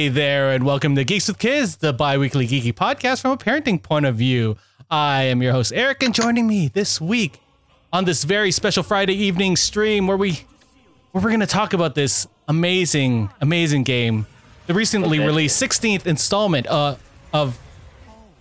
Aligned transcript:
Hey 0.00 0.08
there, 0.08 0.50
and 0.52 0.64
welcome 0.64 0.94
to 0.94 1.04
Geeks 1.04 1.28
with 1.28 1.38
Kids, 1.38 1.76
the 1.76 1.92
bi 1.92 2.16
weekly 2.16 2.46
geeky 2.46 2.72
podcast 2.72 3.20
from 3.20 3.32
a 3.32 3.36
parenting 3.36 3.82
point 3.82 4.06
of 4.06 4.16
view. 4.16 4.56
I 4.90 5.24
am 5.24 5.42
your 5.42 5.52
host, 5.52 5.74
Eric, 5.74 6.02
and 6.02 6.14
joining 6.14 6.46
me 6.46 6.68
this 6.68 7.02
week 7.02 7.38
on 7.92 8.06
this 8.06 8.24
very 8.24 8.50
special 8.50 8.82
Friday 8.82 9.12
evening 9.12 9.56
stream 9.56 10.06
where 10.06 10.16
we 10.16 10.46
where 11.12 11.22
we're 11.22 11.28
going 11.28 11.40
to 11.40 11.46
talk 11.46 11.74
about 11.74 11.94
this 11.96 12.26
amazing, 12.48 13.28
amazing 13.42 13.82
game, 13.82 14.26
the 14.68 14.72
recently 14.72 15.18
released 15.18 15.62
16th 15.62 16.06
installment 16.06 16.66
uh, 16.68 16.96
of 17.34 17.58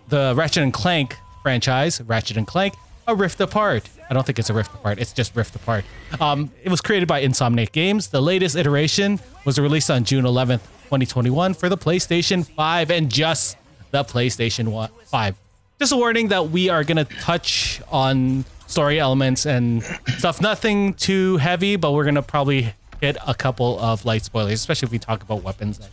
the 0.07 0.33
Ratchet 0.37 0.63
and 0.63 0.71
Clank 0.71 1.17
franchise, 1.43 1.99
Ratchet 1.99 2.37
and 2.37 2.47
Clank, 2.47 2.73
A 3.05 3.13
Rift 3.13 3.41
Apart. 3.41 3.89
I 4.09 4.13
don't 4.13 4.25
think 4.25 4.39
it's 4.39 4.49
a 4.49 4.53
Rift 4.53 4.73
Apart, 4.73 4.97
it's 4.97 5.11
just 5.11 5.35
Rift 5.35 5.53
Apart. 5.57 5.83
Um, 6.21 6.53
it 6.63 6.69
was 6.69 6.79
created 6.79 7.09
by 7.09 7.21
Insomniac 7.21 7.73
Games. 7.73 8.07
The 8.07 8.21
latest 8.21 8.55
iteration 8.55 9.19
was 9.43 9.59
released 9.59 9.91
on 9.91 10.05
June 10.05 10.23
11th, 10.23 10.61
2021 10.89 11.53
for 11.53 11.69
the 11.69 11.77
PlayStation 11.77 12.43
5 12.43 12.89
and 12.89 13.11
just 13.11 13.57
the 13.91 14.03
PlayStation 14.03 14.69
1, 14.69 14.89
5. 15.05 15.35
Just 15.77 15.91
a 15.91 15.95
warning 15.95 16.29
that 16.29 16.49
we 16.49 16.67
are 16.69 16.83
going 16.83 16.97
to 16.97 17.05
touch 17.05 17.79
on 17.91 18.43
story 18.65 18.99
elements 18.99 19.45
and 19.45 19.83
stuff. 20.17 20.41
Nothing 20.41 20.95
too 20.95 21.37
heavy, 21.37 21.75
but 21.75 21.91
we're 21.91 22.05
going 22.05 22.15
to 22.15 22.23
probably 22.23 22.73
hit 23.01 23.17
a 23.27 23.35
couple 23.35 23.79
of 23.79 24.03
light 24.03 24.23
spoilers, 24.23 24.53
especially 24.53 24.87
if 24.87 24.91
we 24.91 24.97
talk 24.97 25.21
about 25.21 25.43
weapons 25.43 25.77
that 25.77 25.89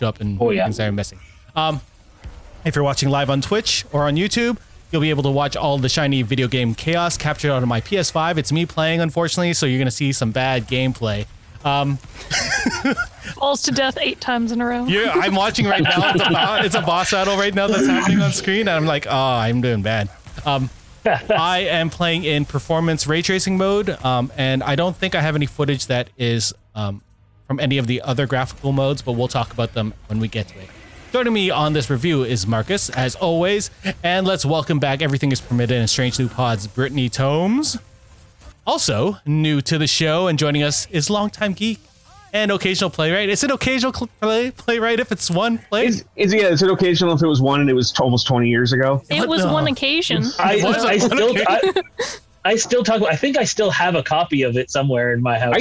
show 0.00 0.08
up 0.08 0.20
and 0.20 0.36
Oh, 0.42 0.50
yeah. 0.50 0.64
things 0.64 0.78
that 0.78 0.88
are 0.88 0.92
missing. 0.92 1.20
Um, 1.54 1.80
if 2.64 2.74
you're 2.74 2.84
watching 2.84 3.08
live 3.08 3.30
on 3.30 3.40
Twitch 3.40 3.84
or 3.92 4.02
on 4.08 4.16
YouTube, 4.16 4.58
you'll 4.90 5.00
be 5.00 5.10
able 5.10 5.22
to 5.22 5.30
watch 5.30 5.54
all 5.54 5.78
the 5.78 5.88
shiny 5.88 6.22
video 6.22 6.48
game 6.48 6.74
chaos 6.74 7.16
captured 7.16 7.52
onto 7.52 7.66
my 7.66 7.80
PS5. 7.80 8.36
It's 8.36 8.50
me 8.50 8.66
playing, 8.66 9.00
unfortunately, 9.00 9.54
so 9.54 9.64
you're 9.66 9.78
going 9.78 9.86
to 9.86 9.92
see 9.92 10.12
some 10.12 10.32
bad 10.32 10.66
gameplay. 10.66 11.26
Falls 13.34 13.62
to 13.62 13.70
death 13.72 13.98
eight 14.00 14.20
times 14.20 14.52
in 14.52 14.60
a 14.60 14.66
row. 14.66 14.86
Yeah, 14.86 15.12
I'm 15.14 15.34
watching 15.34 15.66
right 15.66 15.82
now. 15.82 16.10
It's 16.14 16.22
a, 16.24 16.28
bo- 16.30 16.60
it's 16.64 16.74
a 16.74 16.80
boss 16.82 17.10
battle 17.10 17.36
right 17.36 17.54
now 17.54 17.66
that's 17.66 17.86
happening 17.86 18.20
on 18.20 18.32
screen, 18.32 18.60
and 18.60 18.70
I'm 18.70 18.86
like, 18.86 19.06
oh, 19.08 19.10
I'm 19.14 19.60
doing 19.60 19.82
bad. 19.82 20.08
Um, 20.44 20.70
I 21.04 21.66
am 21.70 21.88
playing 21.90 22.24
in 22.24 22.44
performance 22.44 23.06
ray 23.06 23.22
tracing 23.22 23.56
mode, 23.56 23.90
um, 24.04 24.30
and 24.36 24.62
I 24.62 24.74
don't 24.74 24.96
think 24.96 25.14
I 25.14 25.20
have 25.22 25.34
any 25.36 25.46
footage 25.46 25.86
that 25.86 26.10
is 26.18 26.52
um, 26.74 27.02
from 27.46 27.58
any 27.60 27.78
of 27.78 27.86
the 27.86 28.02
other 28.02 28.26
graphical 28.26 28.72
modes, 28.72 29.02
but 29.02 29.12
we'll 29.12 29.28
talk 29.28 29.52
about 29.52 29.72
them 29.74 29.94
when 30.08 30.20
we 30.20 30.28
get 30.28 30.48
to 30.48 30.58
it. 30.58 30.68
Joining 31.12 31.32
me 31.32 31.50
on 31.50 31.72
this 31.72 31.90
review 31.90 32.22
is 32.22 32.46
Marcus, 32.46 32.88
as 32.90 33.16
always, 33.16 33.70
and 34.04 34.26
let's 34.26 34.44
welcome 34.44 34.78
back 34.78 35.02
Everything 35.02 35.32
is 35.32 35.40
Permitted 35.40 35.76
in 35.80 35.88
Strange 35.88 36.18
New 36.18 36.28
Pods, 36.28 36.66
Brittany 36.66 37.08
Tomes. 37.08 37.78
Also, 38.66 39.16
new 39.26 39.60
to 39.62 39.78
the 39.78 39.86
show 39.86 40.26
and 40.28 40.38
joining 40.38 40.62
us 40.62 40.86
is 40.90 41.10
longtime 41.10 41.52
geek 41.54 41.78
and 42.32 42.52
occasional 42.52 42.90
playwright. 42.90 43.28
Is 43.28 43.42
it 43.42 43.50
occasional 43.50 43.92
cl- 43.92 44.08
play 44.20 44.50
playwright 44.52 45.00
if 45.00 45.10
it's 45.10 45.30
one 45.30 45.58
play? 45.58 45.86
Is, 45.86 46.04
is 46.16 46.32
yeah? 46.32 46.48
Is 46.48 46.62
it 46.62 46.70
occasional 46.70 47.12
if 47.14 47.22
it 47.22 47.26
was 47.26 47.40
one 47.40 47.60
and 47.60 47.68
it 47.70 47.74
was 47.74 47.90
t- 47.90 48.02
almost 48.02 48.26
twenty 48.26 48.48
years 48.48 48.72
ago? 48.72 49.02
It 49.10 49.28
was 49.28 49.42
the- 49.42 49.48
one 49.52 49.66
occasion. 49.66 50.22
I, 50.38 50.56
Was 50.62 50.84
it 50.84 50.86
I 50.86 50.96
one 50.98 51.00
still 51.00 51.30
occasion? 51.30 51.46
I, 51.48 51.82
I 52.42 52.56
still 52.56 52.82
talk. 52.84 53.02
I 53.02 53.16
think 53.16 53.36
I 53.36 53.44
still 53.44 53.70
have 53.70 53.94
a 53.96 54.02
copy 54.02 54.42
of 54.44 54.56
it 54.56 54.70
somewhere 54.70 55.12
in 55.12 55.20
my 55.20 55.38
house. 55.38 55.54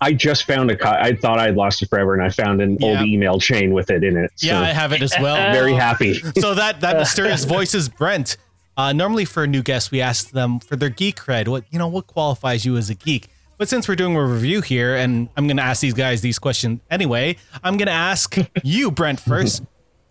I 0.00 0.08
I 0.08 0.12
just 0.14 0.44
found 0.46 0.70
a. 0.70 0.76
Co- 0.76 0.88
I 0.90 1.14
thought 1.14 1.38
I'd 1.38 1.54
lost 1.56 1.82
it 1.82 1.90
forever, 1.90 2.14
and 2.14 2.22
I 2.22 2.30
found 2.30 2.60
an 2.62 2.78
Yeah. 2.80 2.98
old 3.00 3.06
email 3.06 3.38
chain 3.38 3.72
with 3.72 3.90
it 3.90 4.02
in 4.02 4.16
it. 4.16 4.32
So 4.36 4.46
yeah, 4.48 4.60
I 4.60 4.68
have 4.72 4.92
it 4.92 5.02
as 5.02 5.12
well. 5.20 5.36
very 5.52 5.74
happy. 5.74 6.14
so 6.40 6.54
that 6.54 6.80
that 6.80 6.96
mysterious 6.96 7.44
voice 7.44 7.74
is 7.74 7.88
Brent. 7.88 8.36
Uh, 8.76 8.92
normally 8.92 9.24
for 9.24 9.44
a 9.44 9.46
new 9.46 9.62
guest, 9.62 9.90
we 9.90 10.00
ask 10.00 10.30
them 10.30 10.58
for 10.58 10.76
their 10.76 10.88
geek 10.88 11.16
cred. 11.16 11.48
What 11.48 11.64
you 11.70 11.78
know, 11.78 11.88
what 11.88 12.06
qualifies 12.06 12.64
you 12.64 12.76
as 12.76 12.90
a 12.90 12.94
geek? 12.94 13.28
But 13.56 13.68
since 13.68 13.86
we're 13.86 13.94
doing 13.94 14.16
a 14.16 14.24
review 14.24 14.62
here, 14.62 14.96
and 14.96 15.28
I'm 15.36 15.46
going 15.46 15.58
to 15.58 15.62
ask 15.62 15.80
these 15.80 15.94
guys 15.94 16.22
these 16.22 16.40
questions 16.40 16.80
anyway, 16.90 17.36
I'm 17.62 17.76
going 17.76 17.86
to 17.86 17.92
ask 17.92 18.36
you, 18.64 18.90
Brent, 18.90 19.20
first. 19.20 19.62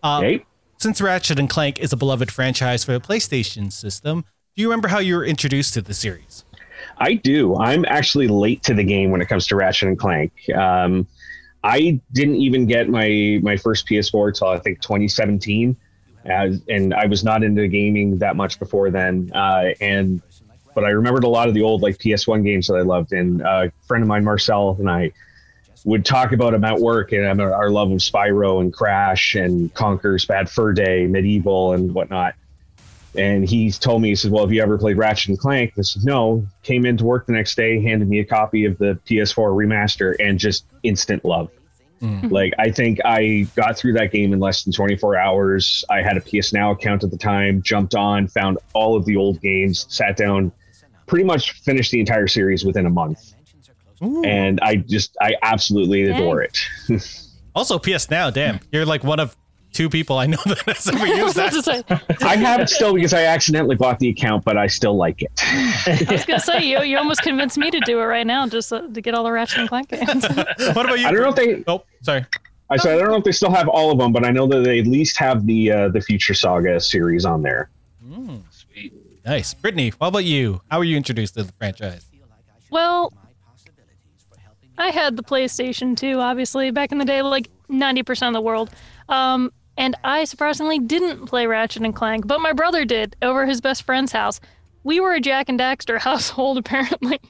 Uh, 0.02 0.18
Okay. 0.22 0.44
Since 0.78 1.00
Ratchet 1.00 1.38
and 1.38 1.48
Clank 1.48 1.78
is 1.78 1.92
a 1.92 1.96
beloved 1.96 2.30
franchise 2.32 2.84
for 2.84 2.92
the 2.92 3.00
PlayStation 3.00 3.72
system, 3.72 4.24
do 4.54 4.62
you 4.62 4.68
remember 4.68 4.88
how 4.88 4.98
you 4.98 5.16
were 5.16 5.24
introduced 5.24 5.72
to 5.74 5.82
the 5.82 5.94
series? 5.94 6.44
I 6.98 7.14
do. 7.14 7.56
I'm 7.56 7.84
actually 7.86 8.28
late 8.28 8.62
to 8.64 8.74
the 8.74 8.84
game 8.84 9.10
when 9.10 9.20
it 9.22 9.26
comes 9.26 9.46
to 9.46 9.56
Ratchet 9.56 9.88
and 9.88 9.98
Clank. 9.98 10.32
Um, 10.54 11.06
I 11.62 12.00
didn't 12.12 12.36
even 12.36 12.66
get 12.66 12.88
my 12.88 13.40
my 13.42 13.56
first 13.56 13.86
PS4 13.88 14.36
till 14.36 14.48
I 14.48 14.58
think 14.58 14.80
2017, 14.82 15.76
as, 16.24 16.62
and 16.68 16.94
I 16.94 17.06
was 17.06 17.24
not 17.24 17.42
into 17.42 17.66
gaming 17.68 18.18
that 18.18 18.36
much 18.36 18.58
before 18.58 18.90
then. 18.90 19.30
Uh, 19.34 19.70
and 19.80 20.22
but 20.74 20.84
I 20.84 20.90
remembered 20.90 21.24
a 21.24 21.28
lot 21.28 21.48
of 21.48 21.54
the 21.54 21.62
old 21.62 21.82
like 21.82 21.98
PS1 21.98 22.44
games 22.44 22.66
that 22.66 22.74
I 22.74 22.82
loved. 22.82 23.12
And 23.12 23.42
uh, 23.42 23.68
a 23.68 23.86
friend 23.86 24.02
of 24.02 24.08
mine, 24.08 24.24
Marcel, 24.24 24.76
and 24.78 24.90
I 24.90 25.12
would 25.84 26.04
talk 26.04 26.32
about 26.32 26.52
them 26.52 26.64
at 26.64 26.78
work 26.80 27.12
and 27.12 27.24
um, 27.26 27.40
our 27.40 27.70
love 27.70 27.90
of 27.92 27.98
Spyro 27.98 28.60
and 28.60 28.72
Crash 28.72 29.34
and 29.34 29.72
Conker's 29.74 30.24
Bad 30.24 30.50
Fur 30.50 30.72
Day, 30.72 31.06
MediEvil, 31.06 31.74
and 31.74 31.94
whatnot. 31.94 32.34
And 33.16 33.48
he 33.48 33.70
told 33.70 34.02
me, 34.02 34.08
he 34.08 34.14
said, 34.16 34.32
Well, 34.32 34.44
have 34.44 34.52
you 34.52 34.62
ever 34.62 34.76
played 34.76 34.96
Ratchet 34.96 35.28
and 35.28 35.38
Clank? 35.38 35.74
I 35.78 35.82
said, 35.82 36.04
No. 36.04 36.46
Came 36.62 36.84
into 36.84 37.04
work 37.04 37.26
the 37.26 37.32
next 37.32 37.54
day, 37.54 37.80
handed 37.80 38.08
me 38.08 38.18
a 38.18 38.24
copy 38.24 38.64
of 38.64 38.76
the 38.78 38.98
PS4 39.06 39.54
remaster, 39.54 40.16
and 40.18 40.38
just 40.38 40.64
instant 40.82 41.24
love. 41.24 41.50
Mm. 42.04 42.30
Like, 42.30 42.52
I 42.58 42.70
think 42.70 42.98
I 43.04 43.46
got 43.56 43.78
through 43.78 43.94
that 43.94 44.12
game 44.12 44.32
in 44.32 44.40
less 44.40 44.62
than 44.64 44.72
24 44.72 45.16
hours. 45.16 45.84
I 45.90 46.02
had 46.02 46.16
a 46.16 46.20
PS 46.20 46.52
Now 46.52 46.72
account 46.72 47.02
at 47.02 47.10
the 47.10 47.16
time, 47.16 47.62
jumped 47.62 47.94
on, 47.94 48.28
found 48.28 48.58
all 48.74 48.96
of 48.96 49.06
the 49.06 49.16
old 49.16 49.40
games, 49.40 49.86
sat 49.88 50.16
down, 50.16 50.52
pretty 51.06 51.24
much 51.24 51.52
finished 51.52 51.90
the 51.92 52.00
entire 52.00 52.26
series 52.26 52.64
within 52.64 52.84
a 52.86 52.90
month. 52.90 53.32
And 54.02 54.60
I 54.60 54.76
just, 54.76 55.16
I 55.22 55.36
absolutely 55.42 56.02
adore 56.10 56.42
it. 56.42 56.58
Also, 57.56 57.78
PS 57.78 58.10
Now, 58.10 58.30
damn, 58.30 58.58
you're 58.72 58.84
like 58.84 59.04
one 59.04 59.20
of 59.20 59.36
two 59.74 59.90
people 59.90 60.16
I 60.18 60.26
know 60.26 60.38
that 60.46 60.60
has 60.66 60.88
ever 60.88 60.98
I 61.04 61.06
used 61.14 61.36
that. 61.36 62.04
I 62.22 62.36
have 62.36 62.60
it 62.60 62.70
still 62.70 62.94
because 62.94 63.12
I 63.12 63.24
accidentally 63.24 63.76
bought 63.76 63.98
the 63.98 64.08
account, 64.08 64.44
but 64.44 64.56
I 64.56 64.66
still 64.68 64.96
like 64.96 65.20
it. 65.22 65.30
I 65.42 66.06
was 66.10 66.24
gonna 66.24 66.40
say 66.40 66.62
you, 66.64 66.80
you 66.82 66.96
almost 66.96 67.22
convinced 67.22 67.58
me 67.58 67.70
to 67.70 67.80
do 67.80 67.98
it 68.00 68.04
right 68.04 68.26
now, 68.26 68.46
just 68.48 68.72
uh, 68.72 68.86
to 68.88 69.00
get 69.00 69.14
all 69.14 69.24
the 69.24 69.32
Ratchet 69.32 69.58
and 69.58 69.68
Clank 69.68 69.88
games. 69.88 70.24
What 70.74 70.86
about 70.86 70.98
you? 70.98 71.06
I 71.06 71.12
don't 71.12 71.20
know 71.22 71.28
if 71.30 71.34
they, 71.36 71.64
Oh, 71.66 71.84
sorry. 72.02 72.24
I 72.70 72.76
said 72.78 72.94
I 72.96 72.98
don't 73.00 73.10
know 73.10 73.16
if 73.16 73.24
they 73.24 73.32
still 73.32 73.52
have 73.52 73.68
all 73.68 73.90
of 73.92 73.98
them, 73.98 74.12
but 74.12 74.24
I 74.24 74.30
know 74.30 74.46
that 74.46 74.64
they 74.64 74.78
at 74.78 74.86
least 74.86 75.18
have 75.18 75.44
the 75.46 75.70
uh, 75.70 75.88
the 75.90 76.00
Future 76.00 76.32
Saga 76.34 76.80
series 76.80 77.24
on 77.26 77.42
there. 77.42 77.68
Sweet, 78.50 78.92
Nice. 79.26 79.52
Brittany, 79.54 79.90
what 79.98 80.08
about 80.08 80.24
you? 80.24 80.62
How 80.70 80.78
were 80.78 80.84
you 80.84 80.96
introduced 80.96 81.34
to 81.34 81.42
the 81.42 81.52
franchise? 81.52 82.06
well, 82.70 83.12
I 84.76 84.88
had 84.88 85.16
the 85.16 85.22
PlayStation 85.22 85.96
2, 85.96 86.18
obviously, 86.18 86.70
back 86.72 86.90
in 86.90 86.98
the 86.98 87.04
day, 87.04 87.22
like 87.22 87.48
90% 87.70 88.26
of 88.28 88.32
the 88.34 88.40
world. 88.40 88.70
Um, 89.08 89.52
and 89.76 89.96
I 90.04 90.24
surprisingly 90.24 90.78
didn't 90.78 91.26
play 91.26 91.46
Ratchet 91.46 91.82
and 91.82 91.94
Clank, 91.94 92.26
but 92.26 92.40
my 92.40 92.52
brother 92.52 92.84
did 92.84 93.16
over 93.22 93.46
his 93.46 93.60
best 93.60 93.82
friend's 93.82 94.12
house. 94.12 94.40
We 94.84 95.00
were 95.00 95.14
a 95.14 95.20
Jak 95.20 95.48
and 95.48 95.58
Daxter 95.58 95.98
household, 96.00 96.58
apparently. 96.58 97.20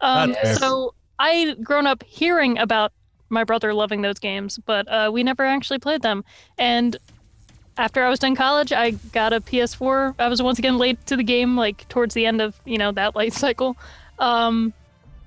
Um, 0.00 0.36
so 0.58 0.94
I 1.18 1.56
grown 1.62 1.86
up 1.86 2.04
hearing 2.04 2.58
about 2.58 2.92
my 3.30 3.44
brother 3.44 3.74
loving 3.74 4.02
those 4.02 4.18
games, 4.18 4.58
but 4.64 4.86
uh, 4.88 5.10
we 5.12 5.22
never 5.22 5.44
actually 5.44 5.78
played 5.78 6.02
them. 6.02 6.24
And 6.56 6.96
after 7.76 8.04
I 8.04 8.08
was 8.08 8.18
done 8.18 8.34
college, 8.34 8.72
I 8.72 8.90
got 8.90 9.32
a 9.32 9.40
PS4. 9.40 10.14
I 10.18 10.28
was 10.28 10.42
once 10.42 10.58
again 10.58 10.78
late 10.78 11.04
to 11.06 11.16
the 11.16 11.22
game, 11.22 11.56
like 11.56 11.88
towards 11.88 12.14
the 12.14 12.26
end 12.26 12.40
of 12.40 12.60
you 12.64 12.78
know 12.78 12.92
that 12.92 13.14
life 13.14 13.34
cycle. 13.34 13.76
Um, 14.18 14.72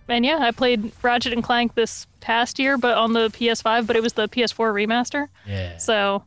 and 0.08 0.26
yeah, 0.26 0.40
I 0.40 0.52
played 0.52 0.92
Ratchet 1.02 1.32
and 1.32 1.44
Clank 1.44 1.76
this 1.76 2.06
past 2.20 2.60
year, 2.60 2.78
but 2.78 2.98
on 2.98 3.14
the 3.14 3.30
PS5. 3.30 3.88
But 3.88 3.96
it 3.96 4.04
was 4.04 4.14
the 4.14 4.28
PS4 4.28 4.74
remaster. 4.74 5.28
Yeah. 5.48 5.78
So 5.78 6.24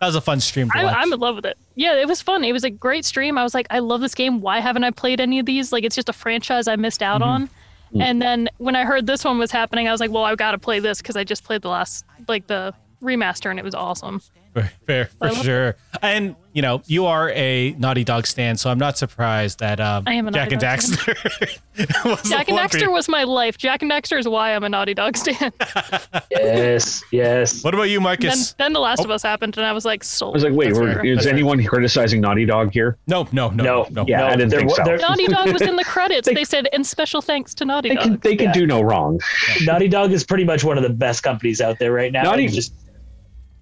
That 0.00 0.06
was 0.06 0.14
a 0.14 0.20
fun 0.20 0.40
stream 0.40 0.70
to 0.70 0.78
I. 0.78 1.00
I'm 1.00 1.12
in 1.12 1.18
love 1.18 1.36
with 1.36 1.46
it. 1.46 1.58
Yeah, 1.74 1.96
it 1.96 2.06
was 2.06 2.22
fun. 2.22 2.44
It 2.44 2.52
was 2.52 2.64
a 2.64 2.70
great 2.70 3.04
stream. 3.04 3.36
I 3.36 3.42
was 3.42 3.52
like, 3.52 3.66
I 3.70 3.80
love 3.80 4.00
this 4.00 4.14
game. 4.14 4.40
Why 4.40 4.60
haven't 4.60 4.84
I 4.84 4.90
played 4.90 5.20
any 5.20 5.38
of 5.40 5.46
these? 5.46 5.72
Like, 5.72 5.84
it's 5.84 5.96
just 5.96 6.08
a 6.08 6.12
franchise 6.12 6.68
I 6.68 6.76
missed 6.76 7.02
out 7.02 7.20
mm-hmm. 7.20 7.30
on. 7.30 7.50
Mm. 7.94 8.02
And 8.02 8.22
then 8.22 8.48
when 8.58 8.76
I 8.76 8.84
heard 8.84 9.06
this 9.06 9.24
one 9.24 9.38
was 9.38 9.50
happening, 9.50 9.88
I 9.88 9.92
was 9.92 10.00
like, 10.00 10.10
well, 10.10 10.24
I've 10.24 10.36
got 10.36 10.52
to 10.52 10.58
play 10.58 10.78
this 10.78 10.98
because 10.98 11.16
I 11.16 11.24
just 11.24 11.42
played 11.44 11.62
the 11.62 11.68
last, 11.68 12.04
like 12.28 12.46
the 12.46 12.74
remaster, 13.02 13.50
and 13.50 13.58
it 13.58 13.64
was 13.64 13.74
awesome. 13.74 14.22
Fair, 14.54 14.70
fair 14.86 15.04
for 15.06 15.30
sure. 15.30 15.76
And 16.02 16.34
you 16.52 16.62
know, 16.62 16.82
you 16.86 17.06
are 17.06 17.30
a 17.30 17.72
Naughty 17.78 18.02
Dog 18.02 18.26
stan, 18.26 18.56
so 18.56 18.68
I'm 18.70 18.78
not 18.78 18.98
surprised 18.98 19.60
that 19.60 19.78
um, 19.78 20.04
I 20.06 20.14
am 20.14 20.26
a 20.26 20.32
Jak 20.32 20.50
and 20.52 20.60
Naughty 20.60 20.66
Dog 20.66 20.78
Daxter 20.80 22.04
was 22.04 22.22
Jak 22.28 22.48
and 22.48 22.56
one 22.56 22.68
Daxter 22.68 22.90
was 22.90 23.08
my 23.08 23.22
life. 23.24 23.56
Jak 23.58 23.82
and 23.82 23.90
Daxter 23.90 24.18
is 24.18 24.26
why 24.26 24.54
I'm 24.54 24.64
a 24.64 24.68
Naughty 24.68 24.94
Dog 24.94 25.16
stan. 25.16 25.52
yes, 26.30 27.02
yes. 27.12 27.62
What 27.62 27.74
about 27.74 27.84
you, 27.84 27.98
then, 27.98 28.02
Marcus? 28.02 28.52
then 28.54 28.72
The 28.72 28.80
Last 28.80 29.00
of 29.04 29.10
Oh. 29.10 29.14
Us 29.14 29.22
happened, 29.22 29.56
and 29.56 29.64
I 29.66 29.72
was 29.72 29.84
like, 29.84 30.02
sold. 30.02 30.34
I 30.34 30.36
was 30.36 30.44
like, 30.44 30.52
wait, 30.54 30.72
were, 30.74 31.04
is 31.04 31.16
That's 31.18 31.26
fair. 31.26 31.34
anyone 31.34 31.62
criticizing 31.64 32.20
Naughty 32.20 32.44
Dog 32.44 32.72
here? 32.72 32.98
no, 33.06 33.28
no, 33.32 33.50
no, 33.50 33.62
No. 33.64 33.86
no. 33.90 34.04
Yeah, 34.08 34.26
I 34.26 34.36
didn't 34.36 34.50
think 34.50 34.70
so. 34.70 34.82
there- 34.84 34.98
Naughty 34.98 35.26
Dog 35.28 35.52
was 35.52 35.62
in 35.62 35.76
the 35.76 35.84
credits. 35.84 36.26
They- 36.26 36.34
They 36.34 36.44
said, 36.44 36.68
and 36.72 36.86
special 36.86 37.20
thanks 37.22 37.54
to 37.54 37.64
Naughty 37.64 37.90
They 37.90 37.94
Dog. 37.94 38.04
can 38.04 38.18
they 38.22 38.36
can 38.36 38.52
do 38.52 38.66
no 38.66 38.80
wrong. 38.80 39.20
Naughty 39.62 39.88
Dog 39.88 40.12
is 40.12 40.24
pretty 40.24 40.44
much 40.44 40.64
one 40.64 40.76
of 40.76 40.82
the 40.82 40.90
best 40.90 41.22
companies 41.22 41.60
out 41.60 41.78
there 41.78 41.92
right 41.92 42.10
now. 42.12 42.22
Naughty- 42.22 42.48
just 42.48 42.72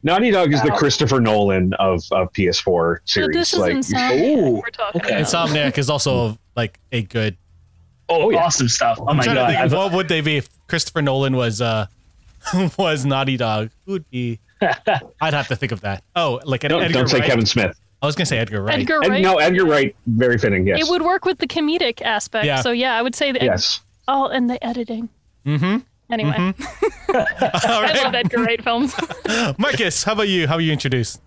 Naughty 0.07 0.31
Dog 0.31 0.53
is 0.55 0.63
the 0.63 0.71
Christopher 0.71 1.21
Nolan 1.21 1.75
of, 1.75 2.01
of 2.13 2.33
PS4 2.33 2.99
So 3.05 3.21
series. 3.21 3.35
this 3.37 3.53
is 3.53 3.59
like, 3.59 3.73
insane. 3.73 4.39
Ooh, 4.39 4.51
We're 4.53 4.63
talking 4.71 5.03
okay. 5.03 5.15
Insomniac 5.21 5.77
is 5.79 5.91
also 5.91 6.39
like 6.55 6.79
a 6.93 7.03
good. 7.03 7.37
oh, 8.09 8.31
yeah. 8.31 8.45
awesome 8.45 8.69
stuff. 8.69 8.99
Oh 9.01 9.09
I'm 9.09 9.17
my 9.17 9.25
god. 9.25 9.49
think, 9.49 9.61
I've- 9.61 9.75
what 9.75 9.93
would 9.93 10.09
they 10.09 10.21
be 10.21 10.37
if 10.39 10.49
Christopher 10.69 11.03
Nolan 11.03 11.35
was 11.37 11.61
uh, 11.61 11.87
was 12.79 13.05
Naughty 13.05 13.37
Dog, 13.37 13.71
who 13.85 13.93
would 13.93 14.09
be? 14.11 14.39
I'd 15.21 15.35
have 15.35 15.49
to 15.49 15.57
think 15.57 15.73
of 15.73 15.81
that. 15.83 16.03
Oh, 16.15 16.41
like 16.45 16.63
an 16.65 16.71
Don't, 16.71 16.83
Edgar 16.85 17.01
don't 17.01 17.09
say 17.09 17.19
Wright. 17.19 17.29
Kevin 17.29 17.45
Smith. 17.45 17.79
I 18.01 18.07
was 18.07 18.15
gonna 18.15 18.27
say 18.27 18.39
Edgar 18.39 18.63
Wright. 18.63 18.79
Edgar 18.79 19.03
Ed- 19.05 19.09
Wright. 19.11 19.23
no, 19.23 19.39
Edgar 19.39 19.65
Wright, 19.67 19.95
very 20.07 20.39
fitting. 20.39 20.67
Yes. 20.67 20.81
It 20.81 20.91
would 20.91 21.03
work 21.03 21.25
with 21.25 21.39
the 21.39 21.47
comedic 21.49 22.01
aspect. 22.03 22.47
Yeah. 22.47 22.61
So 22.61 22.71
yeah, 22.71 22.95
I 22.97 23.03
would 23.03 23.15
say 23.17 23.33
that. 23.33 23.43
Yes. 23.43 23.81
Oh, 24.07 24.29
and 24.29 24.49
the 24.49 24.65
editing. 24.65 25.09
Mm-hmm. 25.45 25.79
Anyway, 26.11 26.37
All 26.39 26.55
I 27.11 27.83
right, 27.83 27.97
love 28.05 28.15
Edgar 28.15 28.43
Wright 28.43 28.63
films. 28.63 28.95
Marcus, 29.59 30.05
how 30.05 30.13
about 30.13 30.29
you? 30.29 30.47
How 30.47 30.55
are 30.55 30.61
you 30.61 30.73
introduced? 30.73 31.21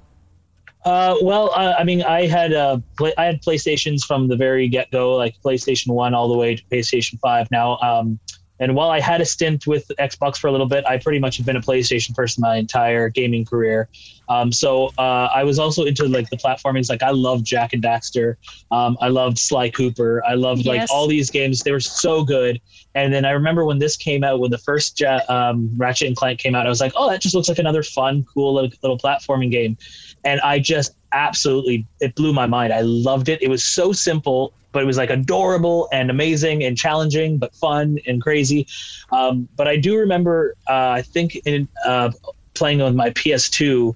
Uh, 0.86 1.16
well, 1.22 1.52
uh, 1.56 1.76
I 1.78 1.84
mean, 1.84 2.02
I 2.04 2.26
had 2.26 2.54
uh, 2.54 2.80
play, 2.98 3.14
I 3.18 3.26
had 3.26 3.42
PlayStations 3.42 4.06
from 4.06 4.30
the 4.30 4.38
very 4.38 4.70
get 4.70 4.90
go, 4.92 5.16
like 5.16 5.36
PlayStation 5.44 5.88
One 5.90 6.14
all 6.14 6.30
the 6.30 6.38
way 6.38 6.56
to 6.56 6.64
PlayStation 6.72 7.20
Five. 7.20 7.52
Now, 7.52 7.78
um, 7.80 8.20
and 8.60 8.76
while 8.76 8.90
I 8.90 9.00
had 9.00 9.22
a 9.22 9.26
stint 9.26 9.68
with 9.68 9.90
Xbox 10.00 10.38
for 10.38 10.48
a 10.48 10.52
little 10.52 10.68
bit, 10.68 10.86
I 10.86 10.98
pretty 10.98 11.20
much 11.20 11.38
have 11.38 11.46
been 11.46 11.56
a 11.56 11.62
PlayStation 11.62 12.14
person 12.16 12.42
my 12.42 12.58
entire 12.58 13.10
gaming 13.10 13.46
career. 13.46 13.88
Um, 14.28 14.52
so 14.52 14.90
uh, 14.98 15.30
I 15.34 15.44
was 15.44 15.58
also 15.60 15.86
into 15.86 16.06
like 16.08 16.30
the 16.30 16.38
platformings. 16.38 16.90
Like 16.90 17.02
I 17.02 17.12
loved 17.12 17.46
Jak 17.46 17.74
and 17.74 17.82
Daxter. 17.82 18.36
Um, 18.72 18.98
I 19.02 19.08
loved 19.08 19.40
Sly 19.40 19.70
Cooper. 19.70 20.22
I 20.26 20.34
loved 20.36 20.66
like 20.66 20.82
Yes. 20.82 20.90
all 20.92 21.08
these 21.08 21.30
games. 21.32 21.62
They 21.62 21.72
were 21.72 21.80
so 21.80 22.24
good. 22.24 22.62
And 22.96 23.14
then 23.14 23.24
I 23.26 23.32
remember 23.32 23.66
when 23.66 23.80
this 23.80 23.96
came 23.96 24.24
out, 24.24 24.40
when 24.40 24.52
the 24.52 24.58
first 24.58 25.00
ja- 25.00 25.22
um, 25.30 25.70
Ratchet 25.78 26.08
and 26.08 26.16
Clank 26.16 26.40
came 26.40 26.54
out, 26.56 26.66
I 26.66 26.70
was 26.70 26.82
like, 26.82 26.94
oh, 26.96 27.10
that 27.10 27.22
just 27.22 27.34
looks 27.36 27.50
like 27.50 27.60
another 27.60 27.84
fun, 27.84 28.26
cool 28.34 28.54
little, 28.54 28.72
little 28.84 28.98
platforming 28.98 29.52
game. 29.52 29.78
And 30.26 30.42
I 30.42 30.60
just 30.60 30.96
absolutely, 31.14 31.88
it 32.02 32.14
blew 32.16 32.34
my 32.34 32.46
mind. 32.46 32.74
I 32.74 32.82
loved 32.82 33.30
it. 33.30 33.42
It 33.42 33.50
was 33.50 33.64
so 33.64 33.92
simple, 33.94 34.54
but 34.72 34.84
it 34.84 34.86
was 34.86 34.98
like 34.98 35.10
adorable 35.10 35.88
and 35.92 36.10
amazing 36.10 36.64
and 36.64 36.78
challenging, 36.78 37.38
but 37.38 37.54
fun 37.56 37.98
and 38.08 38.22
crazy. 38.22 38.68
Um, 39.12 39.48
but 39.56 39.68
I 39.68 39.78
do 39.78 39.98
remember, 39.98 40.56
uh, 40.68 40.90
I 40.90 41.02
think 41.02 41.36
in 41.46 41.68
uh, 41.86 42.12
playing 42.54 42.82
on 42.82 42.96
my 42.96 43.10
PS2, 43.12 43.96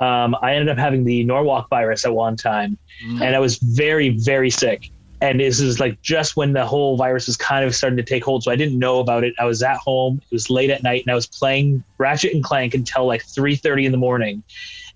um, 0.00 0.36
I 0.42 0.54
ended 0.54 0.68
up 0.68 0.78
having 0.78 1.04
the 1.04 1.24
Norwalk 1.24 1.68
virus 1.70 2.04
at 2.04 2.12
one 2.12 2.36
time, 2.36 2.78
and 3.22 3.34
I 3.34 3.38
was 3.38 3.58
very, 3.58 4.10
very 4.10 4.50
sick. 4.50 4.90
And 5.20 5.40
this 5.40 5.58
is 5.58 5.80
like 5.80 6.00
just 6.00 6.36
when 6.36 6.52
the 6.52 6.64
whole 6.64 6.96
virus 6.96 7.26
was 7.26 7.36
kind 7.36 7.64
of 7.64 7.74
starting 7.74 7.96
to 7.96 8.02
take 8.02 8.24
hold. 8.24 8.44
So 8.44 8.52
I 8.52 8.56
didn't 8.56 8.78
know 8.78 9.00
about 9.00 9.24
it. 9.24 9.34
I 9.38 9.44
was 9.44 9.62
at 9.62 9.76
home. 9.78 10.20
It 10.30 10.34
was 10.34 10.48
late 10.48 10.70
at 10.70 10.82
night, 10.82 11.02
and 11.04 11.10
I 11.10 11.14
was 11.14 11.26
playing 11.26 11.82
Ratchet 11.98 12.34
and 12.34 12.44
Clank 12.44 12.74
until 12.74 13.06
like 13.06 13.24
3:30 13.24 13.84
in 13.84 13.92
the 13.92 13.98
morning. 13.98 14.42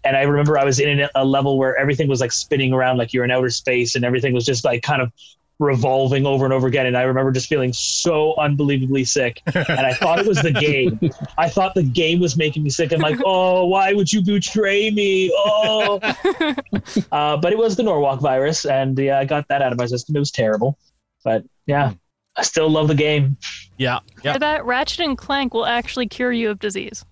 And 0.04 0.16
I 0.16 0.22
remember 0.22 0.58
I 0.58 0.64
was 0.64 0.80
in 0.80 1.00
a- 1.00 1.10
a 1.14 1.24
level 1.24 1.58
where 1.58 1.76
everything 1.76 2.08
was 2.08 2.20
like 2.20 2.32
spinning 2.32 2.72
around, 2.72 2.98
like 2.98 3.12
you're 3.12 3.24
in 3.24 3.30
outer 3.30 3.50
space, 3.50 3.94
and 3.96 4.04
everything 4.04 4.32
was 4.32 4.44
just 4.44 4.64
like 4.64 4.82
kind 4.82 5.02
of 5.02 5.12
revolving 5.58 6.26
over 6.26 6.44
and 6.44 6.52
over 6.52 6.66
again. 6.66 6.86
And 6.86 6.96
I 6.96 7.02
remember 7.02 7.30
just 7.30 7.48
feeling 7.48 7.72
so 7.72 8.34
unbelievably 8.36 9.04
sick. 9.04 9.40
And 9.46 9.80
I 9.80 9.94
thought 9.94 10.18
it 10.18 10.26
was 10.26 10.42
the 10.42 10.52
game. 10.52 10.98
I 11.38 11.48
thought 11.48 11.74
the 11.74 11.82
game 11.82 12.20
was 12.20 12.36
making 12.36 12.62
me 12.62 12.70
sick. 12.70 12.92
I'm 12.92 13.00
like, 13.00 13.18
oh, 13.24 13.66
why 13.66 13.92
would 13.92 14.12
you 14.12 14.22
betray 14.22 14.90
me? 14.90 15.32
Oh, 15.34 16.00
uh, 17.12 17.36
but 17.36 17.52
it 17.52 17.58
was 17.58 17.76
the 17.76 17.82
Norwalk 17.82 18.20
virus, 18.20 18.64
and 18.64 18.98
yeah, 18.98 19.18
I 19.18 19.24
got 19.24 19.48
that 19.48 19.62
out 19.62 19.72
of 19.72 19.78
my 19.78 19.86
system. 19.86 20.16
It 20.16 20.20
was 20.20 20.30
terrible, 20.30 20.78
but 21.24 21.44
yeah, 21.66 21.92
I 22.36 22.42
still 22.42 22.68
love 22.68 22.88
the 22.88 22.94
game. 22.94 23.36
Yeah, 23.78 24.00
yeah. 24.22 24.34
For 24.34 24.38
that, 24.40 24.64
Ratchet 24.64 25.00
and 25.00 25.18
Clank 25.18 25.54
will 25.54 25.66
actually 25.66 26.08
cure 26.08 26.32
you 26.32 26.50
of 26.50 26.58
disease. 26.58 27.04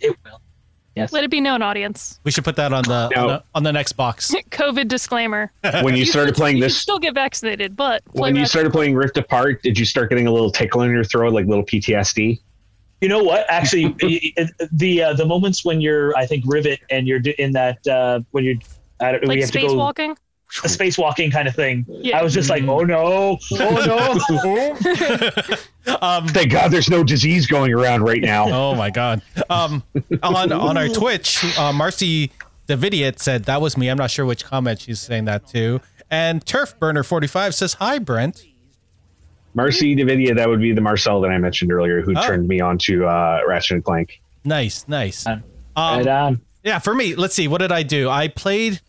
It 0.00 0.16
will. 0.24 0.41
Yes. 0.94 1.12
Let 1.12 1.24
it 1.24 1.30
be 1.30 1.40
known, 1.40 1.62
audience. 1.62 2.20
We 2.24 2.30
should 2.30 2.44
put 2.44 2.56
that 2.56 2.72
on 2.72 2.82
the 2.84 3.08
Now- 3.08 3.22
on 3.22 3.26
the, 3.28 3.42
on 3.54 3.62
the 3.62 3.72
next 3.72 3.92
box. 3.92 4.34
COVID 4.50 4.88
disclaimer. 4.88 5.50
When 5.82 5.96
you 5.96 6.04
started 6.04 6.34
can- 6.34 6.40
playing 6.40 6.56
you 6.58 6.62
can 6.62 6.66
this, 6.66 6.78
still 6.78 6.98
get 6.98 7.14
vaccinated, 7.14 7.76
but 7.76 8.04
play 8.06 8.20
when 8.20 8.34
you 8.34 8.40
Ratchet- 8.42 8.50
started 8.50 8.72
playing 8.72 8.94
Rift 8.94 9.16
Apart, 9.16 9.62
did 9.62 9.78
you 9.78 9.84
start 9.86 10.10
getting 10.10 10.26
a 10.26 10.32
little 10.32 10.50
tickle 10.50 10.82
in 10.82 10.90
your 10.90 11.04
throat, 11.04 11.32
like 11.32 11.46
little 11.46 11.64
PTSD? 11.64 12.40
You 13.00 13.08
know 13.08 13.22
what? 13.22 13.46
Actually, 13.48 13.94
it- 14.00 14.50
the 14.70 15.02
uh, 15.02 15.14
the 15.14 15.24
moments 15.26 15.64
when 15.64 15.80
you're, 15.80 16.14
I 16.16 16.26
think, 16.26 16.44
rivet, 16.46 16.80
and 16.90 17.08
you're 17.08 17.18
d- 17.20 17.34
in 17.38 17.52
that 17.52 17.84
uh, 17.86 18.20
when 18.32 18.44
you're, 18.44 18.56
I 19.00 19.12
don't, 19.12 19.22
we 19.22 19.28
like 19.28 19.40
have 19.40 19.50
to 19.50 19.60
go 19.60 19.68
spacewalking. 19.68 20.16
A 20.64 20.68
spacewalking 20.68 21.32
kind 21.32 21.48
of 21.48 21.54
thing. 21.54 21.84
Yeah. 21.88 22.18
I 22.18 22.22
was 22.22 22.34
just 22.34 22.50
like, 22.50 22.62
oh 22.64 22.80
no, 22.80 23.38
oh 23.52 24.76
no. 25.86 25.96
um, 26.02 26.28
Thank 26.28 26.52
God 26.52 26.70
there's 26.70 26.90
no 26.90 27.02
disease 27.02 27.46
going 27.46 27.72
around 27.72 28.02
right 28.02 28.20
now. 28.20 28.46
oh 28.52 28.74
my 28.74 28.90
god. 28.90 29.22
Um, 29.48 29.82
on 30.22 30.52
on 30.52 30.76
our 30.76 30.88
Twitch, 30.88 31.44
uh, 31.58 31.72
Marcy 31.72 32.30
Davidiot 32.66 33.18
said 33.20 33.44
that 33.44 33.60
was 33.60 33.76
me. 33.76 33.88
I'm 33.88 33.96
not 33.98 34.10
sure 34.10 34.26
which 34.26 34.44
comment 34.44 34.80
she's 34.80 35.00
saying 35.00 35.24
that 35.26 35.46
to. 35.48 35.80
And 36.10 36.44
Turf 36.44 36.78
Burner 36.78 37.02
45 37.02 37.54
says 37.54 37.74
hi, 37.74 37.98
Brent. 37.98 38.44
Marcy 39.54 39.94
Davidia, 39.96 40.34
that 40.36 40.48
would 40.48 40.60
be 40.60 40.72
the 40.72 40.80
Marcel 40.80 41.20
that 41.22 41.30
I 41.30 41.38
mentioned 41.38 41.72
earlier, 41.72 42.00
who 42.02 42.14
Oh. 42.16 42.26
turned 42.26 42.48
me 42.48 42.60
on 42.60 42.78
to 42.78 43.06
uh, 43.06 43.40
Ratchet 43.46 43.76
and 43.76 43.84
Clank. 43.84 44.20
Nice, 44.44 44.86
nice. 44.88 45.26
Uh, 45.26 45.40
Um, 45.76 45.98
right 45.98 46.06
on. 46.06 46.40
Yeah, 46.64 46.78
for 46.78 46.94
me, 46.94 47.14
let's 47.14 47.34
see. 47.34 47.48
What 47.48 47.58
did 47.60 47.72
I 47.72 47.82
do? 47.82 48.08
I 48.08 48.28
played 48.28 48.80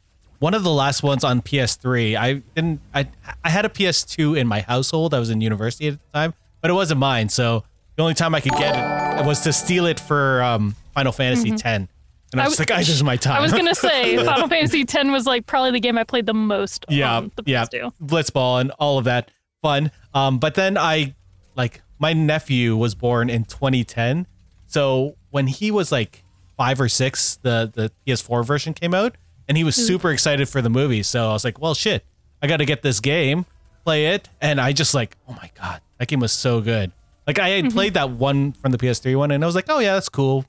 one 0.44 0.54
of 0.54 0.63
the 0.66 0.74
last 0.74 1.04
ones 1.04 1.24
on 1.24 1.42
PS3. 1.42 2.18
I 2.18 2.34
didn't. 2.54 2.81
I 2.94 3.07
I 3.45 3.50
had 3.50 3.63
a 3.63 3.69
PS2 3.69 4.38
in 4.38 4.45
my 4.45 4.60
household. 4.60 5.13
I 5.13 5.19
was 5.19 5.30
in 5.30 5.40
university 5.40 5.88
at 5.88 5.94
the 5.94 6.00
time, 6.13 6.34
but 6.60 6.69
it 6.69 6.74
wasn't 6.74 7.00
mine. 7.00 7.30
So 7.30 7.63
the 7.95 8.01
only 8.04 8.13
time 8.13 8.36
I 8.36 8.42
could 8.42 8.51
get 8.51 8.75
it 9.22 9.25
was 9.25 9.40
to 9.44 9.54
steal 9.54 9.86
it 9.86 10.01
for 10.01 10.44
um, 10.44 10.75
Final 10.94 11.13
Fantasy 11.13 11.54
X. 11.54 11.63
And 11.63 11.88
I 12.36 12.44
I 12.44 12.48
was 12.50 12.57
w- 12.57 12.60
like, 12.60 12.72
"I 12.72 12.81
this 12.81 12.90
is 12.90 13.04
my 13.04 13.16
time." 13.16 13.38
I 13.38 13.40
was 13.40 13.54
gonna 13.54 13.74
say 13.74 14.18
Final 14.25 14.50
Fantasy 14.50 14.81
X 14.81 14.94
was 15.06 15.25
like 15.25 15.45
probably 15.45 15.72
the 15.72 15.80
game 15.80 15.98
I 15.98 16.04
played 16.04 16.25
the 16.25 16.34
most. 16.34 16.86
yeah, 16.90 17.16
on 17.16 17.31
the 17.38 17.44
yeah, 17.45 17.63
PS2. 17.63 17.94
Blitzball 18.04 18.60
and 18.60 18.72
all 18.72 18.98
of 18.98 19.06
that 19.06 19.31
fun. 19.62 19.92
Um, 20.13 20.40
but 20.40 20.56
then 20.56 20.78
I 20.78 21.16
like 21.56 21.81
my 22.00 22.12
nephew 22.12 22.75
was 22.75 22.95
born 22.95 23.30
in 23.30 23.45
2010, 23.45 24.28
so 24.68 25.16
when 25.30 25.48
he 25.48 25.72
was 25.72 25.90
like 25.90 26.25
five 26.57 26.81
or 26.81 26.90
six, 26.90 27.38
the 27.38 27.72
the 27.74 27.94
PS4 28.06 28.45
version 28.45 28.74
came 28.74 28.94
out, 28.94 29.16
and 29.48 29.57
he 29.57 29.63
was 29.63 29.75
super 29.75 30.12
excited 30.12 30.48
for 30.50 30.62
the 30.62 30.69
movie. 30.69 31.04
So 31.04 31.30
I 31.30 31.34
was 31.34 31.44
like, 31.44 31.60
well, 31.60 31.74
shit, 31.74 32.04
I 32.42 32.48
got 32.48 32.57
to 32.57 32.66
get 32.66 32.81
this 32.81 33.00
game, 33.00 33.45
play 33.84 34.07
it, 34.07 34.30
and 34.42 34.60
I 34.60 34.74
just 34.74 34.94
like, 34.94 35.18
oh 35.28 35.34
my 35.34 35.50
god, 35.60 35.81
that 35.98 36.07
game 36.07 36.19
was 36.19 36.31
so 36.31 36.62
good. 36.62 36.92
Like 37.28 37.40
I 37.40 37.50
had 37.50 37.72
played 37.72 37.94
that 37.94 38.10
one 38.10 38.51
from 38.54 38.72
the 38.72 38.78
PS3 38.78 39.18
one, 39.18 39.31
and 39.31 39.44
I 39.44 39.48
was 39.48 39.56
like, 39.56 39.66
oh 39.69 39.80
yeah, 39.80 39.94
that's 39.94 40.10
cool, 40.10 40.45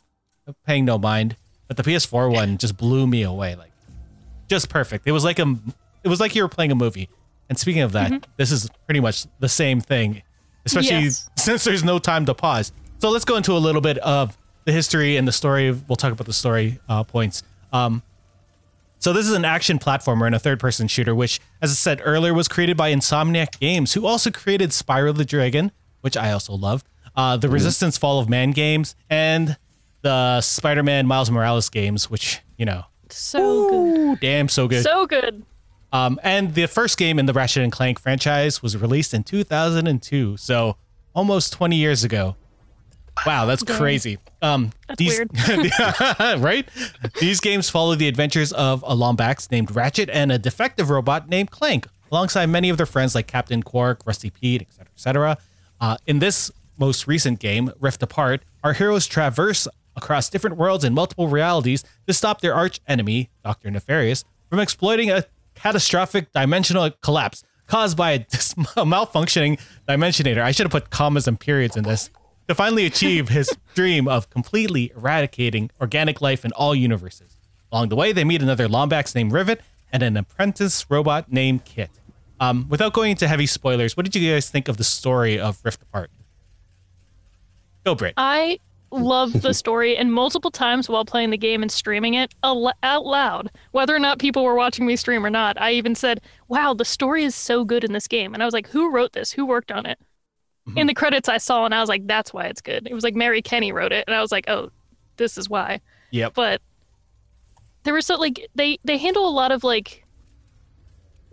paying 0.66 0.84
no 0.84 0.98
mind. 0.98 1.36
But 1.68 1.76
the 1.76 1.82
PS4 1.82 2.32
one 2.32 2.58
just 2.58 2.76
blew 2.76 3.06
me 3.06 3.22
away. 3.22 3.54
Like 3.54 3.70
just 4.48 4.68
perfect. 4.68 5.06
It 5.06 5.12
was 5.12 5.24
like 5.24 5.38
a 5.38 5.56
it 6.02 6.08
was 6.08 6.20
like 6.20 6.34
you 6.34 6.42
were 6.42 6.48
playing 6.48 6.72
a 6.72 6.74
movie. 6.74 7.08
And 7.48 7.58
speaking 7.58 7.82
of 7.82 7.92
that, 7.92 8.26
this 8.36 8.50
is 8.50 8.68
pretty 8.86 9.00
much 9.00 9.26
the 9.38 9.48
same 9.48 9.80
thing, 9.80 10.22
especially 10.64 11.04
Yes. 11.04 11.28
since 11.36 11.64
there's 11.64 11.84
no 11.84 11.98
time 11.98 12.24
to 12.26 12.34
pause. 12.34 12.72
So 12.98 13.10
let's 13.10 13.24
go 13.24 13.36
into 13.36 13.52
a 13.52 13.58
little 13.58 13.80
bit 13.82 13.98
of 13.98 14.36
the 14.64 14.72
history 14.72 15.16
and 15.16 15.28
the 15.28 15.32
story. 15.32 15.70
We'll 15.70 15.96
talk 15.96 16.12
about 16.12 16.26
the 16.26 16.32
story 16.32 16.80
uh, 16.88 17.04
points. 17.04 17.42
Um, 17.72 18.02
so 19.04 19.12
this 19.12 19.26
is 19.26 19.34
an 19.34 19.44
action 19.44 19.78
platformer 19.78 20.24
and 20.24 20.34
a 20.34 20.38
third-person 20.38 20.88
shooter, 20.88 21.14
which, 21.14 21.38
as 21.60 21.70
I 21.70 21.74
said 21.74 22.00
earlier, 22.06 22.32
was 22.32 22.48
created 22.48 22.74
by 22.78 22.90
Insomniac 22.90 23.60
Games, 23.60 23.92
who 23.92 24.06
also 24.06 24.30
created 24.30 24.70
Spyro 24.70 25.14
the 25.14 25.26
Dragon, 25.26 25.72
which 26.00 26.16
I 26.16 26.32
also 26.32 26.54
love, 26.54 26.82
uh, 27.14 27.36
the 27.36 27.50
Resistance 27.50 27.98
Fall 27.98 28.18
of 28.18 28.30
Man 28.30 28.52
games, 28.52 28.96
and 29.10 29.58
the 30.00 30.40
Spider-Man 30.40 31.06
Miles 31.06 31.30
Morales 31.30 31.68
games, 31.68 32.08
which 32.08 32.40
you 32.56 32.64
know, 32.64 32.84
So 33.10 33.68
good. 33.68 34.20
damn, 34.20 34.48
so 34.48 34.66
good. 34.68 34.82
So 34.82 35.06
good. 35.06 35.44
Um, 35.92 36.18
and 36.22 36.54
the 36.54 36.66
first 36.66 36.96
game 36.96 37.18
in 37.18 37.26
the 37.26 37.34
Ratchet 37.34 37.62
and 37.62 37.70
Clank 37.70 37.98
franchise 38.00 38.62
was 38.62 38.74
released 38.74 39.12
in 39.12 39.22
2002, 39.22 40.38
so 40.38 40.78
almost 41.14 41.52
20 41.52 41.76
years 41.76 42.04
ago. 42.04 42.36
Wow, 43.26 43.46
that's 43.46 43.62
crazy. 43.62 44.18
Um, 44.42 44.72
That's 44.88 44.98
these, 44.98 45.18
weird. 45.18 45.70
right? 46.42 46.68
These 47.20 47.40
games 47.40 47.70
follow 47.70 47.94
the 47.94 48.08
adventures 48.08 48.52
of 48.52 48.82
a 48.82 48.94
Lombax 48.94 49.50
named 49.50 49.74
Ratchet 49.74 50.10
and 50.10 50.30
a 50.30 50.38
defective 50.38 50.90
robot 50.90 51.28
named 51.28 51.50
Clank, 51.50 51.86
alongside 52.10 52.46
many 52.46 52.68
of 52.68 52.76
their 52.76 52.86
friends 52.86 53.14
like 53.14 53.26
Captain 53.26 53.62
Qwark, 53.62 54.00
Rusty 54.04 54.30
Pete, 54.30 54.62
etc., 54.62 54.86
etc. 54.94 55.38
Uh, 55.80 55.96
in 56.06 56.18
this 56.18 56.50
most 56.78 57.06
recent 57.06 57.38
game, 57.38 57.72
Rift 57.80 58.02
Apart, 58.02 58.42
our 58.62 58.72
heroes 58.74 59.06
traverse 59.06 59.66
across 59.96 60.28
different 60.28 60.56
worlds 60.56 60.84
and 60.84 60.94
multiple 60.94 61.28
realities 61.28 61.84
to 62.06 62.12
stop 62.12 62.40
their 62.40 62.54
arch 62.54 62.80
enemy, 62.86 63.30
Doctor 63.44 63.70
Nefarious, 63.70 64.24
from 64.50 64.58
exploiting 64.58 65.10
a 65.10 65.24
catastrophic 65.54 66.32
dimensional 66.32 66.90
collapse 67.02 67.44
caused 67.66 67.96
by 67.96 68.12
a, 68.12 68.18
dis- 68.18 68.52
a 68.52 68.54
malfunctioning 68.84 69.58
dimensionator. 69.88 70.42
I 70.42 70.50
should 70.50 70.64
have 70.64 70.72
put 70.72 70.90
commas 70.90 71.26
and 71.26 71.38
periods 71.38 71.76
in 71.76 71.84
this. 71.84 72.10
To 72.48 72.54
finally 72.54 72.84
achieve 72.84 73.30
his 73.30 73.56
dream 73.74 74.06
of 74.06 74.28
completely 74.28 74.92
eradicating 74.94 75.70
organic 75.80 76.20
life 76.20 76.44
in 76.44 76.52
all 76.52 76.74
universes. 76.74 77.36
Along 77.72 77.88
the 77.88 77.96
way, 77.96 78.12
they 78.12 78.24
meet 78.24 78.42
another 78.42 78.68
Lombax 78.68 79.14
named 79.14 79.32
Rivet 79.32 79.62
and 79.90 80.02
an 80.02 80.16
apprentice 80.16 80.86
robot 80.90 81.32
named 81.32 81.64
Kit. 81.64 81.90
Um, 82.38 82.66
without 82.68 82.92
going 82.92 83.12
into 83.12 83.26
heavy 83.26 83.46
spoilers, 83.46 83.96
what 83.96 84.04
did 84.04 84.14
you 84.14 84.32
guys 84.32 84.50
think 84.50 84.68
of 84.68 84.76
the 84.76 84.84
story 84.84 85.38
of 85.38 85.58
Rift 85.64 85.82
Apart? 85.82 86.10
Go, 87.84 87.94
Brit. 87.94 88.14
I 88.16 88.58
loved 88.90 89.42
the 89.42 89.54
story 89.54 89.96
and 89.96 90.12
multiple 90.12 90.50
times 90.50 90.88
while 90.88 91.04
playing 91.04 91.30
the 91.30 91.38
game 91.38 91.62
and 91.62 91.70
streaming 91.70 92.14
it 92.14 92.34
al- 92.42 92.72
out 92.82 93.04
loud, 93.06 93.50
whether 93.72 93.94
or 93.94 93.98
not 93.98 94.18
people 94.18 94.44
were 94.44 94.54
watching 94.54 94.86
me 94.86 94.96
stream 94.96 95.24
or 95.24 95.30
not. 95.30 95.60
I 95.60 95.72
even 95.72 95.94
said, 95.94 96.20
"Wow, 96.48 96.74
the 96.74 96.84
story 96.84 97.24
is 97.24 97.34
so 97.34 97.64
good 97.64 97.84
in 97.84 97.92
this 97.92 98.06
game," 98.06 98.34
and 98.34 98.42
I 98.42 98.46
was 98.46 98.54
like, 98.54 98.68
"Who 98.68 98.90
wrote 98.90 99.12
this? 99.12 99.32
Who 99.32 99.46
worked 99.46 99.72
on 99.72 99.86
it?" 99.86 99.98
Mm-hmm. 100.68 100.78
in 100.78 100.86
the 100.86 100.94
credits 100.94 101.28
I 101.28 101.36
saw, 101.36 101.66
and 101.66 101.74
I 101.74 101.80
was 101.80 101.90
like, 101.90 102.06
that's 102.06 102.32
why 102.32 102.44
it's 102.46 102.62
good. 102.62 102.86
It 102.90 102.94
was 102.94 103.04
like 103.04 103.14
Mary 103.14 103.42
Kenney 103.42 103.70
wrote 103.70 103.92
it, 103.92 104.04
and 104.06 104.16
I 104.16 104.22
was 104.22 104.32
like, 104.32 104.48
oh, 104.48 104.70
this 105.18 105.36
is 105.36 105.48
why. 105.48 105.82
Yep. 106.10 106.32
But 106.34 106.62
there 107.84 107.94
were 107.94 108.00
so 108.00 108.16
like 108.16 108.48
they 108.54 108.78
they 108.84 108.98
handle 108.98 109.28
a 109.28 109.30
lot 109.30 109.52
of 109.52 109.62
like 109.62 110.04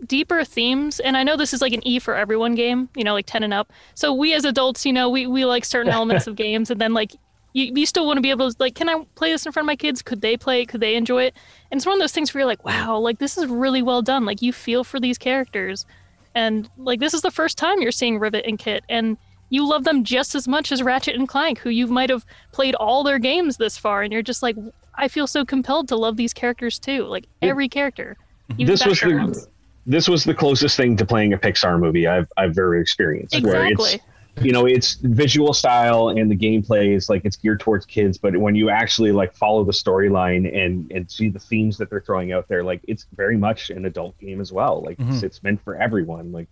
deeper 0.06 0.44
themes 0.44 0.98
and 0.98 1.16
i 1.16 1.22
know 1.22 1.36
this 1.36 1.54
is 1.54 1.62
like 1.62 1.72
an 1.72 1.86
e 1.86 2.00
for 2.00 2.16
everyone 2.16 2.56
game 2.56 2.88
you 2.96 3.04
know 3.04 3.14
like 3.14 3.26
10 3.26 3.42
and 3.42 3.54
up. 3.54 3.72
So 3.94 4.12
we 4.12 4.34
as 4.34 4.44
adults 4.44 4.84
you 4.84 4.92
know 4.92 5.08
we, 5.08 5.26
we 5.26 5.44
like 5.44 5.64
certain 5.64 5.92
elements 5.98 6.26
of 6.26 6.36
games 6.36 6.70
and 6.70 6.80
then 6.80 6.92
like 6.92 7.12
you, 7.54 7.72
you 7.74 7.84
still 7.84 8.06
want 8.06 8.16
to 8.16 8.22
be 8.22 8.30
able 8.30 8.50
to 8.50 8.56
like 8.58 8.74
can 8.74 8.88
i 8.88 9.04
play 9.14 9.32
this 9.32 9.46
in 9.46 9.52
front 9.52 9.64
of 9.64 9.68
my 9.68 9.76
kids? 9.76 10.02
Could 10.02 10.20
they 10.20 10.36
play 10.36 10.62
it? 10.62 10.68
Could 10.68 10.80
they 10.80 10.94
enjoy 10.94 11.24
it? 11.24 11.36
And 11.70 11.78
it's 11.78 11.86
one 11.86 11.94
of 11.94 12.00
those 12.00 12.12
things 12.12 12.32
where 12.32 12.40
you're 12.40 12.46
like 12.46 12.64
wow 12.64 12.98
like 12.98 13.18
this 13.18 13.38
is 13.38 13.46
really 13.46 13.82
well 13.82 14.02
done. 14.02 14.24
Like 14.24 14.42
you 14.42 14.52
feel 14.52 14.84
for 14.84 15.00
these 15.00 15.18
characters 15.18 15.86
and 16.34 16.68
like 16.76 17.00
this 17.00 17.14
is 17.14 17.22
the 17.22 17.30
first 17.30 17.58
time 17.58 17.80
you're 17.80 17.92
seeing 17.92 18.18
rivet 18.18 18.44
and 18.46 18.58
kit 18.58 18.84
and 18.88 19.16
you 19.50 19.68
love 19.68 19.84
them 19.84 20.02
just 20.02 20.34
as 20.34 20.48
much 20.48 20.72
as 20.72 20.82
ratchet 20.82 21.14
and 21.14 21.28
clank 21.28 21.58
who 21.58 21.70
you 21.70 21.86
might 21.86 22.10
have 22.10 22.24
played 22.52 22.74
all 22.76 23.02
their 23.02 23.18
games 23.18 23.56
this 23.56 23.76
far 23.76 24.02
and 24.02 24.12
you're 24.12 24.22
just 24.22 24.42
like 24.42 24.56
i 24.94 25.08
feel 25.08 25.26
so 25.26 25.44
compelled 25.44 25.88
to 25.88 25.96
love 25.96 26.16
these 26.16 26.32
characters 26.32 26.78
too 26.78 27.04
like 27.04 27.26
every 27.42 27.68
character 27.68 28.16
mhm. 28.50 28.60
even 28.60 28.66
this 28.66 28.86
was 28.86 29.00
backgrounds. 29.00 29.44
the 29.44 29.52
this 29.86 30.08
was 30.08 30.24
the 30.24 30.34
closest 30.34 30.76
thing 30.76 30.96
to 30.96 31.04
playing 31.04 31.32
a 31.32 31.38
Pixar 31.38 31.78
movie 31.78 32.06
I've 32.06 32.30
I've 32.36 32.50
ever 32.50 32.76
experienced. 32.76 33.34
Where 33.42 33.66
exactly 33.66 33.94
it's 33.94 34.04
you 34.40 34.50
know 34.50 34.64
it's 34.66 34.94
visual 34.94 35.52
style 35.52 36.08
and 36.08 36.30
the 36.30 36.36
gameplay 36.36 36.94
is 36.96 37.10
like 37.10 37.22
it's 37.24 37.36
geared 37.36 37.60
towards 37.60 37.84
kids, 37.84 38.16
but 38.16 38.34
when 38.36 38.54
you 38.54 38.70
actually 38.70 39.12
like 39.12 39.34
follow 39.36 39.62
the 39.62 39.72
storyline 39.72 40.50
and 40.56 40.90
and 40.90 41.10
see 41.10 41.28
the 41.28 41.38
themes 41.38 41.76
that 41.78 41.90
they're 41.90 42.00
throwing 42.00 42.32
out 42.32 42.48
there, 42.48 42.64
like 42.64 42.80
it's 42.88 43.06
very 43.14 43.36
much 43.36 43.68
an 43.70 43.84
adult 43.84 44.18
game 44.18 44.40
as 44.40 44.50
well. 44.50 44.82
Like 44.82 44.96
it's, 44.98 45.22
it's 45.22 45.42
meant 45.42 45.62
for 45.62 45.76
everyone. 45.76 46.32
Like 46.32 46.48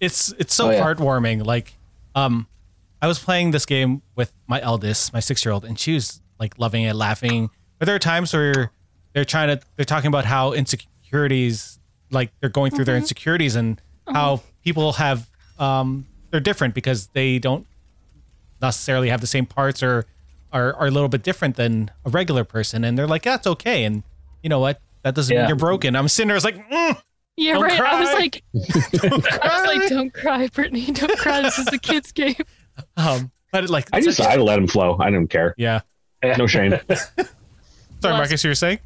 it's 0.00 0.32
it's 0.38 0.54
so 0.54 0.68
Oh, 0.68 0.70
yeah. 0.70 0.82
heartwarming. 0.84 1.44
Like, 1.44 1.74
um, 2.14 2.46
I 3.02 3.06
was 3.06 3.18
playing 3.18 3.50
this 3.50 3.66
game 3.66 4.02
with 4.16 4.32
my 4.46 4.60
eldest, 4.60 5.12
my 5.12 5.20
six 5.20 5.44
year 5.44 5.52
old, 5.52 5.64
and 5.64 5.78
she 5.78 5.94
was 5.94 6.20
like 6.40 6.58
loving 6.58 6.84
it, 6.84 6.94
laughing. 6.94 7.50
But 7.78 7.86
there 7.86 7.94
are 7.94 8.00
times 8.00 8.32
where 8.32 8.70
they're 9.12 9.24
trying 9.24 9.48
to 9.56 9.64
they're 9.76 9.84
talking 9.84 10.08
about 10.08 10.24
how 10.24 10.52
insecurities, 10.52 11.78
like 12.10 12.30
they're 12.40 12.48
going 12.50 12.70
through 12.72 12.86
their 12.86 12.96
insecurities 12.96 13.56
and 13.56 13.80
how 14.06 14.40
people 14.64 14.94
have 14.94 15.28
um 15.58 16.06
they're 16.30 16.40
different 16.40 16.74
because 16.74 17.08
they 17.08 17.38
don't 17.38 17.66
necessarily 18.60 19.08
have 19.08 19.20
the 19.20 19.26
same 19.26 19.46
parts 19.46 19.82
or 19.82 20.06
are 20.52 20.74
are 20.74 20.86
a 20.86 20.90
little 20.90 21.08
bit 21.08 21.22
different 21.22 21.56
than 21.56 21.90
a 22.04 22.10
regular 22.10 22.44
person, 22.44 22.84
and 22.84 22.98
they're 22.98 23.08
like 23.08 23.22
that's 23.22 23.46
okay, 23.46 23.84
and 23.84 24.02
you 24.42 24.48
know 24.48 24.60
what. 24.60 24.80
That 25.02 25.14
doesn't 25.14 25.34
mean 25.34 25.46
you're 25.46 25.56
broken. 25.56 25.94
I'm 25.94 26.08
sitting 26.08 26.26
there, 26.26 26.34
I 26.34 26.38
was 26.38 26.44
like, 26.44 26.68
mm, 26.68 27.00
yeah 27.36 27.52
Don't 27.52 27.62
right 27.62 27.80
i 27.80 28.00
was 28.00 28.12
like 28.14 28.42
i 28.54 29.60
was 29.60 29.80
like 29.80 29.88
don't 29.88 30.12
cry 30.12 30.48
brittany 30.48 30.86
don't 30.86 31.16
cry 31.16 31.40
this 31.40 31.56
is 31.56 31.68
a 31.68 31.78
kid's 31.78 32.10
game 32.10 32.34
um, 32.96 33.30
but 33.52 33.70
like, 33.70 33.88
I 33.92 34.00
just 34.00 34.20
I 34.20 34.36
let 34.36 34.56
them 34.56 34.66
flow. 34.66 34.96
I 35.00 35.10
don't 35.10 35.28
care. 35.28 35.54
yeah. 35.56 35.80
No 36.22 36.46
shame. 36.46 36.72
Sorry, 38.00 38.14
Marcus, 38.14 38.44
you 38.44 38.50
were 38.50 38.54
saying? 38.54 38.80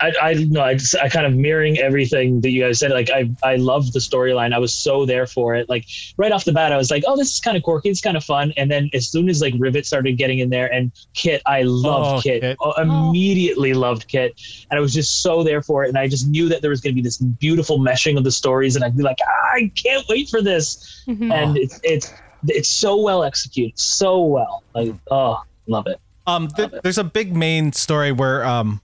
I, 0.00 0.12
I 0.22 0.34
no, 0.48 0.62
I 0.62 0.74
just 0.74 0.96
I 0.96 1.08
kind 1.08 1.26
of 1.26 1.34
mirroring 1.34 1.78
everything 1.78 2.40
that 2.42 2.50
you 2.50 2.62
guys 2.62 2.78
said. 2.78 2.90
Like 2.90 3.10
I, 3.10 3.30
I 3.42 3.56
loved 3.56 3.92
the 3.92 3.98
storyline. 3.98 4.54
I 4.54 4.58
was 4.58 4.72
so 4.72 5.04
there 5.06 5.26
for 5.26 5.54
it. 5.54 5.68
Like 5.68 5.86
right 6.16 6.32
off 6.32 6.44
the 6.44 6.52
bat, 6.52 6.72
I 6.72 6.76
was 6.76 6.90
like, 6.90 7.04
oh, 7.06 7.16
this 7.16 7.32
is 7.32 7.40
kind 7.40 7.56
of 7.56 7.62
quirky. 7.62 7.90
It's 7.90 8.00
kind 8.00 8.16
of 8.16 8.24
fun. 8.24 8.52
And 8.56 8.70
then 8.70 8.90
as 8.94 9.08
soon 9.08 9.28
as 9.28 9.40
like 9.40 9.54
Rivet 9.58 9.86
started 9.86 10.16
getting 10.18 10.38
in 10.40 10.50
there 10.50 10.72
and 10.72 10.92
Kit, 11.14 11.42
I 11.46 11.62
loved 11.62 12.18
Oh, 12.18 12.20
Kit. 12.20 12.42
Kit. 12.42 12.56
Oh, 12.60 12.72
immediately 12.80 13.74
loved 13.74 14.08
Kit, 14.08 14.40
and 14.70 14.78
I 14.78 14.80
was 14.80 14.92
just 14.92 15.22
so 15.22 15.42
there 15.42 15.62
for 15.62 15.84
it. 15.84 15.88
And 15.88 15.98
I 15.98 16.08
just 16.08 16.28
knew 16.28 16.48
that 16.48 16.60
there 16.62 16.70
was 16.70 16.80
going 16.80 16.92
to 16.92 16.94
be 16.94 17.02
this 17.02 17.18
beautiful 17.18 17.78
meshing 17.78 18.16
of 18.18 18.24
the 18.24 18.32
stories, 18.32 18.76
and 18.76 18.84
I'd 18.84 18.96
be 18.96 19.02
like, 19.02 19.18
ah, 19.26 19.50
I 19.54 19.70
can't 19.74 20.04
wait 20.08 20.28
for 20.28 20.42
this. 20.42 21.02
Mhm. 21.06 21.32
And 21.32 21.56
it's 21.56 21.80
it's 21.82 22.12
it's 22.48 22.68
so 22.68 22.96
well 22.96 23.24
executed, 23.24 23.78
so 23.78 24.22
well. 24.22 24.62
Like 24.74 24.94
oh, 25.10 25.42
love 25.66 25.86
it. 25.86 25.98
Um, 26.26 26.48
th- 26.48 26.70
there's 26.82 26.98
a 26.98 27.04
big 27.04 27.36
main 27.36 27.72
story 27.72 28.10
where 28.12 28.44
um, 28.44 28.80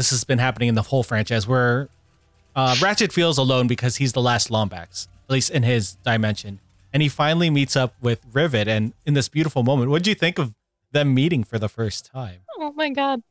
this 0.00 0.08
has 0.08 0.24
been 0.24 0.38
happening 0.38 0.70
in 0.70 0.74
the 0.74 0.80
whole 0.80 1.02
franchise 1.02 1.46
where 1.46 1.90
uh, 2.56 2.74
Ratchet 2.80 3.12
feels 3.12 3.36
alone 3.36 3.66
because 3.66 3.96
he's 3.96 4.14
the 4.14 4.22
last 4.22 4.48
Lombax, 4.48 5.08
at 5.28 5.30
least 5.30 5.50
in 5.50 5.62
his 5.62 5.96
dimension, 6.06 6.58
and 6.90 7.02
he 7.02 7.08
finally 7.10 7.50
meets 7.50 7.76
up 7.76 7.92
with 8.00 8.24
Rivet, 8.32 8.66
and 8.66 8.94
in 9.04 9.12
this 9.12 9.28
beautiful 9.28 9.62
moment, 9.62 9.90
what 9.90 10.02
did 10.02 10.08
you 10.08 10.14
think 10.14 10.38
of 10.38 10.54
them 10.92 11.12
meeting 11.12 11.44
for 11.44 11.58
the 11.58 11.68
first 11.68 12.06
time? 12.06 12.38
Oh 12.58 12.72
my 12.72 12.88
god. 12.88 13.22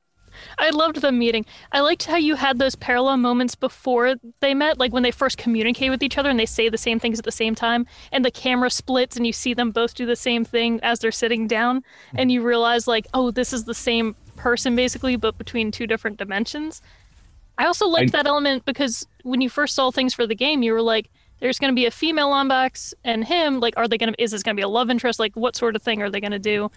I 0.59 0.69
loved 0.69 1.01
the 1.01 1.11
meeting. 1.11 1.43
I 1.71 1.79
liked 1.79 2.05
how 2.05 2.17
you 2.17 2.35
had 2.35 2.59
those 2.59 2.75
parallel 2.75 3.17
moments 3.17 3.55
before 3.55 4.13
they 4.41 4.53
met, 4.53 4.77
like 4.77 4.93
when 4.93 5.01
they 5.01 5.09
first 5.09 5.39
communicate 5.39 5.89
with 5.89 6.03
each 6.03 6.19
other 6.19 6.29
and 6.29 6.39
they 6.39 6.45
say 6.45 6.69
the 6.69 6.77
same 6.77 6.99
things 6.99 7.17
at 7.17 7.25
the 7.25 7.31
same 7.31 7.55
time, 7.55 7.87
and 8.11 8.23
the 8.23 8.29
camera 8.29 8.69
splits 8.69 9.17
and 9.17 9.25
you 9.25 9.33
see 9.33 9.55
them 9.55 9.71
both 9.71 9.95
do 9.95 10.05
the 10.05 10.15
same 10.15 10.45
thing 10.45 10.79
as 10.83 10.99
they're 10.99 11.11
sitting 11.11 11.47
down, 11.47 11.83
and 12.13 12.31
you 12.31 12.43
realize, 12.43 12.87
like, 12.87 13.07
oh, 13.15 13.31
this 13.31 13.53
is 13.53 13.65
the 13.65 13.73
same 13.73 14.15
person 14.39 14.75
basically, 14.75 15.15
but 15.15 15.37
between 15.37 15.71
two 15.71 15.87
different 15.87 16.17
dimensions. 16.17 16.81
I 17.57 17.65
also 17.65 17.87
liked 17.87 18.15
I- 18.15 18.19
that 18.19 18.27
element 18.27 18.65
because 18.65 19.05
when 19.23 19.41
you 19.41 19.49
first 19.49 19.75
saw 19.75 19.91
things 19.91 20.13
for 20.13 20.25
the 20.25 20.35
game, 20.35 20.63
you 20.63 20.73
were 20.73 20.81
like, 20.81 21.09
there's 21.39 21.59
going 21.59 21.71
to 21.71 21.75
be 21.75 21.85
a 21.85 21.91
female 21.91 22.31
Lombax 22.31 22.93
and 23.03 23.23
him. 23.23 23.59
Like, 23.59 23.73
are 23.77 23.87
they 23.87 23.97
going 23.97 24.13
to, 24.13 24.21
is 24.21 24.31
this 24.31 24.43
going 24.43 24.55
to 24.55 24.59
be 24.59 24.63
a 24.63 24.67
love 24.67 24.89
interest? 24.89 25.19
Like, 25.19 25.35
what 25.35 25.55
sort 25.55 25.75
of 25.75 25.81
thing 25.81 26.01
are 26.01 26.09
they 26.09 26.19
going 26.19 26.31
to 26.31 26.39
do? 26.39 26.69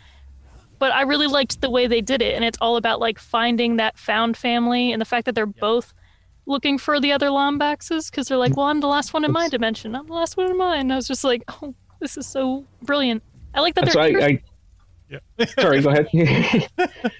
but 0.82 0.90
I 0.90 1.02
really 1.02 1.28
liked 1.28 1.60
the 1.60 1.70
way 1.70 1.86
they 1.86 2.00
did 2.00 2.20
it, 2.22 2.34
and 2.34 2.44
it's 2.44 2.58
all 2.60 2.76
about 2.76 2.98
like 2.98 3.20
finding 3.20 3.76
that 3.76 3.96
found 3.96 4.36
family 4.36 4.90
and 4.90 5.00
the 5.00 5.04
fact 5.04 5.26
that 5.26 5.36
they're 5.36 5.46
both 5.46 5.94
looking 6.44 6.76
for 6.76 6.98
the 6.98 7.12
other 7.12 7.28
Lombaxes 7.28 8.10
because 8.10 8.26
they're 8.26 8.36
like, 8.36 8.50
mm. 8.50 8.56
well, 8.56 8.66
I'm 8.66 8.80
the 8.80 8.88
last 8.88 9.14
one 9.14 9.24
in 9.24 9.30
my 9.30 9.48
dimension. 9.48 9.94
I'm 9.94 10.08
the 10.08 10.12
last 10.12 10.36
one 10.36 10.50
in 10.50 10.58
mine. 10.58 10.90
I 10.90 10.96
was 10.96 11.06
just 11.06 11.22
like, 11.22 11.44
oh, 11.62 11.72
this 12.00 12.16
is 12.16 12.26
so 12.26 12.64
brilliant. 12.82 13.22
I 13.54 13.60
like 13.60 13.76
that 13.76 13.84
That's 13.84 13.94
they're 13.94 14.12
why 14.12 14.40
I. 15.38 15.44
Sorry, 15.60 15.82
go 15.82 15.90
ahead. 15.90 16.68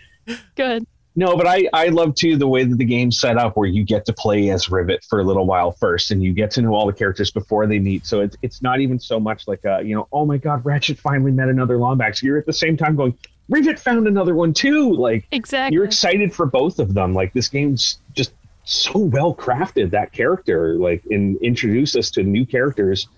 good. 0.55 0.87
No, 1.14 1.37
but 1.37 1.47
I, 1.47 1.69
I 1.75 1.88
love 1.88 2.14
too 2.14 2.37
the 2.38 2.49
way 2.49 2.64
that 2.64 2.76
the 2.76 2.87
game's 2.87 3.21
set 3.21 3.37
up 3.37 3.57
where 3.57 3.69
you 3.69 3.85
get 3.85 4.07
to 4.07 4.14
play 4.14 4.49
as 4.49 4.71
Rivet 4.71 5.05
for 5.05 5.21
a 5.21 5.25
little 5.25 5.45
while 5.45 5.73
first 5.73 6.11
and 6.11 6.23
you 6.23 6.33
get 6.33 6.50
to 6.52 6.62
know 6.62 6.75
all 6.75 6.87
the 6.87 6.93
characters 6.93 7.31
before 7.31 7.67
they 7.67 7.79
meet. 7.79 8.07
So 8.07 8.21
it's, 8.21 8.37
it's 8.41 8.62
not 8.62 8.81
even 8.81 8.99
so 8.99 9.21
much 9.21 9.47
like, 9.47 9.62
a, 9.67 9.83
you 9.85 9.95
know, 9.95 10.09
oh 10.11 10.25
my 10.25 10.38
God, 10.38 10.64
Ratchet 10.64 10.99
finally 10.99 11.31
met 11.31 11.49
another 11.49 11.76
Lombax. 11.76 12.23
You're 12.23 12.38
at 12.38 12.47
the 12.47 12.52
same 12.52 12.79
time 12.79 12.97
going, 12.97 13.17
Rivet 13.50 13.79
found 13.79 14.07
another 14.07 14.35
one 14.35 14.55
too. 14.55 14.91
Like, 14.95 15.26
Exactly. 15.33 15.75
you're 15.75 15.85
excited 15.85 16.33
for 16.33 16.47
both 16.47 16.79
of 16.79 16.95
them. 16.95 17.12
Like, 17.12 17.35
this 17.35 17.49
game's 17.49 17.99
just 18.14 18.33
so 18.64 18.99
well 18.99 19.35
crafted, 19.35 19.91
that 19.91 20.12
character, 20.12 20.76
like, 20.76 21.02
and 21.11 21.37
introduced 21.43 21.95
us 21.95 22.11
to 22.12 22.23
new 22.23 22.47
characters 22.47 23.09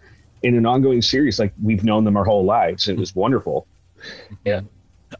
in 0.42 0.56
an 0.56 0.66
ongoing 0.66 1.00
series. 1.00 1.38
Like, 1.38 1.52
we've 1.62 1.84
known 1.84 2.02
them 2.02 2.16
our 2.16 2.25
whole 2.25 2.44
lives. 2.44 2.88
It 2.88 2.96
was 2.96 3.14
wonderful. 3.14 3.68
Yeah. 4.44 4.62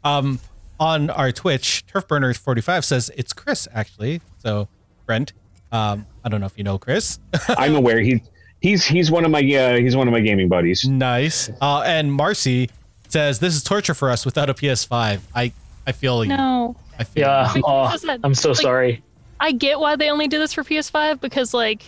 Um, 0.03 0.41
on 0.79 1.09
our 1.09 1.31
Twitch, 1.31 1.83
Turfburner45 1.91 2.83
says 2.83 3.11
it's 3.17 3.33
Chris 3.33 3.67
actually. 3.73 4.21
So 4.39 4.67
Brent, 5.05 5.33
um, 5.71 6.05
I 6.23 6.29
don't 6.29 6.39
know 6.39 6.47
if 6.47 6.57
you 6.57 6.63
know 6.63 6.77
Chris. 6.77 7.19
I'm 7.49 7.75
aware 7.75 7.99
he. 8.01 8.21
He's 8.61 8.83
he's 8.85 9.11
one 9.11 9.25
of 9.25 9.31
my 9.31 9.39
uh, 9.41 9.75
he's 9.77 9.95
one 9.95 10.07
of 10.07 10.11
my 10.11 10.21
gaming 10.21 10.47
buddies. 10.49 10.85
nice. 10.87 11.49
Uh, 11.61 11.83
and 11.85 12.11
Marcy 12.11 12.69
says 13.09 13.39
this 13.39 13.53
is 13.55 13.63
torture 13.63 13.93
for 13.93 14.09
us 14.09 14.25
without 14.25 14.49
a 14.49 14.53
PS5. 14.55 15.19
I 15.35 15.51
I 15.85 15.91
feel 15.91 16.23
you. 16.23 16.29
no. 16.35 16.75
I 16.97 17.03
feel 17.03 17.21
Yeah. 17.27 17.53
you. 17.53 17.61
Oh, 17.65 17.93
I'm 18.23 18.33
so 18.33 18.49
like- 18.51 18.57
sorry. 18.61 19.03
I 19.39 19.51
get 19.51 19.79
why 19.79 19.97
they 19.97 20.09
only 20.09 20.27
did 20.27 20.39
this 20.41 20.53
for 20.53 20.63
PS5 20.63 21.19
because 21.21 21.53
like 21.53 21.83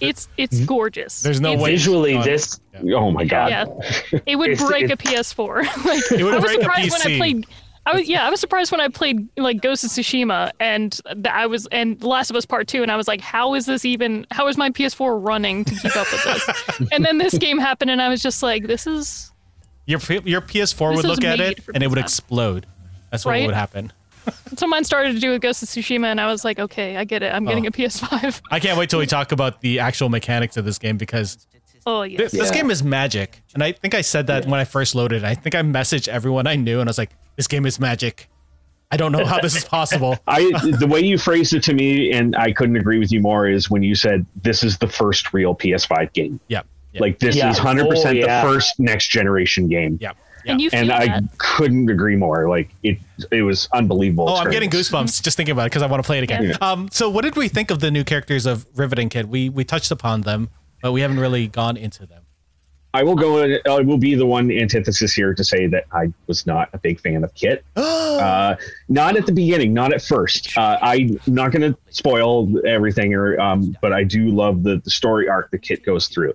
it's 0.00 0.28
it's 0.38 0.64
gorgeous. 0.64 1.20
There's 1.20 1.40
no 1.40 1.50
It's- 1.50 1.62
way- 1.64 1.70
Visually, 1.72 2.14
God. 2.14 2.24
this 2.24 2.60
Oh 2.90 3.10
my 3.10 3.24
god! 3.24 3.50
Yeah, 3.50 3.64
it 4.26 4.36
would 4.36 4.50
It's- 4.50 4.66
break 4.66 4.90
a 4.90 4.96
PS4. 4.96 5.56
like, 5.84 6.02
It 6.12 6.24
would 6.24 6.34
I 6.34 6.38
was 6.38 6.44
break 6.44 6.58
a 6.58 6.62
surprised 6.62 6.90
when 6.92 7.00
I 7.14 7.16
played. 7.18 7.46
I 7.86 7.92
was 7.94 8.08
yeah, 8.08 8.26
I 8.26 8.30
was 8.30 8.40
surprised 8.40 8.70
when 8.72 8.80
I 8.80 8.88
played 8.88 9.28
like 9.36 9.60
Ghost 9.60 9.84
of 9.84 9.90
Tsushima 9.90 10.52
and 10.58 10.98
I 11.30 11.46
was 11.46 11.66
and 11.66 12.00
The 12.00 12.08
Last 12.08 12.30
of 12.30 12.36
Us 12.36 12.46
Part 12.46 12.66
Two, 12.66 12.82
and 12.82 12.90
I 12.90 12.96
was 12.96 13.06
like, 13.08 13.20
how 13.20 13.54
is 13.54 13.66
this 13.66 13.84
even? 13.84 14.26
How 14.30 14.48
is 14.48 14.56
my 14.56 14.70
PS4 14.70 15.24
running 15.26 15.64
to 15.66 15.74
keep 15.74 15.94
up 15.96 16.06
with 16.10 16.24
this? 16.24 16.88
and 16.92 17.04
then 17.04 17.18
this 17.18 17.36
game 17.36 17.58
happened, 17.58 17.90
and 17.90 18.00
I 18.00 18.08
was 18.08 18.22
just 18.22 18.42
like, 18.42 18.66
this 18.66 18.86
is 18.86 19.32
Your 19.86 20.00
your 20.24 20.40
PS4 20.40 20.94
This 20.94 20.96
would 20.96 21.04
look 21.04 21.24
at 21.24 21.40
it 21.40 21.60
and 21.74 21.82
it 21.82 21.88
would 21.88 21.98
explode. 21.98 22.66
That's 23.10 23.24
what 23.24 23.32
Right? 23.32 23.46
would 23.46 23.54
happen. 23.54 23.92
so 24.56 24.66
mine 24.66 24.84
started 24.84 25.12
to 25.12 25.20
do 25.20 25.30
with 25.32 25.42
Ghost 25.42 25.62
of 25.62 25.68
Tsushima, 25.68 26.06
and 26.06 26.18
I 26.20 26.26
was 26.26 26.44
like, 26.44 26.58
okay, 26.58 26.96
I 26.96 27.04
get 27.04 27.22
it. 27.22 27.34
I'm 27.34 27.44
getting 27.44 27.66
Oh. 27.66 27.68
a 27.68 27.70
PS5. 27.72 28.40
I 28.50 28.58
can't 28.60 28.78
wait 28.78 28.88
till 28.88 28.98
we 28.98 29.06
talk 29.18 29.30
about 29.32 29.60
the 29.60 29.80
actual 29.80 30.08
mechanics 30.08 30.56
of 30.56 30.64
this 30.64 30.78
game 30.78 30.96
because 30.96 31.46
Oh 31.86 32.02
yes. 32.02 32.32
this 32.32 32.34
Yeah. 32.34 32.52
game 32.52 32.70
is 32.70 32.82
magic. 32.82 33.42
And 33.54 33.62
I 33.62 33.72
think 33.72 33.94
I 33.94 34.00
said 34.00 34.26
that 34.28 34.46
when 34.46 34.58
I 34.60 34.64
first 34.64 34.94
loaded. 34.94 35.24
I 35.24 35.34
think 35.34 35.54
I 35.54 35.62
messaged 35.62 36.08
everyone 36.08 36.46
I 36.46 36.56
knew 36.56 36.80
and 36.80 36.88
I 36.88 36.90
was 36.90 36.98
like, 36.98 37.10
this 37.36 37.46
game 37.46 37.66
is 37.66 37.78
magic. 37.80 38.28
I 38.90 38.96
don't 38.96 39.12
know 39.12 39.24
how 39.24 39.40
this 39.40 39.56
is 39.56 39.64
possible. 39.64 40.16
I 40.26 40.50
the 40.78 40.86
way 40.86 41.00
you 41.00 41.18
phrased 41.18 41.52
it 41.52 41.62
to 41.64 41.74
me, 41.74 42.12
and 42.12 42.36
I 42.36 42.52
couldn't 42.52 42.76
agree 42.76 42.98
with 42.98 43.10
you 43.10 43.20
more, 43.20 43.48
is 43.48 43.68
when 43.68 43.82
you 43.82 43.94
said 43.96 44.24
this 44.42 44.62
is 44.62 44.78
the 44.78 44.86
first 44.86 45.32
real 45.34 45.54
PS5 45.54 46.12
game. 46.12 46.38
Yeah. 46.48 46.62
yeah, 46.92 47.00
Like 47.00 47.18
this 47.18 47.34
Yeah. 47.34 47.50
is 47.50 47.58
hundred 47.58 47.86
Oh, 47.86 47.90
percent 47.90 48.16
yeah. 48.18 48.42
the 48.44 48.48
first 48.52 48.78
next 48.78 49.08
generation 49.08 49.66
game. 49.68 49.98
yeah. 50.00 50.12
And 50.46 50.60
you 50.60 50.68
feel 50.70 50.80
And 50.80 50.92
I 50.92 51.06
that. 51.06 51.22
couldn't 51.38 51.88
agree 51.90 52.16
more. 52.16 52.48
Like 52.48 52.68
it, 52.82 52.98
it 53.32 53.42
was 53.42 53.66
unbelievable. 53.72 54.28
Oh, 54.28 54.36
I'm 54.36 54.50
getting 54.50 54.68
goosebumps 54.70 55.22
just 55.22 55.36
thinking 55.38 55.52
about 55.52 55.62
it 55.62 55.70
because 55.70 55.82
I 55.82 55.86
want 55.86 56.02
to 56.02 56.06
play 56.06 56.18
it 56.18 56.22
again. 56.24 56.44
Yeah. 56.44 56.56
Um, 56.60 56.88
so 56.92 57.08
what 57.10 57.22
did 57.22 57.34
we 57.34 57.48
think 57.48 57.70
of 57.70 57.80
the 57.80 57.90
new 57.90 58.04
characters 58.04 58.44
of 58.46 58.66
Rivet 58.76 58.98
and 58.98 59.10
Kit? 59.10 59.26
We 59.28 59.48
we 59.48 59.64
touched 59.64 59.90
upon 59.90 60.20
them, 60.20 60.50
but 60.84 60.92
we 60.92 61.00
haven't 61.00 61.18
really 61.18 61.46
gone 61.48 61.78
into 61.78 62.04
them. 62.06 62.22
I 62.92 63.02
will 63.02 63.14
go. 63.16 63.42
I 63.68 63.80
will 63.80 63.96
be 63.96 64.14
the 64.14 64.26
one 64.26 64.52
antithesis 64.52 65.14
here 65.14 65.32
to 65.34 65.42
say 65.42 65.66
that 65.68 65.84
I 65.90 66.12
was 66.26 66.46
not 66.46 66.68
a 66.74 66.78
big 66.78 67.00
fan 67.00 67.24
of 67.24 67.34
Kit. 67.34 67.64
Uh, 68.14 68.54
not 68.88 69.16
at 69.16 69.26
the 69.26 69.32
beginning, 69.32 69.74
not 69.74 69.92
at 69.92 70.00
first. 70.00 70.56
Uh, 70.56 70.78
I'm 70.80 71.18
not 71.26 71.50
going 71.50 71.72
to 71.72 71.76
spoil 71.90 72.48
everything, 72.64 73.12
or 73.12 73.38
um, 73.40 73.76
but 73.82 73.92
I 73.92 74.04
do 74.04 74.28
love 74.28 74.62
the, 74.62 74.80
the 74.84 74.90
story 74.90 75.28
arc 75.28 75.50
that 75.50 75.62
Kit 75.62 75.84
goes 75.84 76.06
through, 76.06 76.34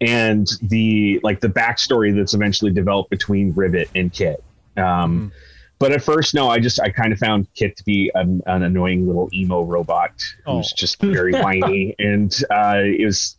and 0.00 0.48
the 0.62 1.20
like 1.22 1.40
the 1.40 1.48
backstory 1.48 2.16
that's 2.16 2.32
eventually 2.32 2.70
developed 2.72 3.10
between 3.10 3.52
Rivet 3.52 3.90
and 3.94 4.10
Kit. 4.10 4.42
Um, 4.78 5.30
But 5.78 5.92
at 5.92 6.02
first, 6.02 6.32
no, 6.34 6.48
I 6.48 6.58
just 6.58 6.80
I 6.80 6.88
kind 6.88 7.12
of 7.12 7.18
found 7.18 7.46
Kit 7.54 7.76
to 7.76 7.84
be 7.84 8.10
an, 8.14 8.40
an 8.46 8.62
annoying 8.62 9.06
little 9.06 9.28
emo 9.34 9.62
robot 9.62 10.12
who's 10.46 10.72
Oh. 10.72 10.74
just 10.74 11.02
very 11.02 11.32
whiny, 11.34 11.94
and 11.98 12.34
uh, 12.50 12.80
it 12.82 13.04
was 13.04 13.36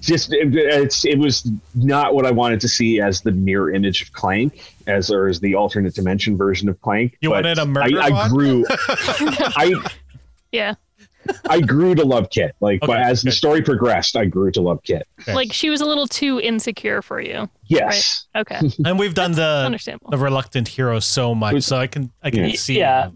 just 0.00 0.32
it, 0.32 0.54
it's 0.54 1.04
it 1.04 1.18
was 1.18 1.50
not 1.74 2.14
what 2.14 2.26
I 2.26 2.30
wanted 2.30 2.60
to 2.62 2.68
see 2.68 3.00
as 3.00 3.20
the 3.20 3.32
mirror 3.32 3.70
image 3.72 4.02
of 4.02 4.12
Clank, 4.12 4.74
as 4.86 5.10
or 5.10 5.28
as 5.28 5.40
the 5.40 5.54
alternate 5.54 5.94
dimension 5.94 6.36
version 6.36 6.68
of 6.68 6.80
Clank. 6.80 7.16
You 7.20 7.30
But 7.30 7.44
wanted 7.44 7.58
a 7.58 7.66
murder 7.66 8.00
I, 8.00 8.06
I 8.08 8.28
grew, 8.28 8.64
I 8.70 9.74
Yeah. 10.52 10.74
I 11.48 11.60
grew 11.60 11.96
to 11.96 12.04
love 12.04 12.30
Kit. 12.30 12.54
Like, 12.60 12.78
but 12.80 12.90
Okay, 12.90 13.02
as 13.02 13.22
the 13.22 13.32
story 13.32 13.60
progressed, 13.60 14.14
I 14.16 14.26
grew 14.26 14.52
to 14.52 14.60
love 14.60 14.80
Kit. 14.84 15.08
Okay. 15.22 15.34
Like 15.34 15.52
she 15.52 15.70
was 15.70 15.80
a 15.80 15.84
little 15.84 16.06
too 16.06 16.38
insecure 16.40 17.02
for 17.02 17.20
you. 17.20 17.50
Yes, 17.66 18.26
Okay. 18.36 18.60
and 18.84 18.96
we've 18.96 19.14
done 19.14 19.32
the 19.32 19.42
Understandable. 19.66 20.10
the 20.10 20.18
reluctant 20.18 20.68
hero 20.68 21.00
so 21.00 21.34
much, 21.34 21.64
so 21.64 21.76
I 21.78 21.88
can 21.88 22.12
I 22.22 22.30
can 22.30 22.44
Yeah. 22.44 22.56
see. 22.56 22.78
Yeah. 22.78 23.10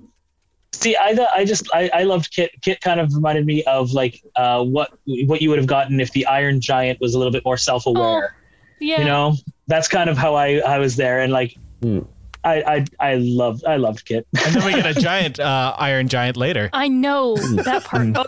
See, 0.81 0.97
I 0.97 1.15
thought 1.15 1.29
I 1.35 1.45
just 1.45 1.69
I, 1.75 1.91
I 1.93 2.03
loved 2.05 2.31
Kit. 2.33 2.51
Kit 2.63 2.81
kind 2.81 3.01
of 3.01 3.15
reminded 3.15 3.45
me 3.47 3.63
of 3.65 3.93
like 3.93 4.23
uh, 4.37 4.63
what 4.65 4.91
what 5.27 5.43
you 5.43 5.51
would 5.51 5.59
have 5.59 5.67
gotten 5.69 6.01
if 6.01 6.11
the 6.13 6.25
Iron 6.27 6.61
Giant 6.61 7.01
was 7.01 7.15
a 7.15 7.19
little 7.19 7.33
bit 7.33 7.45
more 7.45 7.57
self 7.59 7.87
aware. 7.87 8.35
Oh, 8.35 8.37
Yeah. 8.81 9.01
You 9.01 9.05
know, 9.05 9.35
that's 9.67 9.89
kind 9.89 10.09
of 10.09 10.17
how 10.17 10.35
I 10.35 10.59
I 10.59 10.79
was 10.79 10.97
there, 10.97 11.21
and 11.21 11.33
like 11.33 11.57
Hmm. 11.83 12.01
I 12.45 12.63
I 12.63 12.85
I 13.13 13.15
loved 13.17 13.65
I 13.67 13.77
loved 13.77 14.05
Kit. 14.07 14.27
And 14.45 14.55
then 14.55 14.65
we 14.65 14.73
get 14.73 14.87
a 14.97 14.99
giant 15.01 15.39
uh, 15.39 15.75
iron 15.79 16.09
giant 16.09 16.37
later. 16.39 16.71
I 16.73 16.89
know 16.89 17.37
that 17.65 17.85
part. 17.85 18.09
Oh, 18.17 18.25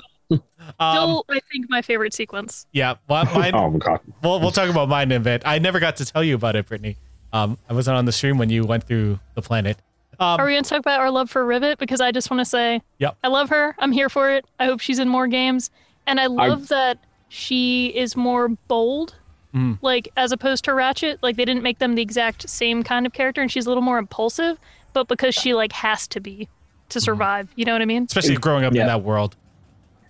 Um, 0.78 0.94
still, 0.97 1.25
I 1.28 1.40
think 1.52 1.66
my 1.68 1.82
favorite 1.82 2.14
sequence. 2.14 2.66
yeah, 2.73 2.94
well, 3.09 3.25
mine, 3.35 3.54
oh 3.54 3.71
my 3.71 3.78
god, 3.78 4.00
we'll 4.23 4.40
we'll 4.40 4.50
talk 4.50 4.68
about 4.71 4.88
mine 4.88 5.11
in 5.12 5.21
a 5.21 5.25
bit. 5.25 5.42
I 5.44 5.59
never 5.59 5.80
got 5.80 5.97
to 5.97 6.04
tell 6.04 6.23
you 6.25 6.35
about 6.35 6.56
it, 6.56 6.66
Brittany. 6.68 6.97
Um, 7.32 7.59
I 7.68 7.73
wasn't 7.75 7.97
on 7.97 8.04
the 8.04 8.12
stream 8.12 8.37
when 8.38 8.49
you 8.50 8.64
went 8.64 8.85
through 8.85 9.21
the 9.35 9.42
planet. 9.42 9.78
Um, 10.23 10.38
Are 10.41 10.47
we 10.47 10.52
going 10.52 10.62
to 10.62 10.71
talk 10.71 10.79
about 10.79 11.00
our 11.00 11.11
love 11.11 11.29
for 11.31 11.45
Rivet? 11.45 11.79
Because 11.79 12.00
I 12.00 12.12
just 12.12 12.31
want 12.31 12.41
to 12.41 12.45
say, 12.45 12.81
Yep. 12.99 13.17
I 13.25 13.29
love 13.29 13.49
her. 13.50 13.75
I'm 13.79 13.91
here 13.93 14.09
for 14.09 14.31
it. 14.31 14.45
I 14.61 14.67
hope 14.67 14.81
she's 14.81 14.99
in 15.00 15.09
more 15.09 15.26
games. 15.26 15.71
And 16.07 16.21
I 16.21 16.26
love 16.26 16.69
that 16.69 16.99
she 17.29 17.87
is 17.88 18.17
more 18.17 18.49
bold, 18.69 19.17
Mm. 19.55 19.79
like 19.83 20.09
as 20.17 20.33
opposed 20.33 20.64
to 20.64 20.75
Ratchet. 20.75 21.19
Like 21.23 21.37
they 21.37 21.45
didn't 21.45 21.62
make 21.62 21.79
them 21.79 21.95
the 21.95 22.02
exact 22.02 22.49
same 22.49 22.83
kind 22.83 23.05
of 23.05 23.12
character, 23.12 23.43
and 23.43 23.50
she's 23.50 23.67
a 23.67 23.69
little 23.69 23.83
more 23.83 23.99
impulsive. 23.99 24.59
But 24.95 25.09
because 25.09 25.35
she 25.35 25.52
like 25.55 25.73
has 25.73 26.07
to 26.09 26.21
be 26.21 26.49
to 26.88 26.99
Mm-hmm. 26.99 27.05
survive, 27.05 27.49
you 27.57 27.64
know 27.64 27.73
what 27.73 27.83
I 27.83 27.87
mean? 27.87 28.05
especially 28.05 28.37
growing 28.37 28.64
up 28.64 28.75
in 28.75 28.87
that 28.87 29.02
world. 29.02 29.37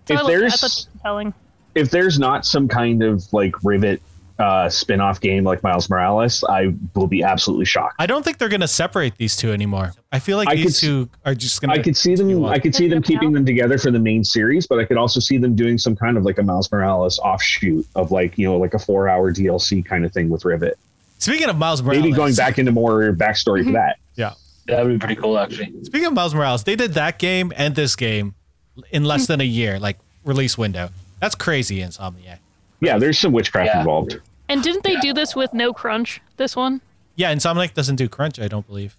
So 0.06 0.14
If 0.14 0.20
I, 0.20 0.22
love. 0.22 0.30
I 0.30 0.34
there's- 0.34 0.52
thought 0.52 0.60
that 0.60 0.64
was 0.66 0.88
compelling. 0.92 1.34
if 1.74 1.90
there's 1.90 2.18
not 2.18 2.44
some 2.46 2.68
kind 2.68 3.02
of 3.02 3.32
like 3.32 3.54
Rivet 3.64 4.00
uh, 4.42 4.68
spin-off 4.68 5.20
game 5.20 5.44
like 5.44 5.62
Miles 5.62 5.88
Morales, 5.88 6.42
I 6.48 6.74
will 6.94 7.06
be 7.06 7.22
absolutely 7.22 7.64
shocked. 7.64 7.94
I 7.98 8.06
don't 8.06 8.24
think 8.24 8.38
they're 8.38 8.48
gonna 8.48 8.66
separate 8.68 9.16
these 9.16 9.36
two 9.36 9.52
anymore. 9.52 9.92
I 10.10 10.18
feel 10.18 10.36
like 10.36 10.48
I 10.48 10.56
could 10.56 10.64
these 10.64 10.76
s- 10.76 10.80
two 10.80 11.08
are 11.24 11.34
just 11.34 11.60
gonna. 11.60 11.74
I 11.74 11.78
could 11.78 11.96
see 11.96 12.14
them. 12.14 12.44
I 12.44 12.58
could 12.58 12.74
see 12.74 12.88
them 12.88 13.02
keeping 13.02 13.32
them 13.32 13.46
together 13.46 13.78
for 13.78 13.90
the 13.90 13.98
main 13.98 14.24
series, 14.24 14.66
but 14.66 14.78
I 14.78 14.84
could 14.84 14.96
also 14.96 15.20
see 15.20 15.38
them 15.38 15.54
doing 15.54 15.78
some 15.78 15.94
kind 15.94 16.16
of 16.16 16.24
like 16.24 16.38
a 16.38 16.42
Miles 16.42 16.70
Morales 16.72 17.18
offshoot 17.20 17.86
of 17.94 18.10
like 18.10 18.36
you 18.36 18.46
know 18.48 18.56
like 18.58 18.74
a 18.74 18.78
four-hour 18.78 19.32
DLC 19.32 19.84
kind 19.84 20.04
of 20.04 20.12
thing 20.12 20.28
with 20.28 20.44
Rivet. 20.44 20.76
Speaking 21.18 21.48
of 21.48 21.56
Miles 21.56 21.82
Morales, 21.82 22.02
Maybe 22.02 22.14
going 22.14 22.34
back 22.34 22.58
into 22.58 22.72
more 22.72 23.12
backstory 23.12 23.64
for 23.64 23.72
that. 23.72 23.98
Yeah. 24.16 24.32
That 24.66 24.84
would 24.84 24.92
be 24.92 24.98
pretty 24.98 25.20
cool, 25.20 25.38
actually. 25.38 25.72
Speaking 25.84 26.06
of 26.08 26.12
Miles 26.14 26.34
Morales, 26.34 26.64
they 26.64 26.76
did 26.76 26.94
that 26.94 27.18
game 27.18 27.52
and 27.56 27.74
this 27.76 27.94
game 27.96 28.34
in 28.90 29.04
less 29.04 29.26
than 29.26 29.40
a 29.40 29.44
year, 29.44 29.78
like 29.78 29.98
release 30.24 30.56
window. 30.58 30.90
That's 31.20 31.34
crazy, 31.36 31.78
Insomniac. 31.78 32.38
Yeah, 32.80 32.98
there's 32.98 33.18
some 33.18 33.32
witchcraft 33.32 33.66
Yeah. 33.72 33.78
involved. 33.80 34.18
And 34.52 34.62
didn't 34.62 34.84
they 34.84 34.96
do 34.96 35.12
this 35.12 35.34
with 35.34 35.52
no 35.54 35.72
crunch? 35.72 36.20
This 36.36 36.54
one? 36.54 36.80
Yeah, 37.16 37.32
Insomniac 37.34 37.74
doesn't 37.74 37.96
do 37.96 38.08
crunch, 38.08 38.38
I 38.38 38.48
don't 38.48 38.66
believe. 38.66 38.96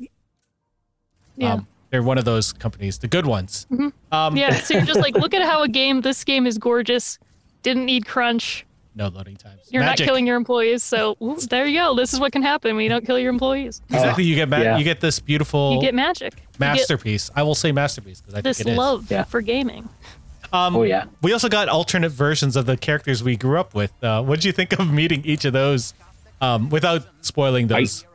Yeah. 1.36 1.54
Um, 1.54 1.68
they're 1.90 2.04
one 2.04 2.18
of 2.18 2.26
those 2.26 2.54
companies, 2.54 2.98
the 3.00 3.08
good 3.08 3.26
ones. 3.26 3.68
Um, 3.72 3.94
Mm-hmm. 4.12 4.38
yeah. 4.38 4.56
So 4.62 4.76
you're 4.76 4.86
just 4.86 5.00
like, 5.00 5.16
look 5.16 5.34
at 5.34 5.42
how 5.44 5.64
a 5.64 5.68
game. 5.82 6.02
This 6.02 6.24
game 6.24 6.46
is 6.48 6.58
gorgeous. 6.58 7.20
Didn't 7.62 7.86
need 7.86 8.06
crunch. 8.06 8.66
No 8.96 9.08
loading 9.08 9.36
times. 9.36 9.62
You're 9.72 9.82
Magic. 9.84 10.06
not 10.06 10.10
killing 10.12 10.28
your 10.28 10.36
employees, 10.38 10.84
so 10.84 11.18
ooh, 11.20 11.36
there 11.50 11.66
you 11.66 11.80
go. 11.80 11.96
This 11.96 12.14
is 12.14 12.20
what 12.20 12.32
can 12.32 12.44
happen 12.44 12.76
when 12.76 12.84
you 12.84 12.90
don't 12.90 13.04
kill 13.04 13.18
your 13.18 13.32
employees. 13.32 13.82
Exactly. 13.90 14.24
You 14.24 14.36
get 14.36 14.50
ma- 14.50 14.58
yeah. 14.58 14.78
you 14.78 14.84
get 14.84 15.02
this 15.02 15.20
beautiful 15.20 15.74
You 15.76 15.82
get 15.82 15.96
magic. 15.96 16.34
You 16.36 16.42
get 16.52 16.60
masterpiece. 16.60 17.32
I 17.36 17.42
will 17.42 17.56
say 17.56 17.72
masterpiece 17.72 18.22
because 18.22 18.36
I 18.36 18.42
this 18.42 18.58
think 18.60 18.68
it 18.68 18.72
is. 18.72 18.76
This 18.76 18.80
love 18.80 19.10
Yeah. 19.12 19.24
for 19.24 19.42
gaming. 19.42 19.90
Um, 20.54 20.76
Oh 20.76 20.84
yeah. 20.84 21.06
We 21.22 21.34
also 21.34 21.50
got 21.50 21.68
alternate 21.68 22.12
versions 22.12 22.56
of 22.56 22.66
the 22.66 22.78
characters 22.78 23.24
we 23.24 23.36
grew 23.36 23.60
up 23.60 23.74
with. 23.76 23.92
Uh, 24.04 24.24
what 24.24 24.36
did 24.36 24.46
you 24.46 24.52
think 24.52 24.72
of 24.74 24.92
meeting 24.94 25.26
each 25.26 25.44
of 25.46 25.54
those 25.54 25.94
um, 26.40 26.70
without 26.70 27.06
spoiling 27.22 27.68
those? 27.68 28.06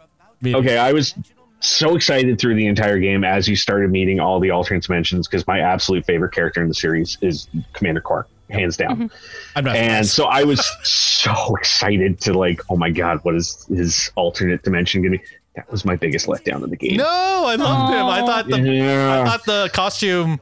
meetings? 0.40 0.64
Okay, 0.64 0.78
I 0.78 0.92
was 0.92 1.14
so 1.60 1.96
excited 1.96 2.38
through 2.38 2.54
the 2.54 2.66
entire 2.66 2.98
game 3.00 3.24
as 3.24 3.48
you 3.48 3.56
started 3.56 3.90
meeting 3.90 4.20
all 4.20 4.38
the 4.38 4.50
alternate 4.50 4.84
dimensions 4.84 5.26
because 5.26 5.44
my 5.48 5.58
absolute 5.58 6.06
favorite 6.06 6.32
character 6.32 6.62
in 6.62 6.68
the 6.68 6.74
series 6.74 7.18
is 7.20 7.48
Commander 7.72 8.00
Qwark, 8.00 8.26
hands 8.48 8.76
down. 8.76 9.10
I'm 9.56 9.64
not. 9.64 9.74
And 9.74 10.06
so 10.06 10.26
I 10.26 10.44
was 10.44 10.64
so 10.84 11.56
excited 11.56 12.20
to 12.20 12.38
like, 12.38 12.60
oh 12.70 12.76
my 12.76 12.90
god, 12.90 13.18
what 13.24 13.34
is 13.34 13.66
his 13.68 14.12
alternate 14.14 14.62
dimension 14.62 15.02
gonna 15.02 15.18
be? 15.18 15.24
That 15.56 15.68
was 15.72 15.84
my 15.84 15.96
biggest 15.96 16.28
letdown 16.28 16.62
in 16.62 16.70
the 16.70 16.76
game. 16.76 16.98
no, 16.98 17.04
I 17.04 17.56
loved 17.56 17.92
him. 17.92 18.06
I 18.06 18.20
thought 18.20 18.46
the 18.48 18.58
I 18.60 19.24
thought 19.26 19.44
the 19.44 19.68
costume, 19.72 20.38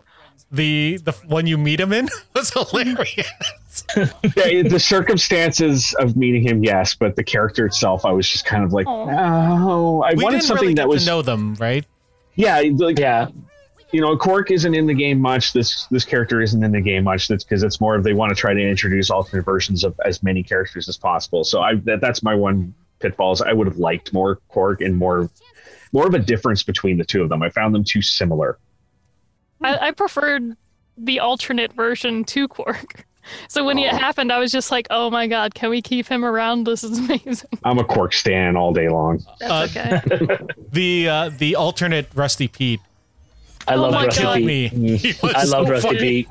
the 0.50 0.98
the 1.02 1.12
one 1.26 1.46
you 1.46 1.58
meet 1.58 1.80
him 1.80 1.92
in, 1.92 2.08
was 2.34 2.50
hilarious. 2.50 3.26
yeah, 3.96 4.62
the 4.62 4.78
circumstances 4.80 5.94
of 5.98 6.16
meeting 6.16 6.42
him, 6.42 6.62
yes, 6.64 6.94
but 6.94 7.16
the 7.16 7.24
character 7.24 7.66
itself, 7.66 8.04
I 8.04 8.12
was 8.12 8.28
just 8.28 8.44
kind 8.46 8.64
of 8.64 8.72
like, 8.72 8.86
Aw. 8.86 9.58
oh, 9.60 10.02
I 10.02 10.14
we 10.14 10.24
wanted 10.24 10.42
something 10.42 10.62
really 10.62 10.74
that 10.74 10.88
was, 10.88 11.04
to 11.04 11.10
know 11.10 11.22
them, 11.22 11.54
right? 11.56 11.84
yeah, 12.34 12.62
like 12.76 12.98
Yeah. 12.98 13.28
you 13.92 14.00
know, 14.00 14.16
Qwark 14.16 14.50
isn't 14.50 14.74
in 14.74 14.86
the 14.86 14.94
game 14.94 15.20
much. 15.20 15.52
This 15.52 15.86
this 15.90 16.04
character 16.04 16.40
isn't 16.40 16.62
in 16.62 16.72
the 16.72 16.80
game 16.80 17.04
much. 17.04 17.28
That's 17.28 17.44
because 17.44 17.62
it's 17.62 17.80
more 17.80 17.94
of 17.96 18.04
they 18.04 18.14
want 18.14 18.30
to 18.30 18.36
try 18.36 18.54
to 18.54 18.60
introduce 18.60 19.10
alternate 19.10 19.44
versions 19.44 19.84
of 19.84 19.98
as 20.04 20.22
many 20.22 20.42
characters 20.42 20.88
as 20.88 20.96
possible. 20.96 21.44
So 21.44 21.60
I 21.60 21.74
that, 21.84 22.00
that's 22.00 22.22
my 22.22 22.34
one 22.34 22.74
pitfalls. 23.00 23.42
I 23.42 23.52
would 23.52 23.66
have 23.66 23.78
liked 23.78 24.12
more 24.12 24.40
Qwark 24.52 24.84
and 24.84 24.96
more 24.96 25.28
more 25.92 26.06
of 26.06 26.14
a 26.14 26.18
difference 26.18 26.62
between 26.62 26.98
the 26.98 27.04
two 27.04 27.22
of 27.22 27.28
them. 27.28 27.42
I 27.42 27.50
found 27.50 27.74
them 27.74 27.84
too 27.84 28.02
similar. 28.02 28.58
I, 29.62 29.88
I 29.88 29.90
preferred 29.92 30.56
the 30.98 31.20
alternate 31.20 31.72
version 31.72 32.24
to 32.24 32.48
Qwark. 32.48 33.02
So 33.48 33.64
when 33.64 33.76
it 33.76 33.92
happened, 33.92 34.30
I 34.30 34.38
was 34.38 34.52
just 34.52 34.70
like, 34.70 34.86
"Oh 34.88 35.10
my 35.10 35.26
god, 35.26 35.52
can 35.52 35.68
we 35.68 35.82
keep 35.82 36.06
him 36.06 36.24
around? 36.24 36.62
This 36.62 36.84
is 36.84 36.96
amazing." 37.24 37.48
I'm 37.64 37.76
a 37.76 37.82
Qwark 37.82 38.14
stan 38.14 38.54
all 38.56 38.72
day 38.72 38.88
long. 38.88 39.20
That's 39.40 39.76
Uh, 39.76 40.00
okay. 40.04 40.38
The 40.70 41.08
uh, 41.08 41.30
the 41.36 41.56
alternate 41.56 42.06
Rusty 42.14 42.46
Pete 42.46 42.78
I 43.66 43.74
Oh 43.74 43.80
love 43.80 43.94
Rusty 44.04 44.22
God. 44.22 44.36
Pete. 44.36 44.46
me. 44.46 44.68
He 44.98 45.08
was 45.20 45.34
I 45.34 45.42
love 45.42 45.66
so 45.66 45.72
Rusty 45.72 45.88
funny. 45.88 45.98
Pete. 45.98 46.28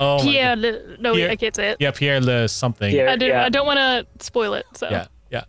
Oh 0.00 0.16
my 0.18 0.22
Pierre, 0.24 0.56
God. 0.56 0.58
Le, 0.64 0.96
no, 0.98 1.14
Pierre- 1.14 1.30
I 1.30 1.36
can't 1.36 1.54
say 1.54 1.68
it. 1.70 1.76
Yeah, 1.78 1.92
Pierre 1.92 2.20
Le 2.20 2.48
something. 2.48 2.92
Yeah. 2.92 3.12
I, 3.12 3.16
do, 3.16 3.32
I 3.32 3.48
don't 3.48 3.64
want 3.66 3.78
to 3.78 4.24
spoil 4.24 4.54
it. 4.54 4.66
So 4.74 4.88
yeah, 4.90 5.06
yeah. 5.30 5.44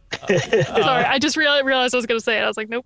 sorry. 0.66 1.06
I 1.06 1.18
just 1.18 1.38
realized, 1.38 1.66
realized 1.66 1.96
I 1.96 1.98
was 1.98 2.06
going 2.06 2.20
to 2.20 2.24
say 2.24 2.38
it. 2.38 2.42
I 2.44 2.48
was 2.48 2.56
like, 2.58 2.70
"Nope." 2.70 2.86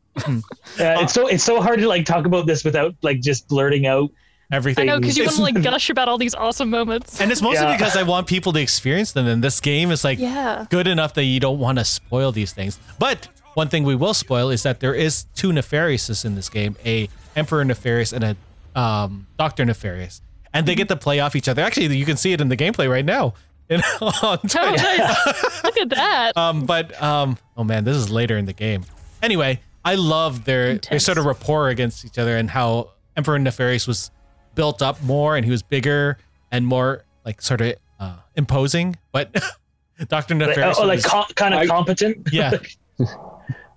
Yeah, 0.80 1.02
it's 1.02 1.12
so 1.12 1.28
it's 1.28 1.44
so 1.44 1.60
hard 1.62 1.80
to 1.80 1.90
like 1.90 2.06
talk 2.06 2.26
about 2.26 2.48
this 2.48 2.64
without 2.64 2.96
like 3.02 3.20
just 3.20 3.50
blurting 3.50 3.86
out. 3.86 4.10
I 4.52 4.84
know 4.84 5.00
because 5.00 5.18
you 5.18 5.26
want 5.26 5.36
to 5.36 5.42
like 5.42 5.62
gush 5.64 5.90
about 5.90 6.08
all 6.08 6.18
these 6.18 6.34
awesome 6.36 6.70
moments. 6.70 7.20
and 7.20 7.32
it's 7.32 7.42
mostly 7.42 7.66
Yeah. 7.66 7.76
because 7.78 7.98
I 7.98 8.04
want 8.04 8.28
people 8.28 8.54
to 8.54 8.62
experience 8.62 9.12
them. 9.12 9.28
And 9.28 9.44
this 9.44 9.60
game 9.60 9.92
is 9.92 10.04
like 10.04 10.20
yeah. 10.20 10.66
good 10.70 10.88
enough 10.88 11.14
that 11.16 11.24
you 11.26 11.40
don't 11.40 11.60
want 11.60 11.78
to 11.80 11.86
spoil 11.86 12.32
these 12.32 12.54
things. 12.54 12.80
But 12.98 13.28
one 13.56 13.68
thing 13.68 13.84
we 13.84 13.96
will 13.96 14.14
spoil 14.14 14.50
is 14.50 14.64
that 14.64 14.80
there 14.80 14.94
is 14.94 15.26
two 15.36 15.50
Nefariouses 15.50 16.24
in 16.24 16.36
this 16.36 16.48
game: 16.50 16.76
a 16.86 17.10
Emperor 17.36 17.66
Nefarious 17.66 18.14
and 18.14 18.24
a 18.24 18.80
um, 18.80 19.28
Doctor 19.38 19.66
Nefarious, 19.66 20.22
and 20.54 20.66
they 20.68 20.76
get 20.76 20.88
to 20.90 20.96
play 20.96 21.20
off 21.20 21.36
each 21.36 21.50
other. 21.50 21.62
Actually, 21.62 21.98
you 21.98 22.06
can 22.06 22.16
see 22.18 22.32
it 22.34 22.40
in 22.40 22.48
the 22.50 22.58
gameplay 22.58 22.90
right 22.90 23.06
now. 23.06 23.34
In, 23.70 23.82
on 24.00 24.14
Oh, 24.22 24.38
nice. 24.46 25.64
Look 25.66 25.78
at 25.78 25.90
that. 25.90 26.32
Um, 26.38 26.66
but 26.66 27.02
um, 27.04 27.38
oh 27.58 27.66
man, 27.66 27.84
this 27.84 27.98
is 27.98 28.10
later 28.10 28.38
in 28.38 28.46
the 28.46 28.54
game. 28.54 28.86
Anyway, 29.22 29.60
I 29.84 29.96
love 29.96 30.46
their 30.46 30.78
their 30.78 31.00
sort 31.00 31.18
of 31.18 31.26
rapport 31.26 31.68
against 31.68 32.06
each 32.06 32.18
other 32.18 32.38
and 32.38 32.50
how 32.50 32.92
Emperor 33.18 33.38
Nefarious 33.38 33.86
was 33.86 34.10
built 34.58 34.82
up 34.82 35.02
more 35.02 35.38
and 35.38 35.46
he 35.46 35.52
was 35.52 35.62
bigger 35.64 36.18
and 36.52 36.66
more 36.68 37.06
like 37.26 37.42
sort 37.42 37.62
of 37.62 37.76
uh, 38.00 38.18
imposing. 38.36 38.98
But 39.14 39.32
Doctor 40.10 40.36
Like, 40.36 40.50
Nefarious, 40.50 40.78
oh, 40.80 40.86
like 40.86 41.04
com- 41.04 41.26
kind 41.36 41.54
of 41.54 41.62
I- 41.62 41.68
competent. 41.68 42.28
yeah, 42.34 42.52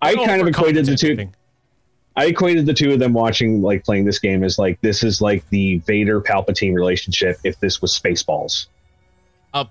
I 0.03 0.15
kind 0.17 0.41
of 0.41 0.49
equated 0.49 0.87
the 0.87 0.97
two. 0.97 1.15
Overcompensating. 1.15 1.33
I 2.17 2.27
equated 2.27 2.67
the 2.67 2.75
two 2.75 2.93
of 2.93 2.99
them 2.99 3.13
watching 3.13 3.63
like 3.63 3.85
playing 3.85 4.05
this 4.05 4.19
game 4.19 4.43
as 4.43 4.59
like 4.59 4.81
this 4.81 5.05
is 5.05 5.21
like 5.23 5.49
the 5.51 5.79
Vader 5.87 6.21
Palpatine 6.21 6.75
relationship 6.75 7.39
if 7.45 7.61
this 7.61 7.81
was 7.81 7.97
Spaceballs. 7.97 8.67
Uh, 9.55 9.65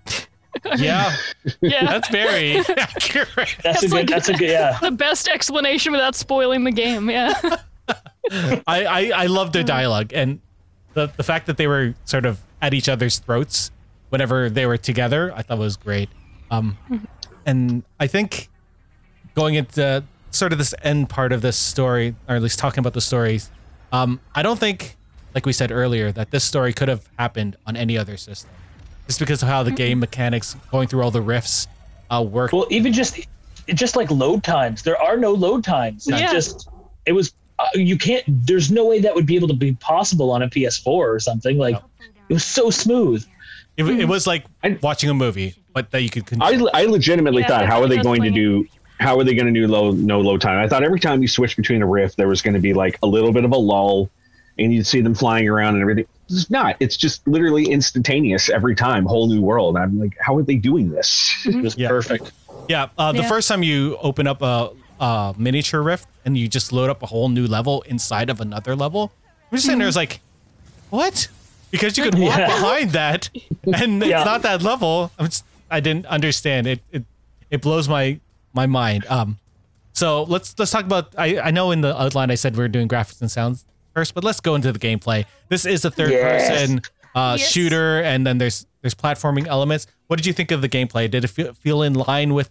Yeah, 0.78 1.14
Yeah. 1.62 1.86
that's 1.86 2.10
very 2.10 2.58
accurate. 2.58 3.56
That's 3.64 3.84
a 3.84 3.88
good. 3.88 3.94
like- 3.94 4.08
that's 4.08 4.30
a 4.30 4.34
good. 4.34 4.50
Yeah. 4.50 4.78
the 4.82 4.92
best 4.92 5.28
explanation 5.28 5.92
without 5.92 6.16
spoiling 6.16 6.64
the 6.64 6.72
game. 6.72 7.10
Yeah. 7.10 7.34
I, 8.32 8.62
I, 8.68 9.12
I 9.16 9.26
love 9.26 9.52
their 9.54 9.64
dialogue 9.64 10.12
and 10.14 10.40
the, 10.94 11.08
the 11.18 11.24
fact 11.24 11.48
that 11.48 11.58
they 11.58 11.68
were 11.68 11.96
sort 12.06 12.26
of 12.26 12.40
at 12.62 12.74
each 12.74 12.90
other's 12.90 13.20
throats 13.20 13.72
whenever 14.10 14.50
they 14.50 14.66
were 14.66 14.78
together, 14.78 15.32
I 15.36 15.42
thought 15.44 15.58
was 15.60 15.78
great. 15.78 16.10
Um, 16.52 16.78
and 17.46 17.84
I 18.00 18.08
think 18.08 18.50
going 19.36 19.56
into 19.56 20.04
sort 20.32 20.52
of 20.52 20.58
this 20.58 20.74
end 20.84 21.10
part 21.10 21.32
of 21.32 21.42
this 21.42 21.58
story, 21.58 22.16
or 22.28 22.36
at 22.36 22.42
least 22.42 22.60
talking 22.60 22.80
about 22.80 22.94
the 22.94 23.02
stories, 23.02 23.50
um, 23.92 24.20
I 24.36 24.42
don't 24.42 24.60
think, 24.60 24.98
like 25.36 25.46
we 25.46 25.54
said 25.54 25.72
earlier, 25.72 26.12
that 26.12 26.32
this 26.32 26.44
story 26.44 26.74
could 26.74 26.88
have 26.88 27.08
happened 27.18 27.56
on 27.68 27.76
any 27.76 27.98
other 27.98 28.18
system. 28.18 28.52
Just 29.08 29.20
because 29.20 29.42
of 29.42 29.48
how 29.48 29.64
the 29.64 29.72
game 29.72 30.00
mechanics, 30.00 30.56
going 30.72 30.88
through 30.88 31.02
all 31.02 31.12
the 31.12 31.22
rifts, 31.22 31.68
uh, 32.12 32.22
work. 32.22 32.52
Well, 32.52 32.68
even 32.70 32.94
just 32.94 33.20
just 33.74 33.96
like 33.96 34.10
load 34.10 34.44
times, 34.44 34.82
there 34.84 35.00
are 35.00 35.18
no 35.18 35.32
load 35.32 35.64
times. 35.64 36.08
It's 36.08 36.20
Yeah. 36.20 36.32
just 36.32 36.68
it 37.06 37.12
was 37.14 37.34
Uh, 37.60 37.68
you 37.76 37.98
can't. 37.98 38.24
There's 38.28 38.72
no 38.72 38.86
way 38.86 39.00
that 39.02 39.14
would 39.14 39.26
be 39.26 39.36
able 39.36 39.50
to 39.50 39.54
be 39.54 39.74
possible 39.76 40.32
on 40.32 40.42
a 40.42 40.50
PS4 40.50 40.88
or 40.88 41.20
something. 41.20 41.58
Like 41.58 41.76
it 42.30 42.34
was 42.34 42.46
so 42.46 42.70
smooth. 42.70 43.26
It, 43.78 43.84
it 43.84 44.04
hmm. 44.04 44.10
was 44.10 44.26
like 44.26 44.46
I- 44.64 44.80
watching 44.82 45.10
a 45.10 45.14
movie, 45.14 45.56
but 45.74 45.92
that 45.92 46.02
you 46.02 46.10
could. 46.10 46.26
Con- 46.26 46.42
I, 46.42 46.60
I 46.74 46.86
legitimately 46.86 47.42
Yeah, 47.42 47.48
thought, 47.50 47.66
how 47.66 47.82
are 47.82 47.88
they 47.88 47.98
just 47.98 48.06
going 48.06 48.24
to 48.24 48.32
do? 48.32 48.66
How 49.00 49.18
are 49.18 49.24
they 49.24 49.34
going 49.34 49.54
to 49.54 49.58
do 49.58 49.68
low 49.68 49.92
no 49.92 50.20
low 50.20 50.38
time? 50.38 50.64
I 50.64 50.68
thought 50.68 50.84
every 50.84 51.00
time 51.00 51.22
you 51.22 51.28
switch 51.28 51.56
between 51.56 51.82
a 51.82 51.86
rift, 51.88 52.18
there 52.18 52.28
was 52.28 52.42
going 52.42 52.54
to 52.54 52.60
be 52.60 52.74
like 52.74 52.98
a 53.04 53.08
little 53.08 53.32
bit 53.32 53.46
of 53.46 53.52
a 53.52 53.58
lull, 53.58 54.10
and 54.58 54.74
you'd 54.74 54.88
see 54.88 55.02
them 55.02 55.16
flying 55.16 55.48
around 55.48 55.76
and 55.76 55.82
everything. 55.82 56.06
It's 56.30 56.50
not. 56.50 56.76
It's 56.80 56.96
just 56.96 57.28
literally 57.28 57.66
instantaneous 57.66 58.50
every 58.50 58.76
time, 58.76 59.06
whole 59.06 59.28
new 59.28 59.42
world. 59.42 59.78
I'm 59.78 60.00
like, 60.00 60.16
how 60.20 60.36
are 60.38 60.44
they 60.44 60.56
doing 60.56 60.92
this? 60.92 61.34
Mm-hmm. 61.44 61.60
It 61.60 61.64
was 61.64 61.78
Yeah. 61.78 61.88
perfect. 61.88 62.32
Yeah, 62.68 62.90
uh, 62.98 63.12
the 63.14 63.22
Yeah. 63.22 63.30
first 63.30 63.48
time 63.48 63.64
you 63.64 63.98
open 64.02 64.28
up 64.28 64.42
a, 64.42 64.70
a 65.00 65.34
miniature 65.38 65.82
rift 65.82 66.08
and 66.26 66.38
you 66.38 66.48
just 66.48 66.72
load 66.72 66.90
up 66.90 67.02
a 67.04 67.06
whole 67.06 67.30
new 67.30 67.48
level 67.48 67.82
inside 67.84 68.30
of 68.30 68.42
another 68.42 68.76
level, 68.76 69.12
I'm 69.52 69.56
just 69.58 69.66
sitting 69.66 69.80
there, 69.80 69.88
it's 69.88 69.98
like, 69.98 70.20
what? 70.90 71.28
Because 71.72 71.98
you 71.98 72.04
could 72.04 72.18
walk 72.18 72.38
Yeah. 72.38 72.48
behind 72.48 72.92
that, 72.92 73.30
and 73.74 74.04
Yeah. 74.04 74.18
it's 74.22 74.26
not 74.26 74.42
that 74.42 74.62
level. 74.64 75.12
I'm 75.20 75.26
just, 75.28 75.46
I 75.70 75.80
didn't 75.80 76.06
understand 76.08 76.66
it. 76.68 76.80
It 76.92 77.04
it 77.52 77.62
blows 77.62 77.88
my 77.88 78.20
my 78.54 78.66
mind. 78.66 79.06
Um, 79.08 79.38
so 79.94 80.24
let's 80.24 80.56
let's 80.58 80.72
talk 80.72 80.86
about. 80.86 81.14
I 81.18 81.40
I 81.40 81.52
know 81.52 81.70
in 81.72 81.82
the 81.82 81.94
outline 82.00 82.32
I 82.32 82.36
said 82.36 82.56
we 82.58 82.64
are 82.64 82.68
doing 82.68 82.88
graphics 82.88 83.22
and 83.22 83.30
sounds 83.30 83.66
first, 83.94 84.14
but 84.16 84.24
let's 84.24 84.40
go 84.40 84.56
into 84.56 84.72
the 84.72 84.80
gameplay. 84.80 85.26
This 85.50 85.66
is 85.66 85.86
a 85.86 85.92
third 85.92 86.12
Yes. 86.12 86.48
person 86.48 86.82
uh, 87.16 87.38
Yes. 87.40 87.52
shooter, 87.52 88.02
and 88.02 88.26
then 88.26 88.40
there's 88.40 88.66
there's 88.82 88.96
platforming 88.96 89.46
elements. 89.48 89.86
What 90.08 90.16
did 90.18 90.26
you 90.26 90.34
think 90.34 90.50
of 90.52 90.62
the 90.62 90.70
gameplay? 90.70 91.10
Did 91.10 91.24
it 91.24 91.28
feel, 91.30 91.54
feel 91.54 91.84
in 91.84 91.94
line 91.94 92.34
with 92.34 92.50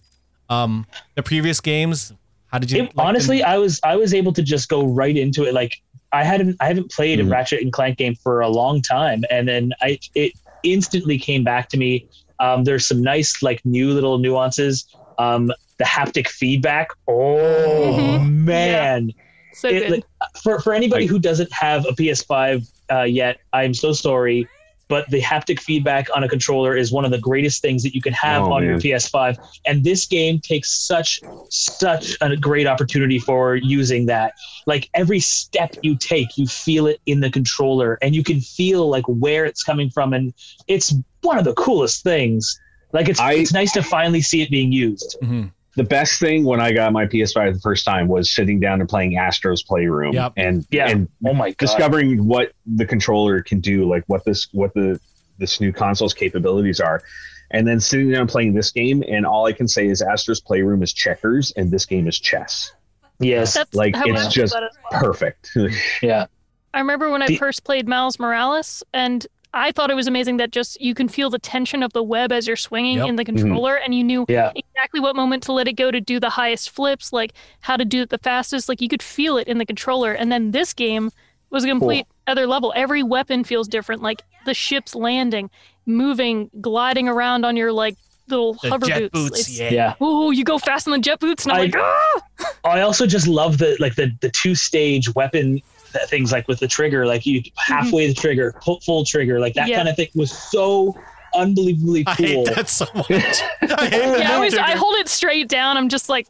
um 0.48 0.86
the 1.16 1.22
previous 1.24 1.60
games? 1.60 2.12
How 2.48 2.58
did 2.58 2.70
you 2.70 2.84
It, 2.84 2.92
honestly, 2.96 3.42
I 3.42 3.58
was 3.58 3.80
I 3.84 3.96
was 3.96 4.14
able 4.14 4.32
to 4.32 4.42
just 4.42 4.68
go 4.68 4.86
right 4.86 5.16
into 5.16 5.44
it. 5.44 5.54
Like 5.54 5.74
I 6.12 6.24
hadn't 6.24 6.56
I 6.60 6.66
haven't 6.66 6.90
played 6.90 7.18
Mhm. 7.18 7.26
a 7.26 7.30
Ratchet 7.30 7.62
and 7.62 7.72
Clank 7.72 7.98
game 7.98 8.14
for 8.14 8.40
a 8.40 8.48
long 8.48 8.80
time, 8.82 9.24
and 9.30 9.46
then 9.48 9.72
I 9.82 9.98
it 10.14 10.32
instantly 10.62 11.18
came 11.18 11.44
back 11.44 11.68
to 11.70 11.76
me. 11.76 12.06
Um, 12.40 12.64
there's 12.64 12.86
some 12.86 13.02
nice 13.02 13.42
like 13.42 13.64
new 13.64 13.92
little 13.92 14.18
nuances. 14.18 14.86
Um, 15.18 15.52
the 15.78 15.84
haptic 15.84 16.28
feedback. 16.28 16.88
Oh 17.06 18.18
Mhm. 18.20 18.30
man. 18.44 19.12
So 19.52 19.68
It- 19.68 19.80
good. 19.80 19.90
like, 19.90 20.04
for 20.42 20.60
for 20.60 20.72
anybody 20.72 21.04
Like- 21.04 21.10
who 21.10 21.18
doesn't 21.18 21.52
have 21.52 21.84
a 21.86 21.92
PS5 21.92 22.66
uh, 22.90 23.02
yet, 23.02 23.38
I'm 23.52 23.74
so 23.74 23.92
sorry, 23.92 24.46
but 24.88 25.08
the 25.10 25.20
haptic 25.20 25.60
feedback 25.60 26.08
on 26.16 26.24
a 26.24 26.28
controller 26.28 26.76
is 26.76 26.90
one 26.90 27.04
of 27.04 27.10
the 27.10 27.18
greatest 27.18 27.62
things 27.62 27.82
that 27.82 27.94
you 27.94 28.00
can 28.02 28.12
have 28.14 28.42
Oh, 28.42 28.52
on 28.52 28.64
your. 28.64 28.78
PS5. 28.78 29.36
And 29.66 29.84
this 29.84 30.06
game 30.06 30.40
takes 30.40 30.70
such 30.86 31.22
such 31.50 32.14
a 32.20 32.36
great 32.36 32.66
opportunity 32.66 33.18
for 33.18 33.56
using 33.56 34.04
that. 34.06 34.34
Like 34.66 34.90
every 34.92 35.18
step 35.20 35.70
you 35.80 35.96
take, 35.96 36.36
you 36.36 36.46
feel 36.46 36.86
it 36.86 37.00
in 37.06 37.20
the 37.20 37.30
controller, 37.30 37.98
and 38.02 38.14
you 38.14 38.22
can 38.22 38.40
feel 38.40 38.88
like 38.90 39.04
where 39.06 39.46
it's 39.46 39.62
coming 39.62 39.88
from, 39.88 40.12
and 40.12 40.34
it's 40.66 40.92
one 41.22 41.38
of 41.38 41.44
the 41.44 41.54
coolest 41.54 42.02
things. 42.02 42.60
Like 42.92 43.08
it's 43.08 43.18
I- 43.20 43.32
it's 43.34 43.52
nice 43.52 43.72
to 43.72 43.82
finally 43.82 44.20
see 44.20 44.42
it 44.42 44.50
being 44.50 44.72
used. 44.72 45.16
Mhm. 45.22 45.50
The 45.78 45.84
best 45.84 46.20
thing 46.20 46.44
when 46.44 46.60
I 46.60 46.72
got 46.72 46.92
my 46.92 47.06
PS5 47.06 47.54
the 47.54 47.60
first 47.60 47.84
time 47.86 48.08
was 48.08 48.30
sitting 48.32 48.60
down 48.60 48.80
and 48.80 48.88
playing 48.88 49.16
Astro's 49.16 49.62
Playroom 49.62 50.12
Yep. 50.12 50.32
and 50.36 50.66
Yeah. 50.70 50.88
and 50.90 51.08
Oh 51.26 51.32
my 51.32 51.50
god! 51.50 51.56
discovering 51.58 52.26
what 52.26 52.52
the 52.66 52.84
controller 52.84 53.40
can 53.42 53.60
do, 53.60 53.88
like 53.88 54.04
what 54.06 54.24
this 54.24 54.48
what 54.52 54.74
the 54.74 55.00
this 55.38 55.60
new 55.60 55.72
console's 55.72 56.12
capabilities 56.14 56.80
are. 56.80 57.02
And 57.50 57.66
then 57.66 57.80
sitting 57.80 58.10
down 58.10 58.22
and 58.22 58.28
playing 58.28 58.52
this 58.52 58.70
game, 58.70 59.02
and 59.08 59.24
all 59.24 59.46
I 59.46 59.52
can 59.52 59.66
say 59.68 59.86
is 59.86 60.02
Astro's 60.02 60.40
Playroom 60.40 60.82
is 60.82 60.92
checkers, 60.92 61.50
and 61.56 61.70
this 61.70 61.86
game 61.86 62.06
is 62.06 62.18
chess. 62.18 62.72
yes, 63.20 63.54
That's 63.54 63.72
like, 63.74 63.94
it's 63.96 64.28
just 64.34 64.52
about 64.52 64.64
it 64.64 64.70
as 64.72 64.76
well. 64.90 65.00
Perfect. 65.00 65.50
yeah. 66.02 66.26
I 66.74 66.80
remember 66.80 67.10
when 67.10 67.22
I 67.22 67.26
The- 67.28 67.36
first 67.38 67.64
played 67.64 67.88
Miles 67.88 68.18
Morales, 68.18 68.82
and 68.92 69.26
I 69.54 69.72
thought 69.72 69.90
it 69.90 69.94
was 69.94 70.06
amazing 70.06 70.36
that 70.38 70.50
just 70.52 70.80
you 70.80 70.94
can 70.94 71.08
feel 71.08 71.30
the 71.30 71.38
tension 71.38 71.82
of 71.82 71.92
the 71.94 72.02
web 72.02 72.32
as 72.32 72.46
you're 72.46 72.56
swinging 72.56 72.98
Yep. 72.98 73.08
in 73.08 73.16
the 73.16 73.24
controller, 73.24 73.76
and 73.76 73.94
you 73.94 74.04
knew 74.04 74.26
Yeah. 74.28 74.52
exactly 74.54 75.00
what 75.00 75.16
moment 75.16 75.42
to 75.44 75.52
let 75.52 75.66
it 75.68 75.72
go 75.74 75.90
to 75.90 76.00
do 76.00 76.20
the 76.20 76.30
highest 76.30 76.70
flips, 76.70 77.12
like 77.12 77.32
how 77.60 77.76
to 77.76 77.84
do 77.84 78.02
it 78.02 78.10
the 78.10 78.18
fastest. 78.18 78.68
Like 78.68 78.80
you 78.82 78.88
could 78.88 79.02
feel 79.02 79.36
it 79.38 79.48
in 79.48 79.58
the 79.58 79.64
controller. 79.66 80.12
And 80.12 80.30
then 80.30 80.50
this 80.50 80.72
game 80.74 81.10
was 81.50 81.64
a 81.64 81.68
complete 81.68 82.06
other 82.26 82.46
level. 82.46 82.72
Every 82.76 83.02
weapon 83.02 83.42
feels 83.42 83.68
different. 83.68 84.02
Like 84.02 84.22
the 84.44 84.52
ship's 84.54 84.94
landing, 84.94 85.48
moving, 85.86 86.50
gliding 86.60 87.08
around 87.08 87.44
on 87.44 87.56
your 87.56 87.72
like 87.72 87.96
little 88.28 88.52
the 88.62 88.68
hover 88.68 88.86
jet 88.86 89.10
boots. 89.12 89.30
boots. 89.30 89.58
Yeah. 89.58 89.70
Yeah. 89.70 89.94
Oh, 90.00 90.30
you 90.30 90.44
go 90.44 90.58
fast 90.58 90.86
in 90.86 90.92
the 90.92 90.98
jet 90.98 91.18
boots, 91.20 91.44
and 91.46 91.52
I'm 91.52 91.58
I- 91.58 91.62
like, 91.62 91.74
ah! 91.78 92.20
I 92.64 92.80
also 92.82 93.06
just 93.06 93.26
love 93.26 93.56
the 93.58 93.76
like 93.80 93.94
the 93.94 94.12
the 94.20 94.28
two 94.30 94.54
stage 94.54 95.14
weapon 95.14 95.52
th- 95.54 95.64
things 96.08 96.32
like 96.32 96.46
with 96.48 96.58
the 96.60 96.68
trigger, 96.68 97.06
like 97.06 97.26
you 97.26 97.42
halfway 97.56 98.06
the 98.06 98.14
trigger, 98.14 98.54
full, 98.64 98.80
full 98.80 99.04
trigger, 99.04 99.38
like 99.40 99.54
that 99.54 99.68
Yeah. 99.68 99.76
kind 99.76 99.88
of 99.88 99.96
thing 99.96 100.08
was 100.14 100.30
so 100.30 100.96
unbelievably 101.34 102.04
cool. 102.04 102.12
I 102.12 102.16
cool. 102.16 102.26
hate 102.46 102.54
that 102.56 102.68
so 102.68 102.86
much. 102.94 103.08
I 103.10 103.86
hate 103.88 104.18
yeah, 104.20 104.30
I 104.30 104.34
always 104.34 104.56
I 104.56 104.70
hold 104.76 104.94
it 104.96 105.08
straight 105.08 105.48
down. 105.48 105.76
I'm 105.76 105.88
just 105.88 106.08
like, 106.08 106.26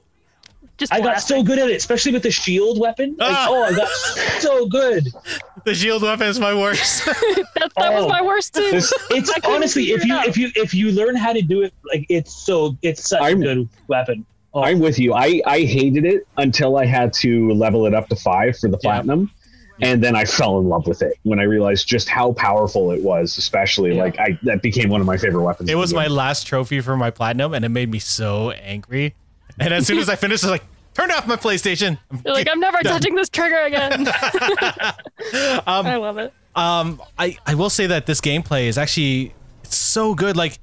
just 0.77 0.93
I 0.93 1.01
got 1.01 1.21
so 1.21 1.43
good 1.43 1.59
at 1.59 1.69
it, 1.71 1.77
especially 1.77 2.13
with 2.13 2.23
the 2.23 2.31
shield 2.31 2.79
weapon. 2.79 3.17
Like, 3.19 3.33
Ah. 3.33 3.47
oh, 3.51 3.63
I 3.65 3.73
got 3.75 3.89
so 4.41 4.67
good. 4.67 5.09
the 5.65 5.75
shield 5.75 6.03
weapon 6.03 6.29
is 6.29 6.39
my 6.39 6.55
worst. 6.55 7.05
that, 7.07 7.73
that 7.77 7.93
was 7.95 8.05
Oh. 8.05 8.09
my 8.09 8.23
worst 8.23 8.55
too. 8.55 8.71
This- 8.71 8.93
It's 9.11 9.33
honestly, 9.45 9.91
if 9.91 10.05
you 10.05 10.15
out. 10.15 10.27
if 10.29 10.37
you 10.37 10.51
if 10.55 10.73
you 10.75 10.93
learn 10.93 11.17
how 11.17 11.33
to 11.33 11.43
do 11.43 11.63
it, 11.63 11.73
like 11.85 12.07
it's 12.09 12.33
so 12.33 12.77
it's 12.83 13.09
such 13.09 13.21
I'm- 13.21 13.41
a 13.43 13.45
good 13.45 13.69
weapon. 13.89 14.25
Oh, 14.55 14.63
I'm 14.63 14.79
with 14.79 14.99
you. 14.99 15.13
I, 15.13 15.43
I 15.47 15.61
hated 15.61 16.07
it 16.07 16.27
until 16.39 16.79
I 16.79 16.87
had 16.87 17.13
to 17.21 17.53
level 17.53 17.85
it 17.87 17.93
up 17.93 18.09
to 18.09 18.17
five 18.17 18.57
for 18.57 18.69
the 18.71 18.79
Yeah. 18.83 18.97
Platinum. 19.79 19.95
And 19.95 20.05
then 20.05 20.17
I 20.17 20.25
fell 20.25 20.59
in 20.59 20.69
love 20.69 20.87
with 20.87 21.03
it 21.03 21.15
when 21.23 21.39
I 21.41 21.45
realized 21.45 21.87
just 21.89 22.09
how 22.09 22.33
powerful 22.33 22.91
it 22.91 23.03
was, 23.03 23.39
especially 23.39 23.97
Yeah. 23.97 24.03
like 24.05 24.19
I 24.19 24.39
that 24.43 24.63
became 24.63 24.89
one 24.91 25.01
of 25.01 25.07
my 25.07 25.17
favorite 25.17 25.43
weapons. 25.45 25.71
It 25.71 25.77
was 25.77 25.95
my 25.95 26.07
last 26.07 26.47
trophy 26.47 26.81
for 26.81 26.97
my 26.97 27.11
platinum, 27.11 27.55
and 27.55 27.65
it 27.65 27.69
made 27.71 27.91
me 27.91 27.99
so 27.99 28.51
angry. 28.51 29.15
And 29.61 29.73
as 29.75 29.87
soon 29.87 29.99
as 29.99 30.09
I 30.09 30.17
finished, 30.25 30.45
I 30.45 30.49
was 30.49 30.61
like, 30.61 30.65
"Turn 30.95 31.11
off 31.11 31.27
my 31.27 31.37
PlayStation." 31.37 31.99
You're 32.25 32.35
like, 32.35 32.49
I'm 32.51 32.61
never 32.61 32.79
Done. 32.83 32.93
touching 32.95 33.15
this 33.15 33.29
trigger 33.29 33.61
again. 33.61 34.07
Um, 35.67 35.87
I 35.87 35.97
love 35.97 36.19
it. 36.19 36.33
um, 36.55 37.03
I 37.19 37.37
I 37.47 37.55
will 37.55 37.71
say 37.71 37.87
that 37.89 38.07
this 38.07 38.21
gameplay 38.21 38.67
is 38.69 38.79
actually 38.79 39.35
it's 39.65 39.77
so 39.77 40.15
good. 40.15 40.37
Like 40.37 40.59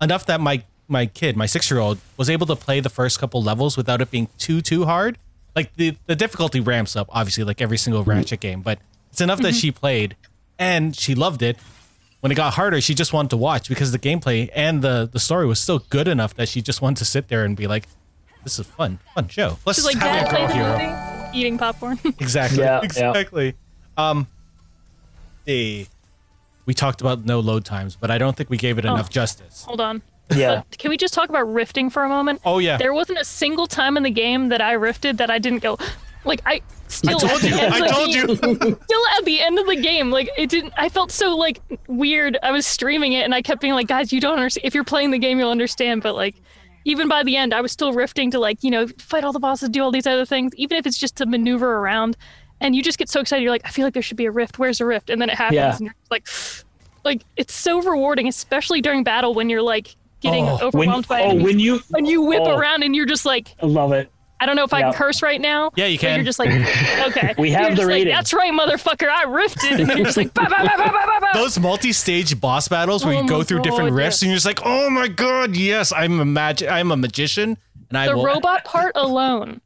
enough 0.00 0.26
that 0.26 0.40
my 0.40 0.64
my 0.88 1.06
kid, 1.06 1.36
my 1.36 1.46
six 1.46 1.70
year 1.70 1.78
old, 1.80 1.98
was 2.16 2.28
able 2.28 2.46
to 2.48 2.56
play 2.56 2.80
the 2.80 2.88
first 2.90 3.18
couple 3.20 3.42
levels 3.42 3.76
without 3.76 4.00
it 4.00 4.10
being 4.10 4.28
too 4.38 4.60
too 4.60 4.84
hard. 4.84 5.16
Like 5.56 5.74
the 5.76 5.96
the 6.06 6.16
difficulty 6.16 6.60
ramps 6.60 6.94
up, 6.96 7.08
obviously, 7.10 7.44
like 7.44 7.60
every 7.60 7.78
single 7.78 8.04
Ratchet 8.04 8.40
game, 8.40 8.62
but 8.62 8.78
it's 9.10 9.20
enough 9.20 9.40
that 9.40 9.54
she 9.54 9.70
played 9.72 10.16
and 10.58 10.94
she 10.96 11.14
loved 11.14 11.42
it. 11.42 11.56
When 12.20 12.30
it 12.30 12.34
got 12.34 12.54
harder, 12.54 12.80
she 12.80 12.94
just 12.94 13.12
wanted 13.12 13.30
to 13.30 13.36
watch 13.38 13.68
because 13.68 13.92
the 13.92 13.98
gameplay 13.98 14.50
and 14.54 14.82
the 14.82 15.08
the 15.10 15.18
story 15.18 15.46
was 15.46 15.58
still 15.58 15.78
good 15.90 16.06
enough 16.06 16.34
that 16.34 16.48
she 16.48 16.60
just 16.62 16.82
wanted 16.82 16.98
to 16.98 17.04
sit 17.04 17.28
there 17.28 17.44
and 17.44 17.56
be 17.56 17.66
like, 17.66 17.86
"This 18.44 18.58
is 18.58 18.66
fun, 18.66 18.98
fun 19.14 19.28
show." 19.28 19.58
Let's 19.64 19.78
She's 19.78 19.86
like, 19.86 19.96
have 19.96 20.28
Dad 20.28 20.28
a 20.28 20.36
girl 20.36 20.46
plays 20.46 20.54
hero. 20.54 21.30
eating 21.34 21.58
popcorn. 21.58 21.98
Exactly. 22.20 22.58
Yeah, 22.60 22.80
yeah. 22.80 22.84
exactly. 22.84 23.54
Um, 23.96 24.26
the 25.46 25.86
we 26.66 26.74
talked 26.74 27.00
about 27.00 27.24
no 27.24 27.40
load 27.40 27.64
times, 27.64 27.96
but 27.96 28.10
I 28.10 28.18
don't 28.18 28.36
think 28.36 28.50
we 28.50 28.56
gave 28.58 28.78
it 28.78 28.84
Oh. 28.84 28.92
enough 28.94 29.10
justice. 29.10 29.64
Hold 29.64 29.80
on. 29.80 30.02
Yeah. 30.34 30.62
But 30.68 30.78
can 30.78 30.90
we 30.90 30.96
just 30.96 31.14
talk 31.14 31.28
about 31.28 31.52
rifting 31.52 31.90
for 31.90 32.02
a 32.04 32.08
moment? 32.08 32.40
Oh 32.44 32.58
yeah, 32.58 32.76
There 32.76 32.92
wasn't 32.94 33.18
a 33.18 33.24
single 33.24 33.66
time 33.66 33.96
in 33.96 34.02
the 34.02 34.10
game 34.10 34.48
that 34.50 34.60
I 34.60 34.72
rifted 34.72 35.18
that 35.18 35.30
I 35.30 35.38
didn't 35.38 35.62
go, 35.62 35.78
like 36.24 36.40
I 36.46 36.60
still. 36.88 37.16
I 37.16 37.28
told 37.28 37.42
you. 37.42 37.54
I 37.56 37.64
of 37.66 37.72
the 37.78 37.86
told 37.88 38.08
game- 38.08 38.28
you. 38.68 38.78
Still 38.84 39.02
at 39.18 39.24
the 39.24 39.40
end 39.40 39.58
of 39.58 39.66
the 39.66 39.76
game, 39.76 40.10
like 40.10 40.28
it 40.36 40.50
didn't. 40.50 40.72
I 40.76 40.88
felt 40.88 41.10
so 41.12 41.36
like 41.36 41.60
weird. 41.88 42.36
I 42.42 42.50
was 42.52 42.66
streaming 42.66 43.12
it 43.12 43.24
and 43.24 43.34
I 43.34 43.42
kept 43.42 43.60
being 43.60 43.74
like, 43.74 43.86
guys, 43.86 44.12
you 44.12 44.20
don't 44.20 44.36
understand. 44.36 44.64
If 44.66 44.74
you're 44.74 44.84
playing 44.84 45.10
the 45.12 45.18
game, 45.18 45.38
you'll 45.38 45.50
understand. 45.50 46.02
But 46.02 46.14
like, 46.16 46.34
even 46.84 47.08
by 47.08 47.22
the 47.22 47.36
end, 47.36 47.54
I 47.54 47.60
was 47.60 47.72
still 47.72 47.92
rifting 47.92 48.30
to 48.32 48.38
like 48.38 48.62
you 48.64 48.70
know 48.70 48.86
fight 48.98 49.24
all 49.24 49.32
the 49.32 49.38
bosses, 49.40 49.68
do 49.68 49.82
all 49.82 49.90
these 49.92 50.06
other 50.06 50.24
things, 50.26 50.52
even 50.56 50.76
if 50.78 50.86
it's 50.86 50.98
just 50.98 51.16
to 51.16 51.26
maneuver 51.26 51.76
around. 51.78 52.16
And 52.62 52.76
you 52.76 52.82
just 52.82 52.98
get 52.98 53.08
so 53.08 53.20
excited. 53.20 53.42
You're 53.42 53.52
like, 53.52 53.62
I 53.64 53.70
feel 53.70 53.86
like 53.86 53.94
there 53.94 54.02
should 54.02 54.18
be 54.18 54.26
a 54.26 54.30
rift. 54.30 54.58
Where's 54.58 54.80
a 54.82 54.84
rift? 54.84 55.08
And 55.08 55.22
then 55.22 55.30
it 55.30 55.36
happens, 55.36 55.54
Yeah. 55.56 55.70
and 55.76 55.80
you're 55.80 55.94
just 55.98 56.10
like, 56.10 56.28
like 57.04 57.22
it's 57.38 57.54
so 57.54 57.80
rewarding, 57.80 58.28
especially 58.28 58.82
during 58.82 59.02
battle 59.04 59.32
when 59.32 59.48
you're 59.48 59.62
like 59.62 59.94
getting 60.20 60.44
Oh, 60.48 60.56
When, 60.56 60.88
overwhelmed 60.88 61.08
by 61.08 61.22
oh, 61.22 61.34
when 61.34 61.58
you, 61.58 61.80
and 61.94 62.06
you 62.06 62.22
whip 62.22 62.42
oh. 62.44 62.56
around 62.56 62.82
and 62.82 62.94
you're 62.94 63.06
just 63.06 63.24
like, 63.26 63.54
I 63.62 63.66
love 63.66 63.92
it. 63.92 64.10
I 64.42 64.46
don't 64.46 64.56
know 64.56 64.64
if 64.64 64.72
I 64.72 64.80
can 64.80 64.94
curse 64.94 65.20
right 65.22 65.38
now. 65.40 65.70
Yeah, 65.76 65.84
you 65.84 65.98
can. 65.98 66.16
you're 66.16 66.24
just 66.24 66.38
like, 66.38 66.48
okay. 67.08 67.34
We 67.36 67.50
have 67.50 67.60
You're 67.60 67.70
the 67.70 67.76
just 67.76 67.86
like, 67.86 67.88
rating. 67.88 68.14
That's 68.14 68.32
right, 68.32 68.50
motherfucker. 68.52 69.06
I 69.08 69.24
rifted. 69.24 69.72
And 69.80 69.86
then 69.90 69.96
you're 69.98 70.06
just 70.06 70.16
like, 70.16 70.32
bah, 70.32 70.46
bah, 70.48 70.62
bah, 70.64 70.72
bah, 70.78 70.90
bah, 70.90 71.02
bah, 71.06 71.18
bah. 71.20 71.32
Those 71.34 71.58
multi-stage 71.60 72.40
boss 72.40 72.66
battles 72.66 73.04
where 73.04 73.14
Oh 73.18 73.20
you 73.20 73.28
go 73.28 73.38
my 73.38 73.44
through 73.44 73.60
different 73.60 73.90
God, 73.90 73.96
riffs 73.98 74.04
yes. 74.04 74.22
and 74.22 74.30
you're 74.30 74.36
just 74.36 74.46
like, 74.46 74.60
oh 74.64 74.88
my 74.88 75.08
god, 75.08 75.56
yes, 75.56 75.92
I'm 75.92 76.18
a 76.20 76.24
magic, 76.24 76.70
I'm 76.70 76.90
a 76.90 76.96
magician, 76.96 77.58
and 77.90 77.98
I 77.98 78.08
the 78.08 78.16
will. 78.16 78.24
robot 78.24 78.64
part 78.64 78.92
alone 78.94 79.60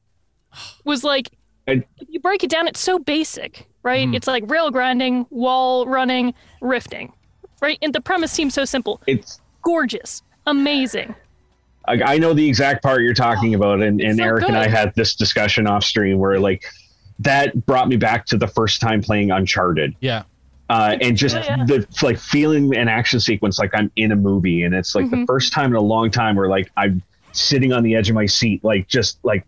was 0.85 1.05
like 1.05 1.31
I- 1.69 1.85
if 1.99 2.09
you 2.09 2.19
break 2.21 2.43
it 2.45 2.51
down 2.51 2.67
it's 2.69 2.81
so 2.81 2.99
basic 2.99 3.67
right 3.83 4.07
Mm. 4.09 4.14
it's 4.17 4.27
like 4.27 4.45
rail 4.51 4.71
grinding 4.71 5.27
wall 5.31 5.87
running 5.87 6.35
rifting 6.61 7.12
right 7.61 7.79
and 7.83 7.93
the 7.95 8.01
premise 8.01 8.31
seems 8.33 8.55
so 8.55 8.64
simple 8.64 9.01
It's 9.07 9.40
gorgeous 9.62 10.23
amazing 10.46 11.14
I, 11.87 12.14
I 12.14 12.18
know 12.18 12.33
the 12.33 12.48
exact 12.48 12.83
part 12.83 13.02
you're 13.02 13.12
talking 13.12 13.54
about, 13.54 13.83
and, 13.83 14.00
and 14.00 14.16
So 14.16 14.24
Eric 14.24 14.48
and 14.48 14.57
I 14.57 14.68
had 14.68 14.94
this 14.94 15.14
discussion 15.14 15.66
off 15.66 15.85
stream 15.85 16.18
where 16.18 16.40
like 16.40 16.64
that 17.18 17.66
brought 17.66 17.88
me 17.88 17.96
back 17.96 18.24
to 18.26 18.38
the 18.38 18.46
first 18.48 18.80
time 18.80 19.02
playing 19.02 19.30
Uncharted. 19.30 19.94
yeah, 20.00 20.22
uh, 20.70 20.96
and 21.02 21.14
just 21.14 21.37
Oh, 21.37 21.40
yeah. 21.44 21.64
the 21.66 21.87
like 22.02 22.18
feeling 22.18 22.74
an 22.74 22.88
action 22.88 23.20
sequence 23.20 23.59
like 23.59 23.70
I'm 23.74 23.90
in 23.96 24.12
a 24.12 24.16
movie, 24.16 24.62
and 24.62 24.74
it's 24.74 24.94
like 24.94 25.11
the 25.11 25.16
Mhm. 25.18 25.26
first 25.26 25.52
time 25.52 25.70
in 25.72 25.76
a 25.76 25.80
long 25.83 26.11
time 26.11 26.37
where 26.37 26.48
like 26.48 26.70
I'm 26.78 27.02
sitting 27.33 27.74
on 27.74 27.83
the 27.83 27.94
edge 27.96 28.09
of 28.09 28.14
my 28.14 28.24
seat, 28.26 28.64
like 28.64 28.88
just 28.88 29.18
like 29.22 29.44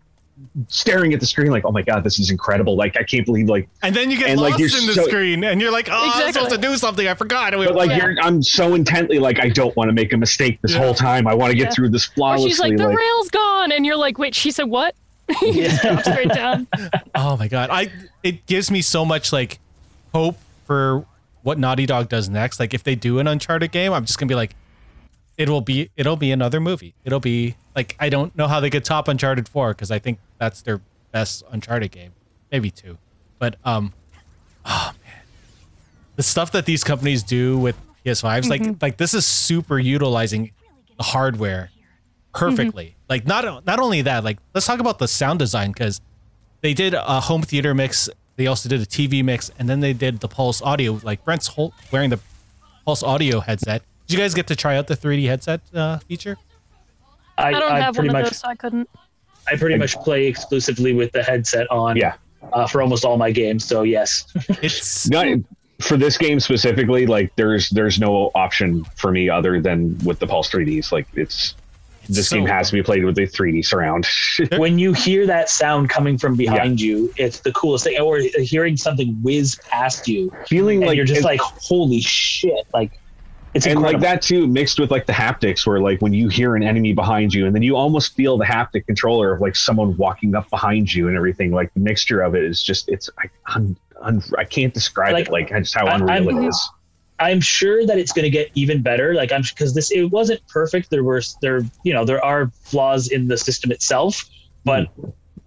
staring 0.67 1.13
at 1.13 1.19
the 1.19 1.25
screen, 1.25 1.51
like 1.51 1.65
oh 1.65 1.71
my 1.71 1.81
god, 1.81 2.03
this 2.03 2.19
is 2.19 2.29
incredible! 2.31 2.75
Like 2.75 2.97
I 2.97 3.03
can't 3.03 3.25
believe 3.25 3.47
like, 3.49 3.67
and 3.83 3.95
then 3.95 4.11
you 4.11 4.17
get 4.17 4.29
And, 4.29 4.39
like, 4.41 4.51
lost 4.51 4.59
you're 4.59 4.81
in 4.81 4.87
the 4.87 4.93
so- 4.93 5.07
screen, 5.07 5.43
and 5.43 5.61
you're 5.61 5.71
like, 5.71 5.89
oh, 5.91 6.11
I'm 6.15 6.33
supposed 6.33 6.51
to 6.53 6.57
do 6.57 6.75
something, 6.77 7.07
I 7.07 7.13
forgot. 7.13 7.53
but 7.53 7.75
like 7.75 7.89
Yeah. 7.89 7.97
you're 7.97 8.15
I'm 8.21 8.41
so 8.43 8.73
intently 8.73 9.19
like 9.19 9.39
I 9.39 9.49
don't 9.49 9.75
want 9.75 9.89
to 9.89 9.93
make 9.93 10.13
a 10.13 10.17
mistake 10.17 10.59
this 10.61 10.73
Yeah. 10.73 10.79
whole 10.79 10.93
time. 10.93 11.27
I 11.27 11.33
want 11.33 11.51
to 11.51 11.57
get 11.57 11.65
Yeah. 11.65 11.71
through 11.71 11.89
this 11.89 12.07
or 12.07 12.11
flawlessly. 12.13 12.49
she's 12.49 12.59
like 12.59 12.77
the 12.77 12.87
like, 12.87 12.97
rail's 12.97 13.29
gone 13.29 13.71
and 13.71 13.85
you're 13.85 13.97
like 13.97 14.17
wait 14.17 14.33
she 14.35 14.51
said 14.51 14.65
what 14.65 14.95
you 15.41 15.69
straight 15.69 16.29
down 16.29 16.67
Oh 17.15 17.35
my 17.37 17.47
god, 17.47 17.69
I 17.71 17.91
it 18.23 18.45
gives 18.45 18.71
me 18.71 18.81
so 18.81 19.03
much 19.05 19.31
like 19.33 19.59
hope 20.13 20.37
for 20.65 21.05
what 21.43 21.57
Naughty 21.57 21.85
Dog 21.85 22.09
does 22.09 22.27
next. 22.29 22.59
Like 22.59 22.73
if 22.73 22.83
they 22.83 22.95
do 22.95 23.19
an 23.19 23.27
Uncharted 23.27 23.71
game, 23.71 23.93
I'm 23.93 24.03
just 24.05 24.19
gonna 24.19 24.27
be 24.27 24.35
like, 24.35 24.55
it 25.37 25.47
will 25.49 25.61
be 25.61 25.89
it'll 25.97 26.15
be 26.17 26.31
another 26.31 26.59
movie. 26.59 26.93
It'll 27.05 27.19
be 27.19 27.55
like 27.75 27.95
I 27.99 28.09
don't 28.09 28.35
know 28.37 28.47
how 28.47 28.59
they 28.59 28.69
could 28.69 28.83
top 28.85 29.07
Uncharted 29.07 29.47
Four 29.47 29.69
because 29.73 29.91
I 29.91 29.99
think 29.99 30.19
that's 30.37 30.61
their 30.61 30.81
best 31.11 31.43
Uncharted 31.51 31.91
game, 31.91 32.11
maybe 32.51 32.69
two, 32.71 32.97
but 33.39 33.55
um, 33.63 33.93
oh 34.65 34.91
man, 35.05 35.21
the 36.15 36.23
stuff 36.23 36.51
that 36.51 36.65
these 36.65 36.83
companies 36.83 37.23
do 37.23 37.57
with 37.57 37.75
PS5s, 38.05 38.49
like 38.49 38.81
like 38.81 38.97
this 38.97 39.13
is 39.13 39.25
super 39.25 39.79
utilizing 39.79 40.51
the 40.97 41.03
hardware 41.03 41.71
perfectly. 42.33 42.95
Like 43.09 43.25
not 43.25 43.65
not 43.65 43.79
only 43.79 44.01
that, 44.03 44.23
like 44.23 44.37
let's 44.53 44.65
talk 44.65 44.79
about 44.79 44.99
the 44.99 45.07
sound 45.07 45.39
design 45.39 45.71
because 45.71 46.01
they 46.61 46.73
did 46.73 46.93
a 46.93 47.21
home 47.21 47.41
theater 47.41 47.73
mix. 47.73 48.09
They 48.35 48.47
also 48.47 48.69
did 48.69 48.81
a 48.81 48.85
TV 48.85 49.23
mix, 49.23 49.51
and 49.57 49.67
then 49.67 49.79
they 49.79 49.93
did 49.93 50.19
the 50.19 50.27
Pulse 50.27 50.61
Audio. 50.61 50.99
Like 51.03 51.23
Brent's 51.25 51.47
whole, 51.47 51.73
wearing 51.91 52.09
the 52.11 52.19
Pulse 52.85 53.03
Audio 53.03 53.39
headset. 53.39 53.81
Did 54.05 54.13
you 54.13 54.19
guys 54.19 54.33
get 54.33 54.47
to 54.47 54.55
try 54.55 54.77
out 54.77 54.87
the 54.87 54.95
3D 54.95 55.25
headset 55.27 55.61
uh, 55.73 55.97
feature? 55.99 56.37
I, 57.37 57.49
i 57.49 57.51
don't 57.51 57.71
I 57.71 57.79
have 57.79 57.95
one 57.95 58.05
pretty 58.05 58.07
of 58.09 58.13
much, 58.13 58.23
those 58.31 58.37
so 58.39 58.47
i 58.47 58.55
couldn't 58.55 58.89
I 59.49 59.55
pretty 59.55 59.77
much 59.77 59.95
play 59.97 60.27
exclusively 60.27 60.93
with 60.93 61.11
the 61.11 61.23
headset 61.23 61.69
on. 61.71 61.97
Yeah. 61.97 62.15
Uh, 62.53 62.67
for 62.67 62.81
almost 62.81 63.03
all 63.03 63.17
my 63.17 63.31
games. 63.31 63.65
So 63.65 63.83
yes. 63.83 64.25
It's 64.61 65.09
not 65.09 65.27
for 65.81 65.97
this 65.97 66.17
game 66.17 66.39
specifically. 66.39 67.05
Like 67.05 67.35
there's 67.35 67.69
there's 67.69 67.99
no 67.99 68.31
option 68.35 68.83
for 68.95 69.11
me 69.11 69.29
other 69.29 69.59
than 69.59 69.97
with 69.99 70.19
the 70.19 70.27
Pulse 70.27 70.49
3ds. 70.49 70.91
Like 70.91 71.07
it's 71.15 71.55
this 72.09 72.29
so- 72.29 72.37
game 72.37 72.45
has 72.45 72.69
to 72.69 72.73
be 72.73 72.83
played 72.83 73.03
with 73.03 73.15
the 73.15 73.23
3D 73.23 73.65
surround. 73.65 74.07
when 74.57 74.79
you 74.79 74.93
hear 74.93 75.25
that 75.25 75.49
sound 75.49 75.89
coming 75.89 76.17
from 76.17 76.35
behind 76.35 76.79
you, 76.79 77.13
it's 77.17 77.41
the 77.41 77.51
coolest 77.51 77.83
thing. 77.83 77.99
Or 77.99 78.19
hearing 78.19 78.77
something 78.77 79.13
whiz 79.21 79.55
past 79.69 80.07
you, 80.07 80.31
Feeling 80.47 80.77
and 80.77 80.87
like 80.87 80.95
you're 80.95 81.05
just 81.05 81.23
like, 81.23 81.39
"Holy 81.41 82.01
shit!" 82.01 82.65
Like 82.73 82.99
it's 83.53 83.65
and 83.65 83.81
like 83.81 83.99
that 84.01 84.21
too 84.21 84.45
mixed 84.47 84.79
with 84.79 84.91
like 84.91 85.05
the 85.05 85.13
haptics 85.13 85.65
where 85.65 85.79
like 85.79 86.01
when 86.01 86.13
you 86.13 86.27
hear 86.27 86.55
an 86.55 86.63
enemy 86.63 86.93
behind 86.93 87.33
you 87.33 87.45
and 87.45 87.55
then 87.55 87.63
you 87.63 87.75
almost 87.75 88.13
feel 88.15 88.37
the 88.37 88.45
haptic 88.45 88.85
controller 88.85 89.31
of 89.31 89.41
like 89.41 89.55
someone 89.55 89.95
walking 89.97 90.35
up 90.35 90.49
behind 90.49 90.93
you 90.93 91.07
and 91.07 91.15
everything 91.17 91.51
like 91.51 91.73
the 91.73 91.79
mixture 91.79 92.21
of 92.21 92.35
it 92.35 92.43
is 92.43 92.61
just 92.61 92.87
it's 92.89 93.09
i 93.19 93.29
un, 93.55 93.75
un, 94.01 94.21
i 94.37 94.43
can't 94.43 94.73
describe 94.73 95.13
Like, 95.13 95.27
it 95.27 95.31
like 95.31 95.49
just 95.49 95.73
how 95.75 95.87
unreal 95.87 96.29
I'm- 96.29 96.43
it 96.43 96.47
is 96.47 96.69
I'm 97.19 97.41
sure 97.41 97.83
that 97.83 97.97
it's 97.97 98.11
going 98.11 98.25
to 98.25 98.29
get 98.29 98.51
even 98.53 98.83
better. 98.83 99.15
Like 99.15 99.31
I'm 99.31 99.41
because 99.41 99.73
this 99.73 99.89
it 99.89 100.03
wasn't 100.11 100.39
perfect. 100.49 100.91
There 100.91 101.03
were 101.03 101.19
there 101.41 101.61
you 101.81 101.91
know 101.91 102.05
there 102.05 102.23
are 102.23 102.51
flaws 102.61 103.07
in 103.07 103.27
the 103.27 103.37
system 103.37 103.71
itself, 103.71 104.23
but 104.63 104.87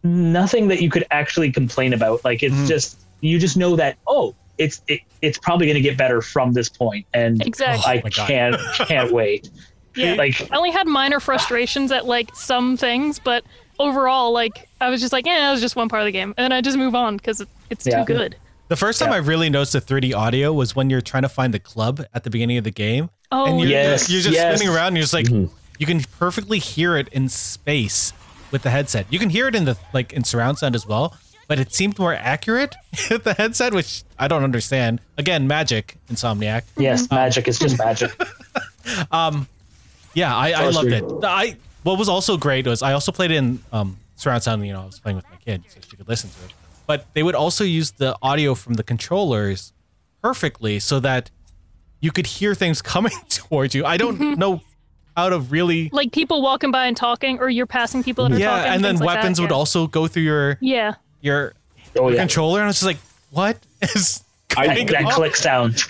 nothing 0.02 0.66
that 0.66 0.82
you 0.82 0.90
could 0.90 1.06
actually 1.12 1.52
complain 1.52 1.92
about. 1.92 2.24
Like 2.24 2.42
it's 2.42 2.56
Mhm. 2.56 2.66
just 2.66 3.06
you 3.20 3.38
just 3.38 3.56
know 3.56 3.76
that 3.76 3.98
oh 4.08 4.34
it's 4.60 4.82
it, 4.86 5.00
it's 5.22 5.38
probably 5.38 5.66
going 5.66 5.74
to 5.74 5.80
get 5.80 5.96
better 5.98 6.20
from 6.22 6.52
this 6.52 6.68
point, 6.68 7.06
and 7.14 7.44
exactly 7.44 7.84
I 7.86 8.02
Oh 8.04 8.08
can't 8.10 8.56
can't 8.86 9.10
wait. 9.20 9.50
yeah 9.96 10.14
Like 10.14 10.40
I 10.52 10.56
only 10.56 10.70
had 10.70 10.86
minor 10.86 11.18
frustrations 11.18 11.90
at 11.90 12.06
like 12.06 12.34
some 12.36 12.76
things, 12.76 13.18
but 13.18 13.42
overall, 13.78 14.32
like 14.32 14.68
I 14.80 14.90
was 14.90 15.00
just 15.00 15.12
like, 15.12 15.26
yeah, 15.26 15.38
that 15.40 15.50
was 15.52 15.60
just 15.60 15.74
one 15.76 15.88
part 15.88 16.02
of 16.02 16.06
the 16.06 16.12
game, 16.12 16.34
and 16.36 16.44
then 16.44 16.52
I 16.52 16.60
just 16.60 16.76
move 16.76 16.94
on 16.94 17.16
because 17.16 17.42
it's 17.70 17.86
Yeah. 17.86 18.04
too 18.04 18.14
good. 18.14 18.36
the 18.68 18.76
first 18.76 19.00
time 19.00 19.08
Yeah. 19.10 19.16
I 19.16 19.18
really 19.18 19.50
noticed 19.50 19.72
the 19.72 19.80
3D 19.80 20.14
audio 20.14 20.52
was 20.52 20.76
when 20.76 20.90
you're 20.90 21.00
trying 21.00 21.24
to 21.24 21.28
find 21.28 21.52
the 21.52 21.58
club 21.58 22.04
at 22.14 22.22
the 22.22 22.30
beginning 22.30 22.56
of 22.58 22.62
the 22.62 22.70
game, 22.70 23.10
Oh, 23.32 23.46
and 23.46 23.58
you're, 23.60 23.68
Yes, 23.68 24.08
you're 24.08 24.20
just 24.22 24.34
yes. 24.34 24.58
spinning 24.58 24.72
around. 24.72 24.88
and 24.88 24.96
You're 24.98 25.02
just 25.02 25.12
like 25.14 25.26
Mhm. 25.26 25.50
you 25.78 25.86
can 25.86 26.00
perfectly 26.18 26.58
hear 26.60 26.96
it 26.96 27.08
in 27.08 27.28
space 27.28 28.12
with 28.52 28.62
the 28.62 28.70
headset. 28.70 29.06
You 29.10 29.18
can 29.18 29.30
hear 29.30 29.48
it 29.48 29.54
in 29.56 29.64
the 29.64 29.76
like 29.92 30.12
in 30.12 30.22
surround 30.24 30.58
sound 30.58 30.74
as 30.76 30.86
well, 30.86 31.16
but 31.50 31.58
it 31.58 31.72
seemed 31.74 31.98
more 31.98 32.14
accurate 32.14 32.76
with 33.10 33.24
the 33.24 33.34
headset, 33.34 33.74
which 33.74 34.04
I 34.20 34.28
don't 34.28 34.44
understand. 34.44 35.00
Again, 35.18 35.48
magic, 35.48 35.96
Insomniac. 36.08 36.62
yes, 36.78 37.10
magic 37.10 37.48
is 37.48 37.58
just 37.58 37.76
magic. 37.76 38.12
Yeah, 40.14 40.34
I, 40.36 40.52
I 40.52 40.68
loved 40.70 40.92
it. 40.92 41.04
I 41.22 41.56
what 41.82 41.98
was 41.98 42.08
also 42.08 42.36
great 42.36 42.66
was 42.66 42.82
I 42.82 42.92
also 42.92 43.12
played 43.12 43.30
it 43.30 43.36
in 43.36 43.62
um, 43.72 43.96
surround 44.16 44.42
sound. 44.42 44.64
You 44.66 44.72
know, 44.72 44.82
I 44.82 44.86
was 44.86 44.98
playing 45.00 45.16
with 45.16 45.24
my 45.30 45.36
kid, 45.36 45.62
so 45.68 45.78
she 45.88 45.96
could 45.96 46.08
listen 46.08 46.30
to 46.30 46.44
it. 46.46 46.52
But 46.86 47.06
they 47.14 47.22
would 47.22 47.34
also 47.36 47.62
use 47.64 47.92
the 47.92 48.16
audio 48.22 48.54
from 48.54 48.74
the 48.74 48.82
controllers 48.82 49.72
perfectly, 50.22 50.78
so 50.80 50.98
that 51.00 51.30
you 52.00 52.10
could 52.12 52.26
hear 52.26 52.54
things 52.54 52.82
coming 52.94 53.12
towards 53.28 53.74
you. 53.74 53.84
I 53.84 53.96
don't 53.96 54.36
know 54.38 54.62
out 55.16 55.32
of 55.32 55.52
really. 55.52 55.90
like 55.92 56.12
people 56.12 56.42
walking 56.42 56.70
by 56.72 56.86
and 56.86 56.96
talking, 56.96 57.38
or 57.38 57.48
you're 57.48 57.66
passing 57.66 58.02
people 58.02 58.28
that 58.28 58.34
are 58.36 58.38
Yeah, 58.40 58.50
talking. 58.50 58.72
and 58.72 58.84
then 58.84 58.90
things 58.96 59.00
like 59.00 59.14
that, 59.14 59.20
weapons 59.22 59.40
would 59.40 59.52
also 59.52 59.86
go 59.86 60.06
through 60.08 60.22
your 60.24 60.58
Yeah, 60.60 60.94
your 61.20 61.54
Oh 61.96 62.08
yeah, 62.08 62.18
controller, 62.20 62.58
and 62.60 62.64
I 62.64 62.68
was 62.68 62.76
just 62.76 62.86
like, 62.86 62.98
"What 63.30 63.58
is 63.82 64.22
I- 64.56 64.66
that 64.84 65.04
on?" 65.04 65.12
click 65.12 65.36
sound. 65.36 65.82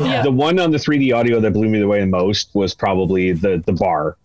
yeah. 0.00 0.22
the 0.22 0.30
one 0.30 0.58
on 0.58 0.70
the 0.70 0.78
3d 0.78 1.14
audio 1.14 1.40
that 1.40 1.52
blew 1.52 1.68
me 1.68 1.80
away 1.80 2.00
the 2.00 2.06
most 2.06 2.50
was 2.54 2.74
probably 2.74 3.32
the 3.32 3.62
the 3.66 3.72
bar 3.72 4.16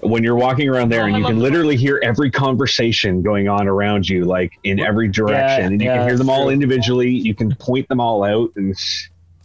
when 0.00 0.24
you're 0.24 0.34
walking 0.36 0.66
around 0.68 0.88
there 0.90 1.02
Oh, 1.02 1.06
and 1.06 1.16
you 1.18 1.24
can 1.24 1.34
the 1.36 1.40
bar. 1.42 1.50
literally 1.50 1.76
hear 1.76 2.00
every 2.02 2.30
conversation 2.30 3.20
going 3.22 3.48
on 3.48 3.68
around 3.68 4.08
you 4.08 4.24
like 4.24 4.52
in 4.64 4.80
every 4.80 5.08
direction 5.08 5.66
and 5.74 5.80
you 5.80 5.86
yeah, 5.88 5.98
can 5.98 6.08
hear 6.08 6.16
them 6.16 6.30
all 6.30 6.44
true. 6.44 6.52
individually 6.52 7.10
you 7.10 7.34
can 7.34 7.54
point 7.56 7.86
them 7.88 8.00
all 8.00 8.24
out 8.24 8.50
and 8.56 8.74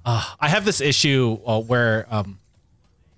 Uh, 0.06 0.24
I 0.40 0.48
have 0.50 0.64
this 0.66 0.80
issue 0.82 1.40
uh, 1.46 1.60
where, 1.60 2.06
um, 2.10 2.40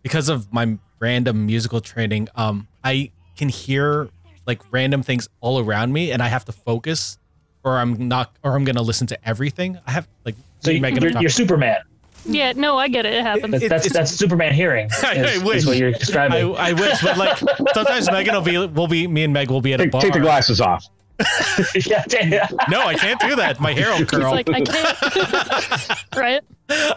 because 0.03 0.29
of 0.29 0.51
my 0.53 0.77
random 0.99 1.45
musical 1.45 1.79
training, 1.81 2.27
um, 2.35 2.67
I 2.83 3.11
can 3.35 3.49
hear 3.49 4.09
like 4.47 4.61
random 4.71 5.03
things 5.03 5.27
all 5.41 5.59
around 5.59 5.93
me, 5.93 6.11
and 6.11 6.21
I 6.23 6.27
have 6.29 6.45
to 6.45 6.51
focus, 6.51 7.17
or 7.63 7.77
I'm 7.77 8.07
not, 8.07 8.35
or 8.43 8.55
I'm 8.55 8.63
gonna 8.63 8.81
listen 8.81 9.05
to 9.07 9.27
everything. 9.27 9.77
I 9.85 9.91
have 9.91 10.07
like 10.25 10.35
So 10.61 10.71
you, 10.71 10.81
Megan, 10.81 11.03
you're, 11.03 11.21
you're 11.21 11.29
Superman. 11.29 11.77
yeah. 12.25 12.53
No, 12.55 12.77
I 12.77 12.87
get 12.87 13.05
it. 13.05 13.13
It 13.13 13.23
happens. 13.23 13.61
It- 13.61 13.69
That's 13.69 13.85
it's- 13.85 13.93
that's 13.93 14.11
Superman 14.11 14.53
hearing. 14.53 14.89
I- 15.03 15.13
Is, 15.13 15.25
I 15.25 15.29
is 15.37 15.43
wish. 15.43 15.65
what 15.65 15.77
you're 15.77 15.91
describing. 15.91 16.55
I 16.57 16.73
wish, 16.73 17.01
but 17.01 17.17
like 17.17 17.37
sometimes 17.73 18.09
Megan 18.11 18.33
will 18.33 18.41
be, 18.41 18.57
will 18.67 18.87
be, 18.87 19.05
me 19.07 19.23
and 19.23 19.33
Meg 19.33 19.49
will 19.51 19.61
be 19.61 19.73
at 19.73 19.81
a 19.81 19.83
take, 19.83 19.91
bar. 19.91 20.01
take 20.01 20.13
the 20.13 20.19
glasses 20.19 20.59
off 20.61 20.85
yeah, 21.87 22.03
yeah. 22.11 22.47
No, 22.69 22.81
I 22.85 22.93
can't 22.93 23.19
do 23.19 23.35
that. 23.37 23.59
My 23.59 23.73
hair 23.73 23.89
will 23.97 24.05
curl. 24.05 24.29
like, 24.31 24.47
I 24.51 24.61
can't. 24.61 26.15
right? 26.15 26.41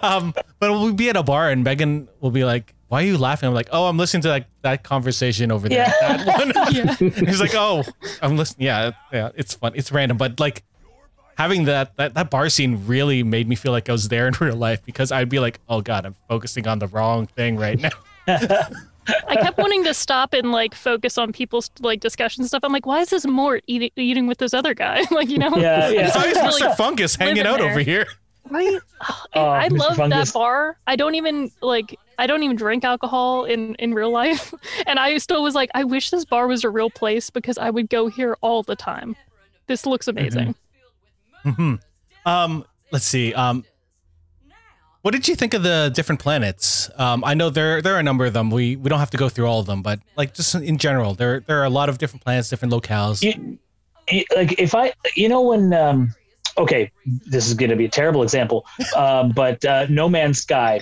um, 0.04 0.34
but 0.58 0.70
we'll 0.70 0.92
be 0.92 1.08
at 1.08 1.16
a 1.16 1.22
bar 1.22 1.50
and 1.50 1.64
Megan 1.64 2.06
will 2.20 2.30
be 2.30 2.44
like, 2.44 2.74
"Why 2.90 3.02
are 3.02 3.06
you 3.06 3.16
laughing?" 3.16 3.46
I'm 3.48 3.54
like, 3.54 3.68
"Oh, 3.72 3.86
I'm 3.86 3.96
listening 3.96 4.22
to 4.22 4.28
that 4.28 4.46
that 4.62 4.82
conversation 4.82 5.50
over 5.50 5.68
there." 5.68 5.86
Yeah. 5.86 6.16
That 6.16 6.26
one. 6.26 6.52
Yeah. 6.74 6.94
He's 7.26 7.40
like, 7.40 7.54
"Oh, 7.54 7.84
I'm 8.20 8.36
listening." 8.36 8.66
Yeah, 8.66 8.90
yeah, 9.12 9.30
it's 9.34 9.54
fun. 9.54 9.72
It's 9.74 9.90
random, 9.90 10.16
but 10.18 10.38
like 10.40 10.64
having 11.38 11.64
that 11.64 11.96
that 11.96 12.14
that 12.14 12.30
bar 12.30 12.48
scene 12.48 12.86
really 12.86 13.22
made 13.22 13.48
me 13.48 13.54
feel 13.56 13.72
like 13.72 13.88
I 13.88 13.92
was 13.92 14.08
there 14.08 14.26
in 14.26 14.34
real 14.40 14.56
life 14.56 14.84
because 14.84 15.12
I'd 15.12 15.28
be 15.28 15.38
like, 15.38 15.60
"Oh 15.68 15.80
God, 15.80 16.04
I'm 16.04 16.14
focusing 16.28 16.66
on 16.66 16.80
the 16.80 16.88
wrong 16.88 17.26
thing 17.28 17.56
right 17.56 17.78
now." 17.78 17.90
I 19.28 19.36
kept 19.36 19.58
wanting 19.58 19.84
to 19.84 19.94
stop 19.94 20.34
and 20.34 20.52
like 20.52 20.74
focus 20.74 21.18
on 21.18 21.32
people's 21.32 21.70
like 21.80 22.00
discussion 22.00 22.44
stuff. 22.44 22.60
I'm 22.62 22.72
like, 22.72 22.86
why 22.86 23.00
is 23.00 23.08
this 23.08 23.26
Mort 23.26 23.64
eating 23.66 23.90
eating 23.96 24.26
with 24.26 24.38
this 24.38 24.54
other 24.54 24.74
guy? 24.74 25.02
like, 25.10 25.28
you 25.28 25.38
know? 25.38 25.56
Yeah, 25.56 25.88
yeah. 25.88 26.10
Why 26.14 26.26
is 26.26 26.36
Mr. 26.36 26.76
Fungus 26.76 27.16
hanging 27.16 27.46
out 27.46 27.58
there. 27.58 27.70
over 27.70 27.80
here? 27.80 28.06
Right? 28.50 28.78
Oh, 29.34 29.48
I 29.48 29.68
Mr. 29.68 29.78
love 29.78 29.96
Fungus. 29.96 30.32
that 30.32 30.34
bar. 30.38 30.76
I 30.86 30.96
don't 30.96 31.14
even 31.14 31.50
like 31.62 31.98
I 32.18 32.26
don't 32.26 32.42
even 32.42 32.56
drink 32.56 32.84
alcohol 32.84 33.44
in 33.44 33.74
in 33.76 33.94
real 33.94 34.10
life. 34.10 34.52
And 34.86 34.98
I 34.98 35.16
still 35.18 35.42
was 35.42 35.54
like, 35.54 35.70
I 35.74 35.84
wish 35.84 36.10
this 36.10 36.24
bar 36.24 36.46
was 36.48 36.64
a 36.64 36.68
real 36.70 36.90
place 36.90 37.30
because 37.30 37.56
I 37.58 37.70
would 37.70 37.88
go 37.88 38.08
here 38.08 38.36
all 38.42 38.62
the 38.62 38.76
time. 38.76 39.16
This 39.68 39.86
looks 39.86 40.08
amazing. 40.08 40.54
hmm 41.44 41.76
Um, 42.26 42.64
let's 42.90 43.04
see. 43.06 43.32
Um, 43.34 43.64
what 45.02 45.12
did 45.12 45.28
you 45.28 45.34
think 45.34 45.54
of 45.54 45.62
the 45.62 45.90
different 45.94 46.20
planets? 46.20 46.90
Um, 46.96 47.24
I 47.24 47.32
know 47.34 47.48
there 47.48 47.80
there 47.80 47.94
are 47.94 47.98
a 48.00 48.02
number 48.02 48.26
of 48.26 48.32
them. 48.34 48.50
We 48.50 48.76
we 48.76 48.90
don't 48.90 48.98
have 48.98 49.10
to 49.12 49.16
go 49.16 49.28
through 49.30 49.46
all 49.46 49.60
of 49.60 49.66
them, 49.66 49.80
but 49.80 50.00
like 50.16 50.34
just 50.34 50.54
in 50.54 50.76
general, 50.76 51.14
there 51.14 51.40
there 51.40 51.58
are 51.60 51.64
a 51.64 51.70
lot 51.70 51.88
of 51.88 51.96
different 51.98 52.22
planets, 52.22 52.50
different 52.50 52.74
locales. 52.74 53.22
You- 53.22 53.58
you- 54.10 54.24
like 54.36 54.58
if 54.60 54.74
I, 54.74 54.92
you 55.16 55.28
know, 55.28 55.40
when 55.40 55.72
um, 55.72 56.14
okay, 56.58 56.90
this 57.26 57.46
is 57.46 57.54
going 57.54 57.70
to 57.70 57.76
be 57.76 57.84
a 57.86 57.88
terrible 57.90 58.22
example, 58.22 58.66
um, 58.96 59.32
but 59.32 59.64
uh, 59.64 59.86
No 59.88 60.08
Man's 60.08 60.38
Sky, 60.40 60.80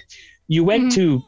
you 0.49 0.65
went 0.65 0.85
Mhm. 0.93 0.95
to 0.95 1.23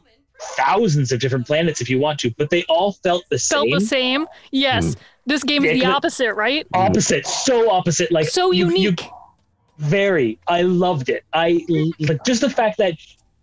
thousands 0.57 1.11
of 1.11 1.19
different 1.19 1.45
planets 1.45 1.81
if 1.81 1.89
you 1.89 1.99
want 1.99 2.19
to, 2.19 2.31
but 2.37 2.49
they 2.49 2.63
all 2.63 2.93
felt 3.03 3.23
the 3.29 3.37
Felt 3.37 3.65
same. 3.67 3.71
the 3.79 3.81
same. 3.85 4.27
Yes. 4.51 4.95
This 5.27 5.43
game 5.43 5.63
Yeah, 5.63 5.71
is 5.71 5.79
the 5.79 5.85
'cause- 5.85 5.95
opposite, 5.95 6.33
right? 6.33 6.65
Opposite, 6.73 7.27
so 7.27 7.69
opposite, 7.69 8.11
like 8.11 8.27
so 8.27 8.51
you- 8.51 8.67
you- 8.69 8.75
unique. 8.85 9.03
very. 9.77 10.39
I 10.47 10.61
loved 10.63 11.09
it. 11.09 11.23
I 11.33 11.63
like 11.99 12.23
just 12.25 12.41
the 12.41 12.49
fact 12.49 12.77
that 12.79 12.95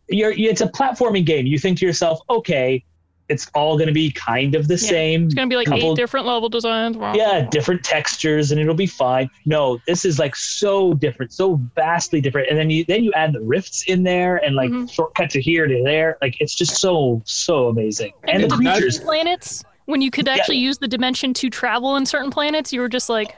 you're. 0.09 0.33
It's 0.33 0.61
a 0.61 0.67
platforming 0.69 1.25
game. 1.25 1.47
You 1.47 1.59
think 1.59 1.79
to 1.79 1.87
yourself, 1.87 2.21
okay, 2.31 2.85
it's 3.29 3.51
all 3.55 3.77
going 3.77 3.89
to 3.89 3.93
be 3.93 4.11
kind 4.13 4.55
of 4.55 4.69
the 4.69 4.75
Yeah, 4.75 4.89
same. 4.89 5.25
it's 5.25 5.35
gonna 5.35 5.49
be 5.49 5.57
like 5.57 5.67
couple- 5.67 5.93
eight 5.93 5.97
different 5.97 6.27
level 6.27 6.49
designs. 6.49 6.97
Wow. 6.97 7.15
yeah, 7.15 7.47
different 7.51 7.85
textures, 7.85 8.51
and 8.53 8.61
it'll 8.61 8.75
be 8.75 8.87
fine. 8.87 9.29
No, 9.47 9.79
this 9.87 10.05
is 10.05 10.19
like 10.19 10.35
so 10.37 10.95
different, 10.95 11.33
so 11.33 11.61
vastly 11.75 12.21
different. 12.21 12.49
And 12.49 12.59
then 12.59 12.71
you 12.71 12.85
then 12.87 13.05
you 13.05 13.13
add 13.13 13.33
the 13.33 13.41
rifts 13.41 13.85
in 13.87 14.03
there, 14.03 14.37
and 14.39 14.57
like 14.57 14.71
Mhm. 14.71 14.91
shortcut 14.91 15.31
to 15.31 15.41
here 15.43 15.67
to 15.67 15.83
there. 15.85 16.17
Like 16.23 16.37
it's 16.41 16.55
just 16.55 16.77
so 16.81 17.21
so 17.25 17.69
amazing. 17.69 18.13
And, 18.25 18.43
And 18.43 18.51
the 18.51 18.57
the 18.57 18.63
creatures. 18.63 18.99
planets, 19.01 19.63
when 19.87 20.01
you 20.03 20.11
could 20.11 20.27
Yeah. 20.27 20.35
actually 20.35 20.59
use 20.59 20.79
the 20.79 20.89
dimension 20.89 21.35
to 21.35 21.51
travel 21.51 21.97
in 21.97 22.07
certain 22.07 22.31
planets, 22.31 22.73
you 22.73 22.81
were 22.81 22.89
just 22.89 23.09
like, 23.09 23.35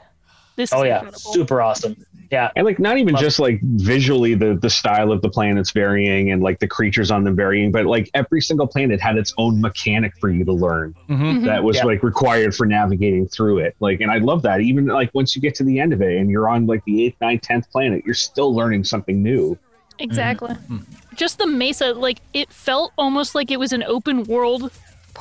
this 0.55 0.69
is 0.69 0.73
Oh 0.73 0.83
yeah, 0.83 0.95
incredible. 0.97 1.19
super 1.33 1.61
awesome. 1.61 1.95
Yeah, 2.31 2.49
and 2.55 2.65
like 2.65 2.79
not 2.79 2.97
even 2.97 3.13
Love 3.15 3.21
just 3.23 3.39
like 3.39 3.59
visually 3.61 4.35
the 4.35 4.55
the 4.55 4.69
style 4.69 5.11
of 5.11 5.21
the 5.21 5.29
planets 5.29 5.71
varying 5.71 6.31
and 6.31 6.41
like 6.41 6.59
the 6.59 6.67
creatures 6.67 7.11
on 7.11 7.25
them 7.25 7.35
varying 7.35 7.73
but 7.73 7.85
like 7.85 8.09
every 8.13 8.39
single 8.41 8.67
planet 8.67 9.01
had 9.01 9.17
its 9.17 9.33
own 9.37 9.59
mechanic 9.59 10.13
for 10.17 10.29
you 10.29 10.45
to 10.45 10.53
learn 10.53 10.95
hmm 11.09 11.13
Mhm. 11.31 11.45
that 11.45 11.61
was 11.61 11.75
Yeah. 11.75 11.85
like 11.85 12.03
required 12.03 12.55
for 12.55 12.65
navigating 12.65 13.27
through 13.27 13.57
it 13.59 13.75
like 13.81 13.99
and 13.99 14.09
i 14.09 14.17
love 14.19 14.43
that 14.43 14.61
even 14.61 14.85
like 14.85 15.09
once 15.13 15.35
you 15.35 15.41
get 15.41 15.55
to 15.55 15.65
the 15.65 15.77
end 15.77 15.91
of 15.91 16.01
it 16.01 16.17
and 16.17 16.29
you're 16.29 16.47
on 16.47 16.67
like 16.67 16.85
the 16.85 17.03
eighth 17.05 17.17
ninth 17.19 17.41
tenth 17.41 17.69
planet 17.69 18.03
you're 18.05 18.13
still 18.15 18.55
learning 18.55 18.85
something 18.85 19.21
new 19.21 19.57
Exactly. 19.99 20.55
Mhm. 20.69 20.83
Just 21.15 21.37
the 21.37 21.45
mesa, 21.45 21.93
like 21.93 22.21
it 22.33 22.51
felt 22.51 22.91
almost 22.97 23.35
like 23.35 23.51
it 23.51 23.59
was 23.59 23.71
an 23.73 23.83
open 23.83 24.23
world 24.23 24.71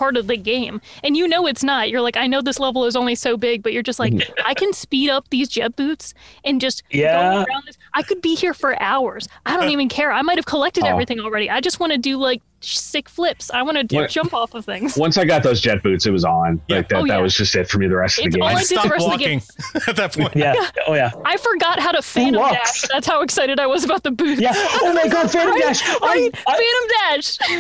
part 0.01 0.17
of 0.17 0.27
the 0.29 0.37
game. 0.39 0.81
And 1.05 1.15
you 1.17 1.29
know 1.29 1.47
it's 1.47 1.63
not. 1.63 1.91
You're 1.91 2.01
like, 2.01 2.17
I 2.17 2.27
know 2.27 2.41
this 2.41 2.59
level 2.59 2.87
is 2.87 2.97
only 2.97 3.15
so 3.15 3.37
big, 3.37 3.63
but 3.63 3.75
you're 3.75 3.83
just 3.83 3.99
like, 3.99 4.15
I 4.47 4.55
can 4.55 4.73
speed 4.73 5.11
up 5.11 5.29
these 5.29 5.49
jet 5.49 5.77
boots 5.77 6.15
and 6.43 6.59
just 6.61 6.83
Yeah. 6.91 7.21
go 7.21 7.37
around 7.45 7.65
this. 7.67 7.77
I 7.93 8.03
could 8.03 8.23
be 8.23 8.35
here 8.35 8.55
for 8.55 8.81
hours. 8.81 9.29
I 9.45 9.57
don't 9.57 9.69
uh. 9.69 9.73
even 9.77 9.89
care. 9.91 10.11
I 10.11 10.23
might 10.23 10.39
have 10.39 10.47
collected 10.47 10.85
Oh. 10.85 10.89
everything 10.89 11.21
already. 11.21 11.51
I 11.51 11.61
just 11.61 11.81
want 11.81 11.93
to 11.93 11.99
do 11.99 12.17
like 12.17 12.41
sick 12.63 13.09
flips. 13.09 13.51
I 13.51 13.63
want 13.63 13.77
to 13.91 14.07
jump 14.09 14.33
off 14.35 14.55
of 14.55 14.65
things. 14.67 14.97
once 14.97 15.17
i 15.19 15.25
got 15.25 15.43
those 15.43 15.61
jet 15.63 15.83
boots 15.83 16.05
it 16.07 16.11
was 16.11 16.25
on 16.27 16.61
Yeah. 16.69 16.77
like 16.77 16.89
that, 16.91 16.99
Oh, 17.01 17.05
yeah. 17.05 17.15
that 17.17 17.23
was 17.23 17.35
just 17.35 17.55
it 17.55 17.69
for 17.69 17.79
me 17.79 17.89
the 17.89 17.97
rest 17.97 18.19
of 18.19 18.27
It's 18.27 18.35
the 18.35 18.39
game 18.41 18.43
all 18.43 18.49
I 18.49 18.53
I 18.53 18.63
did 18.63 18.63
the 18.63 18.81
stopped 18.81 18.99
the 18.99 19.05
walking 19.07 19.43
at 19.89 19.97
that 19.97 20.13
point. 20.15 20.37
yeah, 20.37 20.55
oh 20.87 20.95
yeah, 20.95 21.11
I 21.25 21.37
forgot 21.39 21.81
how 21.81 21.93
to 21.93 22.03
phantom 22.03 22.43
dash. 22.53 22.83
That's 22.93 23.07
how 23.07 23.21
excited 23.23 23.59
I 23.61 23.67
was 23.67 23.85
about 23.85 24.03
the 24.03 24.11
boots. 24.11 24.41
yeah. 24.41 24.53
Oh 24.55 24.93
my 24.95 25.09
god, 25.09 25.31
Phantom 25.31 25.55
Right, 25.55 25.63
Dash! 25.63 25.83
I, 25.87 25.99
Right? 26.03 26.31
I, 26.47 26.53
Phantom 26.61 26.89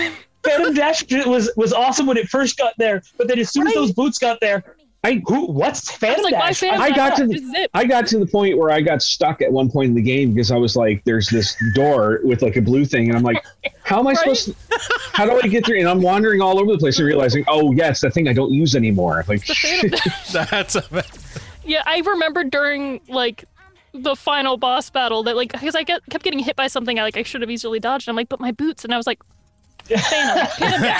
dash. 0.08 0.20
Phantom 0.44 0.72
Dash 0.74 1.04
was 1.26 1.50
was 1.56 1.72
awesome 1.72 2.06
when 2.06 2.16
it 2.16 2.28
first 2.28 2.56
got 2.58 2.74
there, 2.78 3.02
but 3.18 3.28
then 3.28 3.38
as 3.38 3.50
soon 3.52 3.66
as 3.66 3.74
those 3.74 3.92
boots 3.92 4.18
got 4.18 4.40
there, 4.40 4.76
I- 5.04 5.22
who? 5.26 5.46
What's 5.46 5.90
I 5.90 5.96
Phantom 5.96 6.22
was 6.24 6.32
like, 6.32 6.40
why 6.40 6.48
Dash? 6.48 6.60
phantom 6.60 6.80
I 6.82 6.90
got 6.90 7.16
to 7.16 7.26
the- 7.26 7.68
I 7.74 7.84
got 7.84 8.06
to 8.08 8.18
the 8.18 8.26
point 8.26 8.56
where 8.58 8.70
I 8.70 8.80
got 8.80 9.02
stuck 9.02 9.40
at 9.42 9.50
one 9.52 9.70
point 9.70 9.88
in 9.90 9.94
the 9.94 10.02
game 10.02 10.32
because 10.32 10.50
I 10.50 10.56
was 10.56 10.76
like, 10.76 11.02
"There's 11.04 11.28
this 11.28 11.56
door 11.74 12.20
with 12.22 12.42
like 12.42 12.56
a 12.56 12.62
blue 12.62 12.84
thing," 12.84 13.08
and 13.08 13.16
I'm 13.16 13.22
like, 13.22 13.42
"How 13.82 13.98
am 14.00 14.06
I 14.06 14.10
Right? 14.12 14.18
supposed 14.36 14.46
to? 14.46 14.54
How 15.12 15.24
do 15.26 15.38
I 15.42 15.48
get 15.48 15.64
through?" 15.66 15.78
And 15.78 15.88
I'm 15.88 16.00
wandering 16.02 16.40
all 16.40 16.58
over 16.58 16.72
the 16.72 16.78
place 16.78 16.98
and 16.98 17.06
realizing, 17.06 17.44
"Oh, 17.48 17.72
yeah, 17.72 17.90
it's 17.90 18.00
the 18.00 18.10
thing 18.10 18.28
I 18.28 18.32
don't 18.32 18.52
use 18.52 18.74
anymore." 18.76 19.24
Like, 19.28 19.44
The 19.46 19.54
phantom. 19.54 20.46
That's 20.50 20.76
a, 20.76 21.04
Yeah, 21.64 21.82
I 21.86 21.98
remember 22.00 22.44
during 22.44 23.00
like 23.08 23.44
the 23.92 24.14
final 24.14 24.56
boss 24.56 24.88
battle 24.90 25.22
that 25.24 25.34
like 25.36 25.52
because 25.52 25.74
I 25.74 25.82
get, 25.82 26.00
kept 26.10 26.24
getting 26.24 26.38
hit 26.40 26.56
by 26.56 26.66
something 26.68 26.98
I 26.98 27.02
like 27.02 27.16
I 27.16 27.22
should 27.22 27.40
have 27.40 27.50
easily 27.50 27.80
dodged. 27.80 28.08
I'm 28.08 28.16
like, 28.16 28.28
but 28.28 28.38
my 28.40 28.52
boots, 28.52 28.84
and 28.84 28.92
I 28.94 28.96
was 28.96 29.06
like, 29.06 29.20
Phantom, 29.98 30.46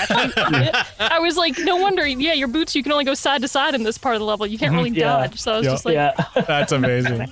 Phantom 0.07 0.51
dash. 0.53 0.87
I 0.99 1.19
was 1.19 1.37
like, 1.37 1.57
no 1.59 1.77
wonder. 1.77 2.05
Yeah, 2.05 2.33
your 2.33 2.47
boots, 2.47 2.75
you 2.75 2.83
can 2.83 2.91
only 2.91 3.05
go 3.05 3.13
side 3.13 3.41
to 3.41 3.47
side 3.47 3.73
in 3.75 3.83
this 3.83 3.97
part 3.97 4.15
of 4.15 4.19
the 4.19 4.25
level. 4.25 4.45
You 4.45 4.57
can't 4.57 4.73
really 4.73 4.89
Yeah. 4.91 5.05
dodge. 5.27 5.39
So 5.39 5.53
I 5.53 5.57
was 5.57 5.65
Yeah. 5.65 5.71
just 5.71 5.85
like, 5.85 5.93
yeah, 5.93 6.13
that's 6.47 6.71
amazing. 6.71 7.21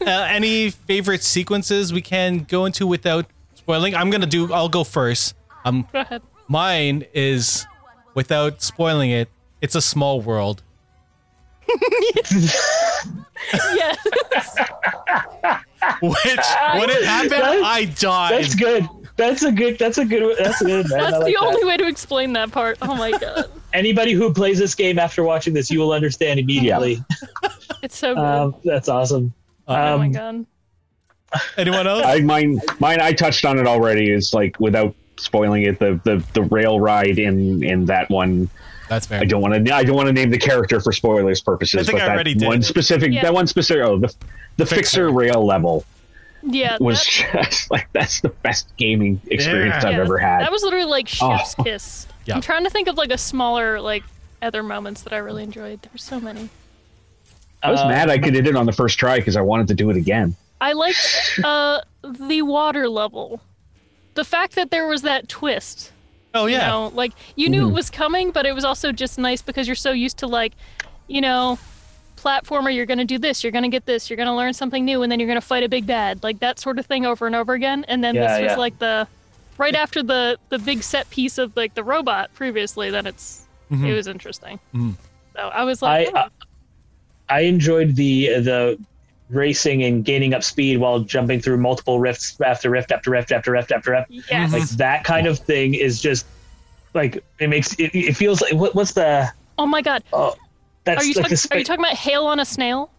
uh, 0.00 0.04
any 0.06 0.70
favorite 0.70 1.22
sequences 1.22 1.92
we 1.92 2.02
can 2.02 2.40
go 2.44 2.64
into 2.66 2.86
without 2.86 3.26
spoiling? 3.54 3.94
I'm 3.94 4.10
gonna 4.10 4.26
do. 4.26 4.52
I'll 4.52 4.68
go 4.68 4.84
first. 4.84 5.34
Um, 5.64 5.86
go 5.92 6.00
ahead. 6.00 6.22
mine 6.48 7.04
is 7.14 7.66
without 8.14 8.60
spoiling 8.62 9.10
it. 9.10 9.28
It's 9.60 9.74
a 9.76 9.80
small 9.82 10.20
world. 10.20 10.62
yes. 13.52 14.56
Which 16.02 16.46
when 16.74 16.90
it 16.90 17.04
happened, 17.04 17.30
That's- 17.32 17.62
I 17.64 17.84
died. 17.84 18.32
that's 18.44 18.54
good. 18.54 18.88
That's 19.16 19.42
a 19.42 19.52
good. 19.52 19.78
That's 19.78 19.98
a 19.98 20.04
good. 20.04 20.36
That's 20.38 20.62
good. 20.62 20.86
That's 20.86 21.12
like 21.18 21.26
the 21.26 21.32
that. 21.32 21.42
only 21.42 21.64
way 21.64 21.76
to 21.76 21.86
explain 21.86 22.32
that 22.32 22.50
part. 22.50 22.78
Oh 22.82 22.94
my 22.94 23.10
god, 23.10 23.50
Anybody 23.72 24.12
who 24.12 24.32
plays 24.32 24.58
this 24.58 24.74
game 24.74 24.98
after 24.98 25.22
watching 25.22 25.52
this, 25.54 25.70
you 25.70 25.78
will 25.80 25.92
understand 25.92 26.40
immediately. 26.40 27.02
it's 27.82 27.96
so 27.96 28.14
good. 28.14 28.24
Um, 28.24 28.54
that's 28.64 28.88
awesome. 28.88 29.34
oh 29.68 29.98
my 29.98 30.06
um, 30.06 30.12
god. 30.12 30.46
Anyone 31.56 31.86
else? 31.86 32.04
I 32.04 32.20
mine, 32.20 32.60
mine. 32.78 33.00
I 33.00 33.12
touched 33.12 33.44
on 33.44 33.58
it 33.58 33.66
already. 33.66 34.10
Is 34.10 34.34
like 34.34 34.58
without 34.60 34.94
spoiling 35.18 35.62
it, 35.64 35.78
the 35.78 36.00
the 36.04 36.24
the 36.32 36.42
rail 36.44 36.80
ride 36.80 37.18
in 37.18 37.62
in 37.62 37.84
that 37.86 38.10
one. 38.10 38.48
That's 38.88 39.06
fair. 39.06 39.20
I 39.20 39.24
don't 39.24 39.40
want 39.40 39.66
to. 39.66 39.74
I 39.74 39.84
don't 39.84 39.96
want 39.96 40.08
to 40.08 40.12
name 40.12 40.30
the 40.30 40.38
character 40.38 40.80
for 40.80 40.92
spoilers 40.92 41.40
purposes. 41.40 41.80
I 41.80 41.84
think 41.84 41.98
but 41.98 42.04
I 42.04 42.08
that 42.08 42.14
already 42.14 42.34
did. 42.34 42.48
one 42.48 42.62
specific. 42.62 43.12
Yeah. 43.12 43.22
That 43.22 43.34
one 43.34 43.46
specific. 43.46 43.84
Oh, 43.84 43.98
the 43.98 44.14
the 44.56 44.66
Fixer. 44.66 44.76
fixer, 44.76 45.10
rail 45.10 45.44
level 45.44 45.86
Yeah, 46.42 46.76
was 46.80 47.04
that- 47.04 47.50
just 47.50 47.70
like 47.70 47.88
that's 47.92 48.20
the 48.20 48.28
best 48.30 48.68
gaming 48.76 49.20
experience 49.26 49.82
Yeah. 49.82 49.88
I've 49.90 49.94
Yeah, 49.96 50.00
ever 50.02 50.18
had. 50.18 50.40
That 50.42 50.52
was 50.52 50.62
literally 50.62 50.86
like 50.86 51.08
chef's 51.08 51.54
Oh. 51.58 51.62
kiss. 51.64 52.06
Yeah. 52.24 52.36
I'm 52.36 52.40
trying 52.40 52.62
to 52.62 52.70
think 52.70 52.86
of 52.86 52.96
like 52.96 53.10
a 53.10 53.18
smaller 53.18 53.80
like 53.80 54.04
other 54.40 54.62
moments 54.62 55.02
that 55.02 55.12
I 55.12 55.16
really 55.16 55.42
enjoyed. 55.42 55.82
There 55.82 55.90
were 55.92 55.98
so 55.98 56.20
many. 56.20 56.50
I 57.64 57.70
was 57.72 57.80
Um, 57.80 57.88
mad 57.88 58.10
I 58.10 58.18
could 58.18 58.34
hit 58.34 58.46
it 58.46 58.54
on 58.56 58.64
the 58.66 58.72
first 58.72 58.96
try 58.98 59.16
because 59.18 59.36
I 59.36 59.40
wanted 59.40 59.66
to 59.68 59.74
do 59.74 59.90
it 59.90 59.96
again. 59.96 60.36
I 60.60 60.72
liked 60.72 61.40
uh 61.42 61.80
the 62.04 62.42
water 62.42 62.88
level. 62.88 63.40
The 64.14 64.24
fact 64.24 64.54
that 64.54 64.70
there 64.70 64.86
was 64.86 65.02
that 65.02 65.28
twist. 65.28 65.90
oh 66.34 66.46
You 66.46 66.56
yeah. 66.58 66.68
know, 66.68 66.92
like 66.94 67.12
you 67.34 67.48
knew 67.48 67.62
Mhm. 67.66 67.70
it 67.70 67.74
was 67.74 67.90
coming, 67.90 68.30
but 68.30 68.46
it 68.46 68.54
was 68.54 68.64
also 68.64 68.92
just 68.92 69.18
nice 69.18 69.42
because 69.42 69.66
you're 69.66 69.74
so 69.74 69.90
used 69.90 70.18
to 70.18 70.26
like, 70.28 70.52
you 71.08 71.20
know, 71.20 71.58
platformer, 72.22 72.74
you're 72.74 72.86
gonna 72.86 73.04
do 73.04 73.18
this, 73.18 73.42
you're 73.42 73.52
gonna 73.52 73.68
get 73.68 73.84
this, 73.86 74.08
you're 74.08 74.16
gonna 74.16 74.36
learn 74.36 74.52
something 74.52 74.84
new, 74.84 75.02
and 75.02 75.10
then 75.10 75.18
you're 75.20 75.28
gonna 75.28 75.40
fight 75.40 75.62
a 75.64 75.68
big 75.68 75.86
bad. 75.86 76.22
Like 76.22 76.38
that 76.40 76.58
sort 76.58 76.78
of 76.78 76.86
thing 76.86 77.04
over 77.06 77.26
and 77.26 77.34
over 77.34 77.52
again. 77.54 77.84
And 77.88 78.02
then 78.02 78.14
Yeah, 78.14 78.22
this 78.38 78.42
was 78.42 78.50
yeah. 78.52 78.56
like 78.56 78.78
the 78.78 79.06
right 79.58 79.74
after 79.74 80.02
the 80.02 80.38
the 80.48 80.58
big 80.58 80.82
set 80.82 81.08
piece 81.10 81.38
of 81.38 81.56
like 81.56 81.74
the 81.74 81.84
robot 81.84 82.32
previously, 82.34 82.90
then 82.90 83.06
it's 83.06 83.46
Mhm. 83.70 83.86
it 83.88 83.94
was 83.94 84.06
interesting. 84.06 84.58
Mhm. 84.74 84.94
So 85.36 85.40
I 85.48 85.64
was 85.64 85.82
I 85.82 85.86
like, 86.04 86.08
oh, 86.14 86.18
uh, 86.18 86.28
I 87.28 87.40
enjoyed 87.40 87.96
the 87.96 88.26
the 88.40 88.78
racing 89.30 89.82
and 89.84 90.04
gaining 90.04 90.34
up 90.34 90.42
speed 90.44 90.76
while 90.78 91.00
jumping 91.00 91.40
through 91.40 91.56
multiple 91.56 91.98
rifts 91.98 92.38
after 92.44 92.68
rift 92.68 92.92
after 92.92 93.10
rift 93.10 93.32
after 93.32 93.50
rift 93.52 93.72
after 93.72 93.92
rift. 93.92 94.10
yes. 94.10 94.52
Like 94.52 94.68
that 94.76 95.04
kind 95.04 95.26
of 95.26 95.38
thing 95.38 95.72
is 95.74 96.00
just 96.02 96.26
like 96.92 97.24
it 97.38 97.48
makes 97.48 97.72
it, 97.78 97.90
it 97.94 98.14
feels 98.16 98.42
like 98.42 98.52
what, 98.52 98.74
what's 98.74 98.92
the 98.92 99.30
oh 99.58 99.66
my 99.66 99.80
god. 99.80 100.02
oh 100.12 100.34
that's 100.84 101.02
Are 101.02 101.06
you, 101.06 101.14
like 101.14 101.22
talk- 101.24 101.30
the 101.30 101.36
spa- 101.36 101.54
are 101.54 101.58
you 101.58 101.64
talking 101.64 101.84
about 101.84 101.96
hail 101.96 102.24
on 102.26 102.40
a 102.40 102.44
snail? 102.44 102.90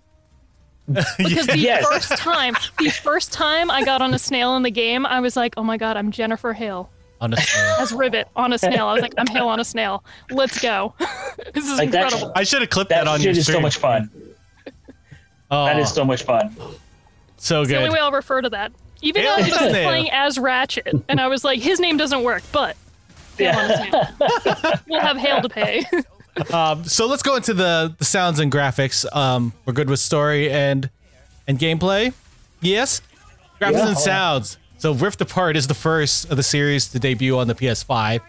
Because 1.18 1.48
the 1.48 1.58
Yes. 1.58 1.86
first 1.86 2.18
time, 2.18 2.56
the 2.80 2.90
first 3.04 3.32
time 3.32 3.72
I 3.72 3.84
got 3.86 4.02
on 4.02 4.14
a 4.14 4.20
snail 4.20 4.56
in 4.58 4.64
the 4.64 4.72
game, 4.72 5.06
I 5.06 5.22
was 5.22 5.36
like, 5.38 5.54
"Oh 5.58 5.64
my 5.64 5.78
god, 5.78 5.96
I'm 5.96 6.12
Jennifer 6.12 6.52
Hale 6.52 6.90
On 7.22 7.32
a 7.34 7.38
snail. 7.38 7.76
as 7.80 7.94
Rivet 7.94 8.28
on 8.36 8.52
a 8.52 8.58
snail." 8.58 8.88
I 8.88 8.94
was 8.94 9.02
like, 9.02 9.14
"I'm 9.18 9.28
Hale 9.28 9.48
on 9.48 9.60
a 9.62 9.64
snail. 9.64 10.04
Let's 10.30 10.60
go. 10.60 10.94
this 11.54 11.66
is 11.70 11.78
Like 11.78 11.92
that- 11.92 12.06
incredible." 12.12 12.34
I 12.36 12.44
should 12.44 12.62
have 12.62 12.70
clipped 12.70 12.90
that, 12.90 13.06
that 13.06 13.10
on 13.10 13.20
shit 13.20 13.28
your 13.28 13.32
is 13.40 13.46
so 13.46 13.62
much 13.62 13.78
fun. 13.78 14.10
Oh, 15.52 15.66
That 15.66 15.80
is 15.80 15.94
so 15.94 16.04
much 16.04 16.24
fun. 16.24 16.54
so 17.38 17.62
It's 17.62 17.70
the 17.70 17.78
only 17.78 17.90
way 17.92 18.00
I'll 18.00 18.12
refer 18.12 18.42
to 18.42 18.50
that. 18.50 18.72
Even 19.02 19.22
Hale 19.22 19.36
though 19.38 19.44
I 19.44 19.48
was 19.48 19.54
snail. 19.72 19.88
playing 19.88 20.10
as 20.12 20.38
Ratchet, 20.40 20.96
and 21.08 21.22
I 21.22 21.28
was 21.28 21.44
like, 21.46 21.60
his 21.62 21.80
name 21.80 21.96
doesn't 21.98 22.24
work, 22.24 22.44
but 22.52 22.76
Hale 23.38 23.58
on 23.58 23.72
a 23.72 23.78
snail. 23.78 24.80
we'll 24.90 25.00
have 25.02 25.16
Hale 25.18 25.42
to 25.42 25.50
pay. 25.50 25.86
Um, 26.52 26.84
so 26.86 27.06
let's 27.08 27.22
go 27.24 27.36
into 27.36 27.54
the 27.54 27.94
the 27.98 28.06
sounds 28.06 28.40
and 28.40 28.52
graphics. 28.52 29.06
Um, 29.16 29.54
we're 29.66 29.74
good 29.74 29.90
with 29.90 30.00
story 30.00 30.50
and 30.52 30.90
and 31.48 31.60
gameplay. 31.60 32.14
Yes, 32.62 33.02
graphics 33.62 33.74
Yeah. 33.74 33.88
and 33.90 33.98
sounds. 33.98 34.58
So 34.78 34.94
Rift 34.94 35.22
Apart 35.22 35.56
is 35.56 35.68
the 35.68 35.74
first 35.74 36.30
of 36.30 36.38
the 36.38 36.44
series 36.44 36.88
to 36.90 37.00
debut 37.00 37.38
on 37.38 37.48
the 37.48 37.56
PS5, 37.56 38.22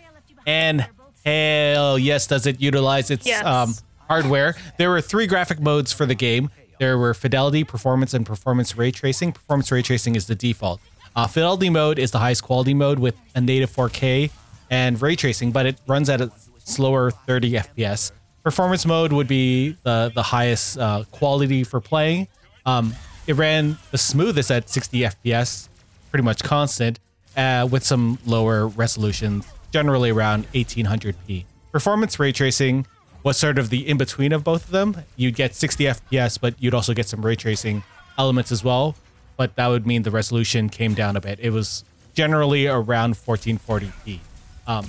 and 0.46 0.86
hell 1.24 1.98
yes, 1.98 2.26
does 2.26 2.46
it 2.46 2.60
utilize 2.60 3.10
its 3.10 3.26
Yes. 3.26 3.44
um, 3.44 3.74
hardware? 4.08 4.54
There 4.78 4.90
were 4.90 5.00
three 5.00 5.26
graphic 5.26 5.60
modes 5.60 5.92
for 5.92 6.04
the 6.06 6.14
game. 6.14 6.50
There 6.78 6.98
were 6.98 7.14
fidelity, 7.14 7.64
performance, 7.64 8.12
and 8.14 8.26
performance 8.26 8.76
ray 8.76 8.90
tracing. 8.90 9.32
Performance 9.32 9.70
ray 9.72 9.82
tracing 9.82 10.14
is 10.16 10.26
the 10.26 10.34
default. 10.34 10.80
Uh, 11.16 11.26
fidelity 11.26 11.70
mode 11.70 11.98
is 11.98 12.10
the 12.10 12.18
highest 12.18 12.42
quality 12.42 12.74
mode 12.74 12.98
with 12.98 13.14
a 13.34 13.40
native 13.40 13.70
4K 13.70 14.30
and 14.70 15.00
ray 15.00 15.14
tracing, 15.16 15.52
but 15.52 15.64
it 15.66 15.76
runs 15.86 16.10
at 16.10 16.20
a 16.20 16.30
slower 16.64 17.10
30 17.10 17.52
FPS. 17.52 18.12
Performance 18.42 18.84
mode 18.84 19.12
would 19.12 19.28
be 19.28 19.76
the 19.84 20.12
the 20.14 20.22
highest 20.22 20.78
uh, 20.78 21.04
quality 21.10 21.64
for 21.64 21.80
playing. 21.80 22.28
Um, 22.66 22.94
it 23.26 23.34
ran 23.34 23.78
the 23.90 23.98
smoothest 23.98 24.50
at 24.50 24.68
60 24.68 25.00
FPS, 25.00 25.68
pretty 26.10 26.24
much 26.24 26.42
constant, 26.42 27.00
uh, 27.36 27.66
with 27.70 27.84
some 27.84 28.18
lower 28.26 28.68
resolutions, 28.68 29.46
generally 29.72 30.10
around 30.10 30.50
1800p. 30.52 31.44
Performance 31.72 32.20
ray 32.20 32.32
tracing 32.32 32.86
was 33.22 33.38
sort 33.38 33.58
of 33.58 33.70
the 33.70 33.88
in 33.88 33.96
between 33.96 34.32
of 34.32 34.44
both 34.44 34.66
of 34.66 34.70
them. 34.70 34.96
You'd 35.16 35.34
get 35.34 35.54
60 35.54 35.84
FPS, 35.84 36.38
but 36.38 36.54
you'd 36.62 36.74
also 36.74 36.92
get 36.92 37.08
some 37.08 37.24
ray 37.24 37.34
tracing 37.34 37.82
elements 38.18 38.52
as 38.52 38.62
well. 38.62 38.94
But 39.36 39.56
that 39.56 39.66
would 39.68 39.86
mean 39.86 40.02
the 40.02 40.10
resolution 40.10 40.68
came 40.68 40.94
down 40.94 41.16
a 41.16 41.20
bit. 41.20 41.40
It 41.40 41.50
was 41.50 41.82
generally 42.14 42.66
around 42.66 43.14
1440p. 43.14 44.20
Um, 44.66 44.86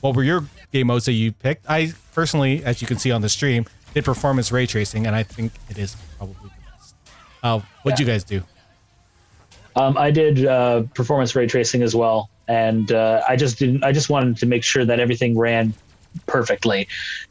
what 0.00 0.14
were 0.14 0.22
your 0.22 0.44
game 0.72 0.88
modes 0.88 1.04
that 1.04 1.12
you 1.12 1.32
picked? 1.32 1.68
I 1.68 1.92
personally, 2.14 2.64
as 2.64 2.80
you 2.80 2.88
can 2.88 2.98
see 2.98 3.10
on 3.10 3.22
the 3.22 3.28
stream, 3.28 3.66
did 3.94 4.04
performance 4.04 4.50
ray 4.50 4.66
tracing, 4.66 5.06
and 5.06 5.14
I 5.14 5.22
think 5.22 5.52
it 5.68 5.78
is 5.78 5.96
probably 6.16 6.36
the 6.42 6.70
best. 6.70 6.94
Uh, 7.42 7.60
what'd 7.82 8.00
you 8.00 8.06
guys 8.06 8.24
do? 8.24 8.42
Um, 9.76 9.96
I 9.96 10.10
did 10.10 10.46
uh, 10.46 10.82
performance 10.94 11.34
ray 11.34 11.46
tracing 11.46 11.82
as 11.82 11.94
well, 11.94 12.30
and 12.48 12.90
uh, 12.92 13.22
I 13.28 13.36
just 13.36 13.58
didn't. 13.58 13.84
I 13.84 13.92
just 13.92 14.10
wanted 14.10 14.36
to 14.38 14.46
make 14.46 14.64
sure 14.64 14.84
that 14.84 14.98
everything 15.00 15.38
ran 15.38 15.74
perfectly, 16.26 16.88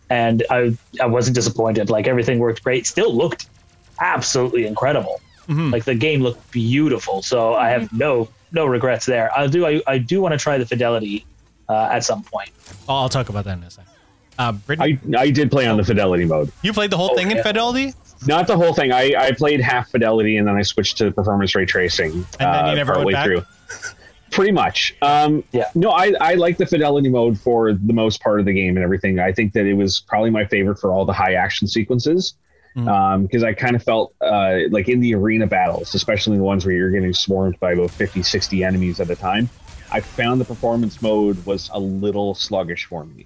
and 0.10 0.44
I 0.50 0.76
I 1.00 1.06
wasn't 1.06 1.36
disappointed. 1.36 1.90
Like 1.90 2.08
everything 2.08 2.40
worked 2.40 2.64
great. 2.64 2.86
Still 2.88 3.14
looked 3.14 3.48
absolutely 4.00 4.66
incredible. 4.66 5.22
Like 5.72 5.84
the 5.84 5.96
game 5.96 6.22
looked 6.22 6.50
beautiful. 6.52 7.22
So 7.22 7.56
I 7.56 7.70
have 7.70 7.92
no 7.92 8.30
no 8.52 8.66
regrets 8.66 9.06
there. 9.06 9.30
I 9.38 9.48
do 9.48 9.66
I, 9.66 9.82
I 9.86 9.98
do 9.98 10.22
want 10.22 10.34
to 10.34 10.38
try 10.38 10.58
the 10.58 10.66
fidelity 10.66 11.26
uh, 11.70 11.90
at 11.92 12.04
some 12.04 12.24
point. 12.24 12.50
I'll, 12.88 12.98
I'll 12.98 13.10
talk 13.10 13.30
about 13.30 13.46
that 13.46 13.58
in 13.58 13.64
a 13.64 13.70
second. 13.72 13.92
Uh, 14.40 14.52
Brittany, 14.54 15.00
I 15.16 15.22
I 15.22 15.30
did 15.32 15.52
play 15.52 15.68
on 15.68 15.78
the 15.78 15.84
fidelity 15.84 16.26
mode. 16.26 16.52
you 16.62 16.74
played 16.74 16.90
the 16.90 16.98
whole 16.98 17.16
thing 17.16 17.30
in 17.32 17.44
fidelity, 17.44 17.94
Not 18.26 18.48
the 18.48 18.56
whole 18.58 18.74
thing. 18.74 18.92
I, 18.92 19.14
I 19.18 19.32
played 19.34 19.60
half 19.62 19.90
fidelity 19.92 20.38
and 20.38 20.48
then 20.48 20.56
I 20.56 20.62
switched 20.62 20.98
to 21.00 21.12
performance 21.12 21.54
ray 21.56 21.66
tracing. 21.66 22.12
And 22.12 22.26
then 22.40 22.66
you 22.66 22.72
uh, 22.72 22.76
never 22.76 22.94
went 23.04 23.16
partway 23.16 23.36
back? 23.36 23.46
Pretty 24.32 24.52
much. 24.52 24.96
Um, 25.02 25.44
Yeah. 25.52 25.70
No, 25.76 25.90
I, 25.92 26.14
I 26.22 26.36
like 26.36 26.58
the 26.58 26.66
fidelity 26.66 27.10
mode 27.10 27.38
for 27.38 27.74
the 27.74 27.94
most 27.94 28.22
part 28.22 28.40
of 28.40 28.46
the 28.46 28.54
game 28.54 28.78
and 28.78 28.84
everything. 28.84 29.20
I 29.20 29.34
think 29.34 29.54
that 29.54 29.66
it 29.66 29.74
was 29.74 30.00
probably 30.00 30.30
my 30.30 30.46
favorite 30.46 30.80
for 30.80 30.92
all 30.92 31.06
the 31.06 31.14
high 31.14 31.34
action 31.34 31.68
sequences. 31.68 32.36
Because 32.74 33.44
I 33.44 33.52
kind 33.54 33.76
of 33.76 33.84
felt 33.84 34.16
uh, 34.22 34.60
like 34.70 34.88
in 34.88 35.02
the 35.02 35.14
arena 35.14 35.46
battles, 35.46 35.94
especially 35.94 36.38
the 36.38 36.44
ones 36.44 36.66
where 36.66 36.74
you're 36.74 36.90
getting 36.90 37.14
swarmed 37.14 37.60
by 37.60 37.74
about 37.74 37.92
50, 37.92 38.24
60 38.24 38.64
enemies 38.64 39.02
at 39.02 39.10
a 39.10 39.16
time, 39.18 39.50
I 39.92 40.00
found 40.00 40.40
the 40.42 40.46
performance 40.46 41.02
mode 41.02 41.46
was 41.46 41.70
a 41.74 41.80
little 41.80 42.34
sluggish 42.34 42.86
for 42.86 43.06
me. 43.06 43.26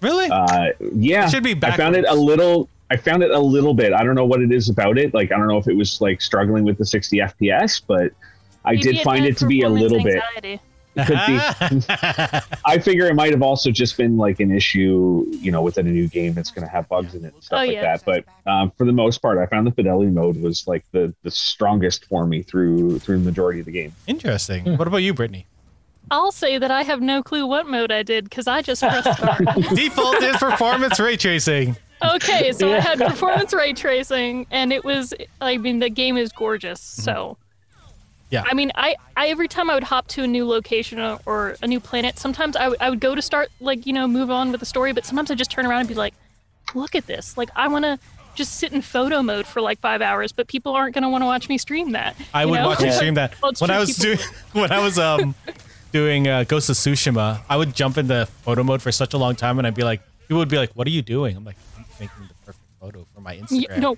really? 0.00 0.28
Uh, 0.30 0.68
yeah, 0.92 1.26
It 1.26 1.30
should 1.30 1.42
be 1.42 1.56
I 1.62 1.76
found 1.76 1.96
it 1.96 2.04
a 2.08 2.14
little. 2.14 2.68
I 2.90 2.96
found 2.96 3.22
it 3.22 3.30
a 3.30 3.38
little 3.40 3.74
bit. 3.74 3.92
I 3.92 4.04
don't 4.04 4.14
know 4.14 4.26
what 4.26 4.40
it 4.42 4.52
is 4.52 4.68
about 4.68 4.98
it. 4.98 5.14
Like 5.14 5.32
I 5.32 5.36
don't 5.38 5.48
know 5.48 5.58
if 5.58 5.66
it 5.68 5.76
was 5.76 6.00
like 6.00 6.20
struggling 6.20 6.64
with 6.64 6.78
the 6.78 6.84
60 6.86 7.16
FPS, 7.18 7.80
but 7.86 8.12
I 8.64 8.72
Maybe 8.72 8.82
did 8.82 9.00
find 9.02 9.24
it 9.24 9.36
to 9.38 9.46
be 9.46 9.62
a 9.62 9.68
performance 9.70 9.82
little 9.92 10.04
bit. 10.04 10.60
could 11.06 11.18
be. 11.26 11.84
I 12.64 12.78
figure 12.78 13.06
it 13.06 13.14
might 13.14 13.32
have 13.32 13.42
also 13.42 13.70
just 13.70 13.96
been 13.96 14.16
like 14.16 14.38
an 14.40 14.52
issue, 14.52 15.24
you 15.30 15.50
know, 15.50 15.62
within 15.62 15.86
a 15.88 15.90
new 15.90 16.06
game 16.08 16.34
that's 16.34 16.50
going 16.50 16.64
to 16.66 16.70
have 16.70 16.88
bugs 16.88 17.14
in 17.14 17.24
it 17.24 17.34
and 17.34 17.42
stuff 17.42 17.56
Oh, 17.56 17.64
like 17.66 17.72
yeah. 17.72 17.96
that. 17.96 18.04
But 18.04 18.24
um, 18.50 18.70
for 18.78 18.84
the 18.86 18.92
most 18.92 19.20
part, 19.20 19.38
I 19.38 19.46
found 19.46 19.66
the 19.66 19.72
fidelity 19.72 20.10
mode 20.10 20.36
was 20.40 20.66
like 20.68 20.84
the 20.92 21.12
the 21.22 21.30
strongest 21.30 22.04
for 22.04 22.26
me 22.26 22.42
through 22.42 22.98
through 23.00 23.18
the 23.18 23.24
majority 23.24 23.60
of 23.60 23.66
the 23.66 23.72
game. 23.72 23.92
Interesting. 24.06 24.76
What 24.76 24.86
about 24.86 24.98
you, 24.98 25.14
Brittany? 25.14 25.46
I'll 26.10 26.32
say 26.32 26.58
that 26.58 26.70
I 26.70 26.82
have 26.82 27.00
no 27.00 27.22
clue 27.22 27.46
what 27.46 27.66
mode 27.66 27.90
I 27.90 28.02
did 28.02 28.24
because 28.24 28.46
I 28.46 28.62
just 28.62 28.82
pressed 28.82 29.12
start. 29.18 29.42
Default 29.74 30.22
is 30.22 30.36
performance 30.36 31.00
ray 31.00 31.16
tracing. 31.16 31.76
okay, 32.04 32.52
so 32.52 32.72
I 32.72 32.80
had 32.80 32.98
performance 32.98 33.52
ray 33.54 33.72
tracing, 33.72 34.46
and 34.50 34.72
it 34.72 34.84
was. 34.84 35.14
I 35.40 35.56
mean, 35.56 35.78
the 35.78 35.88
game 35.90 36.16
is 36.16 36.30
gorgeous. 36.32 36.80
So, 36.80 37.38
Yeah. 38.30 38.44
I 38.46 38.54
mean, 38.54 38.70
I, 38.74 38.96
I 39.16 39.28
every 39.28 39.48
time 39.48 39.70
I 39.70 39.74
would 39.74 39.84
hop 39.84 40.08
to 40.08 40.24
a 40.24 40.26
new 40.26 40.46
location 40.46 41.00
or, 41.00 41.18
or 41.24 41.56
a 41.62 41.66
new 41.66 41.80
planet, 41.80 42.18
sometimes 42.18 42.56
I 42.56 42.68
would- 42.90 43.00
go 43.00 43.14
to 43.14 43.22
start 43.22 43.48
like 43.60 43.86
you 43.86 43.92
know 43.92 44.06
move 44.06 44.30
on 44.30 44.50
with 44.50 44.60
the 44.60 44.66
story, 44.66 44.92
but 44.92 45.06
sometimes 45.06 45.30
I 45.30 45.34
just 45.34 45.50
turn 45.50 45.64
around 45.66 45.80
and 45.80 45.88
be 45.88 45.94
like, 45.94 46.14
look 46.74 46.94
at 46.94 47.06
this. 47.06 47.36
Like 47.38 47.48
I 47.56 47.68
want 47.68 47.84
to 47.84 47.98
just 48.34 48.56
sit 48.56 48.72
in 48.72 48.82
photo 48.82 49.22
mode 49.22 49.46
for 49.46 49.60
like 49.62 49.78
five 49.78 50.02
hours, 50.02 50.32
but 50.32 50.48
people 50.48 50.72
aren't 50.72 50.94
gonna 50.94 51.08
want 51.08 51.22
to 51.22 51.26
watch 51.26 51.48
me 51.48 51.56
stream 51.56 51.92
that. 51.92 52.16
I 52.34 52.44
would 52.44 52.56
know? 52.60 52.66
watch 52.66 52.82
you 52.82 52.92
stream 53.00 53.14
that. 53.14 53.40
Well, 53.42 53.52
when 53.60 53.70
I 53.70 53.78
was 53.78 53.96
people- 53.96 54.16
doing 54.16 54.28
when 54.52 54.72
I 54.72 54.80
was 54.80 54.98
um 54.98 55.34
doing 55.94 56.26
uh, 56.26 56.42
Ghost 56.42 56.68
of 56.68 56.74
Tsushima, 56.76 57.40
I 57.48 57.56
would 57.56 57.72
jump 57.74 57.96
into 57.96 58.26
photo 58.42 58.64
mode 58.64 58.82
for 58.82 58.90
such 58.90 59.14
a 59.14 59.16
long 59.18 59.36
time, 59.36 59.58
and 59.58 59.66
I'd 59.66 59.76
be 59.76 59.84
like, 59.84 60.00
people 60.22 60.38
would 60.38 60.48
be 60.48 60.58
like, 60.58 60.72
"What 60.72 60.86
are 60.88 60.90
you 60.90 61.02
doing?" 61.02 61.36
I'm 61.36 61.44
like, 61.44 61.56
"I'm 61.78 61.84
making 62.00 62.26
the 62.28 62.34
perfect 62.44 62.64
photo 62.80 63.06
for 63.14 63.20
my 63.20 63.34
Y- 63.50 63.64
Instagram." 63.68 63.78
no, 63.78 63.96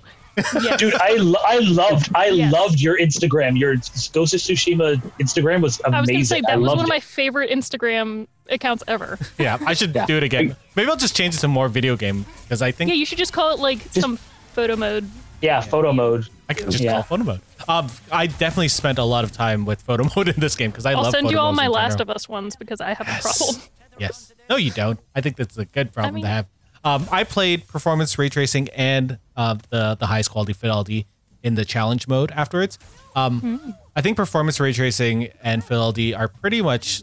yeah. 0.62 0.76
Dude, 0.76 0.94
I, 0.94 1.14
lo- 1.16 1.40
I 1.46 1.58
loved 1.60 2.10
I 2.14 2.26
Yes. 2.26 2.52
loved 2.52 2.80
your 2.82 2.98
Instagram. 2.98 3.58
Your 3.58 3.74
Ghost 4.12 4.34
of 4.34 4.40
Tsushima 4.40 4.96
Instagram 5.18 5.62
was 5.62 5.80
amazing. 5.86 5.94
I 5.94 6.00
was 6.00 6.10
gonna 6.10 6.24
say 6.26 6.40
that 6.46 6.60
was 6.60 6.68
one 6.68 6.78
of 6.80 6.84
it. 6.84 6.88
my 6.90 7.00
favorite 7.00 7.50
Instagram 7.50 8.26
accounts 8.50 8.84
ever. 8.86 9.18
Yeah, 9.38 9.56
I 9.66 9.72
should 9.72 9.94
do 9.94 10.16
it 10.18 10.22
again. 10.22 10.54
Maybe 10.76 10.90
I'll 10.90 10.96
just 10.98 11.16
change 11.16 11.34
it 11.34 11.38
to 11.38 11.48
more 11.48 11.68
video 11.68 11.96
game 11.96 12.26
because 12.42 12.60
I 12.60 12.72
think 12.72 12.90
Yeah, 12.90 12.94
you 12.96 13.06
should 13.06 13.18
just 13.18 13.32
call 13.32 13.54
it 13.54 13.58
like 13.58 13.80
some 13.92 14.18
photo 14.52 14.76
mode. 14.76 15.08
yeah 15.40 15.62
photo 15.62 15.92
mode. 15.94 16.28
I 16.48 16.54
can 16.54 16.70
just 16.70 16.82
Yeah. 16.82 16.92
call 16.92 17.02
photo 17.02 17.24
mode. 17.24 17.40
Um, 17.68 17.88
I 18.12 18.26
definitely 18.28 18.68
spent 18.68 18.98
a 18.98 19.04
lot 19.04 19.24
of 19.24 19.32
time 19.32 19.64
with 19.64 19.82
photo 19.82 20.08
mode 20.14 20.28
in 20.34 20.38
this 20.40 20.54
game 20.54 20.70
because 20.70 20.86
I 20.86 20.90
love 20.92 20.94
it. 20.94 20.98
I'll 20.98 21.04
love. 21.04 21.12
send 21.14 21.30
you 21.30 21.38
all 21.38 21.52
my 21.52 21.66
Last 21.68 22.00
of 22.00 22.08
Us 22.10 22.28
ones 22.28 22.54
because 22.56 22.80
I 22.80 22.94
have 22.94 23.06
Yes. 23.06 23.24
a 23.40 23.44
problem. 23.44 23.62
Yes. 23.98 24.32
No, 24.48 24.56
you 24.56 24.70
don't. 24.70 25.00
I 25.14 25.20
think 25.20 25.36
that's 25.36 25.56
a 25.58 25.64
good 25.64 25.92
problem 25.92 26.14
mean- 26.16 26.24
to 26.24 26.28
have. 26.28 26.46
Um, 26.84 27.08
I 27.10 27.24
played 27.24 27.66
performance 27.66 28.16
ray 28.16 28.28
tracing 28.28 28.68
and 28.76 29.18
uh, 29.36 29.56
the 29.70 29.96
the 29.98 30.06
highest 30.06 30.30
quality 30.30 30.52
fidelity 30.52 31.06
in 31.42 31.56
the 31.56 31.64
challenge 31.64 32.06
mode 32.06 32.30
afterwards. 32.30 32.78
Um, 33.16 33.40
Hmm. 33.40 33.70
I 33.96 34.02
think 34.02 34.16
performance 34.16 34.60
ray 34.60 34.72
tracing 34.72 35.30
and 35.42 35.64
fidelity 35.64 36.14
are 36.14 36.28
pretty 36.28 36.62
much 36.62 37.02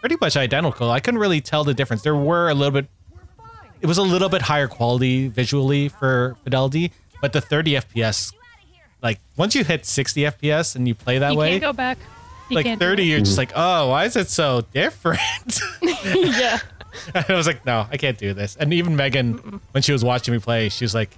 pretty 0.00 0.16
much 0.20 0.36
identical. 0.38 0.90
I 0.90 1.00
couldn't 1.00 1.20
really 1.20 1.40
tell 1.42 1.64
the 1.64 1.74
difference. 1.74 2.00
There 2.02 2.14
were 2.16 2.48
a 2.48 2.54
little 2.54 2.70
bit. 2.70 2.86
It 3.82 3.86
was 3.86 3.98
a 3.98 4.02
little 4.02 4.30
bit 4.30 4.42
higher 4.42 4.68
quality 4.68 5.28
visually 5.28 5.88
for 5.90 6.36
fidelity, 6.44 6.90
but 7.20 7.32
the 7.34 7.40
30 7.42 7.72
FPS, 7.76 8.32
like 9.04 9.20
once 9.36 9.54
you 9.54 9.62
hit 9.62 9.84
60 9.84 10.22
FPS 10.22 10.74
and 10.74 10.88
you 10.88 10.94
play 10.94 11.18
that 11.18 11.32
you 11.32 11.38
way, 11.38 11.50
can't 11.50 11.62
go 11.62 11.72
back. 11.72 11.98
You 12.48 12.56
like 12.56 12.78
30, 12.78 13.04
you're 13.04 13.20
just 13.20 13.38
like, 13.38 13.52
oh, 13.54 13.90
why 13.90 14.04
is 14.04 14.16
it 14.16 14.28
so 14.28 14.62
different? 14.72 15.20
yeah. 15.82 16.58
I 17.14 17.34
was 17.34 17.46
like, 17.46 17.64
no, 17.66 17.86
I 17.90 17.96
can't 17.96 18.18
do 18.18 18.34
this. 18.34 18.56
And 18.56 18.72
even 18.72 18.96
Megan, 18.96 19.60
when 19.72 19.82
she 19.82 19.92
was 19.92 20.04
watching 20.04 20.32
me 20.32 20.40
play, 20.40 20.68
she 20.68 20.84
was 20.84 20.94
like, 20.94 21.10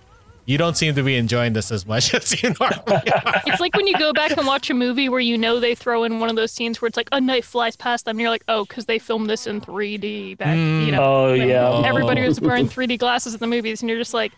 you 0.46 0.58
don't 0.58 0.76
seem 0.76 0.94
to 0.94 1.02
be 1.02 1.16
enjoying 1.16 1.52
this 1.52 1.72
as 1.72 1.86
much 1.86 2.14
as 2.14 2.42
you 2.42 2.54
normally 2.60 3.10
are. 3.10 3.42
It's 3.46 3.60
like 3.60 3.76
when 3.76 3.86
you 3.86 3.98
go 3.98 4.12
back 4.12 4.36
and 4.36 4.46
watch 4.46 4.70
a 4.70 4.74
movie 4.74 5.08
where 5.08 5.20
you 5.20 5.36
know 5.36 5.60
they 5.60 5.74
throw 5.74 6.04
in 6.04 6.18
one 6.20 6.30
of 6.30 6.36
those 6.36 6.52
scenes 6.52 6.80
where 6.80 6.86
it's 6.86 6.96
like 6.96 7.08
a 7.12 7.20
knife 7.20 7.46
flies 7.46 7.76
past 7.76 8.04
them, 8.04 8.12
and 8.12 8.20
you're 8.20 8.30
like, 8.30 8.44
oh, 8.48 8.64
because 8.64 8.86
they 8.86 8.98
filmed 8.98 9.28
this 9.28 9.46
in 9.46 9.60
3D 9.60 10.38
back, 10.38 10.56
you 10.56 10.62
mm. 10.62 10.90
know. 10.92 11.02
Oh 11.02 11.34
yeah. 11.34 11.82
Everybody 11.84 12.22
oh. 12.22 12.26
was 12.26 12.40
wearing 12.40 12.68
3D 12.68 12.98
glasses 12.98 13.34
in 13.34 13.40
the 13.40 13.48
movies, 13.48 13.82
and 13.82 13.90
you're 13.90 13.98
just 13.98 14.14
like, 14.14 14.32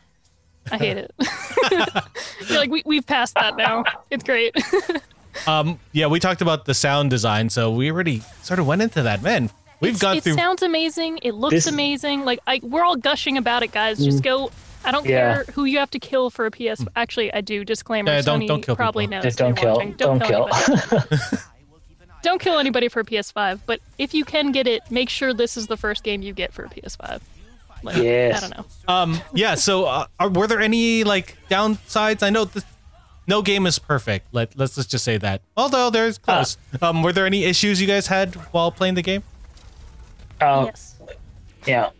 I 0.72 0.76
hate 0.78 0.96
it. 0.98 1.14
you're 2.48 2.58
like, 2.58 2.70
we, 2.70 2.82
we've 2.86 3.06
passed 3.06 3.34
that 3.34 3.56
now. 3.56 3.84
It's 4.10 4.24
great. 4.24 4.54
Um, 5.46 5.78
yeah, 5.92 6.08
we 6.08 6.18
talked 6.18 6.40
about 6.42 6.64
the 6.64 6.74
sound 6.74 7.10
design, 7.10 7.48
so 7.48 7.70
we 7.70 7.92
already 7.92 8.22
sort 8.42 8.58
of 8.58 8.66
went 8.66 8.82
into 8.82 9.02
that. 9.02 9.22
Man, 9.22 9.50
we've 9.78 9.90
It's- 9.90 10.02
gone 10.02 10.16
it 10.16 10.24
through. 10.24 10.32
sounds 10.34 10.62
amazing. 10.62 11.20
It 11.22 11.34
looks 11.34 11.54
This- 11.54 11.66
amazing. 11.68 12.24
Like 12.24 12.40
I, 12.44 12.58
we're 12.60 12.82
all 12.82 12.96
gushing 12.96 13.36
about 13.38 13.62
it, 13.62 13.70
guys. 13.70 14.04
Just 14.04 14.24
go. 14.24 14.50
I 14.84 14.90
don't 14.90 15.06
Yeah. 15.06 15.34
care 15.34 15.44
who 15.54 15.64
you 15.64 15.78
have 15.78 15.90
to 15.92 16.00
kill 16.00 16.30
for 16.30 16.46
a 16.46 16.50
PS. 16.50 16.84
Actually, 16.96 17.32
I 17.32 17.40
do. 17.40 17.64
Disclaimer. 17.64 18.10
Yeah, 18.10 18.22
don't- 18.22 18.40
Sony 18.40 18.48
don't 18.48 18.62
kill 18.62 18.74
probably 18.74 19.04
people. 19.06 19.16
knows. 19.18 19.24
Just 19.24 19.38
don't 19.38 19.54
they're 19.54 19.74
kill. 19.76 19.92
Don't 19.96 20.20
kill. 20.24 20.48
anybody. 20.52 21.36
don't 22.22 22.40
kill 22.40 22.58
anybody 22.58 22.88
for 22.88 23.00
a 23.00 23.04
PS5. 23.04 23.60
But 23.64 23.78
if 23.96 24.14
you 24.14 24.24
can 24.24 24.50
get 24.50 24.66
it, 24.66 24.82
make 24.90 25.08
sure 25.08 25.32
this 25.32 25.56
is 25.56 25.68
the 25.68 25.76
first 25.76 26.02
game 26.02 26.20
you 26.22 26.32
get 26.32 26.52
for 26.52 26.64
a 26.64 26.68
PS5. 26.68 27.20
Like, 27.82 27.96
Yes. 27.96 28.42
I 28.42 28.48
don't 28.48 28.56
know. 28.58 28.64
Um, 28.94 29.20
yeah. 29.34 29.54
So, 29.54 29.84
uh, 29.86 30.06
are, 30.18 30.28
were 30.28 30.46
there 30.46 30.60
any 30.60 31.04
like 31.04 31.36
downsides? 31.50 32.22
I 32.22 32.30
know 32.30 32.44
this, 32.44 32.64
no 33.26 33.42
game 33.42 33.66
is 33.66 33.78
perfect. 33.78 34.26
Let 34.32 34.56
Let's 34.58 34.74
just 34.86 35.04
say 35.04 35.18
that. 35.18 35.42
Although 35.56 35.90
there's 35.90 36.18
close. 36.18 36.56
um, 36.82 37.02
were 37.02 37.12
there 37.12 37.26
any 37.26 37.44
issues 37.44 37.80
you 37.80 37.86
guys 37.86 38.06
had 38.06 38.34
while 38.52 38.70
playing 38.72 38.94
the 38.94 39.02
game? 39.02 39.22
Uh, 40.40 40.64
yes. 40.66 40.96
Yeah. 41.66 41.90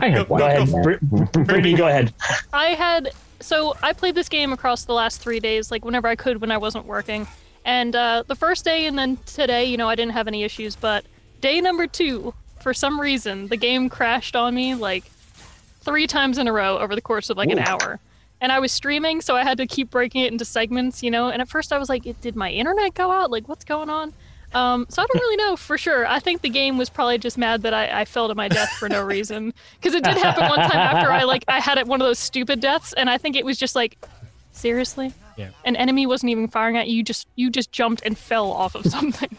I 0.00 0.08
have 0.08 0.28
one. 0.30 0.40
Go 0.40 0.46
ahead. 0.46 0.68
Yeah. 0.68 0.82
Br- 0.82 1.40
Brittany, 1.42 1.74
go 1.74 1.86
ahead. 1.88 2.12
I 2.52 2.68
had 2.70 3.10
so 3.40 3.74
I 3.82 3.92
played 3.92 4.14
this 4.14 4.28
game 4.28 4.52
across 4.52 4.84
the 4.84 4.92
last 4.94 5.20
three 5.20 5.40
days, 5.40 5.70
like 5.70 5.84
whenever 5.84 6.08
I 6.08 6.16
could 6.16 6.40
when 6.40 6.50
I 6.50 6.58
wasn't 6.58 6.86
working, 6.86 7.26
And 7.64 7.94
uh, 7.94 8.22
the 8.26 8.34
first 8.36 8.64
day 8.64 8.86
and 8.86 8.96
then 8.98 9.18
today, 9.26 9.64
you 9.64 9.76
know, 9.76 9.88
I 9.88 9.94
didn't 9.94 10.12
have 10.12 10.28
any 10.28 10.42
issues, 10.44 10.76
but 10.76 11.04
day 11.40 11.60
number 11.60 11.86
two, 11.86 12.34
for 12.62 12.72
some 12.74 13.00
reason, 13.00 13.48
the 13.48 13.56
game 13.56 13.88
crashed 13.88 14.36
on 14.36 14.54
me 14.54 14.74
like 14.74 15.04
three 15.80 16.06
times 16.06 16.38
in 16.38 16.46
a 16.48 16.52
row 16.52 16.78
over 16.78 16.94
the 16.94 17.00
course 17.00 17.28
of 17.30 17.36
like 17.36 17.50
an 17.50 17.58
hour. 17.58 17.98
And 18.40 18.50
I 18.50 18.58
was 18.58 18.72
streaming, 18.72 19.20
so 19.20 19.36
I 19.36 19.44
had 19.44 19.58
to 19.58 19.66
keep 19.66 19.90
breaking 19.90 20.22
it 20.22 20.32
into 20.32 20.44
segments, 20.44 21.02
you 21.02 21.10
know. 21.10 21.28
And 21.28 21.40
at 21.40 21.48
first, 21.48 21.72
I 21.72 21.78
was 21.78 21.88
like, 21.88 22.02
"Did 22.20 22.34
my 22.34 22.50
internet 22.50 22.94
go 22.94 23.10
out? 23.12 23.30
Like, 23.30 23.48
what's 23.48 23.64
going 23.64 23.88
on?" 23.88 24.12
Um, 24.52 24.84
so 24.90 25.00
I 25.00 25.06
don't 25.06 25.20
really 25.22 25.36
know 25.36 25.56
for 25.56 25.78
sure. 25.78 26.04
I 26.06 26.18
think 26.18 26.42
the 26.42 26.50
game 26.50 26.76
was 26.76 26.90
probably 26.90 27.16
just 27.18 27.38
mad 27.38 27.62
that 27.62 27.72
I, 27.72 28.00
I 28.00 28.04
fell 28.04 28.28
to 28.28 28.34
my 28.34 28.48
death 28.48 28.70
for 28.72 28.88
no 28.88 29.02
reason. 29.14 29.54
Because 29.80 29.94
it 29.94 30.02
did 30.04 30.16
happen 30.18 30.48
one 30.48 30.58
time 30.58 30.72
after 30.76 31.10
I 31.10 31.22
like 31.22 31.44
I 31.48 31.60
had 31.60 31.78
it 31.78 31.86
one 31.86 32.00
of 32.00 32.06
those 32.06 32.18
stupid 32.18 32.60
deaths, 32.60 32.92
and 32.94 33.08
I 33.08 33.16
think 33.16 33.36
it 33.36 33.44
was 33.44 33.58
just 33.58 33.76
like, 33.76 33.96
seriously, 34.50 35.12
Yeah. 35.36 35.50
an 35.64 35.76
enemy 35.76 36.06
wasn't 36.06 36.30
even 36.30 36.48
firing 36.48 36.76
at 36.76 36.88
you. 36.88 36.96
You 36.96 37.02
just 37.04 37.28
you 37.36 37.48
just 37.50 37.70
jumped 37.72 38.02
and 38.04 38.18
fell 38.18 38.50
off 38.50 38.74
of 38.74 38.84
something. 38.96 39.36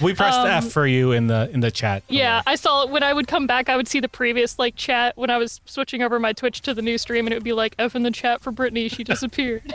We 0.00 0.14
pressed 0.14 0.38
Um, 0.38 0.46
F 0.48 0.70
for 0.72 0.86
you 0.86 1.12
in 1.12 1.26
the 1.26 1.50
in 1.52 1.60
the 1.60 1.70
chat. 1.70 2.02
Yeah, 2.08 2.42
I 2.46 2.56
saw 2.56 2.86
when 2.86 3.02
I 3.02 3.12
would 3.12 3.26
come 3.28 3.46
back. 3.46 3.68
I 3.68 3.76
would 3.76 3.88
see 3.88 4.00
the 4.00 4.08
previous 4.08 4.58
like 4.58 4.76
chat 4.76 5.16
when 5.16 5.30
I 5.30 5.38
was 5.38 5.60
switching 5.64 6.02
over 6.02 6.18
my 6.20 6.32
Twitch 6.32 6.60
to 6.62 6.74
the 6.74 6.82
new 6.82 6.98
stream, 6.98 7.26
and 7.26 7.32
it 7.32 7.36
would 7.36 7.44
be 7.44 7.52
like 7.52 7.74
F 7.78 7.94
in 7.96 8.02
the 8.02 8.10
chat 8.10 8.40
for 8.40 8.50
Brittany. 8.50 8.88
She 8.88 9.04
disappeared. 9.12 9.74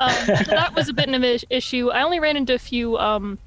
um, 0.00 0.12
so 0.26 0.34
that 0.50 0.72
was 0.74 0.88
a 0.88 0.92
bit 0.92 1.08
of 1.08 1.22
an 1.22 1.38
issue. 1.50 1.90
I 1.90 2.02
only 2.02 2.20
ran 2.20 2.36
into 2.36 2.54
a 2.54 2.58
few 2.58 2.98
um, 2.98 3.38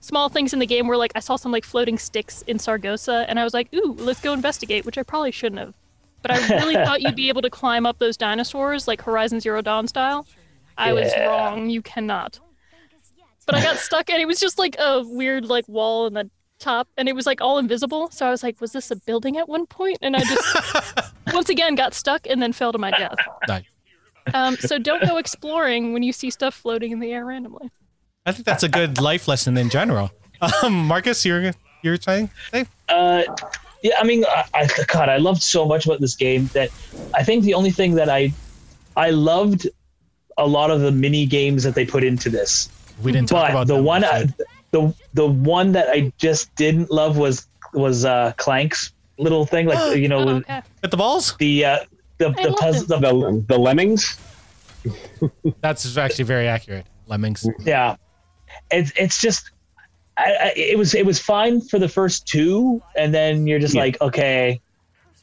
small 0.00 0.28
things 0.28 0.52
in 0.52 0.58
the 0.58 0.66
game 0.66 0.86
where 0.88 0.96
like 0.96 1.12
I 1.14 1.20
saw 1.20 1.36
some 1.36 1.52
like 1.52 1.64
floating 1.64 1.98
sticks 1.98 2.42
in 2.42 2.58
Sargasso, 2.58 3.20
and 3.28 3.38
I 3.38 3.44
was 3.44 3.54
like, 3.54 3.72
"Ooh, 3.74 3.94
let's 3.98 4.20
go 4.20 4.32
investigate," 4.32 4.84
which 4.84 4.98
I 4.98 5.02
probably 5.02 5.30
shouldn't 5.32 5.60
have. 5.60 5.74
But 6.22 6.30
I 6.30 6.48
really 6.56 6.74
thought 6.74 7.02
you'd 7.02 7.16
be 7.16 7.28
able 7.28 7.42
to 7.42 7.50
climb 7.50 7.84
up 7.84 7.98
those 7.98 8.16
dinosaurs 8.16 8.86
like 8.86 9.02
Horizon 9.02 9.40
Zero 9.40 9.60
Dawn 9.60 9.88
style. 9.88 10.26
I 10.78 10.92
was 10.92 11.12
wrong. 11.18 11.68
You 11.68 11.82
cannot. 11.82 12.38
But 13.46 13.54
I 13.56 13.62
got 13.62 13.76
stuck, 13.78 14.10
and 14.10 14.20
it 14.20 14.26
was 14.26 14.40
just 14.40 14.58
like 14.58 14.76
a 14.78 15.02
weird 15.04 15.44
like 15.46 15.68
wall 15.68 16.06
in 16.06 16.14
the 16.14 16.30
top, 16.58 16.88
and 16.96 17.08
it 17.08 17.14
was 17.14 17.26
like 17.26 17.40
all 17.40 17.58
invisible. 17.58 18.10
So 18.10 18.26
I 18.26 18.30
was 18.30 18.42
like, 18.42 18.60
"Was 18.60 18.72
this 18.72 18.90
a 18.90 18.96
building 18.96 19.36
at 19.36 19.48
one 19.48 19.66
point?" 19.66 19.98
And 20.02 20.16
I 20.16 20.20
just 20.20 21.12
once 21.32 21.48
again 21.48 21.74
got 21.74 21.94
stuck 21.94 22.26
and 22.26 22.42
then 22.42 22.52
fell 22.52 22.72
to 22.72 22.78
my 22.78 22.90
death. 22.90 23.16
Nice. 23.48 23.64
Um, 24.34 24.56
so 24.56 24.78
don't 24.78 25.04
go 25.04 25.16
exploring 25.16 25.92
when 25.92 26.02
you 26.02 26.12
see 26.12 26.30
stuff 26.30 26.54
floating 26.54 26.92
in 26.92 27.00
the 27.00 27.12
air 27.12 27.24
randomly. 27.24 27.70
I 28.24 28.32
think 28.32 28.46
that's 28.46 28.62
a 28.62 28.68
good 28.68 29.00
life 29.00 29.26
lesson 29.28 29.56
in 29.56 29.68
general. 29.68 30.10
Um, 30.64 30.88
Marcus, 30.88 31.24
you're 31.24 31.52
you're 31.82 31.96
saying? 31.98 32.28
Hey. 32.50 32.66
Uh, 32.88 33.22
yeah, 33.82 33.94
I 34.00 34.04
mean, 34.04 34.24
I, 34.24 34.44
I, 34.54 34.68
God, 34.88 35.08
I 35.08 35.18
loved 35.18 35.42
so 35.42 35.66
much 35.66 35.86
about 35.86 36.00
this 36.00 36.14
game 36.14 36.46
that 36.52 36.70
I 37.14 37.22
think 37.22 37.44
the 37.44 37.54
only 37.54 37.70
thing 37.70 37.94
that 37.94 38.08
I, 38.08 38.32
I 38.96 39.10
loved 39.10 39.68
a 40.38 40.46
lot 40.46 40.70
of 40.70 40.80
the 40.80 40.90
mini 40.90 41.26
games 41.26 41.62
that 41.64 41.74
they 41.74 41.84
put 41.84 42.02
into 42.02 42.30
this. 42.30 42.68
We 43.02 43.12
didn't 43.12 43.28
talk 43.28 43.48
but 43.48 43.50
about 43.50 43.66
the 43.66 43.82
one, 43.82 44.04
I, 44.04 44.26
the 44.70 44.94
the 45.14 45.26
one 45.26 45.72
that 45.72 45.88
I 45.90 46.12
just 46.18 46.54
didn't 46.54 46.90
love 46.90 47.16
was 47.18 47.46
was 47.74 48.04
uh, 48.04 48.32
Clank's 48.36 48.92
little 49.18 49.44
thing, 49.46 49.66
like 49.66 49.96
you 49.98 50.08
know, 50.08 50.20
Oh, 50.20 50.26
with 50.26 50.36
okay. 50.44 50.62
At 50.82 50.90
the 50.90 50.96
balls? 50.96 51.36
the 51.38 51.64
uh, 51.64 51.78
the 52.18 52.28
I 52.28 52.42
the 52.42 52.48
love 52.50 52.58
puzzle, 52.58 52.86
the, 53.00 53.00
The 53.00 53.44
the 53.54 53.58
lemmings. 53.58 54.18
That's 55.60 55.96
actually 55.96 56.24
very 56.24 56.48
accurate. 56.48 56.86
Lemmings. 57.06 57.46
yeah, 57.60 57.96
it's 58.70 58.92
it's 58.96 59.20
just. 59.20 59.50
I, 60.18 60.24
I, 60.40 60.52
it 60.56 60.76
was 60.78 60.94
it 60.94 61.06
was 61.06 61.18
fine 61.18 61.60
for 61.62 61.78
the 61.78 61.88
first 61.88 62.26
two, 62.26 62.82
and 62.96 63.14
then 63.14 63.46
you're 63.46 63.58
just 63.58 63.74
Yeah. 63.74 63.80
like, 63.82 64.00
okay, 64.00 64.60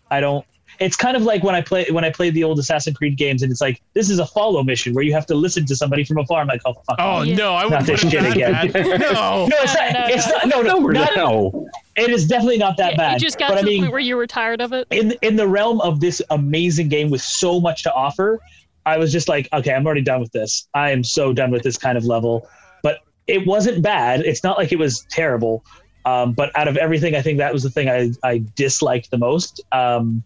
I 0.09 0.19
don't. 0.19 0.43
It's 0.79 0.95
kind 0.95 1.17
of 1.17 1.23
like 1.23 1.43
when 1.43 1.55
I 1.55 1.61
play 1.61 1.85
when 1.91 2.05
I 2.05 2.09
played 2.09 2.33
the 2.33 2.43
old 2.43 2.57
Assassin's 2.59 2.95
Creed 2.97 3.17
games, 3.17 3.43
and 3.43 3.51
it's 3.51 3.59
like 3.61 3.81
this 3.93 4.09
is 4.09 4.19
a 4.19 4.25
follow 4.25 4.63
mission 4.63 4.93
where 4.93 5.03
you 5.03 5.13
have 5.13 5.25
to 5.25 5.35
listen 5.35 5.65
to 5.65 5.75
somebody 5.75 6.03
from 6.05 6.17
afar. 6.19 6.39
I'm 6.41 6.47
like, 6.47 6.61
oh 6.65 6.73
fuck. 6.87 6.95
Oh 6.99 7.21
Yeah. 7.23 7.35
no, 7.35 7.53
I 7.53 7.65
wouldn't 7.65 7.85
this 7.85 7.99
shit 7.99 8.11
that 8.11 8.31
again. 8.35 8.71
bad. 8.71 8.99
No. 9.01 9.47
no, 9.47 9.57
it's 9.59 9.75
not. 9.75 9.93
No, 9.93 9.99
no, 9.99 10.07
it's 10.07 10.27
no. 10.27 10.33
not. 10.33 10.47
No, 10.47 10.61
no, 10.61 10.79
No, 10.87 10.91
not, 11.01 11.15
no. 11.15 11.69
it 11.97 12.09
is 12.09 12.27
definitely 12.27 12.57
not 12.59 12.77
that 12.77 12.91
Yeah, 12.91 12.97
bad. 12.97 13.13
you 13.21 13.27
just 13.27 13.37
got 13.37 13.49
but 13.49 13.55
to 13.55 13.61
I 13.61 13.63
the 13.65 13.79
point 13.79 13.91
where 13.91 13.99
you 13.99 14.15
were 14.15 14.27
tired 14.27 14.61
of 14.61 14.71
it. 14.73 14.87
in 14.91 15.13
in 15.21 15.35
the 15.35 15.47
realm 15.47 15.81
of 15.81 15.99
this 15.99 16.21
amazing 16.29 16.87
game 16.87 17.09
with 17.09 17.21
so 17.21 17.59
much 17.59 17.83
to 17.83 17.93
offer, 17.93 18.39
I 18.85 18.97
was 18.97 19.11
just 19.11 19.27
like, 19.27 19.49
okay, 19.53 19.73
I'm 19.73 19.85
already 19.85 20.01
done 20.01 20.21
with 20.21 20.31
this. 20.31 20.67
I 20.73 20.91
am 20.91 21.03
so 21.03 21.33
done 21.33 21.51
with 21.51 21.63
this 21.63 21.77
kind 21.77 21.97
of 21.97 22.05
level. 22.05 22.47
But 22.83 22.99
it 23.27 23.45
wasn't 23.45 23.81
bad. 23.83 24.21
It's 24.21 24.43
not 24.43 24.57
like 24.57 24.71
it 24.71 24.79
was 24.79 25.05
terrible. 25.11 25.63
Um, 26.05 26.31
but 26.31 26.57
out 26.57 26.67
of 26.69 26.77
everything, 26.77 27.15
I 27.15 27.21
think 27.21 27.37
that 27.39 27.51
was 27.53 27.61
the 27.63 27.69
thing 27.69 27.89
I, 27.89 28.11
I 28.23 28.41
disliked 28.55 29.11
the 29.11 29.17
most. 29.17 29.61
Um, 29.73 30.23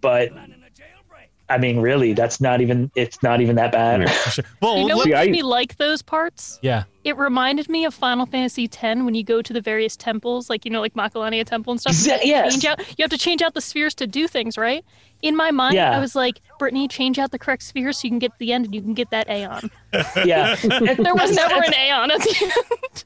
but 0.00 0.30
I 1.50 1.56
mean, 1.56 1.80
really, 1.80 2.12
that's 2.12 2.42
not 2.42 2.60
even. 2.60 2.90
It's 2.94 3.22
not 3.22 3.40
even 3.40 3.56
that 3.56 3.72
bad. 3.72 4.06
Sure. 4.10 4.44
Well, 4.60 4.76
You 4.78 4.86
know 4.86 4.96
let- 4.96 5.08
what 5.08 5.08
made 5.08 5.14
I- 5.28 5.30
me 5.30 5.42
like 5.42 5.76
those 5.78 6.02
parts? 6.02 6.58
yeah. 6.62 6.84
It 7.04 7.16
reminded 7.16 7.70
me 7.70 7.86
of 7.86 7.94
Final 7.94 8.26
Fantasy 8.26 8.64
X 8.64 8.82
when 8.82 9.14
you 9.14 9.24
go 9.24 9.40
to 9.40 9.52
the 9.54 9.62
various 9.62 9.96
temples, 9.96 10.50
like 10.50 10.66
you 10.66 10.70
know, 10.70 10.82
like 10.82 10.92
Macalania 10.92 11.46
Temple 11.46 11.70
and 11.70 11.80
stuff. 11.80 11.94
you 12.04 12.10
have 12.12 12.20
to 12.20 12.26
Yes. 12.28 12.52
Change 12.52 12.64
out, 12.66 12.78
you 12.98 13.02
have 13.02 13.10
to 13.10 13.16
change 13.16 13.40
out 13.40 13.54
the 13.54 13.62
spheres 13.62 13.94
to 13.94 14.06
do 14.06 14.28
things, 14.28 14.58
right? 14.58 14.84
In 15.22 15.34
my 15.34 15.50
mind, 15.50 15.74
Yeah. 15.74 15.96
I 15.96 16.00
was 16.00 16.14
like, 16.14 16.40
Brittany, 16.58 16.86
change 16.86 17.18
out 17.18 17.30
the 17.30 17.38
correct 17.38 17.62
sphere 17.62 17.92
so 17.92 18.00
you 18.04 18.10
can 18.10 18.18
get 18.18 18.32
to 18.32 18.38
the 18.38 18.52
end 18.52 18.66
and 18.66 18.74
you 18.74 18.82
can 18.82 18.92
get 18.92 19.08
that 19.10 19.26
Aeon. 19.30 19.70
yeah, 20.26 20.54
There 20.56 21.14
was 21.14 21.34
never 21.34 21.54
an 21.62 21.72
Aeon 21.74 22.10
at 22.10 22.20
the 22.20 22.36
end. 22.42 23.04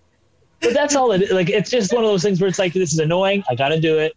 but 0.61 0.75
that's 0.75 0.97
all 0.97 1.13
it. 1.13 1.31
Like, 1.31 1.49
it's 1.49 1.71
just 1.71 1.93
one 1.93 2.03
of 2.03 2.11
those 2.11 2.25
things 2.25 2.41
where 2.41 2.49
it's 2.49 2.59
like, 2.59 2.73
this 2.73 2.93
is 2.93 2.99
annoying. 2.99 3.45
I 3.49 3.55
got 3.55 3.69
to 3.69 3.79
do 3.81 3.99
it. 4.01 4.15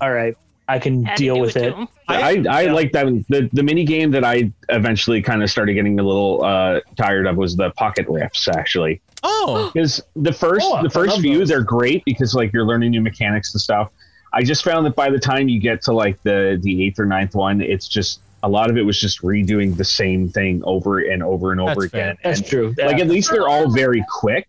All 0.00 0.12
right, 0.12 0.34
I 0.68 0.78
can 0.78 1.04
Had 1.04 1.16
deal 1.16 1.38
with 1.38 1.56
it. 1.56 1.64
it. 1.68 1.74
'em. 1.74 1.88
I, 2.08 2.44
I 2.48 2.60
Yeah. 2.62 2.72
like 2.72 2.92
that 2.92 3.06
the 3.28 3.48
the 3.52 3.62
mini 3.62 3.84
game 3.84 4.10
that 4.12 4.24
I 4.24 4.50
eventually 4.68 5.22
kind 5.22 5.42
of 5.42 5.50
started 5.50 5.74
getting 5.74 5.98
a 6.00 6.02
little 6.02 6.44
uh, 6.44 6.80
tired 6.96 7.26
of 7.26 7.36
was 7.36 7.56
the 7.56 7.70
pocket 7.70 8.06
rifts 8.08 8.48
actually 8.48 9.00
Oh. 9.22 9.70
because 9.74 10.02
the 10.16 10.32
first 10.32 10.66
Oh, 10.68 10.82
the 10.82 10.90
first 10.90 11.20
few 11.20 11.38
those. 11.38 11.48
they're 11.48 11.62
great 11.62 12.04
because 12.04 12.34
like 12.34 12.52
you're 12.52 12.64
learning 12.64 12.90
new 12.90 13.00
mechanics 13.00 13.54
and 13.54 13.60
stuff. 13.60 13.90
I 14.32 14.42
just 14.42 14.64
found 14.64 14.84
that 14.86 14.96
by 14.96 15.08
the 15.08 15.18
time 15.20 15.48
you 15.48 15.60
get 15.60 15.82
to 15.82 15.92
like 15.92 16.20
the 16.24 16.58
the 16.62 16.84
eighth 16.84 16.98
or 16.98 17.06
ninth 17.06 17.34
one, 17.34 17.60
it's 17.60 17.86
just 17.88 18.20
a 18.42 18.48
lot 18.48 18.68
of 18.70 18.76
it 18.76 18.82
was 18.82 19.00
just 19.00 19.22
redoing 19.22 19.76
the 19.76 19.84
same 19.84 20.28
thing 20.28 20.62
over 20.64 20.98
and 20.98 21.22
over 21.22 21.52
and 21.52 21.60
over 21.60 21.82
That's 21.82 21.90
fair. 21.92 22.00
again. 22.10 22.16
That's 22.22 22.40
And, 22.40 22.48
true. 22.48 22.74
Like 22.78 22.98
at 22.98 23.06
least 23.08 23.30
they're 23.30 23.48
all 23.48 23.70
very 23.70 24.04
quick. 24.08 24.48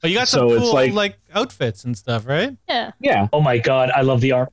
But 0.00 0.10
you 0.10 0.16
got 0.16 0.28
some 0.28 0.48
So 0.48 0.54
it's 0.54 0.62
cool 0.62 0.74
like- 0.74 0.92
like, 0.92 1.18
outfits 1.34 1.82
and 1.84 1.98
stuff, 1.98 2.26
right? 2.26 2.56
Yeah. 2.68 2.92
Yeah, 3.00 3.26
oh 3.32 3.40
my 3.40 3.58
god, 3.58 3.90
I 3.94 4.02
love 4.02 4.20
the 4.20 4.30
arm. 4.32 4.48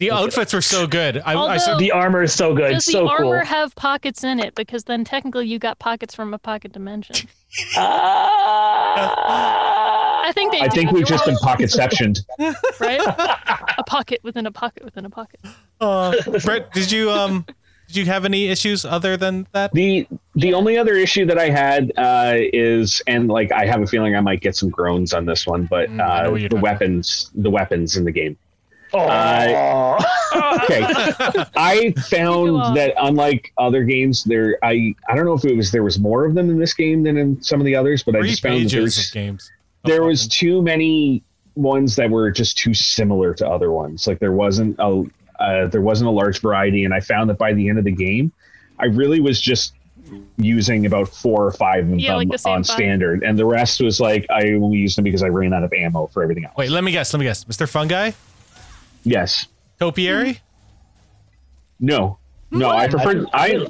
The 0.00 0.10
outfits 0.10 0.52
were 0.54 0.62
so 0.62 0.86
good. 0.86 1.18
I, 1.18 1.32
I 1.32 1.34
Although- 1.36 1.58
saw 1.58 1.76
The 1.78 1.92
armor 1.92 2.22
is 2.22 2.32
so 2.32 2.54
good. 2.54 2.72
Does 2.72 2.86
the 2.86 2.92
so 2.92 3.08
armor 3.08 3.38
cool. 3.40 3.46
have 3.46 3.74
pockets 3.76 4.24
in 4.24 4.40
it? 4.40 4.54
Because 4.54 4.84
then 4.84 5.04
technically 5.04 5.46
you 5.46 5.58
got 5.58 5.78
pockets 5.78 6.14
from 6.14 6.32
a 6.34 6.38
pocket 6.38 6.72
dimension. 6.72 7.16
Ah. 8.82 10.22
I 10.24 10.32
think 10.32 10.52
they. 10.52 10.60
I 10.60 10.68
do. 10.68 10.76
think 10.76 10.90
we've 10.92 11.00
You're 11.00 11.06
just 11.18 11.24
been 11.24 11.34
right, 11.34 11.42
pocket 11.42 11.70
sectioned. 11.70 12.20
right. 12.80 13.00
a 13.78 13.82
pocket 13.84 14.20
within 14.22 14.46
a 14.46 14.52
pocket 14.52 14.84
within 14.84 15.04
a 15.04 15.10
pocket. 15.10 15.40
Uh, 15.80 16.14
Brett, 16.44 16.72
did 16.72 16.90
you 16.92 17.10
um 17.10 17.44
did 17.88 17.96
you 17.96 18.04
have 18.06 18.24
any 18.24 18.46
issues 18.48 18.84
other 18.84 19.16
than 19.16 19.46
that? 19.52 19.72
The 19.72 20.06
the 20.34 20.54
only 20.54 20.78
other 20.78 20.94
issue 20.94 21.26
that 21.26 21.38
I 21.38 21.50
had 21.50 21.92
uh, 21.96 22.34
is, 22.36 23.02
and 23.06 23.28
like 23.28 23.50
I 23.52 23.66
have 23.66 23.82
a 23.82 23.86
feeling 23.86 24.14
I 24.14 24.20
might 24.20 24.40
get 24.40 24.54
some 24.56 24.70
groans 24.70 25.12
on 25.12 25.24
this 25.26 25.46
one, 25.46 25.64
but 25.66 25.88
Mm, 25.88 26.00
I 26.08 26.22
know 26.22 26.30
uh, 26.30 26.34
the 26.34 26.42
talking 26.42 26.46
about. 26.52 26.62
weapons, 26.62 27.30
the 27.34 27.50
weapons 27.50 27.96
in 27.96 28.04
the 28.04 28.12
game. 28.12 28.36
Oh. 28.92 29.98
Okay, 30.62 30.82
I 31.56 31.92
found 32.08 32.76
that 32.76 32.94
unlike 33.00 33.52
other 33.58 33.82
games, 33.84 34.22
there 34.24 34.58
I 34.62 34.94
I 35.08 35.14
don't 35.16 35.24
know 35.24 35.32
if 35.34 35.44
it 35.44 35.56
was 35.56 35.70
there 35.72 35.82
was 35.82 35.98
more 35.98 36.24
of 36.24 36.34
them 36.34 36.50
in 36.50 36.58
this 36.58 36.72
game 36.74 37.02
than 37.02 37.16
in 37.16 37.42
some 37.42 37.60
of 37.60 37.66
the 37.66 37.74
others, 37.74 38.02
but 38.04 38.14
I 38.16 38.22
just 38.22 38.42
found 38.42 38.64
that 38.64 38.70
there 38.70 38.82
was, 38.82 39.10
games. 39.10 39.50
of 39.84 39.88
there 39.90 40.02
was 40.04 40.28
too 40.28 40.62
many 40.62 41.22
ones 41.56 41.96
that 41.96 42.10
were 42.10 42.30
just 42.30 42.56
too 42.58 42.74
similar 42.74 43.34
to 43.34 43.48
other 43.48 43.70
ones. 43.72 44.06
Like 44.06 44.18
there 44.20 44.32
wasn't 44.32 44.76
a 44.78 45.04
uh, 45.40 45.66
there 45.68 45.80
wasn't 45.80 46.08
a 46.08 46.12
large 46.12 46.40
variety, 46.40 46.84
and 46.84 46.94
I 46.94 47.00
found 47.00 47.28
that 47.30 47.38
by 47.38 47.52
the 47.52 47.68
end 47.68 47.78
of 47.78 47.84
the 47.84 47.92
game, 47.92 48.32
I 48.78 48.86
really 48.86 49.20
was 49.20 49.40
just 49.40 49.72
using 50.38 50.86
about 50.86 51.08
four 51.08 51.44
or 51.46 51.52
five 51.52 51.90
of 51.90 51.98
Yeah, 51.98 52.10
them 52.10 52.28
like 52.28 52.40
the 52.42 52.48
on 52.48 52.62
five. 52.64 52.66
standard, 52.66 53.22
and 53.24 53.38
the 53.38 53.46
rest 53.46 53.80
was 53.80 54.00
like 54.00 54.26
I 54.30 54.52
only 54.52 54.78
used 54.78 54.96
them 54.96 55.04
because 55.04 55.22
I 55.22 55.28
ran 55.28 55.52
out 55.52 55.64
of 55.64 55.72
ammo 55.72 56.06
for 56.08 56.22
everything 56.22 56.44
else. 56.44 56.54
Wait, 56.56 56.70
let 56.70 56.84
me 56.84 56.92
guess. 56.92 57.12
Let 57.12 57.18
me 57.20 57.26
guess. 57.26 57.44
Mr. 57.44 57.68
Fungi, 57.68 58.12
Yes. 59.02 59.46
Topiary. 59.78 60.40
No. 61.78 62.18
No. 62.50 62.68
I 62.70 62.88
prefer 62.88 63.24
I. 63.32 63.66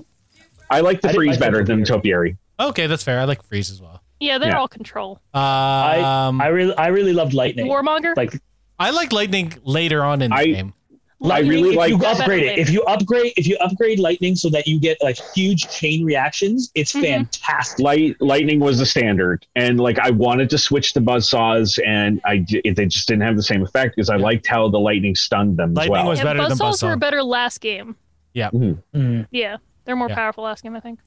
I 0.70 0.80
like 0.80 1.00
the 1.00 1.08
I 1.10 1.12
freeze 1.12 1.30
like 1.30 1.38
the 1.38 1.44
better 1.44 1.64
than 1.64 1.84
topiary. 1.84 2.32
topiary. 2.32 2.36
Okay, 2.70 2.86
that's 2.86 3.02
fair. 3.02 3.20
I 3.20 3.24
like 3.24 3.42
freeze 3.42 3.70
as 3.70 3.80
well. 3.80 4.02
Yeah, 4.20 4.38
they're 4.38 4.50
Yeah. 4.50 4.58
all 4.58 4.68
control. 4.68 5.20
Um, 5.32 5.40
I 5.42 6.38
I, 6.40 6.46
really, 6.48 6.74
I 6.76 6.88
really 6.88 7.12
loved 7.12 7.32
lightning. 7.32 7.66
Warmonger. 7.66 8.16
like, 8.16 8.38
I 8.78 8.90
like 8.90 9.12
lightning 9.12 9.54
later 9.64 10.04
on 10.04 10.20
in 10.22 10.30
the 10.30 10.36
I- 10.36 10.44
game. 10.46 10.74
Lightning, 11.20 11.50
really 11.50 11.70
if 11.70 11.76
like- 11.76 11.90
you 11.90 11.96
upgrade 12.04 12.42
it. 12.44 12.58
If 12.58 12.70
you 12.70 12.82
upgrade, 12.84 13.32
if 13.36 13.46
you 13.46 13.56
upgrade 13.58 13.98
lightning 13.98 14.34
so 14.36 14.48
that 14.50 14.66
you 14.66 14.80
get 14.80 14.96
like 15.02 15.18
huge 15.34 15.68
chain 15.68 16.04
reactions, 16.04 16.70
it's 16.74 16.92
Mhm. 16.92 17.02
fantastic. 17.02 17.84
Light 17.84 18.16
lightning 18.20 18.58
was 18.60 18.78
the 18.78 18.86
standard, 18.86 19.46
and 19.54 19.78
like 19.78 19.98
I 19.98 20.10
wanted 20.10 20.48
to 20.50 20.58
switch 20.58 20.92
to 20.94 21.00
buzzsaws, 21.00 21.78
and 21.86 22.20
I 22.24 22.44
they 22.64 22.86
just 22.86 23.06
didn't 23.06 23.22
have 23.22 23.36
the 23.36 23.42
same 23.42 23.62
effect 23.62 23.94
because 23.96 24.08
I 24.10 24.16
liked 24.16 24.46
how 24.46 24.68
the 24.68 24.80
lightning 24.80 25.14
stunned 25.14 25.56
them 25.56 25.74
Lightning 25.74 25.96
as 25.96 26.02
well. 26.02 26.08
was 26.10 26.18
yeah, 26.20 26.24
better 26.24 26.48
than 26.48 26.58
buzzsaws 26.58 26.82
were 26.82 26.96
better 26.96 27.22
last 27.22 27.60
game. 27.60 27.96
Mm. 28.34 29.26
Yeah, 29.30 29.56
they're 29.84 29.96
more 29.96 30.08
Yeah. 30.08 30.14
powerful 30.14 30.44
last 30.44 30.62
game, 30.62 30.74
I 30.76 30.80
think. 30.80 31.00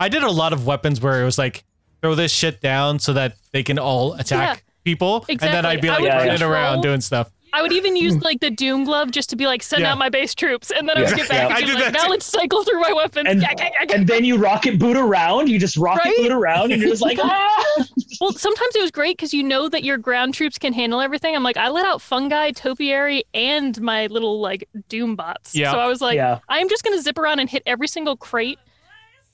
I 0.00 0.08
did 0.08 0.22
a 0.22 0.30
lot 0.30 0.52
of 0.52 0.66
weapons 0.66 1.00
where 1.00 1.20
it 1.20 1.24
was 1.24 1.38
like 1.38 1.64
throw 2.02 2.14
this 2.14 2.32
shit 2.32 2.60
down 2.60 2.98
so 2.98 3.12
that 3.12 3.34
they 3.52 3.62
can 3.62 3.78
all 3.78 4.14
attack 4.14 4.64
people, 4.84 5.24
and 5.28 5.38
then. 5.40 5.66
I'd 5.66 5.80
be 5.80 5.88
like 5.88 6.00
would 6.00 6.08
running 6.08 6.28
control- 6.30 6.50
around 6.52 6.80
doing 6.82 7.00
stuff. 7.00 7.30
I 7.52 7.62
would 7.62 7.72
even 7.72 7.96
use 7.96 8.16
like 8.22 8.40
the 8.40 8.50
Doom 8.50 8.84
glove 8.84 9.10
just 9.10 9.30
to 9.30 9.36
be 9.36 9.46
like 9.46 9.62
send 9.62 9.82
Yeah. 9.82 9.92
out 9.92 9.98
my 9.98 10.08
base 10.08 10.34
troops, 10.34 10.70
and 10.70 10.88
then 10.88 10.98
I 10.98 11.02
would 11.02 11.16
get 11.16 11.28
back 11.28 11.48
Yeah. 11.50 11.54
I 11.54 11.58
and 11.58 11.66
be 11.66 11.66
did 11.66 11.74
like, 11.76 11.92
that 11.92 12.02
now 12.02 12.08
let's 12.08 12.26
cycle 12.26 12.64
through 12.64 12.80
my 12.80 12.92
weapons. 12.92 13.26
And- 13.28 13.40
Yeah, 13.42 13.48
yeah, 13.56 13.64
yeah, 13.64 13.86
yeah. 13.88 13.94
and 13.96 14.06
then 14.06 14.24
you 14.24 14.36
rocket 14.36 14.78
boot 14.78 14.96
around. 14.96 15.48
You 15.48 15.58
just 15.58 15.76
rocket 15.76 16.04
Right? 16.04 16.16
boot 16.18 16.32
around, 16.32 16.72
and 16.72 16.80
you're 16.82 16.90
just 16.90 17.02
like, 17.02 17.18
ah. 17.22 17.84
Well, 18.20 18.32
sometimes 18.32 18.74
it 18.76 18.82
was 18.82 18.90
great 18.90 19.16
because 19.16 19.32
you 19.32 19.42
know 19.42 19.68
that 19.68 19.84
your 19.84 19.96
ground 19.98 20.34
troops 20.34 20.58
can 20.58 20.72
handle 20.72 21.00
everything. 21.00 21.34
I'm 21.34 21.42
like, 21.42 21.56
I 21.56 21.68
let 21.70 21.86
out 21.86 22.02
fungi, 22.02 22.50
topiary, 22.50 23.24
and 23.34 23.80
my 23.80 24.06
little 24.08 24.40
like 24.40 24.68
doom 24.88 25.16
bots. 25.16 25.54
Yeah. 25.54 25.72
So 25.72 25.78
I 25.78 25.86
was 25.86 26.00
like, 26.00 26.16
Yeah. 26.16 26.38
I'm 26.48 26.68
just 26.68 26.82
gonna 26.84 27.00
zip 27.00 27.18
around 27.18 27.38
and 27.40 27.48
hit 27.48 27.62
every 27.66 27.88
single 27.88 28.16
crate 28.16 28.58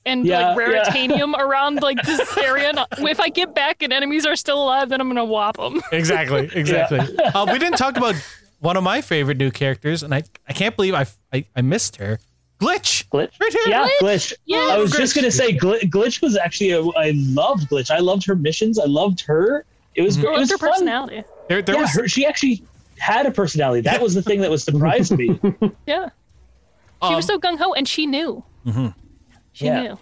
and 0.05 0.25
Yeah, 0.25 0.53
like 0.55 0.95
yeah. 0.95 1.33
around 1.37 1.81
like 1.81 2.01
this 2.03 2.37
area. 2.37 2.69
And 2.69 3.07
if 3.07 3.19
I 3.19 3.29
get 3.29 3.53
back 3.55 3.81
and 3.83 3.91
enemies 3.93 4.25
are 4.25 4.35
still 4.35 4.61
alive, 4.63 4.89
then 4.89 5.01
I'm 5.01 5.07
gonna 5.07 5.25
whop 5.25 5.57
them. 5.57 5.81
Exactly, 5.91 6.49
exactly. 6.59 6.99
uh, 6.99 7.45
we 7.51 7.59
didn't 7.59 7.77
talk 7.77 7.97
about 7.97 8.15
one 8.59 8.77
of 8.77 8.83
my 8.83 9.01
favorite 9.01 9.37
new 9.37 9.51
characters, 9.51 10.03
and 10.03 10.13
I 10.13 10.23
I 10.47 10.53
can't 10.53 10.75
believe 10.75 10.93
I 10.93 11.05
I, 11.33 11.45
I 11.55 11.61
missed 11.61 11.97
her. 11.97 12.19
Glitch. 12.59 13.07
Glitch. 13.09 13.31
Right 13.39 13.51
here. 13.51 13.61
Yeah, 13.67 13.85
Glitch? 14.01 14.29
glitch. 14.31 14.33
Yes. 14.45 14.71
I 14.71 14.77
was 14.77 14.91
just 14.91 15.13
gonna 15.13 15.29
say, 15.31 15.57
Gl- 15.57 15.81
glitch 15.89 16.21
was 16.21 16.37
actually 16.37 16.71
a, 16.71 16.81
I 16.97 17.11
loved 17.15 17.69
glitch. 17.69 17.91
I 17.91 17.99
loved 17.99 18.25
her 18.27 18.35
missions. 18.35 18.79
I 18.79 18.85
loved 18.85 19.19
her. 19.21 19.65
It 19.95 20.01
was 20.03 20.17
Mhm. 20.17 20.23
it 20.23 20.29
What's 20.29 20.39
was 20.39 20.51
her 20.51 20.57
fun. 20.57 20.69
personality? 20.71 21.23
There, 21.49 21.61
there 21.61 21.75
yeah, 21.75 21.81
was 21.81 21.91
her, 21.95 22.07
she 22.07 22.25
actually 22.25 22.63
had 22.97 23.25
a 23.25 23.31
personality. 23.31 23.81
That 23.81 24.01
was 24.01 24.13
the 24.15 24.21
thing 24.21 24.39
that 24.41 24.49
was 24.49 24.63
surprised 24.63 25.11
me. 25.17 25.37
Yeah. 25.85 26.09
She 27.07 27.13
was 27.13 27.25
so 27.25 27.37
gung 27.37 27.57
ho, 27.57 27.73
and 27.73 27.87
she 27.87 28.05
knew. 28.07 28.43
She 29.55 29.65
Yeah. 29.65 29.81
knew. 29.81 29.99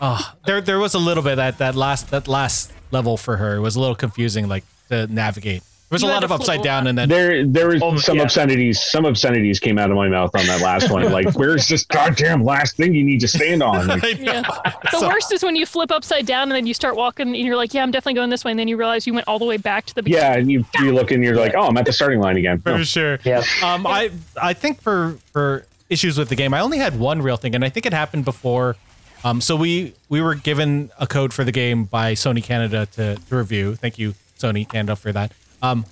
Oh, 0.00 0.32
there 0.46 0.60
there 0.60 0.78
was 0.78 0.92
a 0.94 0.98
little 0.98 1.22
bit 1.22 1.36
that 1.36 1.58
that 1.58 1.74
last 1.74 2.10
that 2.10 2.26
last 2.28 2.72
level 2.90 3.16
for 3.16 3.36
her 3.36 3.56
it 3.56 3.60
was 3.60 3.76
a 3.76 3.80
little 3.80 3.94
confusing, 3.94 4.48
like 4.48 4.64
to 4.90 5.06
navigate. 5.06 5.62
There 5.90 5.94
was 5.96 6.02
You 6.02 6.08
a 6.08 6.12
lot 6.12 6.22
of 6.24 6.30
upside 6.32 6.62
down, 6.62 6.86
and 6.86 6.98
then 6.98 7.08
There, 7.08 7.46
there 7.46 7.68
was 7.68 7.80
Oh, 7.82 7.96
some 7.96 8.18
yeah. 8.18 8.24
obscenities. 8.24 8.78
Some 8.78 9.06
obscenities 9.06 9.58
came 9.58 9.78
out 9.78 9.90
of 9.90 9.96
my 9.96 10.06
mouth 10.08 10.30
on 10.36 10.44
that 10.46 10.60
last 10.60 10.90
one. 10.90 11.10
Like, 11.10 11.32
where's 11.34 11.66
this 11.66 11.84
goddamn 11.84 12.44
last 12.44 12.76
thing 12.76 12.92
you 12.94 13.02
need 13.02 13.20
to 13.20 13.28
stand 13.28 13.62
on? 13.62 13.86
Like, 14.02 14.18
Yeah. 14.20 14.42
The 14.92 14.98
So- 14.98 15.08
worst 15.08 15.32
is 15.32 15.42
when 15.42 15.56
you 15.56 15.64
flip 15.64 15.90
upside 15.90 16.26
down 16.26 16.42
and 16.44 16.52
then 16.52 16.66
you 16.66 16.74
start 16.74 16.94
walking 16.94 17.28
and 17.28 17.36
you're 17.36 17.56
like, 17.56 17.72
yeah, 17.72 17.82
I'm 17.82 17.90
definitely 17.90 18.14
going 18.20 18.28
this 18.28 18.44
way. 18.44 18.50
And 18.50 18.60
then 18.60 18.68
you 18.68 18.76
realize 18.76 19.06
you 19.06 19.14
went 19.14 19.26
all 19.28 19.38
the 19.38 19.46
way 19.46 19.56
back 19.56 19.86
to 19.86 19.94
the 19.94 20.02
beginning. 20.02 20.24
yeah, 20.30 20.36
and 20.38 20.50
you 20.50 20.64
you 20.82 20.92
look 20.92 21.10
and 21.10 21.24
you're 21.24 21.36
like, 21.36 21.54
oh, 21.54 21.68
I'm 21.68 21.76
at 21.78 21.86
the 21.86 21.92
starting 21.94 22.20
line 22.20 22.36
again. 22.36 22.60
for 22.60 22.76
No. 22.76 22.84
sure. 22.84 23.18
Yeah. 23.24 23.42
Um, 23.62 23.86
I 23.86 24.10
I 24.40 24.52
think 24.52 24.82
for 24.82 25.16
for 25.32 25.64
issues 25.88 26.18
with 26.18 26.28
the 26.28 26.36
game, 26.36 26.52
I 26.52 26.60
only 26.60 26.76
had 26.78 26.98
one 26.98 27.22
real 27.22 27.38
thing, 27.38 27.54
and 27.54 27.64
I 27.64 27.70
think 27.70 27.86
it 27.86 27.94
happened 27.94 28.26
before. 28.26 28.76
Um, 29.24 29.40
so 29.40 29.56
we 29.56 29.94
we 30.08 30.20
were 30.20 30.34
given 30.34 30.90
a 30.98 31.06
code 31.06 31.32
for 31.34 31.44
the 31.44 31.52
game 31.52 31.84
by 31.84 32.12
Sony 32.14 32.42
Canada 32.42 32.86
to, 32.92 33.16
to 33.16 33.36
review. 33.36 33.74
Thank 33.74 33.98
you, 33.98 34.14
Sony 34.38 34.68
Canada, 34.68 34.94
for 34.96 35.12
that. 35.12 35.32
Um, 35.60 35.84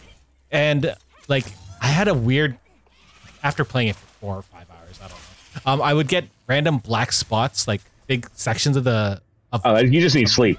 and 0.51 0.95
like 1.29 1.47
I 1.83 1.89
had 1.89 2.09
a 2.09 2.15
weird 2.15 2.57
after 3.43 3.65
playing 3.65 3.89
it 3.89 3.97
for 3.97 4.07
four 4.21 4.37
or 4.37 4.43
five 4.43 4.67
hours. 4.71 4.99
I 5.03 5.09
don't 5.09 5.67
know. 5.67 5.73
Um, 5.73 5.83
I 5.83 5.93
would 5.95 6.09
get 6.09 6.25
random 6.47 6.79
black 6.79 7.13
spots, 7.13 7.67
like 7.67 7.81
big 8.07 8.29
sections 8.35 8.77
of 8.77 8.85
the 8.85 9.21
of. 9.53 9.63
Oh, 9.65 9.79
you 9.79 10.01
just 10.01 10.15
need 10.15 10.29
sleep. 10.29 10.59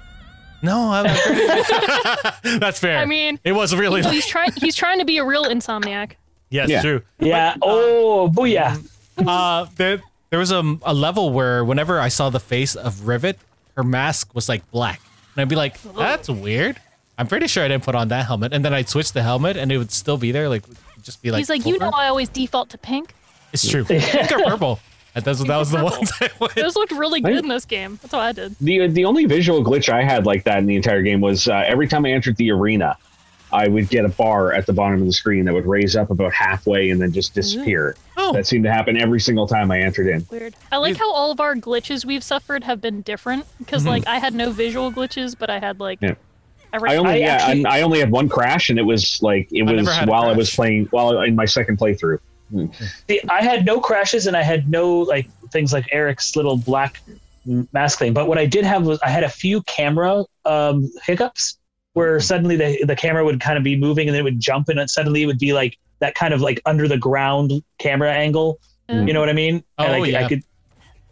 no, 0.62 0.90
I, 0.92 2.32
that's 2.58 2.78
fair. 2.80 2.98
I 2.98 3.04
mean, 3.06 3.38
it 3.44 3.52
was 3.52 3.74
really. 3.74 4.02
Well, 4.02 4.10
he's 4.12 4.26
trying. 4.26 4.52
He's 4.56 4.74
trying 4.76 4.98
to 4.98 5.04
be 5.06 5.18
a 5.18 5.24
real 5.24 5.44
insomniac. 5.44 6.12
yes, 6.50 6.68
Yeah. 6.68 6.82
true. 6.82 7.02
Yeah. 7.18 7.56
Oh, 7.62 8.30
booyah. 8.34 8.84
uh 9.26 9.66
there 9.76 10.00
there 10.30 10.38
was 10.38 10.50
a, 10.52 10.78
a 10.82 10.94
level 10.94 11.30
where 11.32 11.64
whenever 11.64 12.00
I 12.00 12.08
saw 12.08 12.30
the 12.30 12.40
face 12.40 12.74
of 12.74 13.06
Rivet, 13.06 13.38
her 13.76 13.82
mask 13.82 14.34
was 14.34 14.48
like 14.48 14.68
black. 14.70 15.00
And 15.34 15.42
I'd 15.42 15.48
be 15.48 15.56
like, 15.56 15.80
that's 15.82 16.28
weird. 16.28 16.80
I'm 17.16 17.26
pretty 17.26 17.48
sure 17.48 17.64
I 17.64 17.68
didn't 17.68 17.84
put 17.84 17.94
on 17.94 18.08
that 18.08 18.26
helmet. 18.26 18.52
And 18.52 18.64
then 18.64 18.72
I'd 18.74 18.88
switch 18.88 19.12
the 19.12 19.22
helmet 19.22 19.56
and 19.56 19.72
it 19.72 19.78
would 19.78 19.90
still 19.90 20.16
be 20.16 20.30
there, 20.32 20.48
like 20.48 20.64
just 21.02 21.22
be 21.22 21.30
like 21.30 21.38
he's 21.38 21.48
like, 21.50 21.66
you 21.66 21.78
know. 21.78 21.90
I 21.90 22.08
always 22.08 22.28
default 22.28 22.70
to 22.70 22.78
pink. 22.78 23.14
It's 23.52 23.68
true. 23.68 23.84
Pink 23.86 24.30
or 24.30 24.44
purple. 24.44 24.80
That, 25.14 25.26
was, 25.26 25.42
that 25.44 25.56
was 25.56 25.70
the 25.70 25.78
Purple. 25.78 25.96
ones 25.98 26.12
I 26.20 26.30
went. 26.38 26.54
Those 26.54 26.76
looked 26.76 26.92
really 26.92 27.20
good 27.20 27.38
in 27.38 27.48
this 27.48 27.64
game. 27.64 27.98
That's 28.02 28.12
what 28.12 28.22
I 28.22 28.32
did. 28.32 28.54
The 28.60 28.86
the 28.88 29.04
only 29.04 29.24
visual 29.24 29.64
glitch 29.64 29.88
I 29.88 30.04
had 30.04 30.26
like 30.26 30.44
that 30.44 30.58
in 30.58 30.66
the 30.66 30.76
entire 30.76 31.02
game 31.02 31.20
was 31.20 31.48
uh, 31.48 31.64
every 31.66 31.88
time 31.88 32.04
I 32.04 32.10
entered 32.12 32.36
the 32.36 32.52
arena, 32.52 32.96
I 33.52 33.68
would 33.68 33.88
get 33.88 34.04
a 34.04 34.08
bar 34.08 34.52
at 34.52 34.66
the 34.66 34.72
bottom 34.72 35.00
of 35.00 35.06
the 35.06 35.12
screen 35.12 35.44
that 35.46 35.54
would 35.54 35.66
raise 35.66 35.96
up 35.96 36.10
about 36.10 36.32
halfway 36.32 36.90
and 36.90 37.00
then 37.00 37.12
just 37.12 37.34
disappear. 37.34 37.96
Oh. 38.16 38.32
That 38.32 38.46
seemed 38.46 38.64
to 38.64 38.72
happen 38.72 38.96
every 38.96 39.20
single 39.20 39.46
time 39.46 39.70
I 39.70 39.80
entered 39.80 40.08
in. 40.08 40.26
Weird. 40.30 40.54
I 40.70 40.76
like 40.76 40.96
how 40.96 41.10
all 41.12 41.30
of 41.30 41.40
our 41.40 41.54
glitches 41.54 42.04
we've 42.04 42.24
suffered 42.24 42.64
have 42.64 42.80
been 42.80 43.00
different 43.02 43.46
because 43.58 43.86
like 43.86 44.06
I 44.06 44.18
had 44.18 44.34
no 44.34 44.50
visual 44.50 44.92
glitches, 44.92 45.36
but 45.38 45.48
I 45.50 45.58
had 45.58 45.80
like 45.80 46.00
Yeah. 46.02 46.14
I 46.72 46.96
only 46.96 47.12
I 47.12 47.16
yeah, 47.16 47.26
actually- 47.40 47.66
I, 47.66 47.78
I 47.78 47.82
only 47.82 47.98
had 48.00 48.10
one 48.10 48.28
crash, 48.28 48.68
and 48.68 48.78
it 48.78 48.82
was 48.82 49.22
like 49.22 49.48
it 49.50 49.66
I 49.66 49.72
was 49.72 49.88
had 49.88 50.08
while 50.08 50.24
I 50.24 50.34
was 50.34 50.54
playing 50.54 50.86
while 50.90 51.22
in 51.22 51.34
my 51.34 51.46
second 51.46 51.78
playthrough. 51.78 52.18
See, 53.08 53.20
I 53.28 53.42
had 53.42 53.66
no 53.66 53.80
crashes 53.80 54.26
and 54.26 54.36
I 54.36 54.42
had 54.42 54.70
no 54.70 54.98
like 55.00 55.28
things 55.50 55.72
like 55.72 55.86
Eric's 55.92 56.34
little 56.36 56.56
black 56.56 57.00
mask 57.72 57.98
thing. 57.98 58.12
But 58.12 58.26
what 58.26 58.38
I 58.38 58.46
did 58.46 58.64
have 58.64 58.86
was 58.86 58.98
I 59.00 59.08
had 59.08 59.24
a 59.24 59.28
few 59.28 59.62
camera 59.62 60.24
um, 60.44 60.90
hiccups 61.04 61.57
where 61.98 62.20
suddenly 62.20 62.56
the 62.56 62.84
the 62.84 62.94
camera 62.96 63.24
would 63.24 63.40
kind 63.40 63.58
of 63.58 63.64
be 63.64 63.76
moving 63.76 64.06
and 64.08 64.14
then 64.14 64.20
it 64.20 64.24
would 64.24 64.38
jump 64.40 64.68
and 64.68 64.78
it 64.78 64.88
suddenly 64.88 65.22
it 65.22 65.26
would 65.26 65.38
be 65.38 65.52
like 65.52 65.76
that 65.98 66.14
kind 66.14 66.32
of 66.32 66.40
like 66.40 66.60
under 66.64 66.86
the 66.86 66.96
ground 66.98 67.50
camera 67.78 68.12
angle. 68.12 68.58
Mm. 68.88 69.06
You 69.08 69.12
know 69.14 69.20
what 69.20 69.28
I 69.28 69.32
mean? 69.32 69.64
and 69.78 69.92
I, 69.92 69.98
Oh, 69.98 70.04
could- 70.04 70.14
I 70.14 70.28
could 70.28 70.42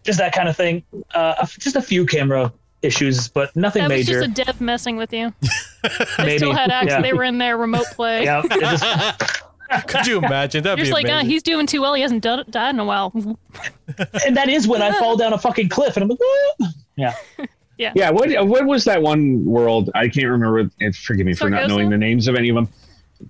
just 0.05 0.19
that 0.19 0.33
kind 0.33 0.49
of 0.49 0.57
thing. 0.57 0.83
Uh, 1.15 1.45
just 1.59 1.75
a 1.77 1.83
few 1.83 2.07
camera 2.07 2.53
issues, 2.83 3.27
but 3.29 3.55
nothing 3.57 3.89
major. 3.89 4.21
that 4.21 4.29
was 4.29 4.29
just 4.37 4.41
a 4.41 4.45
dev 4.45 4.61
messing 4.61 4.97
with 4.97 5.13
you. 5.13 5.33
They 6.19 6.25
Maybe. 6.25 6.39
still 6.39 6.53
had 6.55 6.71
access. 6.71 6.93
Yeah. 6.99 7.03
They 7.03 7.13
were 7.13 7.25
in 7.25 7.39
their 7.39 7.57
remote 7.57 7.87
play. 7.95 8.25
yeah, 8.25 8.43
just- 8.49 8.85
Could 9.89 10.07
you 10.07 10.19
imagine? 10.19 10.63
That'd 10.63 10.79
You're 10.79 10.85
be 10.85 10.91
just 10.91 10.93
like, 10.93 11.09
ah, 11.13 11.25
he's 11.27 11.43
doing 11.43 11.67
too 11.67 11.81
well. 11.83 11.95
He 11.95 12.03
hasn't 12.03 12.23
done, 12.23 12.45
died 12.51 12.75
in 12.75 12.79
a 12.79 12.85
while. 12.85 13.13
and 14.25 14.37
that 14.37 14.49
is 14.49 14.69
when 14.69 14.81
I 14.83 14.93
fall 15.01 15.17
down 15.17 15.33
a 15.33 15.39
fucking 15.39 15.69
cliff 15.69 15.97
and 15.97 16.05
I'm 16.05 16.09
like, 16.09 16.19
"Ah." 16.63 16.69
yeah. 16.97 17.15
Yeah, 17.79 17.93
Yeah. 17.95 18.11
what 18.11 18.31
what 18.47 18.65
was 18.67 18.85
that 18.85 19.03
one 19.03 19.45
world? 19.45 19.91
I 19.95 20.09
can't 20.09 20.29
remember. 20.29 20.71
And 20.81 20.97
forgive 20.97 21.27
me 21.27 21.35
for 21.35 21.51
not 21.51 21.69
knowing 21.69 21.91
the 21.91 21.99
names 21.99 22.27
of 22.29 22.35
any 22.35 22.49
of 22.49 22.55
them. 22.55 22.69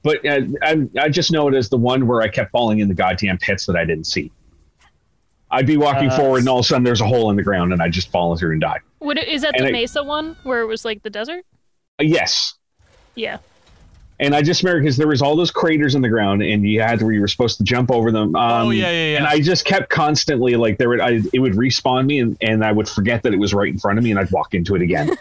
But 0.03 0.25
uh, 0.27 0.41
I, 0.63 0.89
I 1.01 1.09
just 1.09 1.31
know 1.31 1.47
it 1.49 1.55
as 1.55 1.69
the 1.69 1.77
one 1.77 2.07
where 2.07 2.21
I 2.23 2.29
kept 2.29 2.51
falling 2.51 2.81
in 2.81 2.89
the 2.89 2.95
goddamn 2.95 3.39
pits 3.39 3.67
that 3.67 3.77
I 3.77 3.85
didn't 3.85 4.07
see. 4.07 4.33
I'd 5.51 5.67
be 5.67 5.77
walking 5.77 6.11
Uh, 6.11 6.17
forward, 6.17 6.39
and 6.41 6.49
all 6.49 6.59
of 6.59 6.65
a 6.65 6.69
sudden 6.69 6.83
there's 6.83 7.01
a 7.01 7.07
hole 7.07 7.31
in 7.31 7.37
the 7.37 7.43
ground, 7.43 7.73
and 7.73 7.81
I 7.81 7.89
just 7.89 8.11
fall 8.11 8.37
through 8.37 8.53
and 8.53 8.61
die. 8.61 8.81
Would 9.01 9.17
it, 9.19 9.29
is 9.29 9.43
that 9.43 9.55
And 9.57 9.65
the 9.65 9.69
I- 9.71 9.73
Mesa 9.73 10.03
one 10.03 10.37
where 10.43 10.61
it 10.61 10.67
was 10.67 10.85
like 10.85 11.03
the 11.05 11.11
desert? 11.11 11.45
Uh, 12.01 12.05
yes, 12.05 12.55
Yeah. 13.15 13.39
And 14.21 14.35
I 14.35 14.43
just 14.43 14.63
remember 14.63 14.81
because 14.83 14.97
there 14.97 15.09
was 15.09 15.21
all 15.23 15.37
those 15.37 15.51
craters 15.51 15.95
in 15.95 16.03
the 16.03 16.09
ground, 16.09 16.43
and 16.43 16.67
you 16.69 16.81
had 16.81 17.03
where 17.03 17.13
you 17.13 17.21
were 17.21 17.29
supposed 17.29 17.59
to 17.59 17.65
jump 17.65 17.91
over 17.91 18.11
them. 18.11 18.35
Um, 18.37 18.67
Oh, 18.67 18.71
yeah, 18.71 18.91
yeah, 18.91 19.13
yeah. 19.13 19.17
And 19.19 19.27
I 19.27 19.41
just 19.41 19.65
kept 19.65 19.91
constantly 19.91 20.55
like 20.57 20.79
there 20.79 20.89
would 20.89 21.01
I, 21.01 21.21
it 21.33 21.39
would 21.41 21.53
respawn 21.55 22.07
me, 22.07 22.21
and, 22.21 22.37
and 22.41 22.65
I 22.65 22.73
would 22.73 22.89
forget 22.89 23.23
that 23.25 23.33
it 23.35 23.39
was 23.39 23.53
right 23.55 23.73
in 23.73 23.79
front 23.79 23.99
of 23.99 24.05
me, 24.05 24.11
and 24.11 24.19
I'd 24.21 24.31
walk 24.31 24.55
into 24.55 24.75
it 24.75 24.83
again. 24.83 25.17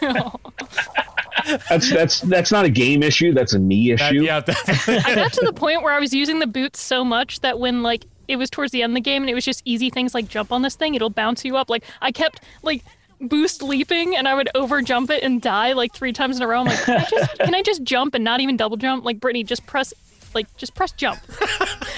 that's 1.68 1.90
that's 1.90 2.20
that's 2.22 2.50
not 2.50 2.64
a 2.64 2.70
game 2.70 3.02
issue. 3.02 3.32
That's 3.32 3.52
a 3.54 3.58
me 3.58 3.94
That- 3.94 4.12
issue. 4.14 4.22
yeah, 4.22 4.40
that- 4.40 5.04
I 5.06 5.14
got 5.14 5.32
to 5.34 5.44
the 5.44 5.52
point 5.52 5.82
where 5.82 5.92
I 5.92 6.00
was 6.00 6.12
using 6.14 6.38
the 6.38 6.46
boots 6.46 6.80
so 6.80 7.04
much 7.04 7.40
that 7.40 7.58
when 7.58 7.82
like 7.82 8.04
it 8.28 8.36
was 8.36 8.50
towards 8.50 8.72
the 8.72 8.82
end 8.82 8.90
of 8.92 8.94
the 8.96 9.00
game 9.00 9.22
and 9.22 9.30
it 9.30 9.34
was 9.34 9.44
just 9.44 9.62
easy 9.64 9.88
things 9.90 10.12
like 10.14 10.28
jump 10.28 10.50
on 10.50 10.62
this 10.62 10.74
thing, 10.74 10.94
it'll 10.94 11.10
bounce 11.10 11.44
you 11.44 11.56
up. 11.56 11.70
Like 11.70 11.84
I 12.00 12.10
kept 12.10 12.40
like 12.62 12.84
boost 13.20 13.62
leaping 13.62 14.16
and 14.16 14.28
I 14.28 14.34
would 14.34 14.48
over 14.54 14.82
jump 14.82 15.10
it 15.10 15.22
and 15.22 15.40
die 15.40 15.72
like 15.72 15.94
three 15.94 16.12
times 16.12 16.36
in 16.36 16.42
a 16.42 16.46
row. 16.46 16.60
I'm 16.60 16.66
like, 16.66 16.82
can 16.82 16.96
I 16.96 17.04
just 17.04 17.38
can 17.38 17.54
I 17.54 17.62
just 17.62 17.82
jump 17.82 18.14
and 18.14 18.24
not 18.24 18.40
even 18.40 18.56
double 18.56 18.76
jump? 18.76 19.04
Like 19.04 19.20
Brittany, 19.20 19.44
just 19.44 19.66
press 19.66 19.92
like 20.34 20.54
just 20.56 20.74
press 20.74 20.92
jump. 20.92 21.20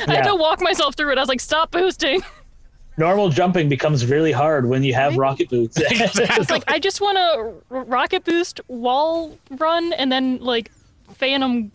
I 0.07 0.15
had 0.15 0.25
to 0.25 0.35
walk 0.35 0.61
myself 0.61 0.95
through 0.95 1.13
it. 1.13 1.19
I 1.19 1.21
was 1.21 1.29
like, 1.29 1.41
stop 1.41 1.71
boosting. 1.71 2.23
Normal 2.97 3.29
jumping 3.29 3.69
becomes 3.69 4.07
really 4.07 4.33
hard 4.33 4.69
when 4.69 4.83
you 4.83 4.93
have 4.95 5.13
Right? 5.13 5.19
rocket 5.19 5.49
boots. 5.51 5.79
It's 5.91 6.51
like 6.51 6.65
I 6.69 6.79
just 6.79 7.01
want 7.01 7.17
to 7.17 7.75
rocket 7.75 8.25
boost, 8.25 8.61
wall 8.69 9.39
run, 9.51 9.93
and 9.93 10.11
then 10.11 10.39
like 10.39 10.71
phantom 11.15 11.71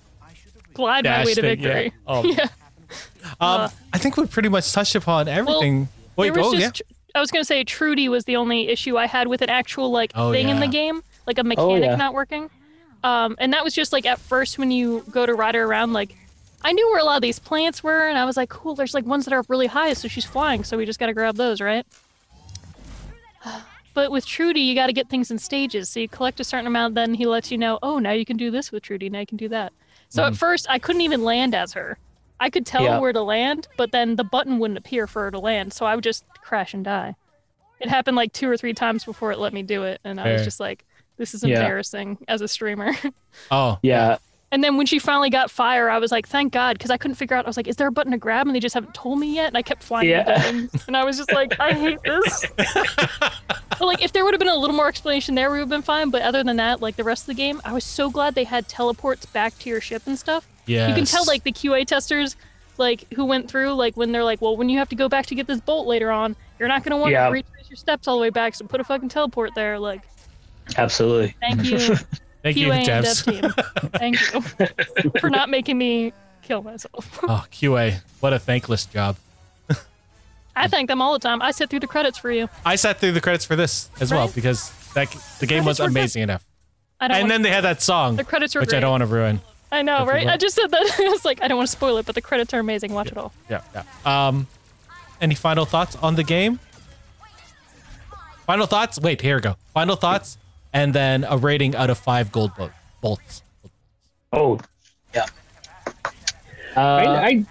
glide 0.74 1.06
my 1.06 1.10
Dash 1.10 1.26
way 1.26 1.34
to 1.36 1.42
thing, 1.42 1.60
yeah. 1.62 1.74
victory. 1.74 1.94
Oh. 2.08 2.24
yeah. 2.24 2.48
um, 3.40 3.72
I 3.94 3.98
think 3.98 4.18
we 4.18 4.26
pretty 4.26 4.50
much 4.50 4.72
touched 4.72 4.96
upon 4.96 5.28
everything. 5.28 5.88
Wait, 6.16 6.34
there 6.34 6.44
was 6.44 6.54
oh, 6.54 6.58
yeah. 6.58 6.70
just, 6.70 6.82
I 7.16 7.20
was 7.20 7.30
gonna 7.32 7.46
say 7.46 7.64
Trudy 7.64 8.10
was 8.10 8.26
the 8.26 8.36
only 8.36 8.70
issue 8.70 8.98
I 8.98 9.06
had 9.06 9.28
with 9.28 9.42
an 9.42 9.50
actual 9.50 9.92
like 9.92 10.12
Oh, 10.16 10.32
thing 10.32 10.50
in 10.50 10.60
the 10.60 10.68
game, 10.68 11.04
like 11.28 11.38
a 11.38 11.44
mechanic 11.44 11.84
yeah. 11.84 11.96
not 11.96 12.14
working. 12.14 12.50
Um, 13.04 13.36
and 13.40 13.54
that 13.54 13.64
was 13.64 13.74
just 13.74 13.94
like 13.94 14.06
at 14.06 14.20
first 14.20 14.58
when 14.58 14.72
you 14.72 15.04
go 15.12 15.26
to 15.26 15.34
ride 15.34 15.56
her 15.56 15.64
around, 15.64 15.94
like 15.94 16.16
I 16.64 16.72
knew 16.72 16.88
where 16.88 17.00
a 17.00 17.04
lot 17.04 17.18
of 17.18 17.22
these 17.22 17.40
plants 17.40 17.84
were, 17.84 18.08
and 18.08 18.18
I 18.18 18.26
was 18.26 18.38
like, 18.38 18.50
cool. 18.50 18.74
There's 18.74 18.94
like 18.94 19.06
ones 19.06 19.26
that 19.26 19.34
are 19.34 19.40
up 19.40 19.50
really 19.50 19.68
high, 19.68 19.94
so 19.94 20.08
she's 20.08 20.26
flying, 20.26 20.64
so 20.64 20.78
we 20.78 20.86
just 20.86 21.00
gotta 21.00 21.14
grab 21.14 21.36
those, 21.36 21.62
right? 21.62 21.86
But 23.94 24.12
with 24.12 24.26
Trudy, 24.26 24.62
you 24.62 24.74
got 24.74 24.88
to 24.88 24.94
get 24.94 25.08
things 25.10 25.30
in 25.30 25.38
stages. 25.38 25.88
So 25.90 26.00
you 26.00 26.10
collect 26.10 26.40
a 26.40 26.44
certain 26.44 26.66
amount, 26.66 26.96
then 26.96 27.14
he 27.14 27.28
lets 27.28 27.52
you 27.52 27.60
know, 27.60 27.78
oh, 27.84 28.00
now 28.00 28.12
you 28.12 28.26
can 28.26 28.38
do 28.38 28.50
this 28.50 28.72
with 28.72 28.82
Trudy, 28.84 29.08
now 29.10 29.20
you 29.20 29.28
can 29.28 29.38
do 29.38 29.50
that. 29.50 29.72
So 30.10 30.24
at 30.26 30.36
first, 30.36 30.68
I 30.70 30.80
couldn't 30.80 31.02
even 31.02 31.24
land 31.24 31.54
as 31.56 31.74
her. 31.74 31.98
I 32.44 32.50
could 32.50 32.66
tell 32.66 32.84
Yeah. 32.84 33.00
where 33.00 33.14
to 33.14 33.22
land, 33.22 33.68
but 33.78 33.92
then 33.94 34.18
the 34.18 34.24
button 34.26 34.60
wouldn't 34.60 34.78
appear 34.78 35.08
for 35.08 35.24
her 35.24 35.32
to 35.32 35.40
land, 35.40 35.72
so 35.74 35.86
I 35.86 35.96
would 35.96 36.04
just 36.04 36.26
crash 36.42 36.74
and 36.74 36.84
die. 36.84 37.16
It 37.80 37.88
happened 37.90 38.18
like 38.18 38.34
two 38.34 38.50
or 38.50 38.58
three 38.58 38.74
times 38.74 39.06
before 39.06 39.32
it 39.32 39.40
let 39.40 39.54
me 39.54 39.64
do 39.64 39.84
it, 39.84 40.02
and 40.04 40.20
I 40.20 40.34
was 40.34 40.44
just 40.44 40.60
like, 40.60 40.84
This 41.18 41.34
is 41.34 41.44
Yeah. 41.44 41.60
embarrassing 41.60 42.18
as 42.28 42.42
a 42.42 42.48
streamer. 42.48 42.92
Oh, 43.52 43.80
Yeah. 43.82 44.18
And 44.52 44.64
then 44.64 44.78
when 44.78 44.86
she 44.86 45.00
finally 45.00 45.30
got 45.32 45.50
fire, 45.50 45.90
I 45.90 45.98
was 45.98 46.12
like, 46.12 46.28
thank 46.28 46.54
God, 46.54 46.78
because 46.78 46.92
I 46.92 46.98
couldn't 46.98 47.16
figure 47.16 47.36
out. 47.36 47.46
I 47.46 47.50
was 47.50 47.58
like, 47.58 47.68
is 47.68 47.76
there 47.78 47.88
a 47.88 47.92
button 47.92 48.12
to 48.12 48.20
grab? 48.20 48.46
And 48.46 48.56
they 48.56 48.60
just 48.60 48.76
haven't 48.76 48.94
told 48.94 49.18
me 49.20 49.34
yet. 49.34 49.48
And 49.48 49.58
I 49.58 49.64
kept 49.64 49.82
flying 49.82 50.10
Yeah. 50.10 50.24
buttons. 50.26 50.70
And 50.88 50.96
I 50.96 51.04
was 51.04 51.18
just 51.18 51.32
like, 51.32 51.60
I 51.60 51.74
hate 51.74 51.98
this. 52.04 52.46
but 52.58 53.82
like, 53.82 54.04
if 54.04 54.12
there 54.14 54.24
would 54.24 54.34
have 54.36 54.40
been 54.40 54.48
a 54.48 54.56
little 54.56 54.76
more 54.76 54.88
explanation 54.88 55.34
there, 55.34 55.50
we 55.50 55.58
would 55.58 55.62
have 55.64 55.70
been 55.70 55.82
fine. 55.82 56.12
But 56.12 56.22
other 56.22 56.44
than 56.44 56.58
that, 56.58 56.82
like 56.82 56.98
the 56.98 57.04
rest 57.04 57.24
of 57.24 57.28
the 57.28 57.34
game, 57.34 57.62
I 57.66 57.74
was 57.74 57.84
so 57.84 58.12
glad 58.12 58.36
they 58.36 58.44
had 58.44 58.68
teleports 58.68 59.26
back 59.26 59.58
to 59.60 59.70
your 59.72 59.82
ship 59.82 60.04
and 60.06 60.20
stuff. 60.20 60.48
Yeah. 60.66 60.88
You 60.90 60.96
can 60.96 61.06
tell 61.06 61.26
like 61.26 61.44
the 61.44 61.52
QA 61.52 61.86
testers, 61.86 62.36
like 62.78 63.12
who 63.14 63.26
went 63.26 63.50
through, 63.50 63.74
like 63.74 63.96
when 63.98 64.12
they're 64.12 64.24
like, 64.24 64.42
well, 64.42 64.56
when 64.58 64.70
you 64.70 64.78
have 64.80 64.90
to 64.90 64.96
go 64.96 65.08
back 65.10 65.26
to 65.28 65.36
get 65.36 65.48
this 65.48 65.60
bolt 65.62 65.88
later 65.88 66.12
on, 66.12 66.36
you're 66.60 66.68
not 66.70 66.84
gonna 66.84 66.98
want 66.98 67.12
Yeah. 67.12 67.28
to 67.28 67.32
retrace 67.34 67.70
your 67.70 67.78
steps 67.78 68.08
all 68.08 68.16
the 68.16 68.22
way 68.22 68.30
back. 68.30 68.56
So 68.56 68.66
put 68.66 68.80
a 68.82 68.84
fucking 68.84 69.10
teleport 69.10 69.56
there. 69.56 69.78
Like, 69.80 70.02
Absolutely. 70.78 71.36
thank 71.40 71.64
you. 71.66 71.96
Thank 72.44 72.58
you, 72.58 72.68
QA 72.68 72.74
and 72.80 72.86
dev 72.86 73.04
devs. 73.06 73.24
team. 73.24 73.90
Thank 73.92 74.20
you 75.04 75.12
for 75.22 75.30
not 75.30 75.50
making 75.50 75.78
me 75.78 76.12
kill 76.42 76.62
myself. 76.62 77.20
Oh, 77.24 77.46
QA, 77.52 78.02
what 78.20 78.34
a 78.34 78.40
thankless 78.40 78.86
job. 78.86 79.16
I 80.56 80.68
thank 80.68 80.90
them 80.90 81.02
all 81.02 81.14
the 81.14 81.20
time. 81.20 81.42
I 81.42 81.52
sit 81.52 81.70
through 81.70 81.80
the 81.80 81.88
credits 81.88 82.18
for 82.18 82.32
you. 82.32 82.50
I 82.66 82.76
sat 82.76 83.00
through 83.00 83.14
the 83.14 83.22
credits 83.22 83.46
for 83.46 83.56
this 83.56 83.90
as 84.02 84.12
well 84.12 84.28
because 84.28 84.72
that 84.94 85.10
the 85.40 85.46
game 85.48 85.64
was 85.64 85.78
credits 85.78 85.94
good. 85.94 86.00
amazing 86.00 86.24
enough. 86.24 86.46
I 87.00 87.08
don't. 87.08 87.18
And 87.18 87.32
then 87.32 87.42
they 87.44 87.50
had 87.50 87.64
that 87.64 87.82
song, 87.82 88.18
the 88.18 88.24
credits 88.26 88.54
which 88.56 88.70
great. 88.70 88.78
I 88.78 88.82
don't 88.82 88.92
want 88.92 89.02
to 89.02 89.08
ruin. 89.08 89.40
I 89.74 89.82
know, 89.82 89.98
I 89.98 90.06
right? 90.06 90.28
I 90.28 90.38
just 90.38 90.56
said 90.56 90.70
that. 90.70 90.96
I 91.00 91.10
was 91.10 91.26
like, 91.26 91.42
I 91.42 91.48
don't 91.48 91.58
want 91.58 91.68
to 91.68 91.72
spoil 91.72 91.98
it, 91.98 92.06
but 92.06 92.16
the 92.16 92.22
credits 92.22 92.54
are 92.54 92.60
amazing. 92.60 92.94
Watch 92.94 93.12
it 93.12 93.18
all. 93.18 93.34
Yeah, 93.50 93.62
yeah. 93.74 93.84
Um, 94.06 94.48
any 95.20 95.36
final 95.36 95.66
thoughts 95.66 95.96
on 95.96 96.16
the 96.16 96.24
game? 96.24 96.60
Final 98.46 98.68
thoughts? 98.68 99.00
Wait, 99.00 99.22
here 99.22 99.36
we 99.36 99.42
go. 99.42 99.56
Final 99.74 99.96
thoughts, 99.96 100.38
and 100.74 100.94
then 100.94 101.24
a 101.24 101.38
rating 101.38 101.76
out 101.76 101.90
of 101.90 101.98
five 101.98 102.32
gold 102.32 102.52
bo- 102.56 102.72
bolts. 103.02 103.42
Oh, 104.32 104.60
yeah. 105.16 105.26
Uh, 106.76 106.80
I, 106.80 107.28
I 107.28 107.46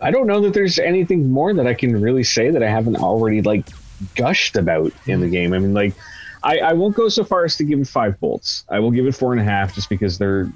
I 0.00 0.10
don't 0.10 0.26
know 0.26 0.40
that 0.42 0.52
there's 0.52 0.78
anything 0.78 1.30
more 1.30 1.54
that 1.54 1.66
I 1.66 1.74
can 1.74 2.00
really 2.00 2.24
say 2.24 2.50
that 2.50 2.62
I 2.62 2.68
haven't 2.68 2.96
already 2.96 3.40
like 3.42 3.66
gushed 4.14 4.56
about 4.56 4.92
in 5.06 5.20
the 5.20 5.28
game. 5.28 5.52
I 5.52 5.58
mean, 5.58 5.74
like 5.74 5.94
I, 6.42 6.58
I 6.58 6.72
won't 6.74 6.94
go 6.94 7.08
so 7.08 7.24
far 7.24 7.44
as 7.44 7.56
to 7.56 7.64
give 7.64 7.80
it 7.80 7.88
five 7.88 8.18
bolts. 8.20 8.64
I 8.68 8.78
will 8.78 8.90
give 8.90 9.06
it 9.06 9.14
four 9.14 9.32
and 9.32 9.40
a 9.40 9.44
half 9.44 9.74
just 9.74 9.88
because 9.88 10.18
there 10.18 10.40
are 10.40 10.52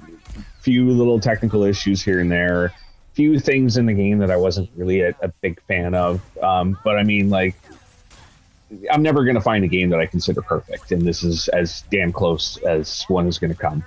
few 0.61 0.89
little 0.91 1.19
technical 1.19 1.63
issues 1.63 2.01
here 2.01 2.19
and 2.19 2.31
there, 2.31 2.71
few 3.13 3.39
things 3.39 3.77
in 3.77 3.85
the 3.85 3.93
game 3.93 4.19
that 4.19 4.31
I 4.31 4.37
wasn't 4.37 4.69
really 4.75 5.01
a, 5.01 5.13
a 5.21 5.27
big 5.41 5.61
fan 5.67 5.93
of. 5.95 6.21
Um, 6.41 6.77
but 6.83 6.97
I 6.97 7.03
mean, 7.03 7.29
like 7.29 7.55
I'm 8.91 9.01
never 9.01 9.23
going 9.23 9.35
to 9.35 9.41
find 9.41 9.63
a 9.65 9.67
game 9.67 9.89
that 9.89 9.99
I 9.99 10.05
consider 10.05 10.41
perfect, 10.41 10.91
and 10.91 11.01
this 11.01 11.23
is 11.23 11.47
as 11.49 11.83
damn 11.91 12.11
close 12.13 12.57
as 12.57 13.03
one 13.09 13.27
is 13.27 13.37
going 13.37 13.51
to 13.53 13.57
come. 13.57 13.83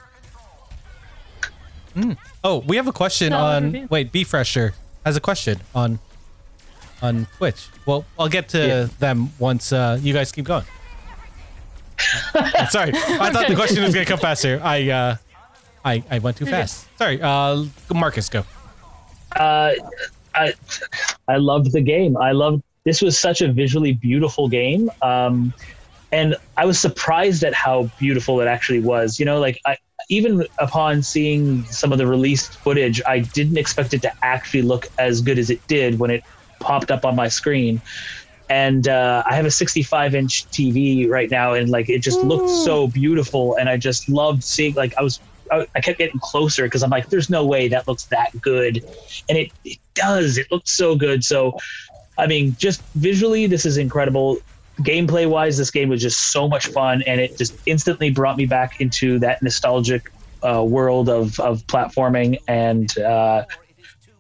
Oh, 2.43 2.59
we 2.67 2.77
have 2.77 2.89
a 2.89 2.93
question 2.93 3.31
No, 3.31 3.39
on. 3.39 3.87
Wait, 3.89 4.11
Be 4.11 4.25
Fresher 4.25 4.75
has 5.07 5.17
a 5.17 5.21
question 5.21 5.61
on 5.75 6.01
on 7.01 7.27
Twitch. 7.37 7.69
Well, 7.87 8.05
I'll 8.19 8.29
get 8.29 8.49
to 8.51 8.67
Yeah. 8.67 8.89
them 8.99 9.31
once 9.39 9.73
uh, 9.73 9.99
you 10.03 10.13
guys 10.13 10.33
keep 10.33 10.45
going. 10.47 10.65
Sorry, 12.71 12.93
I 12.95 13.31
thought 13.31 13.47
the 13.49 13.55
question 13.55 13.83
was 13.85 13.95
gonna 13.95 14.07
come 14.07 14.19
faster. 14.19 14.61
I 14.65 14.91
uh, 14.91 15.17
I 15.85 16.03
I 16.11 16.19
went 16.19 16.37
too 16.37 16.47
fast. 16.47 16.87
Sorry, 16.99 17.21
uh, 17.21 17.65
Marcus, 17.93 18.29
go. 18.29 18.45
uh, 19.37 19.73
I 20.35 20.53
I 21.29 21.37
loved 21.37 21.73
the 21.73 21.81
game. 21.81 22.17
I 22.17 22.33
loved 22.33 22.63
this 22.85 23.01
was 23.01 23.19
such 23.19 23.41
a 23.43 23.53
visually 23.53 23.93
beautiful 23.93 24.49
game. 24.49 24.91
Um, 25.03 25.53
and 26.13 26.37
I 26.57 26.65
was 26.65 26.79
surprised 26.79 27.43
at 27.43 27.55
how 27.55 27.91
beautiful 27.99 28.41
it 28.41 28.47
actually 28.47 28.81
was. 28.81 29.19
You 29.19 29.27
know, 29.27 29.41
like 29.41 29.61
I 29.67 29.77
even 30.09 30.47
upon 30.59 31.03
seeing 31.03 31.65
some 31.65 31.93
of 31.93 31.99
the 31.99 32.07
released 32.07 32.55
footage, 32.57 33.01
I 33.07 33.21
didn't 33.21 33.57
expect 33.57 33.95
it 33.95 34.03
to 34.03 34.13
actually 34.23 34.63
look 34.63 34.87
as 34.99 35.21
good 35.21 35.39
as 35.39 35.51
it 35.51 35.67
did 35.67 35.99
when 35.99 36.11
it 36.11 36.23
popped 36.61 36.91
up 36.91 37.05
on 37.05 37.17
my 37.17 37.29
screen. 37.29 37.81
And 38.51 38.89
uh, 38.89 39.23
I 39.27 39.35
have 39.35 39.47
a 39.47 39.51
65 39.51 40.15
inch 40.15 40.47
TV 40.51 41.09
right 41.09 41.31
now, 41.31 41.55
and 41.55 41.71
like 41.71 41.89
it 41.89 42.01
just 42.01 42.21
looked 42.21 42.51
so 42.51 42.87
beautiful. 42.89 43.57
And 43.57 43.71
I 43.71 43.79
just 43.79 44.09
loved 44.11 44.45
seeing, 44.45 44.75
like, 44.75 44.95
I 44.99 45.03
was, 45.03 45.19
I, 45.75 45.81
kept 45.81 45.99
getting 45.99 46.21
closer 46.21 46.65
because 46.65 46.83
I'm 46.83 46.91
like, 46.91 47.09
there's 47.09 47.31
no 47.31 47.45
way 47.45 47.69
that 47.69 47.87
looks 47.89 48.05
that 48.07 48.31
good. 48.41 48.85
And 49.29 49.39
it, 49.39 49.51
it 49.65 49.79
does. 49.95 50.39
It 50.39 50.51
looks 50.51 50.71
so 50.71 50.97
good. 50.97 51.25
So, 51.25 51.59
I 52.19 52.27
mean, 52.27 52.57
just 52.59 52.83
visually, 52.95 53.47
this 53.47 53.67
is 53.67 53.77
incredible. 53.77 54.39
Gameplay 54.81 55.29
wise, 55.29 55.57
this 55.57 55.71
game 55.71 55.89
was 55.89 56.03
just 56.03 56.33
so 56.33 56.49
much 56.49 56.67
fun, 56.67 57.03
and 57.03 57.21
it 57.21 57.39
just 57.39 57.55
instantly 57.67 58.11
brought 58.11 58.37
me 58.37 58.47
back 58.47 58.81
into 58.81 59.19
that 59.21 59.41
nostalgic 59.43 60.11
uh, 60.43 60.65
world 60.65 61.09
of 61.09 61.39
of 61.39 61.65
platforming. 61.69 62.39
And 62.49 62.97
uh, 62.99 63.45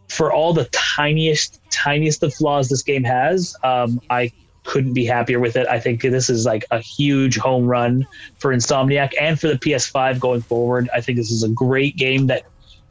for 0.09 0.33
all 0.33 0.53
the 0.53 0.67
tiniest, 0.67 1.61
tiniest 1.71 2.23
of 2.23 2.33
flaws 2.35 2.69
this 2.69 2.83
game 2.83 3.03
has, 3.03 3.57
um, 3.65 4.01
I 4.11 4.31
couldn't 4.65 4.95
be 4.95 5.05
happier 5.05 5.39
with 5.41 5.57
it. 5.57 5.67
I 5.69 5.79
think 5.79 6.03
this 6.03 6.29
is 6.29 6.45
like 6.45 6.65
a 6.71 6.81
huge 6.81 7.37
home 7.37 7.67
run 7.67 8.07
for 8.39 8.55
Insomniac 8.55 9.13
and 9.21 9.39
for 9.39 9.49
the 9.49 9.55
PS5 9.55 10.19
going 10.19 10.43
forward. 10.43 10.89
I 10.95 11.01
think 11.01 11.19
this 11.19 11.31
is 11.31 11.43
a 11.43 11.49
great 11.49 11.97
game 11.97 12.27
that 12.27 12.45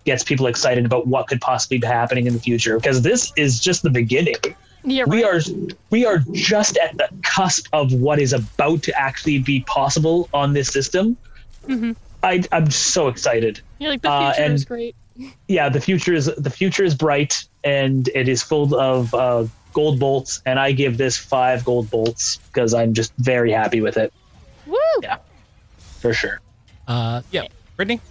gets 0.05 0.23
people 0.23 0.47
excited 0.47 0.85
about 0.85 1.07
what 1.07 1.27
could 1.27 1.41
possibly 1.41 1.77
be 1.77 1.87
happening 1.87 2.27
in 2.27 2.33
the 2.33 2.39
future 2.39 2.77
because 2.77 3.01
this 3.01 3.31
is 3.37 3.59
just 3.59 3.83
the 3.83 3.89
beginning 3.89 4.35
Yeah, 4.83 5.05
we 5.05 5.23
are 5.23 5.39
we 5.91 6.05
are 6.05 6.19
just 6.33 6.77
at 6.77 6.97
the 6.97 7.09
cusp 7.23 7.67
of 7.71 7.93
what 7.93 8.19
is 8.19 8.33
about 8.33 8.83
to 8.83 8.99
actually 8.99 9.39
be 9.39 9.61
possible 9.61 10.29
on 10.33 10.53
this 10.53 10.67
system. 10.67 11.15
Mhm. 11.67 11.95
I, 12.21 12.43
I'm 12.51 12.69
so 12.71 13.07
excited. 13.07 13.61
You're 13.79 13.91
like 13.91 14.01
the 14.01 14.11
uh, 14.11 14.33
future 14.33 14.53
is 14.53 14.65
great. 14.65 14.95
Yeah, 15.47 15.69
the 15.69 15.79
future 15.79 16.13
is 16.13 16.25
the 16.37 16.49
future 16.49 16.83
is 16.83 16.95
bright 16.95 17.45
and 17.63 18.09
it 18.09 18.27
is 18.27 18.43
full 18.43 18.75
of 18.75 19.13
uh, 19.13 19.45
gold 19.73 19.99
bolts, 19.99 20.41
and 20.45 20.59
I 20.59 20.71
give 20.71 20.97
this 20.97 21.17
five 21.17 21.65
gold 21.65 21.89
bolts 21.89 22.37
because 22.37 22.73
I'm 22.73 22.93
just 22.93 23.13
very 23.17 23.51
happy 23.51 23.81
with 23.81 23.97
it 23.97 24.13
Woo! 24.65 24.77
Yeah. 25.01 25.17
for 25.77 26.13
sure. 26.13 26.39
Uh, 26.87 27.21
yeah, 27.31 27.47
Brittany. 27.75 28.01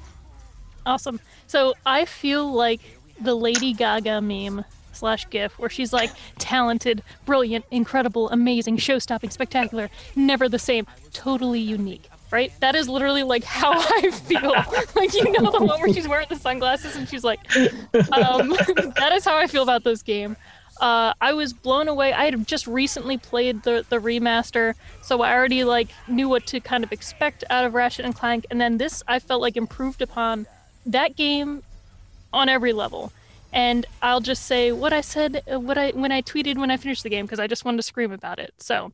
Awesome. 0.85 1.21
So 1.47 1.75
I 1.87 2.05
feel 2.05 2.51
like 2.51 2.81
the 3.21 3.35
Lady 3.35 3.73
Gaga 3.73 4.21
meme 4.21 4.65
slash 4.93 5.29
GIF 5.31 5.59
where 5.59 5.71
she's 5.71 5.93
like 5.93 6.11
talented, 6.39 7.03
brilliant, 7.25 7.65
incredible, 7.71 8.29
amazing, 8.31 8.77
show-stopping, 8.77 9.31
spectacular, 9.31 9.91
never 10.17 10.49
the 10.49 10.59
same, 10.59 10.87
totally 11.13 11.61
unique. 11.61 12.09
Right? 12.31 12.51
That 12.61 12.75
is 12.75 12.89
literally 12.89 13.25
like 13.25 13.45
how 13.45 13.73
I 13.77 14.11
feel. 14.11 14.41
like 14.97 15.13
you 15.13 15.31
know 15.33 15.51
the 15.51 15.63
one 15.63 15.81
where 15.81 15.93
she's 15.93 16.09
wearing 16.09 16.29
the 16.31 16.37
sunglasses 16.37 16.97
and 16.97 17.07
she's 17.07 17.23
like, 17.25 17.41
um, 17.55 18.49
that 18.97 19.11
is 19.13 19.25
how 19.25 19.37
I 19.37 19.47
feel 19.47 19.63
about 19.63 19.85
this 19.85 20.03
game. 20.03 20.37
Uh, 20.81 21.15
I 21.21 21.33
was 21.33 21.53
blown 21.53 21.89
away. 21.89 22.13
I 22.13 22.25
had 22.25 22.47
just 22.47 22.67
recently 22.67 23.19
played 23.19 23.63
the 23.63 23.85
the 23.89 23.99
remaster, 23.99 24.75
so 25.03 25.23
I 25.23 25.33
already 25.33 25.65
like 25.65 25.89
knew 26.09 26.29
what 26.29 26.47
to 26.47 26.61
kind 26.61 26.83
of 26.83 26.93
expect 26.93 27.45
out 27.51 27.65
of 27.65 27.75
Ratchet 27.75 28.05
and 28.05 28.15
Clank, 28.15 28.47
and 28.51 28.61
then 28.61 28.79
this 28.79 29.03
I 29.07 29.19
felt 29.19 29.41
like 29.41 29.57
improved 29.57 30.03
upon 30.03 30.47
that 30.87 31.17
game 31.17 31.63
on 32.33 32.49
every 32.49 32.73
level. 32.73 33.13
And 33.53 33.85
I'll 34.01 34.21
just 34.21 34.47
say 34.47 34.73
what 34.73 34.93
I 34.95 35.03
said, 35.03 35.43
uh, 35.53 35.61
what 35.61 35.77
I 35.77 35.91
when 35.91 36.11
I 36.11 36.23
tweeted 36.23 36.57
when 36.57 36.71
I 36.71 36.77
finished 36.77 37.03
the 37.03 37.11
game 37.11 37.27
because 37.27 37.41
I 37.41 37.47
just 37.47 37.65
wanted 37.65 37.77
to 37.77 37.83
scream 37.83 38.11
about 38.11 38.39
it. 38.39 38.55
So 38.59 38.93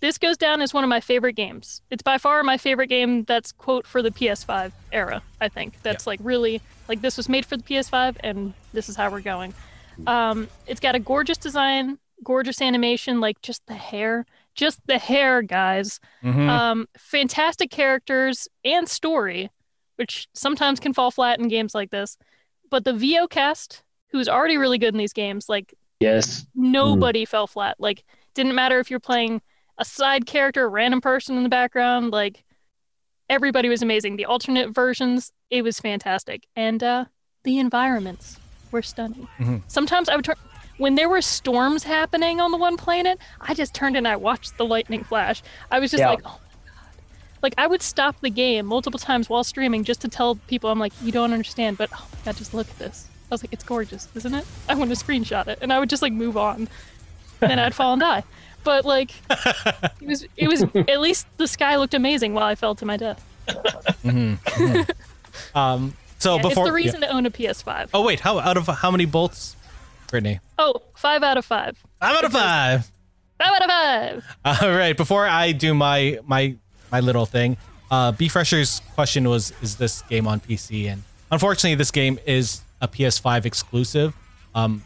this 0.00 0.18
goes 0.18 0.36
down 0.36 0.62
as 0.62 0.72
one 0.72 0.84
of 0.84 0.90
my 0.90 1.00
favorite 1.00 1.34
games. 1.34 1.82
It's 1.90 2.02
by 2.02 2.18
far 2.18 2.42
my 2.42 2.56
favorite 2.56 2.86
game 2.88 3.24
that's 3.24 3.52
quote 3.52 3.86
for 3.86 4.02
the 4.02 4.10
PS5 4.10 4.72
era. 4.92 5.22
I 5.40 5.48
think 5.48 5.74
that's 5.82 6.06
like 6.06 6.20
really 6.22 6.60
like 6.88 7.00
this 7.00 7.16
was 7.16 7.28
made 7.28 7.46
for 7.46 7.56
the 7.56 7.62
PS5, 7.62 8.16
and 8.20 8.54
this 8.72 8.88
is 8.88 8.96
how 8.96 9.10
we're 9.10 9.20
going. 9.20 9.54
Um, 10.06 10.48
it's 10.66 10.80
got 10.80 10.94
a 10.94 10.98
gorgeous 10.98 11.38
design, 11.38 11.98
gorgeous 12.24 12.60
animation, 12.60 13.20
like 13.20 13.40
just 13.42 13.66
the 13.66 13.74
hair, 13.74 14.26
just 14.54 14.80
the 14.86 14.98
hair, 14.98 15.42
guys. 15.42 16.00
Mhm. 16.22 16.48
Um, 16.48 16.88
fantastic 16.96 17.70
characters 17.70 18.48
and 18.64 18.88
story, 18.88 19.50
which 19.96 20.28
sometimes 20.34 20.80
can 20.80 20.92
fall 20.92 21.10
flat 21.10 21.38
in 21.38 21.48
games 21.48 21.74
like 21.74 21.90
this. 21.90 22.16
But 22.70 22.84
the 22.84 22.92
VO 22.92 23.26
cast, 23.26 23.82
who's 24.10 24.28
already 24.28 24.56
really 24.56 24.78
good 24.78 24.94
in 24.94 24.98
these 24.98 25.12
games, 25.12 25.48
like 25.48 25.74
Yes. 26.00 26.46
nobody 26.54 27.24
fell 27.24 27.46
flat. 27.46 27.76
Like 27.78 28.04
didn't 28.34 28.54
matter 28.54 28.78
if 28.80 28.90
you're 28.90 29.00
playing 29.00 29.42
a 29.78 29.84
side 29.84 30.26
character, 30.26 30.64
a 30.64 30.68
random 30.68 31.00
person 31.00 31.36
in 31.36 31.42
the 31.42 31.48
background, 31.48 32.10
like 32.12 32.44
everybody 33.30 33.68
was 33.68 33.82
amazing. 33.82 34.16
The 34.16 34.24
alternate 34.26 34.70
versions, 34.70 35.32
it 35.50 35.62
was 35.62 35.80
fantastic. 35.80 36.46
And 36.56 36.82
uh 36.82 37.04
the 37.44 37.58
environments 37.58 38.38
were 38.72 38.82
stunning. 38.82 39.28
Mhm. 39.38 39.62
Sometimes 39.68 40.08
I 40.08 40.16
would 40.16 40.24
turn 40.24 40.36
when 40.78 40.94
there 40.96 41.08
were 41.08 41.20
storms 41.22 41.84
happening 41.84 42.40
on 42.40 42.50
the 42.50 42.56
one 42.56 42.76
planet, 42.76 43.18
I 43.40 43.54
just 43.54 43.72
turned 43.74 43.96
and 43.96 44.08
I 44.08 44.16
watched 44.16 44.56
the 44.58 44.64
lightning 44.64 45.04
flash. 45.04 45.42
I 45.70 45.78
was 45.78 45.90
just 45.90 46.00
Yeah. 46.00 46.08
like, 46.10 46.20
oh 46.24 46.30
my 46.30 46.70
god. 46.70 47.02
Like 47.42 47.54
I 47.58 47.66
would 47.66 47.82
stop 47.82 48.16
the 48.20 48.30
game 48.30 48.66
multiple 48.66 48.98
times 48.98 49.28
while 49.28 49.44
streaming 49.44 49.84
just 49.84 50.00
to 50.00 50.08
tell 50.08 50.36
people 50.48 50.70
I'm 50.70 50.78
like, 50.80 50.92
you 51.02 51.12
don't 51.12 51.32
understand, 51.32 51.78
but 51.78 51.90
oh 51.94 52.08
my 52.12 52.18
god, 52.24 52.36
just 52.36 52.54
look 52.54 52.68
at 52.68 52.78
this. 52.78 53.06
I 53.30 53.34
was 53.34 53.42
like, 53.44 53.52
it's 53.52 53.64
gorgeous, 53.64 54.08
isn't 54.14 54.34
it? 54.34 54.44
I 54.68 54.74
want 54.74 54.90
to 54.90 55.04
screenshot 55.04 55.46
it, 55.46 55.58
and 55.62 55.72
I 55.72 55.78
would 55.78 55.88
just 55.90 56.02
like 56.02 56.12
move 56.12 56.36
on, 56.36 56.68
and 57.40 57.50
then 57.50 57.58
I'd 57.58 57.74
fall 57.74 57.92
and 57.92 58.00
die. 58.00 58.24
But 58.64 58.84
like, 58.84 59.10
it 59.30 60.06
was 60.06 60.26
it 60.36 60.48
was 60.48 60.62
at 60.88 61.00
least 61.00 61.26
the 61.36 61.46
sky 61.46 61.76
looked 61.76 61.94
amazing 61.94 62.34
while 62.34 62.44
I 62.44 62.54
fell 62.54 62.74
to 62.76 62.84
my 62.86 62.96
death. 62.96 63.22
Um, 65.54 65.94
so 66.22 66.36
it's 66.36 66.48
before 66.48 66.66
the 66.66 66.72
reason 66.72 67.00
to 67.00 67.08
own 67.08 67.26
a 67.26 67.30
PS5. 67.30 67.90
Oh 67.92 68.04
wait, 68.04 68.20
how 68.20 68.38
out 68.38 68.56
of 68.56 68.66
how 68.66 68.90
many 68.90 69.04
bolts, 69.06 69.56
Brittany? 70.08 70.40
Oh, 70.58 70.82
five 70.94 71.22
out 71.22 71.36
of 71.36 71.44
five. 71.44 71.76
Five 72.00 72.16
out 72.16 72.24
of 72.24 72.32
five. 72.32 72.90
Five 73.38 73.50
out 73.50 73.62
of 73.62 73.70
five. 73.70 74.62
All 74.62 74.70
right. 74.70 74.96
Before 74.96 75.26
I 75.26 75.52
do 75.52 75.74
my 75.74 76.18
my 76.24 76.56
my 76.90 77.00
little 77.00 77.26
thing, 77.26 77.56
uh, 77.90 78.12
Beef 78.12 78.32
Fresher's 78.32 78.80
question 78.94 79.28
was, 79.28 79.52
"Is 79.62 79.76
this 79.76 80.02
game 80.02 80.26
on 80.28 80.40
PC?" 80.40 80.86
And 80.86 81.02
unfortunately, 81.30 81.74
this 81.74 81.90
game 81.90 82.18
is 82.26 82.62
a 82.80 82.88
PS5 82.88 83.44
exclusive. 83.44 84.14
Um, 84.54 84.84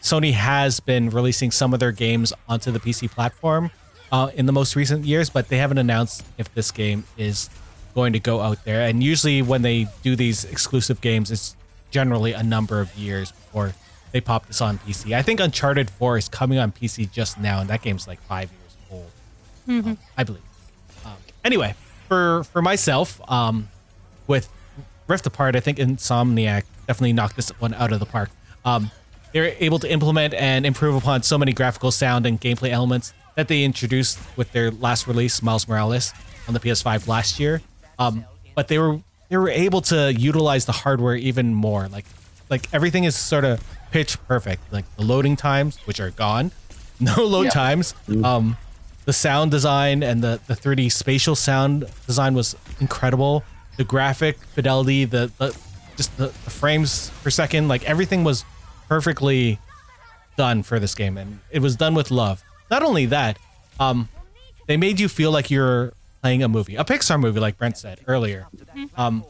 Sony 0.00 0.32
has 0.32 0.80
been 0.80 1.10
releasing 1.10 1.50
some 1.50 1.74
of 1.74 1.80
their 1.80 1.92
games 1.92 2.32
onto 2.48 2.70
the 2.70 2.78
PC 2.78 3.10
platform 3.10 3.70
uh, 4.12 4.30
in 4.34 4.46
the 4.46 4.52
most 4.52 4.76
recent 4.76 5.04
years, 5.04 5.30
but 5.30 5.48
they 5.48 5.58
haven't 5.58 5.78
announced 5.78 6.24
if 6.38 6.52
this 6.54 6.70
game 6.70 7.04
is 7.16 7.50
going 7.96 8.12
to 8.12 8.20
go 8.20 8.40
out 8.40 8.62
there. 8.64 8.82
And 8.82 9.02
usually, 9.02 9.40
when 9.42 9.62
they 9.62 9.88
do 10.02 10.14
these 10.14 10.44
exclusive 10.44 11.00
games, 11.00 11.30
it's 11.32 11.56
generally 11.90 12.32
a 12.34 12.42
number 12.42 12.78
of 12.80 12.94
years 12.94 13.32
before 13.32 13.74
they 14.12 14.20
pop 14.20 14.46
this 14.46 14.60
on 14.60 14.78
PC. 14.78 15.16
I 15.16 15.22
think 15.22 15.40
Uncharted 15.40 15.90
4 15.90 16.18
is 16.18 16.28
coming 16.28 16.58
on 16.58 16.70
PC 16.72 17.10
just 17.10 17.40
now, 17.40 17.58
and 17.60 17.70
that 17.70 17.80
game's 17.80 18.06
like 18.06 18.20
five 18.20 18.50
years 18.52 18.76
old, 18.92 19.10
um, 19.86 19.98
I 20.16 20.24
believe. 20.24 20.42
Um, 21.06 21.14
anyway, 21.42 21.74
for 22.06 22.44
for 22.44 22.60
myself, 22.60 23.18
um, 23.30 23.70
with 24.26 24.48
Rift 25.08 25.26
Apart, 25.26 25.56
I 25.56 25.60
think 25.60 25.78
Insomniac 25.78 26.64
definitely 26.86 27.14
knocked 27.14 27.36
this 27.36 27.48
one 27.60 27.72
out 27.72 27.92
of 27.92 27.98
the 27.98 28.06
park. 28.06 28.28
Um, 28.66 28.90
they're 29.32 29.54
able 29.58 29.78
to 29.78 29.90
implement 29.90 30.34
and 30.34 30.66
improve 30.66 30.94
upon 30.94 31.22
so 31.22 31.38
many 31.38 31.54
graphical 31.54 31.90
sound 31.90 32.26
and 32.26 32.38
gameplay 32.38 32.70
elements 32.70 33.14
that 33.36 33.48
they 33.48 33.64
introduced 33.64 34.18
with 34.36 34.52
their 34.52 34.70
last 34.70 35.06
release, 35.06 35.42
Miles 35.42 35.66
Morales, 35.66 36.12
on 36.46 36.52
the 36.54 36.60
PS5 36.60 37.08
last 37.08 37.40
year. 37.40 37.62
Um, 37.98 38.24
but 38.54 38.68
they 38.68 38.78
were 38.78 39.00
they 39.28 39.36
were 39.36 39.48
able 39.50 39.80
to 39.82 40.12
utilize 40.12 40.66
the 40.66 40.72
hardware 40.72 41.16
even 41.16 41.54
more. 41.54 41.88
Like 41.88 42.04
like 42.50 42.68
everything 42.72 43.04
is 43.04 43.16
sort 43.16 43.44
of 43.44 43.62
pitch 43.90 44.18
perfect. 44.28 44.72
Like 44.72 44.84
the 44.96 45.02
loading 45.02 45.36
times, 45.36 45.78
which 45.86 46.00
are 46.00 46.10
gone, 46.10 46.52
no 47.00 47.14
load 47.24 47.44
Yeah. 47.46 47.50
times. 47.50 47.94
Um, 48.22 48.56
the 49.04 49.12
sound 49.12 49.50
design 49.52 50.02
and 50.02 50.22
the, 50.22 50.40
the 50.48 50.54
3D 50.54 50.90
spatial 50.90 51.36
sound 51.36 51.86
design 52.06 52.34
was 52.34 52.56
incredible. 52.80 53.44
The 53.76 53.84
graphic 53.84 54.36
fidelity, 54.54 55.04
the, 55.04 55.30
the 55.38 55.56
just 55.96 56.16
the, 56.16 56.26
the 56.26 56.50
frames 56.50 57.10
per 57.22 57.30
second, 57.30 57.68
like 57.68 57.84
everything 57.84 58.24
was 58.24 58.44
perfectly 58.88 59.58
done 60.36 60.62
for 60.62 60.78
this 60.78 60.94
game, 60.94 61.16
and 61.16 61.40
it 61.50 61.60
was 61.60 61.76
done 61.76 61.94
with 61.94 62.10
love. 62.10 62.42
Not 62.70 62.82
only 62.82 63.06
that, 63.06 63.38
um, 63.80 64.08
they 64.66 64.76
made 64.76 64.98
you 65.00 65.08
feel 65.08 65.30
like 65.30 65.50
you're 65.50 65.92
playing 66.26 66.42
a 66.42 66.48
movie, 66.48 66.74
a 66.74 66.82
Pixar 66.84 67.20
movie, 67.20 67.38
like 67.38 67.56
Brent 67.56 67.78
said 67.78 68.00
earlier. 68.08 68.48
Um, 68.96 69.24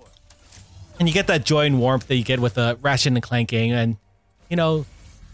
and 0.98 1.06
you 1.06 1.12
get 1.12 1.26
that 1.26 1.44
joy 1.44 1.66
and 1.66 1.78
warmth 1.78 2.06
that 2.08 2.16
you 2.16 2.24
get 2.24 2.40
with 2.40 2.56
a 2.56 2.78
Ratchet 2.80 3.12
and 3.12 3.22
Clank 3.22 3.50
game, 3.50 3.74
and 3.74 3.98
you 4.48 4.56
know, 4.56 4.86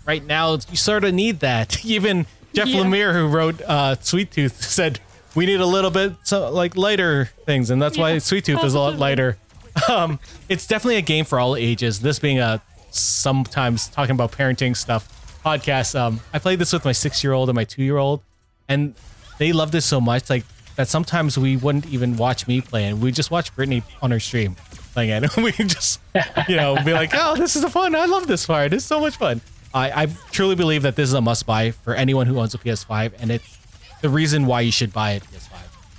right 0.05 0.25
now 0.25 0.55
you 0.69 0.77
sort 0.77 1.05
of 1.05 1.15
need 1.15 1.39
that. 1.39 1.85
Even 1.85 2.27
Jeff 2.53 2.67
Yeah. 2.67 2.81
Lemire, 2.83 3.13
who 3.15 3.29
wrote 3.29 3.61
uh, 3.63 3.95
Sweet 4.01 4.33
Tooth, 4.33 4.61
said 4.79 4.99
we 5.37 5.47
need 5.47 5.61
a 5.61 5.67
little 5.67 5.93
bit 5.93 6.15
so 6.25 6.51
like 6.51 6.77
lighter 6.77 7.31
things, 7.47 7.71
and 7.71 7.81
that's 7.81 7.97
why 7.97 8.19
Sweet 8.19 8.45
Tooth 8.45 8.65
is 8.65 8.75
a 8.75 8.79
lot 8.81 8.99
lighter. 8.99 9.37
Um, 9.89 10.19
it's 10.51 10.67
definitely 10.67 10.97
a 10.97 11.01
game 11.03 11.25
for 11.25 11.41
all 11.41 11.57
ages. 11.57 12.01
This 12.01 12.19
being 12.19 12.39
a 12.39 12.61
sometimes 12.91 13.89
talking 13.89 14.15
about 14.15 14.31
parenting 14.31 14.77
stuff 14.77 15.41
podcast. 15.43 15.99
Um, 15.99 16.21
I 16.35 16.39
played 16.41 16.59
this 16.59 16.75
with 16.75 16.85
my 16.85 16.93
six 16.93 17.25
year 17.25 17.33
old 17.33 17.49
and 17.49 17.57
my 17.57 17.65
two 17.65 17.83
year 17.83 17.97
old, 17.97 18.21
and 18.69 18.95
they 19.39 19.53
love 19.55 19.71
this 19.73 19.87
so 19.87 19.99
much 19.99 20.29
like 20.29 20.45
that. 20.77 20.89
Sometimes 20.89 21.39
we 21.39 21.57
wouldn't 21.57 21.87
even 21.87 22.17
watch 22.17 22.47
me 22.47 22.61
play, 22.61 22.85
and 22.85 23.01
we 23.01 23.13
just 23.13 23.31
watch 23.31 23.55
Brittany 23.55 23.83
on 24.01 24.11
her 24.11 24.21
stream 24.21 24.57
playing 24.93 25.25
it, 25.25 25.37
we 25.37 25.53
just 25.53 26.01
you 26.49 26.57
know 26.57 26.77
be 26.85 26.93
like, 26.93 27.11
oh, 27.15 27.37
this 27.37 27.57
is 27.57 27.65
fun. 27.73 27.95
I 27.95 28.07
love 28.07 28.27
this 28.27 28.47
part. 28.47 28.73
It's 28.73 28.85
so 28.85 29.01
much 29.01 29.17
fun. 29.17 29.41
I, 29.75 30.03
I 30.03 30.07
truly 30.31 30.55
believe 30.55 30.83
that 30.83 30.97
this 30.97 31.09
is 31.09 31.15
a 31.15 31.21
must 31.21 31.47
buy 31.47 31.71
for 31.71 31.95
anyone 31.95 32.27
who 32.27 32.39
owns 32.39 32.55
a 32.55 32.59
PS5, 32.59 33.15
and 33.21 33.31
it's 33.31 33.59
the 34.03 34.11
reason 34.11 34.47
why 34.47 34.61
you 34.61 34.73
should 34.73 34.93
buy 34.93 35.13
a 35.13 35.21
PS5. 35.21 35.51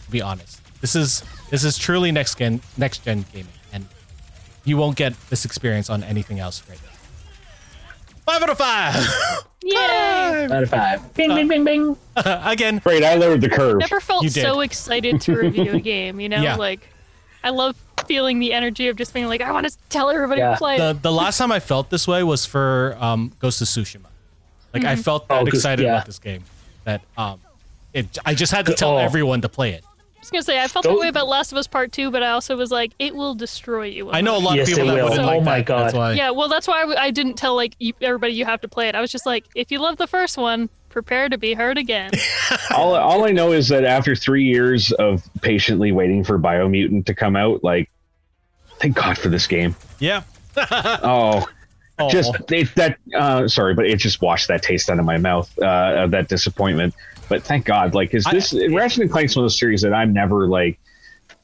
To 0.06 0.12
be 0.12 0.22
honest, 0.22 0.62
this 0.82 0.96
is 0.96 1.24
this 1.50 1.64
is 1.64 1.78
truly 1.78 2.12
next 2.12 2.38
gen 2.38 2.62
next 2.78 3.04
gen 3.04 3.26
gaming, 3.34 3.48
and 3.72 3.86
you 4.64 4.78
won't 4.78 4.96
get 4.96 5.14
this 5.30 5.46
experience 5.46 5.90
on 5.90 6.04
anything 6.04 6.40
else 6.40 6.64
right 6.70 6.80
now. 6.84 6.93
Five 8.26 8.42
out 8.44 8.50
of 8.50 8.58
five. 8.58 8.96
Yay! 9.64 10.46
Out 10.52 10.64
of 10.64 10.70
five. 10.70 11.14
Bing, 11.14 11.30
bing, 11.36 11.48
bing, 11.48 11.64
bing. 11.64 11.98
Again, 12.16 12.80
Great, 12.84 13.04
I 13.04 13.16
lowered 13.16 13.42
the 13.42 13.50
curve. 13.50 13.80
Never 13.80 14.00
felt 14.00 14.24
You 14.24 14.30
did. 14.30 14.42
so 14.44 14.62
excited 14.62 15.22
to 15.22 15.36
review 15.38 15.74
a 15.74 15.80
game, 15.94 16.20
you 16.20 16.30
know? 16.30 16.42
Yeah. 16.42 16.56
Like, 16.56 16.88
I 17.44 17.50
love 17.50 17.76
feeling 18.08 18.40
the 18.40 18.52
energy 18.54 18.88
of 18.90 18.98
just 18.98 19.14
being 19.14 19.28
like, 19.28 19.42
I 19.42 19.52
want 19.52 19.70
to 19.70 19.78
tell 19.90 20.10
everybody 20.10 20.40
Yeah. 20.42 20.52
to 20.52 20.58
play. 20.58 20.78
the 20.78 20.94
the 21.02 21.12
last 21.12 21.38
time 21.38 21.52
I 21.52 21.60
felt 21.60 21.90
this 21.90 22.08
way 22.08 22.24
was 22.24 22.46
for 22.46 22.98
um, 23.00 23.32
Ghost 23.40 23.62
of 23.62 23.68
Tsushima. 23.68 24.08
Like 24.74 24.84
I 24.86 24.96
felt 24.96 25.28
that 25.30 25.36
Oh, 25.42 25.46
'cause- 25.46 25.54
excited 25.56 25.84
yeah. 25.84 25.94
about 25.96 26.06
this 26.08 26.20
game 26.20 26.44
that 26.84 27.02
um, 27.18 27.40
it 27.94 28.18
I 28.26 28.34
just 28.36 28.52
had 28.52 28.66
to 28.66 28.74
tell 28.74 28.96
Oh. 28.96 28.98
everyone 28.98 29.42
to 29.42 29.50
play 29.50 29.72
it. 29.74 29.86
I 30.24 30.26
was 30.26 30.30
gonna 30.32 30.44
say 30.44 30.62
I 30.64 30.68
felt 30.70 30.84
Don't- 30.84 30.96
that 30.96 31.02
way 31.02 31.10
about 31.10 31.28
Last 31.28 31.52
of 31.52 31.58
Us 31.58 31.68
Part 31.68 31.92
Two, 31.92 32.10
but 32.10 32.24
I 32.24 32.30
also 32.32 32.56
was 32.56 32.72
like, 32.72 32.94
it 32.98 33.14
will 33.14 33.36
destroy 33.36 33.88
you. 33.88 34.10
I 34.10 34.22
know 34.22 34.38
a 34.38 34.40
lot 34.40 34.56
Yes, 34.56 34.70
of 34.70 34.76
people 34.78 34.90
it 34.92 34.96
that 34.96 35.04
will. 35.04 35.10
wouldn't 35.10 35.28
Oh 35.28 35.32
like 35.36 35.44
my 35.44 35.58
that. 35.60 35.68
That's 35.68 35.94
God. 35.94 36.00
why. 36.00 36.14
Yeah, 36.14 36.30
well, 36.30 36.48
that's 36.48 36.66
why 36.66 36.78
I 36.78 36.82
w- 36.82 36.98
I 36.98 37.12
didn't 37.12 37.34
tell 37.34 37.56
like 37.56 37.76
you, 37.80 37.92
everybody 38.00 38.32
you 38.34 38.46
have 38.46 38.62
to 38.62 38.70
play 38.70 38.88
it. 38.88 38.96
I 38.96 39.02
was 39.02 39.12
just 39.12 39.26
like, 39.26 39.44
if 39.54 39.70
you 39.70 39.80
love 39.80 39.98
the 39.98 40.08
first 40.08 40.38
one, 40.38 40.70
prepare 40.88 41.28
to 41.28 41.38
be 41.38 41.56
hurt 41.56 41.78
again. 41.78 42.12
all, 42.74 42.96
all 42.96 43.26
I 43.26 43.32
know 43.32 43.52
is 43.52 43.68
that 43.68 43.84
after 43.84 44.16
three 44.16 44.46
years 44.46 44.94
of 44.94 45.24
patiently 45.42 45.92
waiting 45.92 46.24
for 46.24 46.40
Biomutant 46.40 47.06
to 47.08 47.14
come 47.14 47.36
out, 47.36 47.62
like, 47.62 47.90
thank 48.80 48.96
God 48.96 49.18
for 49.18 49.28
this 49.28 49.46
game. 49.46 49.76
Yeah. 50.00 50.24
Oh, 50.56 51.46
Oh. 52.00 52.10
just 52.10 52.34
it, 52.52 52.74
that. 52.76 52.98
Uh, 53.16 53.48
sorry, 53.48 53.76
but 53.76 53.86
it 53.86 53.98
just 53.98 54.22
washed 54.22 54.48
that 54.48 54.64
taste 54.64 54.90
out 54.90 55.00
of 55.00 55.06
my 55.06 55.18
mouth. 55.18 55.52
Uh, 55.62 56.04
of 56.04 56.12
that 56.12 56.28
disappointment. 56.28 56.94
But 57.30 57.44
thank 57.44 57.66
God, 57.66 57.94
like, 57.94 58.14
is 58.14 58.26
I- 58.26 58.34
this 58.34 58.54
Ratchet 58.72 59.04
and 59.04 59.12
Clank's 59.12 59.36
one 59.36 59.44
of 59.44 59.46
those 59.46 59.60
series 59.60 59.82
that 59.82 59.94
I'm 59.94 60.14
never 60.14 60.48
like. 60.48 60.80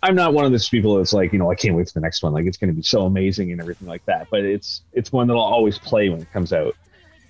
I'm 0.02 0.16
not 0.16 0.34
one 0.34 0.46
of 0.46 0.52
those 0.52 0.70
people 0.70 0.96
that's 0.96 1.12
like, 1.12 1.34
you 1.34 1.40
know, 1.40 1.52
I 1.52 1.56
can't 1.56 1.76
wait 1.76 1.88
for 1.88 1.94
the 1.94 2.00
next 2.00 2.24
one. 2.24 2.32
Like, 2.32 2.46
it's 2.46 2.58
going 2.58 2.70
to 2.70 2.76
be 2.76 2.84
so 2.84 3.06
amazing 3.06 3.52
and 3.52 3.60
everything 3.60 3.88
like 3.88 4.06
that. 4.06 4.28
But 4.32 4.46
it's 4.46 4.82
it's 4.94 5.12
one 5.12 5.28
that 5.28 5.34
I'll 5.34 5.40
always 5.40 5.78
play 5.78 6.10
when 6.10 6.22
it 6.22 6.32
comes 6.32 6.54
out. 6.54 6.76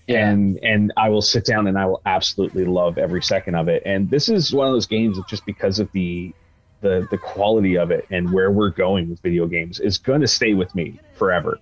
and 0.08 0.58
and 0.64 0.92
I 0.98 1.10
will 1.10 1.22
sit 1.22 1.46
down 1.46 1.68
and 1.68 1.78
I 1.78 1.86
will 1.86 2.02
absolutely 2.06 2.66
love 2.66 2.98
every 2.98 3.22
second 3.22 3.56
of 3.56 3.68
it. 3.70 3.84
And 3.86 4.10
this 4.10 4.30
is 4.30 4.54
one 4.54 4.68
of 4.68 4.74
those 4.74 4.88
games 4.88 5.18
that 5.18 5.28
just 5.28 5.46
because 5.46 5.80
of 5.80 5.92
the 5.92 6.34
the 6.82 7.08
the 7.12 7.18
quality 7.18 7.78
of 7.78 7.92
it 7.92 8.06
and 8.10 8.32
where 8.32 8.50
we're 8.52 8.70
going 8.70 9.10
with 9.10 9.20
video 9.20 9.46
games 9.46 9.80
is 9.80 9.98
going 9.98 10.22
to 10.22 10.28
stay 10.28 10.54
with 10.54 10.74
me 10.74 11.00
forever. 11.16 11.60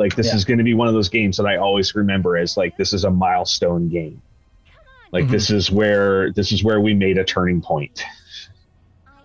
Like 0.00 0.16
this 0.16 0.28
Yeah. 0.28 0.36
is 0.36 0.44
going 0.46 0.56
to 0.58 0.64
be 0.64 0.72
one 0.74 0.88
of 0.88 0.94
those 0.94 1.10
games 1.10 1.36
that 1.36 1.46
I 1.46 1.56
always 1.58 1.94
remember 1.94 2.36
as 2.38 2.56
like 2.56 2.74
this 2.78 2.92
is 2.94 3.04
a 3.04 3.10
milestone 3.10 3.88
game. 3.90 4.20
Like 5.12 5.26
Mhm. 5.26 5.30
this 5.30 5.50
is 5.50 5.70
where 5.70 6.32
this 6.32 6.50
is 6.52 6.64
where 6.64 6.80
we 6.80 6.94
made 6.94 7.18
a 7.18 7.24
turning 7.24 7.60
point. 7.60 8.02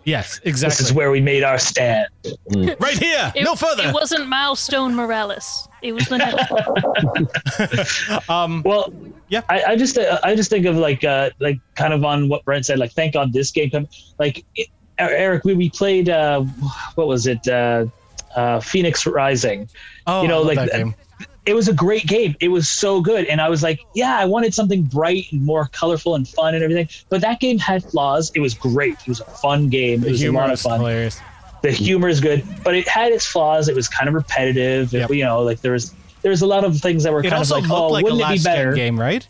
Yes, 0.03 0.39
exactly. 0.43 0.69
This 0.69 0.81
is 0.81 0.93
where 0.93 1.09
we 1.09 1.19
made 1.21 1.43
our 1.43 1.57
stand. 1.57 2.07
right 2.79 2.97
here. 2.99 3.31
It, 3.35 3.43
no 3.43 3.55
further. 3.55 3.87
It 3.87 3.93
wasn't 3.93 4.27
Milestone 4.27 4.93
Morales. 4.93 5.67
It 5.81 5.93
was 5.93 6.07
the 6.09 6.17
next. 6.19 8.29
um, 8.29 8.61
Well, 8.63 8.93
Yeah. 9.29 9.41
I, 9.49 9.63
I 9.69 9.75
just 9.77 9.97
uh, 9.97 10.19
I 10.23 10.35
just 10.35 10.49
think 10.49 10.65
of 10.65 10.75
like 10.75 11.03
uh 11.03 11.29
like 11.39 11.57
kind 11.75 11.93
of 11.93 12.03
on 12.03 12.27
what 12.29 12.43
Brent 12.45 12.65
said. 12.65 12.77
Like, 12.79 12.91
thank 12.91 13.13
God 13.13 13.31
this 13.33 13.51
game 13.51 13.69
come. 13.71 13.87
Like 14.19 14.43
it, 14.55 14.67
Eric, 14.99 15.43
we, 15.45 15.53
we 15.55 15.69
played 15.69 16.09
uh 16.09 16.41
what 16.95 17.07
was 17.07 17.25
it 17.27 17.47
uh 17.47 17.85
uh 18.35 18.59
Fenyx 18.59 19.11
Rising. 19.11 19.69
oh, 20.07 20.21
you 20.21 20.27
know, 20.27 20.41
I 20.49 20.53
like. 20.53 20.95
It 21.45 21.53
was 21.53 21.67
a 21.67 21.73
great 21.73 22.07
game. 22.07 22.35
It 22.39 22.47
was 22.47 22.67
so 22.67 23.01
good, 23.01 23.25
and 23.27 23.39
I 23.39 23.49
was 23.49 23.61
like, 23.61 23.79
yeah, 23.93 24.17
I 24.17 24.25
wanted 24.25 24.51
something 24.55 24.81
bright 24.81 25.27
and 25.31 25.43
more 25.45 25.67
colorful 25.73 26.15
and 26.15 26.27
fun 26.27 26.55
and 26.55 26.63
everything. 26.63 26.89
But 27.09 27.21
that 27.21 27.39
game 27.39 27.59
had 27.59 27.83
flaws. 27.83 28.31
It 28.33 28.39
was 28.39 28.55
great. 28.55 28.93
It 29.01 29.07
was 29.07 29.19
a 29.19 29.25
fun 29.25 29.69
game. 29.69 29.99
It 30.01 30.05
The 30.05 30.11
was 30.11 30.21
a 30.21 30.23
humor 30.23 30.39
lot 30.39 30.49
of 30.49 30.53
is 30.55 30.61
fun. 30.63 30.79
hilarious. 30.79 31.19
the 31.61 31.69
humor 31.71 32.07
is 32.07 32.19
good, 32.19 32.43
but 32.63 32.73
it 32.73 32.87
had 32.87 33.11
its 33.11 33.27
flaws. 33.27 33.67
It 33.69 33.75
was 33.75 33.87
kind 33.87 34.07
of 34.07 34.15
repetitive. 34.15 34.91
Yep. 34.91 35.11
You 35.11 35.23
know, 35.23 35.43
like 35.43 35.61
there 35.61 35.73
was 35.73 35.93
there's 36.23 36.41
a 36.41 36.47
lot 36.47 36.63
of 36.63 36.79
things 36.79 37.03
that 37.03 37.13
were 37.13 37.19
It 37.23 37.29
kind 37.29 37.39
of 37.43 37.49
like, 37.51 37.69
oh, 37.69 37.89
like 37.89 38.03
wouldn't 38.03 38.21
it 38.23 38.37
be 38.39 38.43
better? 38.43 38.73
game, 38.73 38.99
right? 38.99 39.27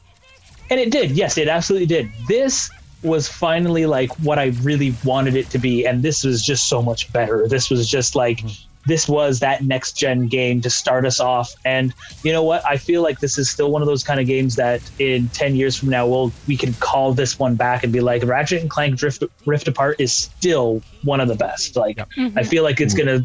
And 0.70 0.80
it 0.80 0.92
did. 0.92 1.12
Yes, 1.12 1.38
it 1.38 1.50
absolutely 1.50 1.86
did. 1.88 2.10
This 2.30 2.70
was 3.04 3.28
finally 3.28 3.86
like 3.86 4.10
what 4.20 4.40
I 4.40 4.54
really 4.64 4.96
wanted 5.04 5.36
it 5.36 5.50
to 5.50 5.58
be, 5.60 5.86
and 5.86 6.02
this 6.02 6.24
was 6.24 6.42
just 6.42 6.70
so 6.70 6.82
much 6.82 7.12
better. 7.12 7.46
This 7.50 7.70
was 7.70 7.90
just 7.90 8.16
like 8.16 8.40
this 8.86 9.08
was 9.08 9.40
that 9.40 9.64
next 9.64 9.94
gen 9.94 10.28
game 10.28 10.62
to 10.62 10.70
start 10.70 11.06
us 11.06 11.20
off. 11.20 11.54
And 11.66 11.94
you 12.24 12.32
know 12.32 12.44
what? 12.44 12.66
I 12.66 12.78
feel 12.78 13.02
like 13.02 13.20
this 13.20 13.38
is 13.38 13.50
still 13.50 13.72
one 13.72 13.82
of 13.82 13.88
those 13.88 14.04
kind 14.04 14.20
of 14.20 14.28
games 14.28 14.56
that 14.58 14.82
in 15.00 15.28
ten 15.30 15.56
years 15.56 15.76
from 15.76 15.90
now, 15.90 16.06
we'll 16.08 16.32
we 16.48 16.56
can 16.58 16.74
call 16.76 17.14
this 17.14 17.40
one 17.40 17.56
back 17.56 17.84
and 17.84 17.92
be 17.92 18.00
like, 18.02 18.24
Ratchet 18.24 18.62
and 18.62 18.70
Clank 18.70 18.96
Drift 18.98 19.24
Rift 19.46 19.68
Apart 19.68 20.00
is 20.00 20.14
still 20.14 20.82
one 21.04 21.20
of 21.20 21.28
the 21.28 21.36
best. 21.36 21.76
Like 21.76 21.98
Yep. 21.98 22.10
Mhm. 22.18 22.34
I 22.38 22.44
feel 22.44 22.64
like 22.64 22.80
it's 22.82 22.94
gonna 22.94 23.22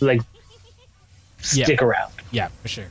like 0.00 0.20
Yeah. 1.52 1.64
stick 1.64 1.82
around. 1.82 2.12
Yeah, 2.30 2.48
for 2.62 2.68
sure. 2.68 2.86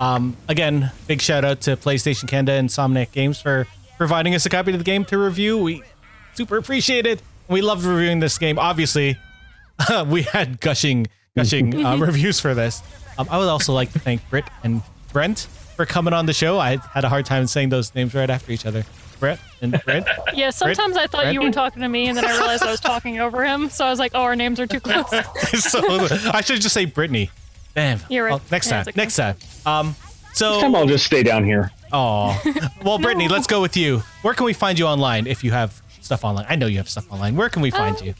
Um, 0.00 0.36
again, 0.48 0.90
big 1.06 1.22
shout 1.22 1.44
out 1.44 1.60
to 1.62 1.76
PlayStation 1.76 2.28
Canada 2.28 2.52
and 2.52 2.68
Insomniac 2.68 3.12
Games 3.12 3.40
for 3.40 3.66
providing 3.96 4.34
us 4.34 4.44
a 4.44 4.50
copy 4.50 4.72
of 4.72 4.78
the 4.78 4.84
game 4.84 5.04
to 5.06 5.16
review. 5.16 5.56
We 5.56 5.82
super 6.34 6.56
appreciate 6.56 7.06
it. 7.06 7.22
We 7.48 7.62
loved 7.62 7.84
reviewing 7.84 8.20
this 8.20 8.36
game. 8.36 8.58
Obviously, 8.58 9.16
we 10.06 10.22
had 10.22 10.60
gushing, 10.60 11.06
gushing 11.38 11.84
uh, 11.84 11.96
reviews 11.98 12.38
for 12.40 12.54
this. 12.54 12.82
Um, 13.18 13.26
I 13.30 13.38
would 13.38 13.48
also 13.48 13.72
like 13.72 13.92
to 13.92 13.98
thank 13.98 14.28
Britt 14.30 14.44
and 14.62 14.82
Brent 15.12 15.40
for 15.76 15.84
coming 15.86 16.14
on 16.14 16.26
the 16.26 16.32
show. 16.32 16.58
I 16.58 16.76
had 16.92 17.04
a 17.04 17.08
hard 17.08 17.26
time 17.26 17.46
saying 17.46 17.68
those 17.70 17.94
names 17.94 18.14
right 18.14 18.30
after 18.30 18.52
each 18.52 18.66
other. 18.66 18.84
Brett 19.20 19.40
and 19.62 19.80
Brent. 19.84 20.06
Yeah, 20.34 20.50
sometimes 20.50 20.96
I 20.96 21.06
thought 21.06 21.32
you 21.32 21.40
were 21.40 21.50
talking 21.52 21.82
to 21.82 21.88
me, 21.88 22.08
and 22.08 22.16
then 22.16 22.24
I 22.24 22.32
realized 22.36 22.62
I 22.64 22.70
was 22.70 22.80
talking 22.80 23.20
over 23.20 23.44
him. 23.44 23.68
So 23.70 23.84
I 23.86 23.90
was 23.90 23.98
like, 24.00 24.12
"Oh, 24.14 24.22
our 24.22 24.34
names 24.34 24.58
are 24.58 24.66
too 24.66 24.80
close." 24.80 25.08
so 25.62 25.80
I 26.32 26.40
should 26.40 26.60
just 26.60 26.74
say 26.74 26.84
Brittany. 26.84 27.30
Damn. 27.74 28.00
You're 28.08 28.24
right. 28.24 28.30
Well, 28.32 28.40
next 28.50 28.66
Yeah, 28.66 28.72
time. 28.82 28.88
okay. 28.88 28.92
Next 28.96 29.16
time. 29.16 29.36
Um. 29.64 29.94
So. 30.34 30.60
Time 30.60 30.74
I'll 30.74 30.86
just 30.86 31.06
stay 31.06 31.22
down 31.22 31.44
here. 31.44 31.70
Oh, 31.92 32.40
well, 32.84 32.98
Brittany, 32.98 33.28
let's 33.28 33.46
go 33.46 33.60
with 33.62 33.76
you. 33.76 33.98
Where 34.22 34.34
can 34.34 34.46
we 34.46 34.52
find 34.52 34.76
you 34.80 34.86
online 34.86 35.28
if 35.28 35.44
you 35.44 35.52
have 35.52 35.80
stuff 36.00 36.24
online? 36.24 36.46
I 36.48 36.56
know 36.56 36.66
you 36.66 36.78
have 36.78 36.88
stuff 36.88 37.10
online. 37.12 37.36
Where 37.36 37.48
can 37.48 37.62
we 37.62 37.70
find 37.70 37.96
Um, 37.98 38.06
you? 38.06 38.14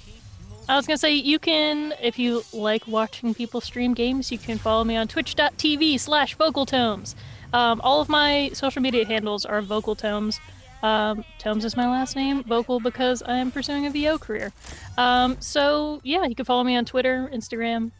I 0.68 0.76
was 0.76 0.86
gonna 0.86 0.98
say 0.98 1.14
you 1.14 1.38
can, 1.38 1.94
if 2.00 2.18
you 2.18 2.42
like 2.52 2.86
watching 2.88 3.34
people 3.34 3.60
stream 3.60 3.92
games, 3.92 4.32
you 4.32 4.38
can 4.38 4.58
follow 4.58 4.82
me 4.84 4.96
on 4.96 5.08
twitch.tv 5.08 6.00
slash 6.00 6.36
vocaltomes. 6.36 7.14
Um, 7.52 7.80
all 7.82 8.00
of 8.00 8.08
my 8.08 8.50
social 8.54 8.80
media 8.80 9.04
handles 9.04 9.44
are 9.44 9.60
vocaltomes. 9.60 10.38
Um, 10.82 11.24
Tomes 11.38 11.64
is 11.64 11.76
my 11.76 11.86
last 11.88 12.14
name, 12.14 12.42
vocal 12.44 12.78
because 12.78 13.22
I 13.22 13.38
am 13.38 13.50
pursuing 13.50 13.86
a 13.86 13.90
VO 13.90 14.18
career. 14.18 14.52
Um, 14.98 15.36
so 15.40 16.00
yeah, 16.02 16.24
you 16.24 16.34
can 16.34 16.44
follow 16.44 16.64
me 16.64 16.76
on 16.76 16.84
Twitter, 16.84 17.30
Instagram, 17.32 17.90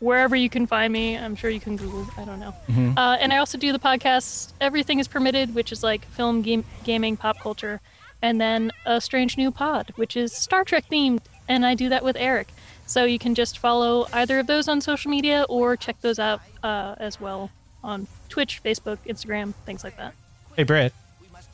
wherever 0.00 0.34
you 0.34 0.48
can 0.48 0.66
find 0.66 0.92
me. 0.92 1.16
I'm 1.16 1.36
sure 1.36 1.50
you 1.50 1.60
can 1.60 1.76
Google. 1.76 2.06
I 2.16 2.24
don't 2.24 2.40
know. 2.40 2.54
Uh, 2.96 3.16
and 3.20 3.32
I 3.32 3.38
also 3.38 3.58
do 3.58 3.72
the 3.72 3.78
podcast 3.78 4.52
Everything 4.60 4.98
is 4.98 5.06
Permitted, 5.08 5.54
which 5.54 5.70
is 5.72 5.82
like 5.82 6.04
film, 6.06 6.42
game, 6.42 6.64
gaming, 6.84 7.16
pop 7.16 7.38
culture, 7.40 7.80
and 8.22 8.40
then 8.40 8.72
a 8.86 9.00
strange 9.00 9.36
new 9.36 9.50
pod, 9.50 9.92
which 9.96 10.16
is 10.16 10.32
Star 10.32 10.64
Trek 10.64 10.86
themed, 10.90 11.20
and 11.50 11.66
I 11.66 11.74
do 11.74 11.88
that 11.90 12.02
with 12.02 12.16
Eric. 12.16 12.48
So 12.86 13.04
you 13.04 13.18
can 13.18 13.34
just 13.34 13.58
follow 13.58 14.06
either 14.12 14.38
of 14.38 14.46
those 14.46 14.66
on 14.68 14.80
social 14.80 15.10
media 15.10 15.44
or 15.48 15.76
check 15.76 16.00
those 16.00 16.18
out 16.18 16.40
uh, 16.62 16.94
as 16.98 17.20
well 17.20 17.50
on 17.84 18.06
Twitch, 18.28 18.62
Facebook, 18.64 18.98
Instagram, 19.06 19.54
things 19.66 19.84
like 19.84 19.96
that. 19.98 20.14
Hey, 20.56 20.62
Britt. 20.64 20.92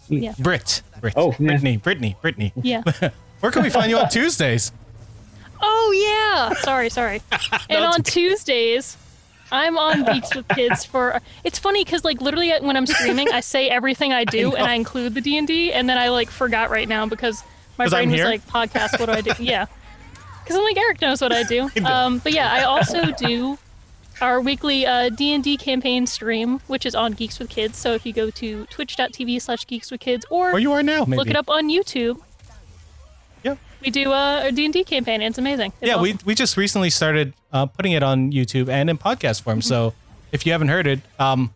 Yeah. 0.09 0.35
Britt. 0.39 0.83
Brit. 1.01 1.15
Oh, 1.17 1.31
yeah. 1.33 1.37
Brittany. 1.49 1.77
Brittany. 1.79 2.17
Brittany. 2.23 2.53
Yeah. 2.63 2.83
Where 3.41 3.53
can 3.53 3.63
we 3.63 3.71
find 3.71 3.91
you 3.91 3.99
on 3.99 4.09
Tuesdays? 4.09 4.73
Oh 5.61 5.93
yeah. 5.93 6.55
Sorry, 6.61 6.89
sorry. 6.91 7.23
and 7.33 7.41
it's 7.85 7.97
on 7.97 8.03
Tuesdays, 8.03 8.97
I'm 9.51 9.79
on 9.79 10.05
Geeks 10.05 10.35
with 10.35 10.49
Kids 10.49 10.85
for. 10.85 11.21
It's 11.45 11.59
funny 11.59 11.85
because 11.85 12.05
like 12.05 12.21
literally 12.21 12.53
when 12.61 12.77
I'm 12.77 12.87
streaming, 12.87 13.31
I 13.33 13.41
say 13.41 13.69
everything 13.69 14.13
I 14.13 14.25
do 14.25 14.55
and 14.55 14.67
I 14.67 14.75
include 14.83 15.15
the 15.15 15.21
D 15.21 15.39
and 15.39 15.47
D, 15.47 15.73
and 15.73 15.89
then 15.89 15.99
I 15.99 16.09
like 16.09 16.31
forgot 16.31 16.71
right 16.71 16.89
now 16.89 17.07
because 17.07 17.43
my 17.79 17.85
'Cause 17.85 17.93
I'm 17.95 17.99
brain 18.01 18.11
was 18.11 18.21
here? 18.21 18.27
like 18.27 18.47
podcast. 18.47 18.99
What 18.99 19.07
do 19.07 19.13
I 19.13 19.21
do? 19.21 19.33
Yeah. 19.43 19.67
Because 20.47 20.57
I'm 20.59 20.65
like 20.65 20.77
Eric 20.79 21.01
knows 21.01 21.21
what 21.21 21.33
I 21.33 21.43
do. 21.43 21.69
Um, 21.85 22.19
but 22.19 22.33
yeah, 22.33 22.53
I 22.53 22.63
also 22.63 23.11
do 23.13 23.59
our 24.21 24.41
weekly 24.41 24.87
uh, 24.87 25.09
D&D 25.11 25.57
campaign 25.57 26.07
stream, 26.07 26.61
which 26.69 26.87
is 26.87 26.95
on 26.95 27.13
Geeks 27.13 27.39
with 27.41 27.51
Kids. 27.51 27.77
So 27.77 27.93
if 27.95 28.07
you 28.07 28.13
go 28.13 28.31
to 28.31 28.65
twitch.tv 28.67 29.43
slash 29.43 29.67
geeks 29.67 29.91
with 29.91 30.01
kids 30.01 30.25
or 30.31 30.53
Where 30.53 30.61
you 30.61 30.73
are 30.73 30.83
now, 30.85 31.05
maybe. 31.05 31.17
look 31.19 31.29
it 31.29 31.37
up 31.37 31.51
on 31.51 31.69
YouTube, 31.69 32.21
Yep. 33.43 33.59
we 33.83 33.91
do 33.91 34.13
uh, 34.13 34.43
a 34.45 34.53
D&D 34.53 34.85
campaign. 34.85 35.17
And 35.21 35.25
it's 35.33 35.39
amazing. 35.39 35.73
It's 35.81 35.89
Yeah, 35.91 36.01
we, 36.01 36.13
awesome. 36.15 36.27
we 36.27 36.35
just 36.35 36.57
recently 36.57 36.91
started 36.91 37.35
uh, 37.53 37.67
putting 37.67 37.93
it 37.93 38.03
on 38.03 38.31
YouTube 38.33 38.69
and 38.69 38.89
in 38.89 38.97
podcast 38.99 39.43
form. 39.43 39.61
So 39.63 39.95
if 40.33 40.47
you 40.47 40.53
haven't 40.53 40.69
heard 40.69 40.87
it, 40.87 41.01
um, 41.19 41.53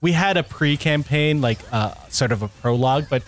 we 0.00 0.12
had 0.12 0.36
a 0.36 0.42
pre-campaign, 0.42 1.40
like 1.40 1.58
uh, 1.72 1.94
sort 2.10 2.30
of 2.30 2.42
a 2.42 2.48
prologue, 2.48 3.06
but 3.08 3.22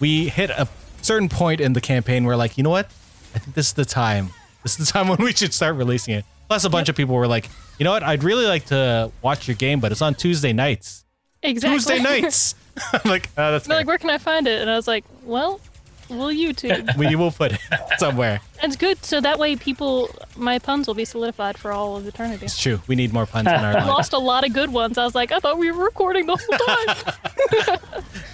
we 0.00 0.28
hit 0.28 0.50
a 0.50 0.68
certain 1.02 1.28
point 1.28 1.60
in 1.60 1.72
the 1.72 1.80
campaign 1.80 2.24
where, 2.24 2.36
like, 2.36 2.58
you 2.58 2.64
know 2.64 2.70
what? 2.70 2.86
I 3.34 3.38
think 3.38 3.54
this 3.54 3.68
is 3.68 3.72
the 3.74 3.84
time. 3.84 4.30
This 4.62 4.78
is 4.78 4.86
the 4.86 4.92
time 4.92 5.08
when 5.08 5.18
we 5.22 5.32
should 5.32 5.54
start 5.54 5.76
releasing 5.76 6.14
it. 6.14 6.24
Plus, 6.48 6.64
a 6.64 6.70
bunch 6.70 6.88
of 6.88 6.96
people 6.96 7.14
were 7.14 7.28
like, 7.28 7.48
you 7.78 7.84
know 7.84 7.92
what? 7.92 8.02
I'd 8.02 8.24
really 8.24 8.46
like 8.46 8.66
to 8.66 9.10
watch 9.22 9.46
your 9.48 9.54
game, 9.54 9.80
but 9.80 9.92
it's 9.92 10.02
on 10.02 10.14
Tuesday 10.14 10.52
nights. 10.52 11.04
Exactly. 11.42 11.76
Tuesday 11.78 11.98
nights. 12.02 12.54
I'm 12.92 13.08
like, 13.10 13.28
oh, 13.38 13.52
that's 13.52 13.66
They're 13.66 13.74
fair. 13.74 13.80
like, 13.80 13.86
where 13.86 13.98
can 13.98 14.10
I 14.10 14.18
find 14.18 14.46
it? 14.46 14.60
And 14.60 14.68
I 14.70 14.76
was 14.76 14.86
like, 14.88 15.04
well, 15.24 15.60
we'll 16.08 16.28
YouTube. 16.28 16.96
we 16.98 17.14
will 17.16 17.30
put 17.30 17.52
it 17.52 17.60
somewhere. 17.98 18.40
That's 18.60 18.76
good. 18.76 19.02
So 19.04 19.20
that 19.20 19.38
way, 19.38 19.54
people, 19.56 20.10
my 20.36 20.58
puns 20.58 20.86
will 20.88 20.94
be 20.94 21.04
solidified 21.04 21.56
for 21.56 21.72
all 21.72 21.96
of 21.96 22.06
eternity. 22.06 22.44
It's 22.46 22.58
true. 22.60 22.80
We 22.88 22.96
need 22.96 23.12
more 23.12 23.26
puns 23.26 23.46
in 23.48 23.54
our 23.54 23.70
I 23.70 23.74
life. 23.74 23.86
lost 23.86 24.12
a 24.12 24.18
lot 24.18 24.44
of 24.46 24.52
good 24.52 24.72
ones. 24.72 24.98
I 24.98 25.04
was 25.04 25.14
like, 25.14 25.30
I 25.32 25.38
thought 25.38 25.56
we 25.56 25.70
were 25.70 25.84
recording 25.84 26.26
the 26.26 26.36
whole 26.36 27.76
time. 27.78 27.78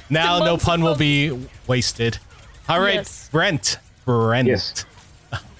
Now, 0.08 0.38
no 0.38 0.56
pun 0.56 0.82
will 0.82 0.94
be 0.96 1.48
wasted. 1.66 2.18
All 2.68 2.80
right, 2.80 2.94
Yes. 2.94 3.28
Brent. 3.30 3.78
Brent. 4.04 4.48
Yes. 4.48 4.84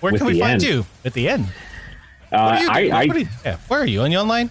Where 0.01 0.13
can 0.13 0.27
we 0.27 0.39
find 0.39 0.53
end. 0.55 0.63
you? 0.63 0.87
At 1.05 1.13
the 1.15 1.29
end. 1.29 1.47
Uh, 2.33 2.59
you 2.61 2.69
I, 2.71 2.81
doing? 2.81 2.93
I, 2.93 3.07
What 3.07 3.17
are 3.17 3.19
you- 3.21 3.29
yeah, 3.45 3.57
where 3.69 3.81
are 3.81 3.87
you? 3.87 4.01
Are 4.03 4.09
you 4.09 4.19
online? 4.19 4.51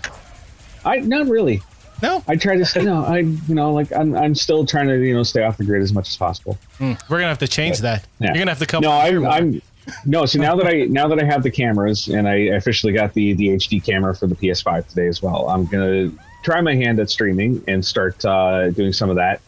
I, 0.84 0.98
not 1.00 1.28
really. 1.28 1.62
No. 2.02 2.24
I 2.28 2.36
try 2.36 2.58
to, 2.62 2.84
know, 2.84 3.06
I, 3.06 3.20
you 3.20 3.56
know, 3.56 3.74
like 3.74 3.92
I'm, 3.94 4.16
I'm 4.16 4.36
still 4.36 4.66
trying 4.66 4.88
to, 4.88 4.98
you 4.98 5.14
know, 5.14 5.24
stay 5.24 5.44
off 5.44 5.58
the 5.58 5.64
grid 5.64 5.82
as 5.82 5.94
much 5.94 6.10
as 6.10 6.18
possible. 6.18 6.58
Hmm, 6.78 6.94
We're 7.10 7.18
gonna 7.18 7.30
have 7.30 7.40
to 7.40 7.48
change 7.48 7.80
that. 7.80 8.06
Yeah. 8.20 8.28
You're 8.28 8.40
gonna 8.40 8.52
have 8.52 8.60
to 8.60 8.66
come. 8.66 8.82
No, 8.82 8.92
I'm. 8.92 9.26
I'm, 9.26 9.62
no. 10.06 10.26
So 10.26 10.40
now 10.40 10.56
that 10.58 10.68
I, 10.68 10.86
now 10.90 11.08
that 11.08 11.22
I 11.22 11.26
have 11.26 11.42
the 11.44 11.52
cameras 11.52 12.08
and 12.08 12.28
I 12.28 12.36
officially 12.58 12.92
got 12.94 13.14
the, 13.14 13.34
the 13.34 13.50
HD 13.50 13.84
camera 13.84 14.14
for 14.16 14.28
the 14.28 14.36
PS5 14.36 14.88
today 14.90 15.08
as 15.08 15.22
well, 15.22 15.48
I'm 15.50 15.66
gonna 15.66 16.12
try 16.44 16.60
my 16.62 16.76
hand 16.76 17.00
at 17.00 17.10
streaming 17.10 17.64
and 17.68 17.84
start 17.84 18.24
uh, 18.26 18.70
doing 18.72 18.94
some 18.94 19.10
of 19.10 19.16
that. 19.16 19.42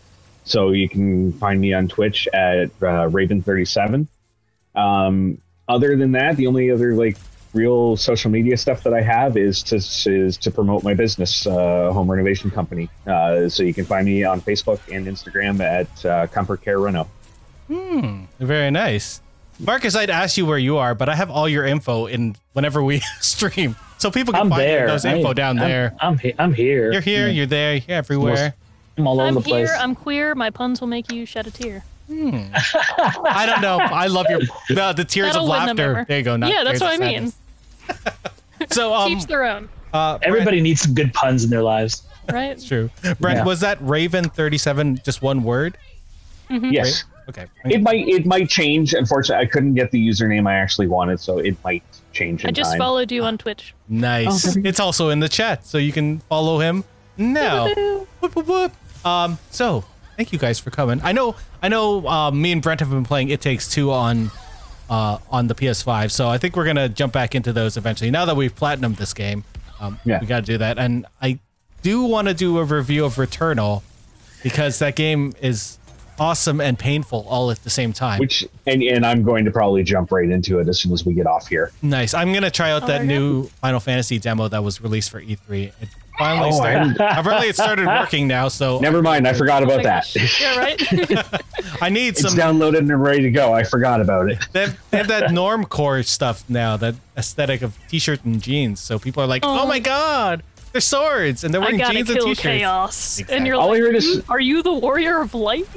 So 0.46 0.72
you 0.72 0.88
can 0.88 1.34
find 1.34 1.60
me 1.60 1.74
on 1.74 1.90
Twitch 1.90 2.28
at 2.34 2.68
uh, 2.82 3.10
Raven37. 3.10 4.08
Um, 4.74 5.40
other 5.68 5.96
than 5.98 6.12
that, 6.14 6.38
the 6.38 6.48
only 6.48 6.72
other 6.72 6.94
like 6.96 7.18
real 7.54 7.96
social 7.98 8.30
media 8.30 8.56
stuff 8.58 8.84
that 8.84 8.94
I 8.94 9.02
have 9.02 9.36
is 9.38 9.64
to 9.64 9.76
is 9.78 10.38
to 10.38 10.52
promote 10.52 10.84
my 10.84 10.94
business, 10.94 11.48
uh, 11.48 11.92
home 11.92 12.10
renovation 12.10 12.52
company. 12.52 12.90
Uh, 13.06 13.50
so 13.50 13.64
you 13.64 13.74
can 13.74 13.86
find 13.86 14.06
me 14.06 14.24
on 14.24 14.42
Facebook 14.42 14.80
and 14.94 15.08
Instagram 15.08 15.60
at 15.62 16.06
uh, 16.06 16.28
Comfort 16.28 16.62
Care 16.62 16.80
Reno. 16.80 17.08
Hmm, 17.68 18.24
Very 18.40 18.72
nice. 18.72 19.22
Marcus, 19.60 19.96
I'd 19.96 20.12
ask 20.12 20.38
you 20.38 20.46
where 20.46 20.60
you 20.60 20.78
are, 20.78 20.94
but 20.94 21.10
I 21.10 21.16
have 21.16 21.32
all 21.32 21.50
your 21.50 21.66
info 21.66 22.06
in 22.06 22.36
whenever 22.54 22.84
we 22.84 23.00
stream, 23.22 23.76
so 23.98 24.12
people 24.12 24.34
can 24.34 24.44
I'm 24.44 24.50
find 24.50 24.62
there. 24.62 24.88
those 24.88 25.04
info 25.04 25.30
I- 25.30 25.34
down 25.34 25.58
I'm- 25.60 25.68
there. 25.70 25.96
I'm, 26.00 26.18
he- 26.20 26.34
I'm 26.38 26.54
here. 26.54 26.92
You're 26.92 27.02
here. 27.02 27.28
You're 27.28 27.48
there. 27.48 27.76
You're 27.76 27.98
everywhere. 27.98 28.54
I'm 28.98 29.08
all 29.08 29.20
over 29.20 29.28
I'm 29.28 29.34
the 29.36 29.42
place. 29.42 29.68
here. 29.70 29.78
I'm 29.80 29.96
queer. 29.96 30.34
My 30.36 30.50
puns 30.52 30.80
will 30.80 30.88
make 30.88 31.12
you 31.12 31.26
shed 31.26 31.48
a 31.48 31.52
tear. 31.52 31.84
I 32.10 33.46
don't 33.46 33.62
know. 33.62 33.78
I 33.80 34.08
love 34.08 34.26
your 34.30 34.40
the, 34.70 34.94
the 34.94 35.06
tears 35.06 35.34
That'll 35.34 35.44
of 35.44 35.50
laughter. 35.50 36.06
There 36.08 36.18
you 36.18 36.24
go. 36.24 36.36
Not 36.38 36.50
yeah, 36.50 36.64
that's 36.64 36.82
what 36.82 36.94
I 37.02 37.06
mean. 37.06 37.34
So 38.72 38.94
um, 38.94 39.12
Each 39.12 39.26
their 39.26 39.44
own, 39.46 39.70
uh, 39.94 40.18
Brent- 40.18 40.26
Everybody 40.28 40.62
needs 40.62 40.82
some 40.82 40.94
good 40.94 41.14
puns 41.14 41.44
in 41.44 41.50
their 41.50 41.62
lives. 41.64 42.04
right? 42.32 42.46
It's 42.52 42.66
true. 42.68 42.90
Brent, 43.20 43.40
Yeah. 43.40 43.44
was 43.46 43.60
that 43.62 43.78
Raven 43.82 44.30
thirty 44.30 44.58
seven 44.58 45.00
just 45.04 45.22
one 45.22 45.44
word? 45.44 45.78
Yes. 46.50 47.04
Okay. 47.30 47.46
It 47.66 47.82
might 47.82 48.08
it 48.08 48.26
might 48.26 48.50
change. 48.50 48.94
Unfortunately, 48.94 49.44
I 49.46 49.48
couldn't 49.50 49.74
get 49.76 49.92
the 49.92 50.08
username 50.10 50.48
I 50.48 50.56
actually 50.56 50.88
wanted, 50.88 51.20
so 51.20 51.40
it 51.40 51.56
might 51.64 51.84
change 52.14 52.44
in 52.44 52.50
I 52.50 52.52
just 52.52 52.72
time. 52.72 52.80
followed 52.80 53.12
you 53.12 53.24
on 53.24 53.38
Twitch. 53.38 53.74
Nice. 53.90 54.56
Oh, 54.58 54.62
it's 54.64 54.80
also 54.80 55.10
in 55.10 55.20
the 55.20 55.28
chat, 55.30 55.66
so 55.66 55.78
you 55.78 55.92
can 55.92 56.20
follow 56.20 56.60
him 56.60 56.84
now. 57.18 57.68
Whoop, 58.22 58.36
whoop, 58.36 58.48
whoop. 58.48 59.06
Um. 59.06 59.38
So 59.52 59.84
thank 60.18 60.34
you 60.34 60.40
guys 60.40 60.60
for 60.60 60.70
coming. 60.72 61.00
I 61.04 61.14
know. 61.14 61.36
I 61.62 61.70
know. 61.70 62.06
Um, 62.08 62.42
me 62.42 62.52
and 62.52 62.62
Brent 62.62 62.82
have 62.82 62.90
been 62.90 63.06
playing 63.06 63.30
It 63.30 63.40
Takes 63.40 63.72
Two 63.72 63.92
on, 63.92 64.32
uh, 64.90 65.20
on 65.32 65.48
the 65.48 65.56
PS5. 65.56 66.12
So 66.12 66.28
I 66.28 66.38
think 66.38 66.56
we're 66.56 66.66
gonna 66.66 66.90
jump 66.90 67.14
back 67.14 67.36
into 67.36 67.54
those 67.54 67.78
eventually. 67.78 68.12
Now 68.12 68.26
that 68.26 68.36
we've 68.36 68.54
platinumed 68.56 68.98
this 68.98 69.14
game, 69.14 69.44
um, 69.80 70.00
Yeah. 70.04 70.20
we 70.20 70.28
got 70.28 70.42
to 70.42 70.46
do 70.46 70.58
that. 70.58 70.78
And 70.78 71.06
I 71.22 71.40
do 71.84 72.04
want 72.04 72.28
to 72.28 72.34
do 72.34 72.58
a 72.58 72.64
review 72.64 73.06
of 73.06 73.16
Returnal 73.16 73.84
because 74.44 74.80
that 74.80 74.96
game 74.96 75.34
is 75.42 75.78
awesome 76.20 76.60
and 76.60 76.80
painful 76.80 77.24
all 77.30 77.52
at 77.52 77.64
the 77.64 77.70
same 77.70 77.94
time. 77.94 78.18
Which 78.20 78.44
and 78.66 78.82
and 78.82 79.06
I'm 79.06 79.22
going 79.24 79.46
to 79.46 79.52
probably 79.52 79.84
jump 79.84 80.12
right 80.12 80.28
into 80.30 80.58
it 80.60 80.68
as 80.68 80.80
soon 80.80 80.92
as 80.94 81.06
we 81.06 81.14
get 81.14 81.28
off 81.28 81.48
here. 81.48 81.72
Nice. 81.84 82.14
I'm 82.16 82.34
gonna 82.34 82.50
try 82.50 82.72
out 82.72 82.84
Oh, 82.84 82.88
that 82.88 82.94
there 83.00 83.02
you 83.04 83.08
new 83.20 83.44
Final 83.62 83.80
Fantasy 83.80 84.18
demo 84.18 84.48
that 84.48 84.64
was 84.64 84.82
released 84.82 85.12
for 85.12 85.22
E3. 85.22 85.66
It 85.80 85.90
finally 86.18 86.50
Oh, 86.52 86.54
I 86.54 86.72
started. 86.72 86.78
haven't- 86.98 87.20
Apparently, 87.20 87.48
it 87.50 87.56
started 87.56 87.86
working 87.88 88.28
now. 88.28 88.48
So 88.48 88.80
Never 88.82 89.02
mind, 89.02 89.28
I 89.28 89.34
forgot 89.34 89.62
Oh 89.62 89.66
about 89.66 89.78
my 89.78 89.84
that. 89.84 90.08
gosh. 90.14 90.42
Yeah, 90.42 90.58
right. 90.58 91.42
I 91.82 91.90
need 91.90 92.18
some. 92.18 92.28
it's 92.28 92.36
some. 92.36 92.58
downloaded 92.58 92.80
and 92.80 93.02
ready 93.02 93.22
to 93.24 93.32
go. 93.32 93.54
I 93.54 93.64
forgot 93.64 94.02
about 94.02 94.30
it. 94.32 94.40
They 94.52 94.62
have, 94.62 94.78
they 94.92 94.98
have 94.98 95.08
that 95.10 95.24
normcore 95.32 96.06
stuff 96.06 96.44
now. 96.50 96.78
That 96.78 96.96
aesthetic 97.18 97.62
of 97.62 97.78
t-shirt 97.88 98.24
and 98.26 98.42
jeans. 98.42 98.80
So 98.80 98.98
people 99.00 99.22
are 99.24 99.28
like, 99.28 99.44
"Oh, 99.46 99.62
Oh. 99.64 99.68
my 99.68 99.80
god, 99.80 100.44
they're 100.72 100.82
swords 100.82 101.44
and 101.44 101.54
they're 101.54 101.62
I 101.62 101.66
wearing 101.66 101.78
gotta 101.80 101.94
jeans 101.94 102.10
and 102.10 102.20
t-shirts." 102.20 102.40
chaos, 102.42 103.20
Exactly. 103.20 103.38
and 103.38 103.48
you're 103.48 103.56
All 103.58 103.70
I 103.70 103.74
like, 103.74 103.82
heard 103.82 103.96
is- 103.96 104.22
"Are 104.30 104.40
you 104.40 104.62
the 104.64 104.74
warrior 104.74 105.22
of 105.22 105.34
light?" 105.34 105.68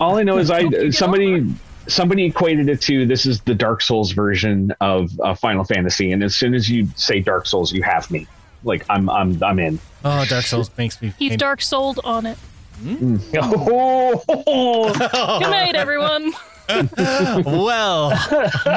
All 0.00 0.16
I 0.18 0.22
know 0.22 0.38
is 0.38 0.50
I 0.50 0.90
somebody 0.90 1.52
somebody 1.88 2.24
equated 2.24 2.68
it 2.68 2.80
to 2.80 3.04
this 3.06 3.26
is 3.26 3.40
the 3.42 3.54
Dark 3.54 3.82
Souls 3.82 4.12
version 4.12 4.72
of 4.80 5.10
uh, 5.20 5.34
Final 5.34 5.64
Fantasy, 5.64 6.12
and 6.12 6.22
as 6.22 6.34
soon 6.36 6.54
as 6.54 6.70
you 6.70 6.86
say 6.96 7.20
Dark 7.20 7.44
Souls, 7.46 7.72
you 7.72 7.82
have 7.82 8.10
me. 8.10 8.26
Like 8.64 8.84
I'm 8.88 9.08
I'm 9.10 9.42
I'm 9.42 9.58
in. 9.58 9.78
oh, 10.04 10.24
Dark 10.26 10.44
Souls 10.44 10.70
makes 10.76 11.00
me. 11.02 11.12
He's 11.18 11.36
dark 11.36 11.60
souled 11.62 12.00
on 12.04 12.26
it. 12.26 12.38
Oh, 13.34 14.92
Good 15.40 15.50
night, 15.50 15.74
everyone. 15.74 16.32
Well, 17.44 18.10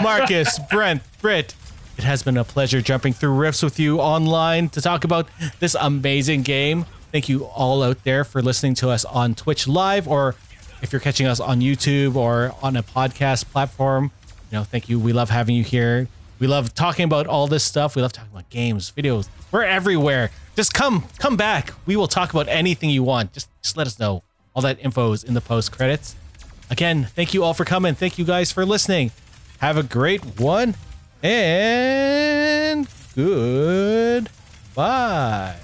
Marcus, 0.03 0.59
Brent, 0.69 1.01
Britt, 1.21 1.55
It 1.97 2.03
has 2.03 2.23
been 2.23 2.35
a 2.35 2.43
pleasure 2.43 2.81
jumping 2.81 3.13
through 3.13 3.33
rifts 3.35 3.63
with 3.63 3.79
you 3.79 3.99
online 4.01 4.67
to 4.69 4.81
talk 4.81 5.03
about 5.05 5.29
this 5.59 5.75
amazing 5.79 6.41
game. 6.41 6.85
Thank 7.13 7.29
you 7.29 7.45
all 7.45 7.83
out 7.83 8.03
there 8.03 8.25
for 8.25 8.41
listening 8.41 8.73
to 8.75 8.89
us 8.89 9.05
on 9.05 9.33
Twitch 9.33 9.65
Live, 9.67 10.07
or 10.09 10.35
if 10.81 10.91
you're 10.91 10.99
catching 10.99 11.25
us 11.25 11.39
on 11.39 11.61
YouTube 11.61 12.15
or 12.15 12.53
on 12.61 12.75
a 12.75 12.83
podcast 12.83 13.45
platform. 13.45 14.11
You 14.51 14.57
know, 14.57 14.63
thank 14.65 14.89
you. 14.89 14.99
We 14.99 15.13
love 15.13 15.29
having 15.29 15.55
you 15.55 15.63
here. 15.63 16.09
We 16.39 16.47
love 16.47 16.73
talking 16.73 17.05
about 17.05 17.27
all 17.27 17.47
this 17.47 17.63
stuff. 17.63 17.95
We 17.95 18.01
love 18.01 18.13
talking 18.13 18.31
about 18.31 18.49
games, 18.49 18.91
videos. 18.91 19.29
We're 19.51 19.63
everywhere. 19.63 20.31
Just 20.55 20.73
come, 20.73 21.05
come 21.17 21.37
back. 21.37 21.73
We 21.85 21.95
will 21.95 22.07
talk 22.07 22.31
about 22.31 22.47
anything 22.47 22.89
you 22.89 23.03
want. 23.03 23.33
Just, 23.33 23.49
just 23.61 23.77
let 23.77 23.87
us 23.87 23.99
know. 23.99 24.23
All 24.53 24.61
that 24.61 24.79
info 24.79 25.11
is 25.11 25.23
in 25.23 25.33
the 25.33 25.41
post 25.41 25.71
credits. 25.71 26.15
Again, 26.69 27.05
thank 27.15 27.33
you 27.33 27.43
all 27.43 27.53
for 27.53 27.65
coming. 27.65 27.93
Thank 27.95 28.17
you 28.17 28.25
guys 28.25 28.51
for 28.51 28.65
listening. 28.65 29.11
Have 29.59 29.77
a 29.77 29.83
great 29.83 30.39
one 30.39 30.75
and 31.23 32.87
good 33.15 34.29
bye. 34.73 35.55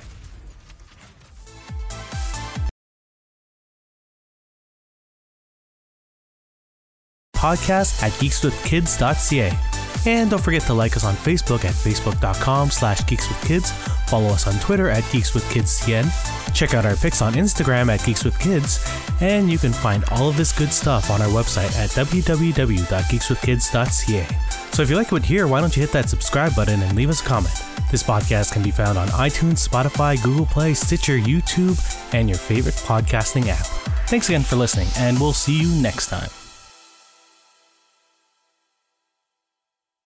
podcast 7.41 8.03
at 8.03 8.11
geekswithkids.ca. 8.21 9.90
And 10.05 10.29
don't 10.31 10.41
forget 10.41 10.63
to 10.63 10.73
like 10.73 10.97
us 10.97 11.03
on 11.03 11.13
Facebook 11.13 11.63
at 11.63 11.73
facebook.com 11.73 12.71
slash 12.71 13.01
geekswithkids. 13.01 13.71
Follow 14.09 14.29
us 14.29 14.47
on 14.47 14.55
Twitter 14.59 14.89
at 14.89 15.03
geekswithkidscn. 15.05 16.53
Check 16.53 16.73
out 16.73 16.85
our 16.85 16.95
pics 16.95 17.21
on 17.21 17.33
Instagram 17.33 17.89
at 17.89 17.99
geekswithkids. 18.01 19.21
And 19.21 19.51
you 19.51 19.57
can 19.57 19.73
find 19.73 20.03
all 20.11 20.29
of 20.29 20.37
this 20.37 20.57
good 20.57 20.71
stuff 20.73 21.11
on 21.11 21.21
our 21.21 21.29
website 21.29 21.77
at 21.77 21.91
www.geekswithkids.ca. 21.91 24.27
So 24.71 24.81
if 24.81 24.89
you 24.89 24.95
like 24.95 25.11
what 25.11 25.29
you 25.29 25.35
hear, 25.35 25.47
why 25.47 25.61
don't 25.61 25.75
you 25.75 25.81
hit 25.81 25.91
that 25.91 26.09
subscribe 26.09 26.55
button 26.55 26.81
and 26.81 26.95
leave 26.95 27.09
us 27.09 27.21
a 27.21 27.25
comment. 27.25 27.53
This 27.91 28.03
podcast 28.03 28.53
can 28.53 28.63
be 28.63 28.71
found 28.71 28.97
on 28.97 29.09
iTunes, 29.09 29.67
Spotify, 29.67 30.21
Google 30.23 30.45
Play, 30.45 30.73
Stitcher, 30.73 31.17
YouTube, 31.17 31.77
and 32.13 32.29
your 32.29 32.37
favorite 32.37 32.75
podcasting 32.75 33.47
app. 33.47 33.65
Thanks 34.07 34.29
again 34.29 34.43
for 34.43 34.55
listening, 34.55 34.87
and 34.97 35.19
we'll 35.19 35.33
see 35.33 35.59
you 35.59 35.69
next 35.81 36.07
time. 36.07 36.40